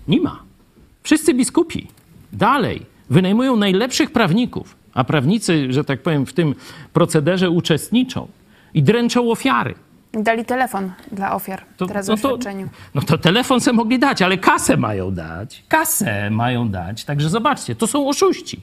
Nie 0.08 0.22
ma. 0.22 0.44
Wszyscy 1.04 1.34
biskupi 1.34 1.88
dalej 2.34 2.86
wynajmują 3.10 3.56
najlepszych 3.56 4.12
prawników 4.12 4.79
a 4.94 5.04
prawnicy, 5.04 5.74
że 5.74 5.84
tak 5.84 6.02
powiem, 6.02 6.26
w 6.26 6.34
tym 6.34 6.56
procederze 6.94 7.50
uczestniczą 7.50 8.28
i 8.74 8.84
dręczą 8.84 9.32
ofiary. 9.32 9.76
Dali 10.14 10.46
telefon 10.46 10.92
dla 11.12 11.36
ofiar 11.36 11.62
to, 11.78 11.86
teraz 11.86 12.08
no. 12.08 12.18
To, 12.18 12.38
no 12.96 13.02
to 13.02 13.18
telefon 13.18 13.60
se 13.62 13.74
mogli 13.74 14.00
dać, 14.00 14.22
ale 14.22 14.38
kasę 14.38 14.78
mają 14.78 15.12
dać. 15.12 15.64
Kasę 15.68 16.30
mają 16.30 16.70
dać. 16.70 17.06
Także 17.06 17.30
zobaczcie, 17.30 17.76
to 17.76 17.88
są 17.88 18.10
oszuści. 18.10 18.62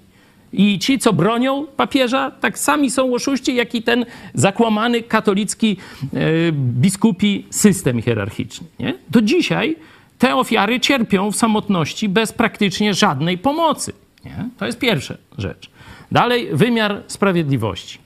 I 0.53 0.79
ci, 0.79 0.99
co 0.99 1.13
bronią 1.13 1.67
papieża, 1.77 2.31
tak 2.31 2.59
sami 2.59 2.91
są 2.91 3.15
oszuści, 3.15 3.55
jak 3.55 3.75
i 3.75 3.83
ten 3.83 4.07
zakłamany 4.35 5.03
katolicki 5.03 5.77
e, 6.03 6.19
biskupi 6.53 7.47
system 7.51 8.03
hierarchiczny. 8.03 8.67
Nie? 8.79 8.95
Do 9.11 9.23
dzisiaj 9.23 9.77
te 10.19 10.37
ofiary 10.37 10.81
cierpią 10.81 11.31
w 11.31 11.37
samotności 11.37 12.09
bez 12.09 12.33
praktycznie 12.33 12.95
żadnej 12.95 13.39
pomocy. 13.39 13.93
Nie? 14.25 14.49
To 14.59 14.67
jest 14.67 14.79
pierwsza 14.79 15.15
rzecz. 15.39 15.71
Dalej, 16.13 16.49
wymiar 16.53 17.03
sprawiedliwości. 17.07 17.99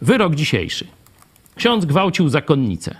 Wyrok 0.00 0.34
dzisiejszy. 0.34 0.86
Ksiądz 1.54 1.84
gwałcił 1.84 2.28
zakonnicę. 2.28 2.96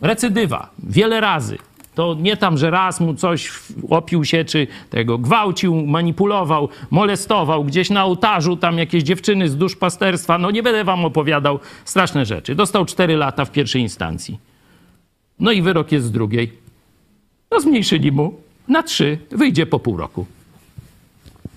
Recydywa. 0.00 0.70
Wiele 0.78 1.20
razy. 1.20 1.58
To 1.94 2.16
nie 2.20 2.36
tam, 2.36 2.58
że 2.58 2.70
raz 2.70 3.00
mu 3.00 3.14
coś 3.14 3.52
opił 3.90 4.24
się, 4.24 4.44
czy 4.44 4.66
tego 4.90 5.18
gwałcił, 5.18 5.86
manipulował, 5.86 6.68
molestował 6.90 7.64
gdzieś 7.64 7.90
na 7.90 8.04
ołtarzu, 8.04 8.56
tam 8.56 8.78
jakieś 8.78 9.02
dziewczyny 9.02 9.48
z 9.48 9.56
duszpasterstwa. 9.56 10.38
No 10.38 10.50
nie 10.50 10.62
będę 10.62 10.84
wam 10.84 11.04
opowiadał 11.04 11.60
straszne 11.84 12.24
rzeczy. 12.26 12.54
Dostał 12.54 12.84
4 12.84 13.16
lata 13.16 13.44
w 13.44 13.52
pierwszej 13.52 13.82
instancji. 13.82 14.38
No 15.40 15.52
i 15.52 15.62
wyrok 15.62 15.92
jest 15.92 16.06
z 16.06 16.10
drugiej. 16.10 16.52
No 17.50 17.60
zmniejszyli 17.60 18.12
mu 18.12 18.40
na 18.68 18.82
3, 18.82 19.18
wyjdzie 19.30 19.66
po 19.66 19.78
pół 19.78 19.96
roku. 19.96 20.26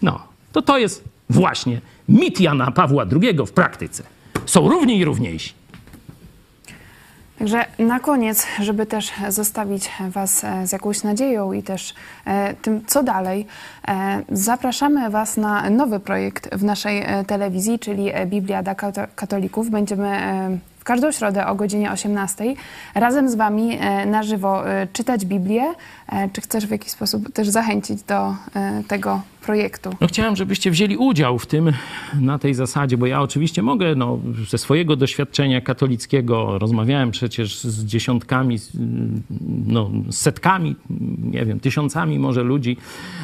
No, 0.02 0.20
to 0.52 0.62
to 0.62 0.78
jest 0.78 1.13
właśnie 1.30 1.82
mit 2.10 2.40
Jana 2.40 2.72
Pawła 2.72 3.06
II 3.22 3.38
w 3.48 3.52
praktyce. 3.52 4.04
Są 4.46 4.70
równi 4.70 4.98
i 4.98 5.06
równiejsi. 5.06 5.54
Także 7.40 7.66
na 7.80 8.00
koniec, 8.00 8.48
żeby 8.62 8.86
też 8.86 9.12
zostawić 9.30 9.90
Was 10.10 10.44
e, 10.44 10.68
z 10.68 10.72
jakąś 10.72 11.04
nadzieją 11.04 11.54
i 11.54 11.64
też 11.64 11.94
e, 12.26 12.54
tym, 12.54 12.86
co 12.88 13.04
dalej, 13.04 13.46
e, 13.88 14.22
zapraszamy 14.32 15.10
Was 15.10 15.38
na 15.38 15.70
nowy 15.70 16.00
projekt 16.00 16.56
w 16.56 16.64
naszej 16.64 17.06
telewizji, 17.28 17.80
czyli 17.80 18.12
Biblia 18.26 18.64
dla 18.64 18.76
katolików. 19.16 19.70
Będziemy 19.70 20.20
w 20.80 20.84
każdą 20.84 21.12
środę 21.12 21.48
o 21.48 21.56
godzinie 21.56 21.92
18 21.92 22.44
razem 22.96 23.30
z 23.30 23.36
Wami 23.36 23.80
na 24.06 24.24
żywo 24.24 24.64
czytać 24.94 25.26
Biblię. 25.26 25.64
Czy 26.34 26.42
chcesz 26.42 26.68
w 26.68 26.72
jakiś 26.72 26.92
sposób 26.92 27.34
też 27.34 27.50
zachęcić 27.50 28.04
do 28.04 28.36
tego 28.88 29.22
projektu. 29.46 29.90
No 30.02 30.08
chciałem, 30.08 30.36
żebyście 30.36 30.72
wzięli 30.72 30.98
udział 30.98 31.40
w 31.40 31.46
tym 31.46 31.72
na 32.20 32.40
tej 32.40 32.54
zasadzie, 32.54 32.98
bo 32.98 33.06
ja 33.06 33.22
oczywiście 33.22 33.62
mogę 33.62 33.96
no, 33.96 34.20
ze 34.50 34.58
swojego 34.58 34.96
doświadczenia 34.96 35.62
katolickiego, 35.62 36.60
rozmawiałem 36.60 37.12
przecież 37.12 37.60
z 37.60 37.86
dziesiątkami, 37.86 38.58
no, 39.68 39.92
setkami, 40.12 40.76
nie 41.24 41.46
wiem, 41.46 41.60
tysiącami 41.60 42.20
może 42.20 42.44
ludzi, 42.44 42.78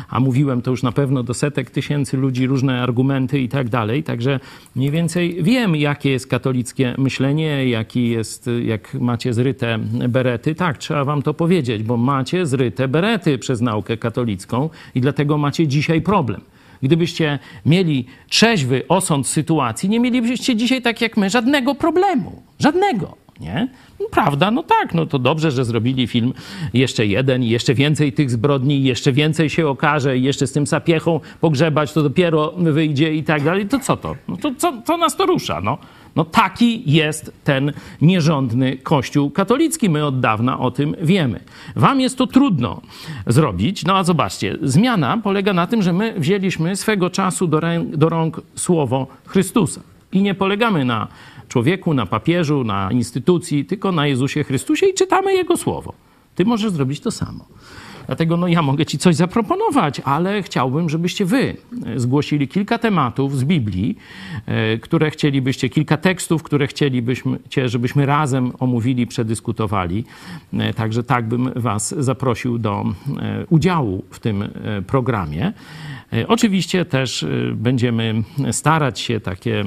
a 0.10 0.20
mówiłem 0.20 0.62
to 0.62 0.72
już 0.72 0.84
na 0.84 0.92
pewno 0.92 1.24
do 1.24 1.34
setek 1.34 1.72
tysięcy 1.72 2.18
ludzi, 2.18 2.48
różne 2.48 2.82
argumenty 2.82 3.40
i 3.40 3.50
tak 3.50 3.70
dalej, 3.70 4.04
także 4.04 4.40
mniej 4.76 4.92
więcej 4.92 5.44
wiem, 5.44 5.76
jakie 5.76 6.12
jest 6.12 6.28
katolickie 6.28 6.96
myślenie, 6.98 7.70
jaki 7.70 8.10
jest, 8.10 8.50
jak 8.66 8.94
macie 8.94 9.34
zryte 9.34 9.80
berety. 10.10 10.56
Tak, 10.56 10.78
trzeba 10.78 11.06
wam 11.06 11.22
to 11.22 11.34
powiedzieć, 11.34 11.84
bo 11.84 11.98
macie 11.98 12.46
zryte 12.46 12.88
berety 12.88 13.38
przez 13.38 13.62
naukę 13.62 13.98
katolicką 13.98 14.70
i 14.96 15.02
dlatego 15.02 15.38
macie 15.38 15.68
dzisiaj 15.68 16.02
problem. 16.10 16.42
Gdybyście 16.84 17.40
mieli 17.66 18.06
trzeźwy 18.30 18.84
osąd 18.88 19.28
sytuacji, 19.28 19.90
nie 19.90 20.00
mielibyście 20.00 20.56
dzisiaj, 20.56 20.82
tak 20.82 21.02
jak 21.02 21.18
my, 21.18 21.30
żadnego 21.30 21.76
problemu. 21.76 22.44
Żadnego. 22.60 23.18
nie? 23.40 23.68
Prawda, 24.12 24.52
no 24.52 24.64
tak, 24.64 24.94
no 24.94 25.06
to 25.06 25.20
dobrze, 25.20 25.52
że 25.52 25.66
zrobili 25.66 26.08
film 26.08 26.34
jeszcze 26.74 27.06
jeden 27.06 27.44
i 27.44 27.50
jeszcze 27.50 27.74
więcej 27.74 28.14
tych 28.14 28.32
zbrodni, 28.32 28.84
jeszcze 28.84 29.12
więcej 29.12 29.50
się 29.50 29.68
okaże 29.68 30.18
i 30.18 30.24
jeszcze 30.24 30.48
z 30.48 30.52
tym 30.52 30.68
sapiechą 30.68 31.20
pogrzebać, 31.42 31.94
to 31.94 32.04
dopiero 32.04 32.54
wyjdzie 32.58 33.14
i 33.14 33.24
tak 33.24 33.44
dalej. 33.44 33.68
To 33.68 33.80
co 33.80 33.98
to? 33.98 34.16
No 34.28 34.38
to 34.38 34.56
co, 34.58 34.82
co 34.86 34.98
nas 34.98 35.16
to 35.16 35.26
rusza, 35.26 35.62
no? 35.62 35.78
No 36.20 36.26
taki 36.26 36.92
jest 36.92 37.32
ten 37.44 37.74
nierządny 38.02 38.78
Kościół 38.78 39.32
katolicki. 39.32 39.90
My 39.90 40.06
od 40.06 40.20
dawna 40.20 40.60
o 40.60 40.72
tym 40.72 40.96
wiemy. 41.02 41.40
Wam 41.76 42.02
jest 42.02 42.18
to 42.18 42.28
trudno 42.28 42.82
zrobić. 43.28 43.86
No 43.86 43.98
a 43.98 44.04
zobaczcie, 44.04 44.58
zmiana 44.62 45.18
polega 45.18 45.54
na 45.54 45.68
tym, 45.68 45.82
że 45.82 45.94
my 45.94 46.14
wzięliśmy 46.18 46.76
swego 46.76 47.10
czasu 47.10 47.48
do, 47.48 47.60
ręk, 47.60 47.96
do 47.96 48.10
rąk 48.10 48.42
słowo 48.56 49.08
Chrystusa. 49.26 49.82
I 50.12 50.22
nie 50.22 50.36
polegamy 50.36 50.86
na 50.86 51.08
człowieku, 51.48 51.94
na 51.94 52.06
papieżu, 52.06 52.64
na 52.64 52.92
instytucji, 52.92 53.66
tylko 53.66 53.92
na 53.92 54.08
Jezusie 54.08 54.44
Chrystusie 54.44 54.86
i 54.86 54.94
czytamy 54.94 55.34
Jego 55.34 55.58
słowo. 55.58 55.94
Ty 56.36 56.46
możesz 56.46 56.72
zrobić 56.72 57.00
to 57.00 57.12
samo. 57.12 57.46
Dlatego 58.10 58.38
no, 58.38 58.48
ja 58.48 58.62
mogę 58.62 58.86
Ci 58.86 58.98
coś 58.98 59.16
zaproponować, 59.16 60.02
ale 60.06 60.44
chciałbym, 60.44 60.90
żebyście 60.90 61.26
Wy 61.26 61.58
zgłosili 61.96 62.48
kilka 62.48 62.78
tematów 62.78 63.38
z 63.38 63.44
Biblii, 63.44 63.98
e, 64.46 64.78
które 64.78 65.12
chcielibyście, 65.12 65.70
kilka 65.70 65.98
tekstów, 65.98 66.44
które 66.44 66.68
chcielibyśmy, 66.68 67.40
żebyśmy 67.66 68.06
razem 68.06 68.52
omówili, 68.60 69.08
przedyskutowali. 69.08 70.04
E, 70.54 70.74
także 70.74 71.04
tak 71.04 71.28
bym 71.28 71.52
Was 71.56 71.96
zaprosił 71.98 72.58
do 72.58 72.86
e, 73.22 73.46
udziału 73.50 74.04
w 74.10 74.20
tym 74.20 74.50
programie. 74.88 75.54
Oczywiście 76.28 76.86
też 76.86 77.26
będziemy 77.54 78.24
starać 78.52 79.00
się 79.00 79.20
takie 79.20 79.64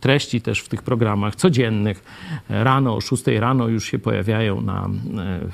treści 0.00 0.40
też 0.40 0.60
w 0.60 0.68
tych 0.68 0.82
programach 0.82 1.36
codziennych. 1.36 2.04
Rano 2.48 2.96
o 2.96 3.00
6 3.00 3.26
rano 3.26 3.68
już 3.68 3.84
się 3.84 3.98
pojawiają 3.98 4.60
na 4.60 4.88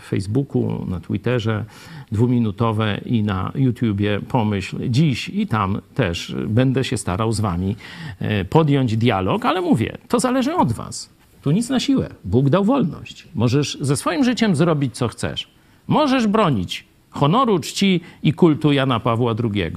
Facebooku, 0.09 0.87
na 0.89 1.01
Twitterze 1.01 1.65
dwuminutowe 2.13 3.01
i 3.07 3.23
na 3.23 3.53
YouTubie 3.55 4.21
Pomyśl 4.29 4.77
Dziś 4.89 5.29
i 5.29 5.47
tam 5.47 5.81
też 5.95 6.35
będę 6.47 6.85
się 6.85 6.97
starał 6.97 7.33
z 7.33 7.41
wami 7.41 7.77
e, 8.19 8.45
podjąć 8.45 8.97
dialog, 8.97 9.45
ale 9.45 9.61
mówię, 9.61 9.99
to 10.09 10.21
zależy 10.21 10.55
od 10.55 10.73
was. 10.73 11.11
Tu 11.43 11.51
nic 11.51 11.69
na 11.69 11.81
siłę. 11.81 12.11
Bóg 12.25 12.49
dał 12.49 12.65
wolność. 12.65 13.29
Możesz 13.35 13.79
ze 13.81 13.97
swoim 13.97 14.25
życiem 14.25 14.57
zrobić, 14.57 14.97
co 14.97 15.09
chcesz. 15.09 15.49
Możesz 15.89 16.27
bronić 16.27 16.85
honoru, 17.11 17.59
czci 17.59 18.01
i 18.23 18.33
kultu 18.33 18.73
Jana 18.73 19.01
Pawła 19.01 19.35
II, 19.45 19.73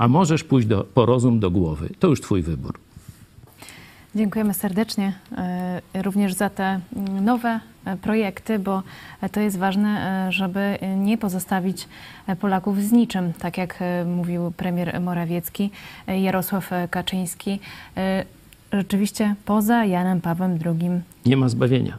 a 0.00 0.08
możesz 0.08 0.44
pójść 0.44 0.68
do, 0.68 0.84
po 0.84 1.06
rozum 1.06 1.40
do 1.40 1.50
głowy. 1.50 1.90
To 1.98 2.08
już 2.08 2.20
twój 2.20 2.42
wybór. 2.42 2.78
Dziękujemy 4.14 4.54
serdecznie 4.54 5.12
e, 5.32 6.02
również 6.02 6.34
za 6.34 6.50
te 6.50 6.80
nowe 7.22 7.60
e, 7.84 7.96
projekty, 7.96 8.58
bo 8.58 8.82
to 9.32 9.40
jest 9.40 9.58
ważne, 9.58 9.88
e, 10.28 10.32
żeby 10.32 10.78
nie 10.96 11.18
pozostawić 11.18 11.88
Polaków 12.40 12.82
z 12.82 12.92
niczym, 12.92 13.32
tak 13.32 13.58
jak 13.58 13.78
mówił 14.06 14.52
premier 14.56 15.00
Morawiecki, 15.00 15.70
Jarosław 16.06 16.70
Kaczyński. 16.90 17.60
Rzeczywiście 18.72 19.34
poza 19.44 19.84
Janem 19.84 20.20
Pawłem 20.20 20.58
II. 20.66 20.90
Nie 21.26 21.36
ma 21.36 21.48
zbawienia. 21.48 21.98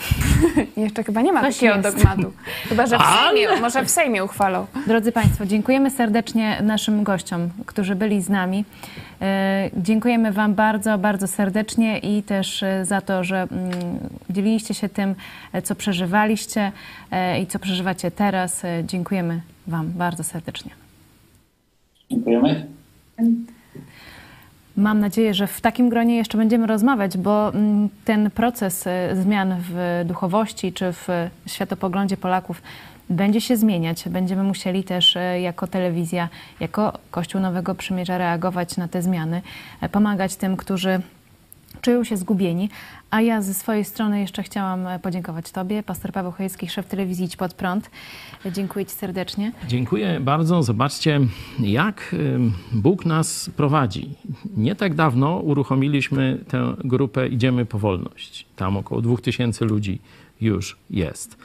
Jeszcze 0.76 1.04
chyba 1.04 1.22
nie 1.22 1.32
ma 1.32 1.40
Coś 1.40 1.54
takiego 1.54 1.74
jest. 1.74 1.96
dogmatu. 1.96 2.32
Chyba, 2.68 2.86
że 2.86 2.98
w 2.98 3.02
Sejmie, 3.02 3.60
może 3.60 3.84
w 3.84 3.90
Sejmie 3.90 4.24
uchwalą. 4.24 4.66
Drodzy 4.86 5.12
Państwo, 5.12 5.46
dziękujemy 5.46 5.90
serdecznie 5.90 6.58
naszym 6.62 7.02
gościom, 7.04 7.50
którzy 7.66 7.94
byli 7.94 8.22
z 8.22 8.28
nami. 8.28 8.64
E, 9.22 9.70
dziękujemy 9.76 10.32
Wam 10.32 10.54
bardzo, 10.54 10.98
bardzo 10.98 11.26
serdecznie 11.26 11.98
i 11.98 12.22
też 12.22 12.62
e, 12.62 12.84
za 12.84 13.00
to, 13.00 13.24
że 13.24 13.36
mm, 13.42 13.70
dzieliliście 14.30 14.74
się 14.74 14.88
tym, 14.88 15.14
e, 15.52 15.62
co 15.62 15.74
przeżywaliście 15.74 16.72
i 17.42 17.46
co 17.46 17.58
przeżywacie 17.58 18.10
teraz. 18.10 18.62
Dziękujemy 18.84 19.40
Wam 19.66 19.90
bardzo 19.90 20.24
serdecznie. 20.24 20.70
Dziękujemy. 22.10 22.66
Mam 24.76 25.00
nadzieję, 25.00 25.34
że 25.34 25.46
w 25.46 25.60
takim 25.60 25.88
gronie 25.88 26.16
jeszcze 26.16 26.38
będziemy 26.38 26.66
rozmawiać, 26.66 27.18
bo 27.18 27.48
mm, 27.48 27.88
ten 28.04 28.30
proces 28.30 28.84
zmian 29.12 29.54
w 29.60 30.02
duchowości 30.06 30.72
czy 30.72 30.92
w 30.92 31.08
światopoglądzie 31.46 32.16
Polaków 32.16 32.62
będzie 33.10 33.40
się 33.40 33.56
zmieniać. 33.56 34.08
Będziemy 34.08 34.42
musieli 34.42 34.84
też 34.84 35.16
e, 35.16 35.40
jako 35.40 35.66
telewizja, 35.66 36.28
jako 36.60 36.92
Kościół 37.10 37.40
Nowego 37.40 37.74
Przymierza 37.74 38.18
reagować 38.18 38.76
na 38.76 38.88
te 38.88 39.02
zmiany, 39.02 39.42
e, 39.80 39.88
pomagać 39.88 40.36
tym, 40.36 40.56
którzy 40.56 41.00
czują 41.82 42.04
się 42.04 42.16
zgubieni. 42.16 42.70
A 43.10 43.20
ja 43.20 43.42
ze 43.42 43.54
swojej 43.54 43.84
strony 43.84 44.20
jeszcze 44.20 44.42
chciałam 44.42 44.86
e, 44.86 44.98
podziękować 44.98 45.50
Tobie, 45.50 45.82
pastor 45.82 46.12
Paweł 46.12 46.32
Chojecki, 46.32 46.68
szef 46.68 46.86
telewizji 46.86 47.24
Idź 47.24 47.36
Pod 47.36 47.54
Prąd. 47.54 47.90
Dziękuję 48.52 48.86
Ci 48.86 48.92
serdecznie. 48.92 49.52
Dziękuję 49.68 50.20
bardzo. 50.20 50.62
Zobaczcie, 50.62 51.20
jak 51.58 52.14
Bóg 52.72 53.06
nas 53.06 53.50
prowadzi. 53.56 54.14
Nie 54.56 54.74
tak 54.74 54.94
dawno 54.94 55.38
uruchomiliśmy 55.38 56.38
tę 56.48 56.74
grupę 56.84 57.28
Idziemy 57.28 57.66
po 57.66 57.78
wolność. 57.78 58.46
Tam 58.56 58.76
około 58.76 59.02
2000 59.02 59.64
ludzi 59.64 60.00
już 60.40 60.76
jest 60.90 61.36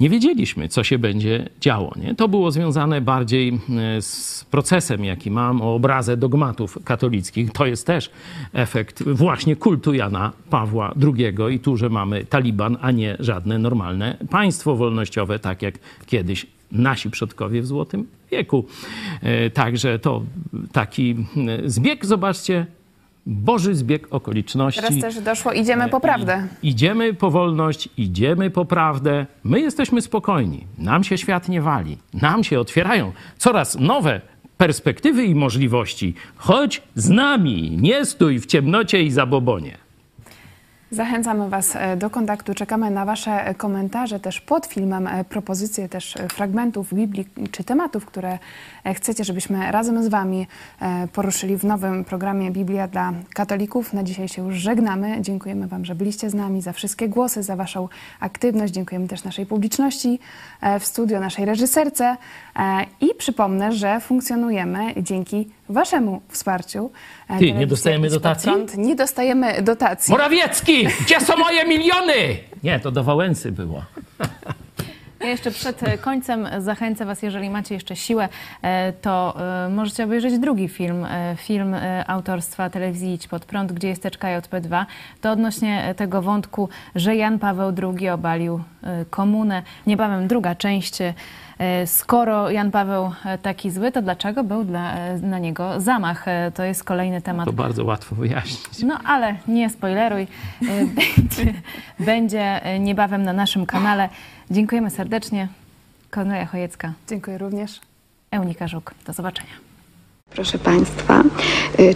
nie 0.00 0.10
wiedzieliśmy, 0.10 0.68
co 0.68 0.84
się 0.84 0.98
będzie 0.98 1.48
działo. 1.60 1.92
Nie? 1.96 2.14
To 2.14 2.28
było 2.28 2.50
związane 2.50 3.00
bardziej 3.00 3.48
e, 3.48 4.02
z 4.02 4.44
procesem, 4.50 5.04
jaki 5.04 5.30
mam 5.30 5.62
o 5.62 5.74
obrazę 5.74 6.16
dogmatów 6.16 6.78
katolickich. 6.84 7.52
To 7.52 7.66
jest 7.66 7.86
też 7.86 8.10
efekt 8.52 9.02
właśnie 9.02 9.56
kultu 9.56 9.94
Jana 9.94 10.32
Pawła 10.50 10.94
II 11.02 11.54
i 11.54 11.58
tu, 11.58 11.76
że 11.76 11.88
mamy 11.88 12.24
Taliban, 12.24 12.76
a 12.80 12.90
nie 12.90 13.16
żadne 13.18 13.58
normalne 13.58 14.16
państwo 14.30 14.76
wolnościowe, 14.76 15.38
tak 15.38 15.62
jak 15.62 15.74
kiedyś 16.06 16.46
nasi 16.72 17.10
przodkowie 17.10 17.62
w 17.62 17.66
Złotym 17.66 18.06
wieku. 18.30 18.64
E, 19.22 19.50
także 19.50 19.98
to 19.98 20.22
taki 20.72 21.16
e, 21.64 21.70
zbieg, 21.70 22.06
zobaczcie, 22.06 22.66
Boży 23.26 23.74
zbieg 23.74 24.06
okoliczności. 24.10 24.80
Teraz 24.80 25.00
też 25.00 25.20
doszło, 25.20 25.52
idziemy 25.52 25.88
po 25.88 26.00
prawdę. 26.00 26.48
Idziemy 26.62 27.14
po 27.14 27.30
wolność, 27.30 27.88
idziemy 27.96 28.50
po 28.50 28.64
prawdę. 28.64 29.26
My 29.44 29.60
jesteśmy 29.60 30.02
spokojni. 30.02 30.66
Nam 30.78 31.04
się 31.04 31.18
świat 31.18 31.48
nie 31.48 31.60
wali. 31.62 31.98
Nam 32.14 32.44
się 32.44 32.60
otwierają 32.60 33.12
coraz 33.38 33.78
nowe 33.78 34.20
perspektywy 34.56 35.24
i 35.24 35.34
możliwości. 35.34 36.14
Chodź 36.36 36.82
z 36.94 37.08
nami, 37.08 37.76
nie 37.80 38.04
stój 38.04 38.38
w 38.38 38.46
ciemnocie 38.46 39.02
i 39.02 39.10
zabobonie. 39.10 39.78
Zachęcamy 40.92 41.48
Was 41.48 41.76
e, 41.76 41.96
do 41.96 42.10
kontaktu. 42.10 42.54
Czekamy 42.54 42.90
na 42.90 43.04
Wasze 43.04 43.46
e, 43.46 43.54
komentarze 43.54 44.20
też 44.20 44.40
pod 44.40 44.66
filmem, 44.66 45.06
e, 45.06 45.24
propozycje 45.24 45.88
też 45.88 46.14
fragmentów 46.32 46.94
Biblii 46.94 47.26
czy 47.50 47.64
tematów, 47.64 48.06
które 48.06 48.38
chcecie, 48.94 49.24
żebyśmy 49.24 49.72
razem 49.72 50.04
z 50.04 50.08
Wami 50.08 50.46
poruszyli 51.12 51.56
w 51.56 51.64
nowym 51.64 52.04
programie 52.04 52.50
Biblia 52.50 52.88
dla 52.88 53.12
katolików. 53.34 53.92
Na 53.92 54.02
dzisiaj 54.02 54.28
się 54.28 54.44
już 54.44 54.54
żegnamy. 54.54 55.20
Dziękujemy 55.20 55.68
Wam, 55.68 55.84
że 55.84 55.94
byliście 55.94 56.30
z 56.30 56.34
nami, 56.34 56.62
za 56.62 56.72
wszystkie 56.72 57.08
głosy, 57.08 57.42
za 57.42 57.56
Waszą 57.56 57.88
aktywność. 58.20 58.72
Dziękujemy 58.72 59.08
też 59.08 59.24
naszej 59.24 59.46
publiczności 59.46 60.18
w 60.80 60.84
studio, 60.84 61.20
naszej 61.20 61.44
reżyserce 61.44 62.16
i 63.00 63.14
przypomnę, 63.18 63.72
że 63.72 64.00
funkcjonujemy 64.00 64.94
dzięki 64.96 65.48
Waszemu 65.70 66.20
wsparciu. 66.28 66.90
Ty, 67.38 67.52
nie 67.52 67.66
dostajemy 67.66 68.10
dotacji? 68.10 68.52
Nie 68.76 68.96
dostajemy 68.96 69.62
dotacji. 69.62 70.12
Morawiecki, 70.12 70.86
gdzie 71.00 71.20
są 71.20 71.36
moje 71.36 71.64
miliony? 71.64 72.14
Nie, 72.62 72.80
to 72.80 72.90
do 72.90 73.04
Wałęsy 73.04 73.52
było. 73.52 73.82
Ja 75.20 75.28
jeszcze 75.28 75.50
przed 75.50 75.80
końcem 76.00 76.48
zachęcę 76.58 77.04
Was, 77.04 77.22
jeżeli 77.22 77.50
macie 77.50 77.74
jeszcze 77.74 77.96
siłę, 77.96 78.28
e, 78.62 78.92
to 78.92 79.36
e, 79.66 79.68
możecie 79.68 80.04
obejrzeć 80.04 80.38
drugi 80.38 80.68
film, 80.68 81.04
e, 81.04 81.36
film 81.36 81.76
autorstwa 82.06 82.70
telewizji 82.70 83.14
Idź 83.14 83.28
Pod 83.28 83.44
Prąd, 83.44 83.72
gdzie 83.72 83.88
jest 83.88 84.02
teczka 84.02 84.28
JP2. 84.28 84.84
To 85.20 85.30
odnośnie 85.30 85.94
tego 85.96 86.22
wątku, 86.22 86.68
że 86.94 87.16
Jan 87.16 87.38
Paweł 87.38 87.72
II 87.98 88.08
obalił 88.08 88.62
komunę. 89.10 89.62
Niebawem 89.86 90.28
druga 90.28 90.54
część 90.54 90.98
E, 91.00 91.14
skoro 91.86 92.50
Jan 92.50 92.70
Paweł 92.70 93.12
e, 93.24 93.38
taki 93.38 93.70
zły, 93.70 93.92
to 93.92 94.02
dlaczego 94.02 94.44
był 94.44 94.64
dla, 94.64 94.94
e, 94.94 95.18
na 95.18 95.38
niego 95.38 95.80
zamach? 95.80 96.26
To 96.54 96.62
jest 96.62 96.84
kolejny 96.84 97.22
temat. 97.22 97.46
To 97.46 97.52
bardzo 97.52 97.84
łatwo 97.84 98.16
wyjaśnić. 98.16 98.82
No 98.82 98.98
ale 99.04 99.36
nie 99.48 99.70
spoileruj. 99.70 100.26
Będzie, 100.96 101.54
będzie 101.98 102.60
niebawem 102.80 103.22
na 103.22 103.32
naszym 103.32 103.66
kanale. 103.66 104.08
Dziękujemy 104.50 104.90
serdecznie. 104.90 105.48
Kornelia 106.10 106.46
Chojecka. 106.46 106.92
Dziękuję 107.08 107.38
również. 107.38 107.80
Eunika 108.30 108.68
Żuk. 108.68 108.94
Do 109.06 109.12
zobaczenia. 109.12 109.52
Proszę 110.30 110.58
Państwa, 110.58 111.22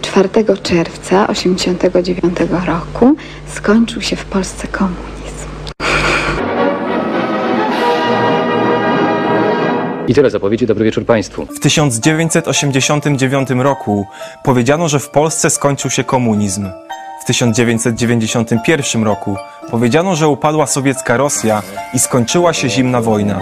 4 0.01 0.29
czerwca 0.63 1.27
1989 1.27 2.37
roku 2.65 3.15
skończył 3.47 4.01
się 4.01 4.15
w 4.15 4.25
Polsce 4.25 4.67
komunizm. 4.67 5.15
I 10.07 10.13
tyle 10.13 10.29
zapowiedzi. 10.29 10.67
Dobry 10.67 10.85
wieczór 10.85 11.05
Państwu. 11.05 11.45
W 11.45 11.59
1989 11.59 13.49
roku 13.49 14.05
powiedziano, 14.43 14.89
że 14.89 14.99
w 14.99 15.09
Polsce 15.09 15.49
skończył 15.49 15.91
się 15.91 16.03
komunizm. 16.03 16.69
W 17.21 17.25
1991 17.25 19.03
roku 19.03 19.35
powiedziano, 19.71 20.15
że 20.15 20.27
upadła 20.27 20.67
sowiecka 20.67 21.17
Rosja 21.17 21.61
i 21.93 21.99
skończyła 21.99 22.53
się 22.53 22.69
zimna 22.69 23.01
wojna. 23.01 23.39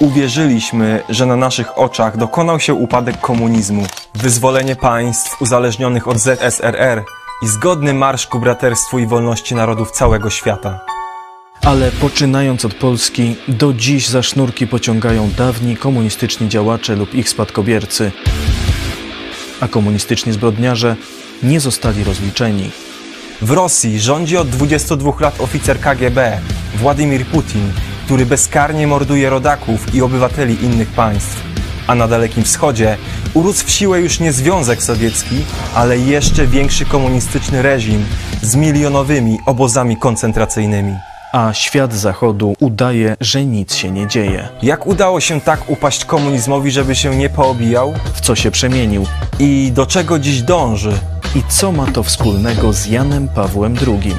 Uwierzyliśmy, 0.00 1.02
że 1.08 1.26
na 1.26 1.36
naszych 1.36 1.78
oczach 1.78 2.16
dokonał 2.16 2.60
się 2.60 2.74
upadek 2.74 3.20
komunizmu, 3.20 3.86
wyzwolenie 4.14 4.76
państw 4.76 5.42
uzależnionych 5.42 6.08
od 6.08 6.18
ZSRR 6.18 7.04
i 7.42 7.46
zgodny 7.48 7.94
marsz 7.94 8.26
ku 8.26 8.38
braterstwu 8.38 8.98
i 8.98 9.06
wolności 9.06 9.54
narodów 9.54 9.90
całego 9.90 10.30
świata. 10.30 10.95
Ale 11.66 11.90
poczynając 11.90 12.64
od 12.64 12.74
Polski, 12.74 13.36
do 13.48 13.72
dziś 13.72 14.08
za 14.08 14.22
sznurki 14.22 14.66
pociągają 14.66 15.30
dawni 15.30 15.76
komunistyczni 15.76 16.48
działacze 16.48 16.96
lub 16.96 17.14
ich 17.14 17.28
spadkobiercy, 17.28 18.12
a 19.60 19.68
komunistyczni 19.68 20.32
zbrodniarze 20.32 20.96
nie 21.42 21.60
zostali 21.60 22.04
rozliczeni. 22.04 22.70
W 23.42 23.50
Rosji 23.50 24.00
rządzi 24.00 24.36
od 24.36 24.48
22 24.48 25.12
lat 25.20 25.40
oficer 25.40 25.80
KGB 25.80 26.40
Władimir 26.74 27.26
Putin, 27.26 27.72
który 28.04 28.26
bezkarnie 28.26 28.86
morduje 28.86 29.30
rodaków 29.30 29.94
i 29.94 30.02
obywateli 30.02 30.64
innych 30.64 30.88
państw. 30.88 31.42
A 31.86 31.94
na 31.94 32.08
Dalekim 32.08 32.44
Wschodzie 32.44 32.96
urósł 33.34 33.66
w 33.66 33.70
siłę 33.70 34.00
już 34.00 34.20
nie 34.20 34.32
Związek 34.32 34.82
Sowiecki, 34.82 35.36
ale 35.74 35.98
jeszcze 35.98 36.46
większy 36.46 36.84
komunistyczny 36.84 37.62
reżim 37.62 38.04
z 38.42 38.56
milionowymi 38.56 39.38
obozami 39.46 39.96
koncentracyjnymi. 39.96 40.92
A 41.36 41.52
świat 41.52 41.94
zachodu 41.94 42.54
udaje, 42.60 43.16
że 43.20 43.44
nic 43.44 43.74
się 43.74 43.90
nie 43.90 44.06
dzieje. 44.06 44.48
Jak 44.62 44.86
udało 44.86 45.20
się 45.20 45.40
tak 45.40 45.70
upaść 45.70 46.04
komunizmowi, 46.04 46.70
żeby 46.70 46.94
się 46.94 47.16
nie 47.16 47.28
poobijał? 47.28 47.94
W 48.14 48.20
co 48.20 48.34
się 48.34 48.50
przemienił? 48.50 49.06
I 49.38 49.72
do 49.72 49.86
czego 49.86 50.18
dziś 50.18 50.42
dąży? 50.42 50.92
I 51.34 51.42
co 51.48 51.72
ma 51.72 51.86
to 51.86 52.02
wspólnego 52.02 52.72
z 52.72 52.86
Janem 52.86 53.28
Pawłem 53.28 53.76
II? 53.86 54.14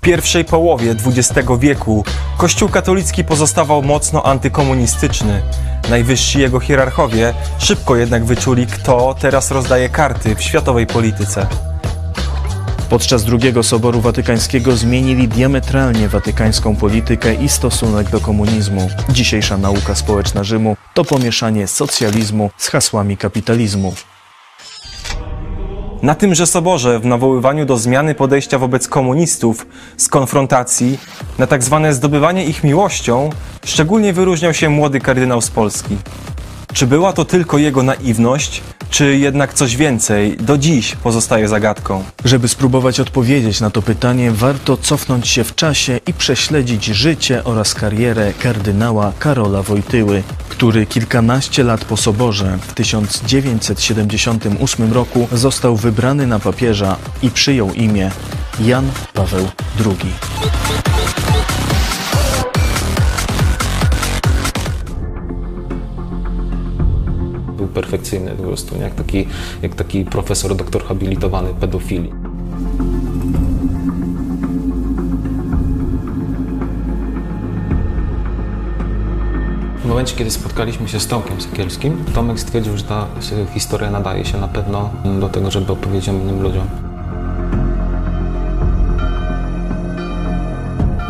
Pierwszej 0.00 0.44
połowie 0.44 0.94
XX 1.06 1.48
wieku 1.58 2.04
Kościół 2.38 2.68
katolicki 2.68 3.24
pozostawał 3.24 3.82
mocno 3.82 4.22
antykomunistyczny. 4.22 5.42
Najwyżsi 5.90 6.40
jego 6.40 6.60
hierarchowie 6.60 7.34
szybko 7.58 7.96
jednak 7.96 8.24
wyczuli, 8.24 8.66
kto 8.66 9.14
teraz 9.20 9.50
rozdaje 9.50 9.88
karty 9.88 10.34
w 10.34 10.42
światowej 10.42 10.86
polityce. 10.86 11.46
Podczas 12.90 13.24
II 13.26 13.64
Soboru 13.64 14.00
Watykańskiego 14.00 14.76
zmienili 14.76 15.28
diametralnie 15.28 16.08
watykańską 16.08 16.76
politykę 16.76 17.34
i 17.34 17.48
stosunek 17.48 18.10
do 18.10 18.20
komunizmu. 18.20 18.88
Dzisiejsza 19.08 19.56
nauka 19.56 19.94
społeczna 19.94 20.44
Rzymu 20.44 20.76
to 20.94 21.04
pomieszanie 21.04 21.66
socjalizmu 21.66 22.50
z 22.56 22.68
hasłami 22.68 23.16
kapitalizmu. 23.16 23.94
Na 26.02 26.14
tymże 26.14 26.46
soborze, 26.46 26.98
w 26.98 27.06
nawoływaniu 27.06 27.66
do 27.66 27.76
zmiany 27.76 28.14
podejścia 28.14 28.58
wobec 28.58 28.88
komunistów, 28.88 29.66
z 29.96 30.08
konfrontacji, 30.08 30.98
na 31.38 31.46
tak 31.46 31.62
zwane 31.62 31.94
zdobywanie 31.94 32.44
ich 32.44 32.64
miłością, 32.64 33.30
szczególnie 33.64 34.12
wyróżniał 34.12 34.54
się 34.54 34.68
młody 34.68 35.00
kardynał 35.00 35.40
z 35.40 35.50
Polski. 35.50 35.96
Czy 36.72 36.86
była 36.86 37.12
to 37.12 37.24
tylko 37.24 37.58
jego 37.58 37.82
naiwność, 37.82 38.62
czy 38.90 39.16
jednak 39.16 39.54
coś 39.54 39.76
więcej, 39.76 40.36
do 40.36 40.58
dziś 40.58 40.96
pozostaje 40.96 41.48
zagadką. 41.48 42.04
Żeby 42.24 42.48
spróbować 42.48 43.00
odpowiedzieć 43.00 43.60
na 43.60 43.70
to 43.70 43.82
pytanie, 43.82 44.30
warto 44.30 44.76
cofnąć 44.76 45.28
się 45.28 45.44
w 45.44 45.54
czasie 45.54 46.00
i 46.06 46.14
prześledzić 46.14 46.84
życie 46.84 47.44
oraz 47.44 47.74
karierę 47.74 48.32
kardynała 48.42 49.12
Karola 49.18 49.62
Wojtyły, 49.62 50.22
który 50.48 50.86
kilkanaście 50.86 51.64
lat 51.64 51.84
po 51.84 51.96
soborze 51.96 52.58
w 52.62 52.74
1978 52.74 54.92
roku 54.92 55.28
został 55.32 55.76
wybrany 55.76 56.26
na 56.26 56.38
papieża 56.38 56.96
i 57.22 57.30
przyjął 57.30 57.72
imię 57.72 58.10
Jan 58.60 58.90
Paweł 59.14 59.48
II. 59.86 60.12
Był 67.60 67.68
perfekcyjny 67.68 68.30
po 68.30 68.42
prostu, 68.42 68.76
jak 68.78 68.94
taki, 68.94 69.26
jak 69.62 69.74
taki 69.74 70.04
profesor, 70.04 70.56
doktor 70.56 70.84
habilitowany 70.84 71.48
pedofilii. 71.60 72.12
W 79.78 79.86
momencie, 79.92 80.16
kiedy 80.16 80.30
spotkaliśmy 80.30 80.88
się 80.88 81.00
z 81.00 81.06
Tomkiem 81.06 81.40
Sekielskim, 81.40 82.04
Tomek 82.14 82.40
stwierdził, 82.40 82.76
że 82.76 82.84
ta 82.84 83.06
historia 83.54 83.90
nadaje 83.90 84.24
się 84.24 84.38
na 84.38 84.48
pewno 84.48 84.90
do 85.20 85.28
tego, 85.28 85.50
żeby 85.50 85.72
opowiedzieć 85.72 86.08
innym 86.08 86.42
ludziom. 86.42 86.66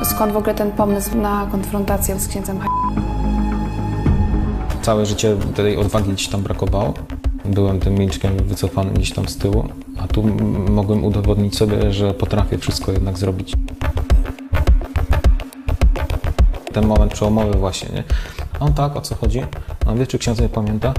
Skąd 0.02 0.32
w 0.32 0.36
ogóle 0.36 0.54
ten 0.54 0.70
pomysł 0.70 1.18
na 1.18 1.46
konfrontację 1.50 2.20
z 2.20 2.28
księdzem 2.28 2.58
Całe 4.82 5.06
życie 5.06 5.36
tej 5.56 5.76
odwagi 5.76 6.12
gdzieś 6.12 6.28
tam 6.28 6.42
brakowało. 6.42 6.94
Byłem 7.44 7.80
tym 7.80 7.94
milczkiem 7.94 8.36
wycofany 8.36 8.90
gdzieś 8.90 9.12
tam 9.12 9.28
z 9.28 9.36
tyłu, 9.36 9.64
a 9.98 10.06
tu 10.08 10.22
mogłem 10.68 11.04
udowodnić 11.04 11.56
sobie, 11.56 11.92
że 11.92 12.14
potrafię 12.14 12.58
wszystko 12.58 12.92
jednak 12.92 13.18
zrobić. 13.18 13.52
Ten 16.72 16.86
moment 16.86 17.12
przełomowy 17.12 17.58
właśnie, 17.58 17.88
nie? 17.94 18.04
A 18.60 18.64
on 18.64 18.74
tak, 18.74 18.96
o 18.96 19.00
co 19.00 19.14
chodzi? 19.14 19.42
A 19.86 19.90
on 19.90 19.98
wie, 19.98 20.06
czy 20.06 20.18
ksiądz 20.18 20.40
nie 20.40 20.48
pamięta? 20.48 20.94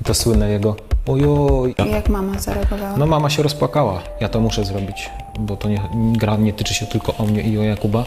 I 0.00 0.04
to 0.04 0.14
słynne 0.14 0.50
jego 0.50 0.76
ojoj. 1.06 1.74
I 1.86 1.90
jak 1.90 2.08
mama 2.08 2.38
zareagowała? 2.38 2.96
No 2.96 3.06
mama 3.06 3.30
się 3.30 3.42
rozpłakała. 3.42 4.02
Ja 4.20 4.28
to 4.28 4.40
muszę 4.40 4.64
zrobić, 4.64 5.10
bo 5.38 5.56
to 5.56 5.68
nie, 5.68 5.80
gra 6.12 6.36
nie 6.36 6.52
tyczy 6.52 6.74
się 6.74 6.86
tylko 6.86 7.14
o 7.18 7.26
mnie 7.26 7.42
i 7.42 7.58
o 7.58 7.62
Jakuba, 7.62 8.04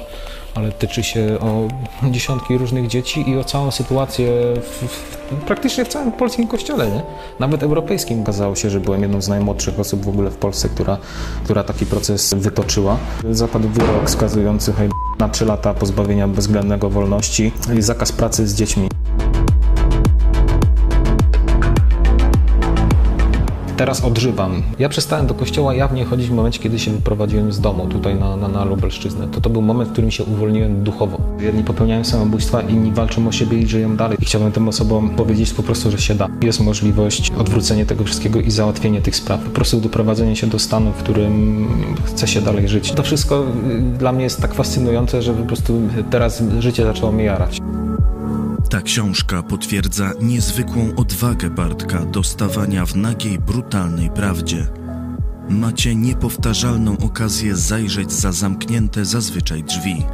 ale 0.56 0.72
tyczy 0.72 1.04
się 1.04 1.38
o 1.40 1.68
dziesiątki 2.12 2.58
różnych 2.58 2.88
dzieci 2.88 3.30
i 3.30 3.38
o 3.38 3.44
całą 3.44 3.72
sytuację 3.72 4.28
w, 4.62 4.88
w, 4.88 5.18
praktycznie 5.46 5.86
w 5.86 5.88
całym 5.88 6.12
polskim 6.12 6.48
kościele, 6.48 6.92
nie? 6.92 7.02
Nawet 7.40 7.64
europejskim. 7.64 8.22
Okazało 8.22 8.56
się, 8.56 8.70
że 8.70 8.80
byłem 8.80 9.02
jedną 9.02 9.22
z 9.22 9.28
najmłodszych 9.28 9.80
osób 9.80 10.06
w 10.06 10.10
ogóle 10.10 10.30
w 10.30 10.38
Polsce, 10.38 10.70
która, 10.70 10.98
która 11.44 11.64
taki 11.64 11.86
proces 11.86 12.34
wytoczyła. 12.34 12.98
Zapadł 13.32 13.70
wyrok 13.70 14.10
skazujący 14.10 14.74
na 15.20 15.30
3 15.30 15.46
lata 15.46 15.74
pozbawienia 15.74 16.28
bezwzględnego 16.28 16.90
wolności 16.90 17.52
i 17.78 17.82
zakaz 17.82 18.12
pracy 18.12 18.48
z 18.48 18.56
dziećmi. 18.56 18.90
Teraz 23.78 24.04
odżywam. 24.04 24.64
Ja 24.80 24.90
przestałem 24.90 25.28
do 25.28 25.34
kościoła 25.34 25.74
jawnie 25.74 26.06
chodzić 26.06 26.28
w 26.28 26.34
momencie, 26.34 26.60
kiedy 26.60 26.80
się 26.80 26.92
wyprowadziłem 26.92 27.52
z 27.52 27.60
domu 27.60 27.88
tutaj 27.88 28.16
na, 28.16 28.36
na, 28.36 28.48
na 28.48 28.66
Lubelszczyznę. 28.66 29.28
To 29.28 29.42
to 29.42 29.50
był 29.50 29.62
moment, 29.62 29.90
w 29.90 29.92
którym 29.92 30.12
się 30.12 30.24
uwolniłem 30.24 30.84
duchowo. 30.84 31.18
Jedni 31.40 31.64
popełniają 31.64 32.04
samobójstwa, 32.04 32.62
inni 32.62 32.92
walczą 32.92 33.28
o 33.28 33.32
siebie 33.32 33.58
i 33.58 33.68
żyją 33.68 33.96
dalej. 33.96 34.18
I 34.22 34.26
chciałbym 34.26 34.52
tym 34.52 34.68
osobom 34.68 35.10
powiedzieć 35.10 35.54
po 35.54 35.64
prostu, 35.64 35.92
że 35.92 35.98
się 35.98 36.16
da. 36.16 36.28
Jest 36.42 36.60
możliwość 36.60 37.32
odwrócenia 37.40 37.86
tego 37.86 38.04
wszystkiego 38.04 38.42
i 38.42 38.52
załatwienia 38.52 39.02
tych 39.02 39.16
spraw. 39.16 39.42
Po 39.42 39.50
prostu 39.50 39.82
doprowadzenie 39.82 40.36
się 40.36 40.48
do 40.48 40.60
stanu, 40.60 40.92
w 40.92 41.04
którym 41.04 41.68
chce 42.06 42.28
się 42.28 42.42
dalej 42.42 42.68
żyć. 42.68 42.92
To 42.92 43.04
wszystko 43.04 43.44
dla 44.00 44.12
mnie 44.12 44.24
jest 44.24 44.42
tak 44.42 44.54
fascynujące, 44.54 45.22
że 45.22 45.34
po 45.34 45.44
prostu 45.44 45.82
teraz 46.10 46.44
życie 46.60 46.84
zaczęło 46.84 47.12
mnie 47.12 47.24
jarać. 47.24 47.60
Ta 48.70 48.82
książka 48.82 49.44
potwierdza 49.44 50.12
niezwykłą 50.22 50.96
odwagę 50.96 51.50
Bartka 51.50 52.00
do 52.00 52.24
stawania 52.24 52.86
w 52.86 52.96
nagiej, 52.96 53.40
brutalnej 53.40 54.10
prawdzie. 54.10 54.68
Macie 55.50 55.96
niepowtarzalną 55.96 56.98
okazję 56.98 57.56
zajrzeć 57.56 58.12
za 58.12 58.32
zamknięte 58.32 59.06
zazwyczaj 59.06 59.64
drzwi. 59.64 60.06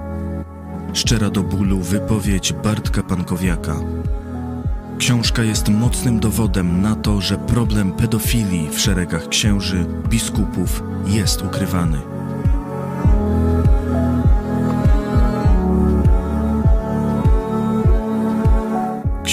Szczera 0.93 1.29
do 1.29 1.43
bólu 1.43 1.79
wypowiedź 1.79 2.53
Bartka 2.53 3.03
Pankowiaka. 3.03 3.75
Książka 4.97 5.43
jest 5.43 5.69
mocnym 5.69 6.19
dowodem 6.19 6.81
na 6.81 6.95
to, 6.95 7.21
że 7.21 7.37
problem 7.37 7.91
pedofilii 7.91 8.69
w 8.69 8.79
szeregach 8.79 9.29
księży, 9.29 9.85
biskupów 10.09 10.83
jest 11.07 11.41
ukrywany. 11.41 12.01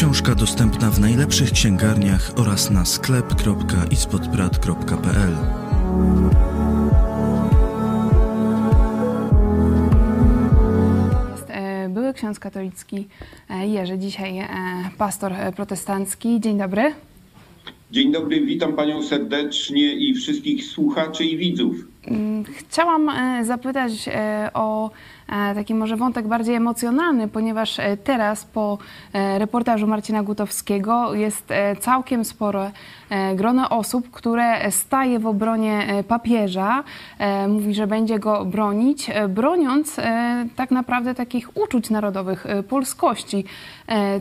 Książka 0.01 0.35
dostępna 0.35 0.91
w 0.91 1.01
najlepszych 1.01 1.53
księgarniach 1.53 2.33
oraz 2.37 2.71
na 2.71 2.85
sklep.ispodbrat.pl. 2.85 5.37
Były 11.91 12.15
ksiądz 12.15 12.39
katolicki 12.39 13.09
Jerzy, 13.65 13.99
dzisiaj 13.99 14.49
pastor 14.99 15.33
protestancki. 15.57 16.41
Dzień 16.41 16.59
dobry. 16.59 16.95
Dzień 17.91 18.13
dobry, 18.13 18.41
witam 18.41 18.73
panią 18.73 19.03
serdecznie 19.03 19.95
i 19.95 20.15
wszystkich 20.15 20.65
słuchaczy 20.65 21.25
i 21.25 21.37
widzów. 21.37 21.77
Mm, 22.07 22.45
chciałam 22.45 23.09
e, 23.09 23.45
zapytać 23.45 24.09
e, 24.09 24.51
o 24.55 24.89
e, 24.89 24.91
taki 25.55 25.75
może 25.75 25.97
wątek 25.97 26.29
bardziej 26.29 26.55
emocjonalny, 26.55 27.29
ponieważ 27.29 27.81
teraz 28.05 28.45
po 28.45 28.79
reportażu 29.39 29.87
Marcina 29.87 30.23
Gutowskiego 30.23 31.15
jest 31.15 31.49
całkiem 31.81 32.25
spore 32.25 32.71
grono 33.35 33.69
osób, 33.69 34.11
które 34.11 34.71
staje 34.71 35.19
w 35.19 35.27
obronie 35.27 35.87
papieża, 36.09 36.85
mówi, 37.49 37.75
że 37.75 37.87
będzie 37.87 38.19
go 38.19 38.45
bronić, 38.45 39.11
broniąc 39.29 39.97
tak 40.57 40.71
naprawdę 40.71 41.15
takich 41.15 41.57
uczuć 41.57 41.91
narodowych, 41.91 42.47
polskości. 42.69 43.45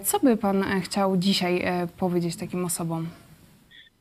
Co 0.04 0.20
by 0.20 0.38
pan 0.38 0.66
chciał 0.82 1.18
dzisiaj 1.18 1.64
powiedzieć 1.98 2.36
takim 2.36 2.66
osobom? 2.66 3.08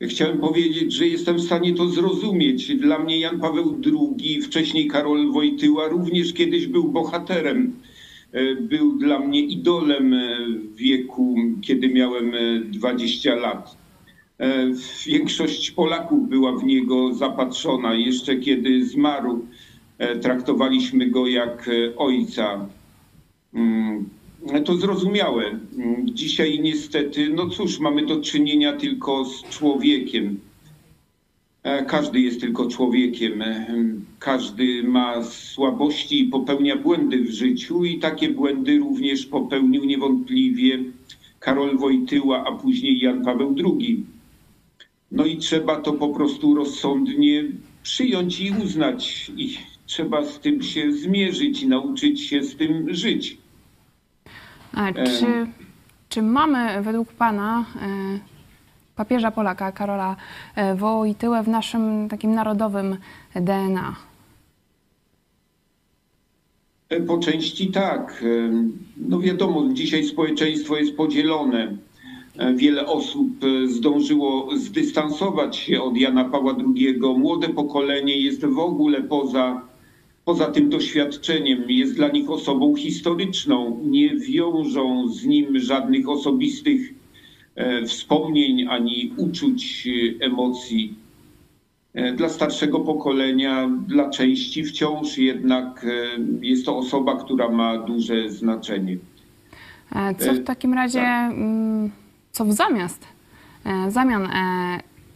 Chciałem 0.03 0.39
powiedzieć, 0.39 0.93
że 0.93 1.07
jestem 1.07 1.37
w 1.37 1.43
stanie 1.43 1.75
to 1.75 1.89
zrozumieć. 1.89 2.77
Dla 2.77 2.99
mnie 2.99 3.21
Jan 3.21 3.41
Paweł 3.41 3.81
II, 3.87 4.43
wcześniej 4.43 4.89
Karol 4.89 5.33
Wojtyła, 5.33 5.89
również 5.89 6.33
kiedyś 6.33 6.67
był 6.67 6.85
bohaterem. 6.85 7.73
E, 8.33 8.55
był 8.55 8.99
dla 8.99 9.19
mnie 9.19 9.41
idolem 9.41 10.15
w 10.49 10.77
wieku, 10.77 11.37
kiedy 11.63 11.89
miałem 11.89 12.33
20 12.65 13.35
lat. 13.35 13.77
E, 14.39 14.67
większość 15.07 15.71
Polaków 15.71 16.29
była 16.29 16.53
w 16.57 16.65
niego 16.65 17.15
zapatrzona. 17.15 17.95
Jeszcze 17.95 18.37
kiedy 18.37 18.85
zmarł, 18.87 19.47
e, 19.99 20.19
traktowaliśmy 20.19 21.07
go 21.07 21.27
jak 21.27 21.71
ojca. 21.97 22.69
Mm, 24.47 24.65
to 24.65 24.77
zrozumiałe. 24.77 25.59
Dzisiaj 26.05 26.61
niestety, 26.61 27.29
no 27.29 27.49
cóż, 27.49 27.79
mamy 27.79 28.07
do 28.07 28.21
czynienia 28.21 28.73
tylko 28.73 29.25
z 29.25 29.43
człowiekiem. 29.43 30.41
E, 31.63 31.85
każdy 31.85 32.21
jest 32.21 32.41
tylko 32.41 32.69
człowiekiem. 32.69 33.43
E, 33.43 33.67
każdy 34.19 34.83
ma 34.83 35.23
słabości 35.23 36.21
i 36.21 36.25
popełnia 36.25 36.77
błędy 36.77 37.19
w 37.19 37.31
życiu, 37.31 37.85
i 37.85 37.99
takie 37.99 38.29
błędy 38.29 38.79
również 38.79 39.27
popełnił 39.27 39.85
niewątpliwie 39.85 40.79
Karol 41.41 41.79
Wojtyła, 41.79 42.45
a 42.45 42.53
później 42.53 42.99
Jan 42.99 43.25
Paweł 43.25 43.55
II. 43.59 44.05
No 45.13 45.27
i 45.27 45.37
trzeba 45.37 45.77
to 45.77 45.93
po 45.93 46.09
prostu 46.09 46.55
rozsądnie 46.55 47.45
przyjąć 47.83 48.41
i 48.41 48.51
uznać, 48.65 49.31
i 49.37 49.57
trzeba 49.87 50.25
z 50.25 50.41
tym 50.41 50.63
się 50.63 50.93
zmierzyć 50.93 51.63
i 51.63 51.69
nauczyć 51.69 52.21
się 52.21 52.43
z 52.43 52.57
tym 52.57 52.95
żyć. 52.95 53.39
A 54.75 54.93
czy, 54.93 55.47
czy 56.09 56.23
mamy 56.23 56.83
według 56.83 57.13
Pana 57.13 57.65
e, 57.83 57.89
papieża 58.97 59.31
Polaka, 59.31 59.73
Karola 59.73 60.17
e, 60.55 60.75
Wojtyłę 60.75 61.43
w 61.43 61.49
naszym 61.49 62.09
takim 62.09 62.35
narodowym 62.35 62.97
DNA? 63.35 63.97
E, 66.89 67.01
po 67.01 67.19
części 67.19 67.71
tak. 67.71 68.25
No 68.97 69.21
wiadomo, 69.21 69.69
dzisiaj 69.73 70.05
społeczeństwo 70.05 70.77
jest 70.77 70.97
podzielone. 70.97 71.77
Wiele 72.55 72.87
osób 72.87 73.29
zdążyło 73.67 74.57
zdystansować 74.57 75.57
się 75.57 75.83
od 75.83 75.97
Jana 75.97 76.25
Pawła 76.25 76.57
II. 76.59 77.01
Młode 77.19 77.49
pokolenie 77.49 78.21
jest 78.21 78.47
w 78.47 78.59
ogóle 78.59 79.03
poza 79.03 79.68
poza 80.29 80.47
tym 80.47 80.71
doświadczeniem 80.71 81.71
jest 81.71 81.95
dla 81.95 82.09
nich 82.09 82.31
osobą 82.31 82.75
historyczną. 82.77 83.81
Nie 83.85 84.17
wiążą 84.17 85.09
z 85.09 85.25
nim 85.25 85.59
żadnych 85.59 86.09
osobistych 86.09 86.81
e, 87.55 87.85
wspomnień 87.87 88.67
ani 88.69 89.13
uczuć, 89.17 89.89
e, 90.21 90.25
emocji. 90.25 90.95
E, 91.95 92.13
dla 92.13 92.29
starszego 92.29 92.81
pokolenia, 92.81 93.71
dla 93.87 94.11
części 94.11 94.65
wciąż 94.65 95.19
jednak 95.19 95.87
jest 96.41 96.67
to 96.67 96.79
osoba, 96.79 97.17
która 97.17 97.49
ma 97.49 97.79
duże 97.79 98.31
znaczenie. 98.31 98.97
Co 100.19 100.33
w 100.33 100.45
takim 100.45 100.75
razie, 100.75 101.01
tak. 101.01 101.33
Mm, 101.33 101.91
co 102.33 102.45
w 102.45 102.53
zamiast, 102.53 103.05
zamian 103.89 104.29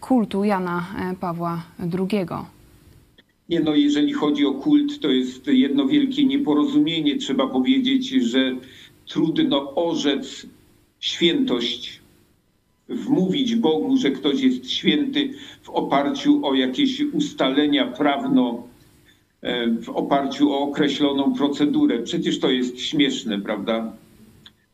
kultu 0.00 0.44
Jana 0.44 0.86
Pawła 1.20 1.62
II? 1.98 2.26
Nie 3.52 3.60
no, 3.60 3.74
jeżeli 3.74 4.12
chodzi 4.12 4.46
o 4.46 4.54
kult, 4.54 5.00
to 5.00 5.10
jest 5.10 5.46
jedno 5.46 5.86
wielkie 5.86 6.24
nieporozumienie. 6.24 7.16
Trzeba 7.16 7.46
powiedzieć, 7.46 8.08
że 8.08 8.56
trudno 9.06 9.74
orzec 9.74 10.46
świętość, 11.00 12.00
wmówić 12.88 13.54
Bogu, 13.56 13.96
że 13.96 14.10
ktoś 14.10 14.40
jest 14.40 14.70
święty 14.70 15.30
w 15.62 15.70
oparciu 15.70 16.46
o 16.46 16.54
jakieś 16.54 17.00
ustalenia 17.00 17.86
prawno, 17.86 18.62
e, 19.42 19.70
w 19.70 19.88
oparciu 19.88 20.52
o 20.52 20.58
określoną 20.60 21.34
procedurę. 21.34 22.02
Przecież 22.02 22.38
to 22.38 22.50
jest 22.50 22.80
śmieszne, 22.80 23.40
prawda? 23.40 23.92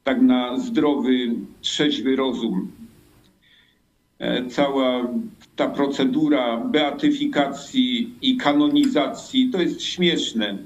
Tak 0.05 0.23
na 0.23 0.59
zdrowy, 0.59 1.35
trzeźwy 1.61 2.17
rozum. 2.17 2.71
E, 4.19 4.47
cała 4.47 5.09
ta 5.57 5.69
procedura 5.69 6.57
beatyfikacji 6.57 8.15
i 8.23 8.37
kanonizacji 8.37 9.51
to 9.51 9.63
jest 9.63 9.83
śmieszne. 9.83 10.47
E, 10.47 10.59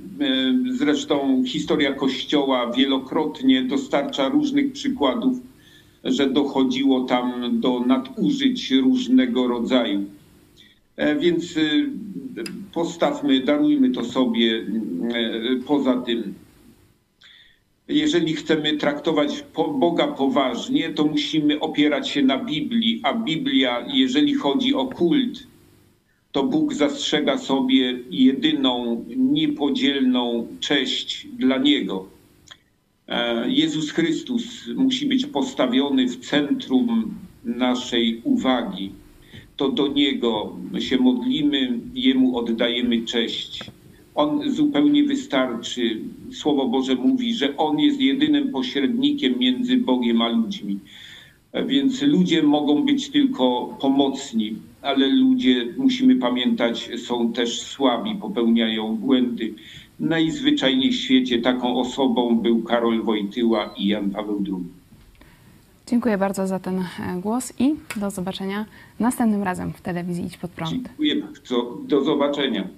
zresztą 0.73 1.45
historia 1.47 1.93
Kościoła 1.93 2.73
wielokrotnie 2.73 3.63
dostarcza 3.63 4.29
różnych 4.29 4.73
przykładów, 4.73 5.39
że 6.05 6.31
dochodziło 6.31 7.05
tam 7.05 7.61
do 7.61 7.81
nadużyć 7.81 8.71
różnego 8.71 9.49
rodzaju. 9.49 10.05
E, 10.97 11.17
więc 11.17 11.55
postawmy, 12.75 13.41
darujmy 13.41 13.91
to 13.91 14.05
sobie 14.05 14.67
poza 15.67 16.01
tym 16.01 16.35
jeżeli 17.93 18.35
chcemy 18.35 18.77
traktować 18.77 19.45
Boga 19.79 20.09
poważnie, 20.09 20.91
to 20.91 21.05
musimy 21.05 21.61
opierać 21.61 22.09
się 22.09 22.23
na 22.23 22.39
Biblii, 22.39 23.01
a 23.03 23.15
Biblia, 23.15 23.87
jeżeli 23.93 24.35
chodzi 24.35 24.75
o 24.75 24.87
kult, 24.87 25.47
to 26.33 26.43
Bóg 26.43 26.75
zastrzega 26.75 27.39
sobie 27.39 27.99
jedyną, 28.11 29.05
niepodzielną 29.17 30.47
cześć 30.61 31.27
dla 31.39 31.59
Niego. 31.59 32.07
E, 33.09 33.51
Jezus 33.51 33.91
Chrystus 33.91 34.69
musi 34.77 35.07
być 35.07 35.27
postawiony 35.27 36.09
w 36.09 36.17
centrum 36.17 37.15
naszej 37.45 38.21
uwagi. 38.25 38.93
To 39.57 39.69
do 39.69 39.89
Niego 39.89 40.57
się 40.79 40.99
modlimy, 40.99 41.79
Jemu 41.95 42.39
oddajemy 42.39 43.03
cześć. 43.03 43.65
On 44.15 44.51
zupełnie 44.51 45.05
wystarczy. 45.05 45.99
Słowo 46.33 46.69
Boże 46.69 46.95
mówi, 46.95 47.35
że 47.35 47.57
On 47.57 47.79
jest 47.79 48.01
jedynym 48.01 48.53
pośrednikiem 48.53 49.39
między 49.39 49.77
Bogiem 49.77 50.23
a 50.23 50.29
ludźmi. 50.29 50.79
Więc 51.67 52.03
ludzie 52.03 52.43
mogą 52.43 52.85
być 52.85 53.11
tylko 53.11 53.77
pomocni, 53.81 54.57
ale 54.83 55.09
ludzie, 55.09 55.67
musimy 55.77 56.17
pamiętać, 56.17 56.91
są 57.07 57.33
też 57.33 57.61
słabi, 57.61 58.15
popełniają 58.15 58.97
błędy. 58.97 59.55
Najzwyczajniej 60.01 60.93
w 60.93 60.95
świecie 60.95 61.39
taką 61.39 61.77
osobą 61.77 62.37
był 62.37 62.63
Karol 62.63 63.03
Wojtyła 63.03 63.75
i 63.77 63.87
Jan 63.87 64.11
Paweł 64.11 64.45
II. 64.47 64.65
Dziękuję 65.87 66.19
bardzo 66.19 66.47
za 66.47 66.59
ten 66.59 66.79
e, 66.79 67.21
głos 67.21 67.53
i 67.59 67.75
do 67.97 68.11
zobaczenia 68.11 68.65
następnym 69.01 69.43
razem 69.43 69.73
w 69.73 69.81
telewizji 69.81 70.25
Idź 70.25 70.37
Pod 70.37 70.51
Prąd. 70.51 70.73
Dziękuję 70.73 71.17
bardzo. 71.17 71.79
Do 71.89 72.05
zobaczenia. 72.05 72.69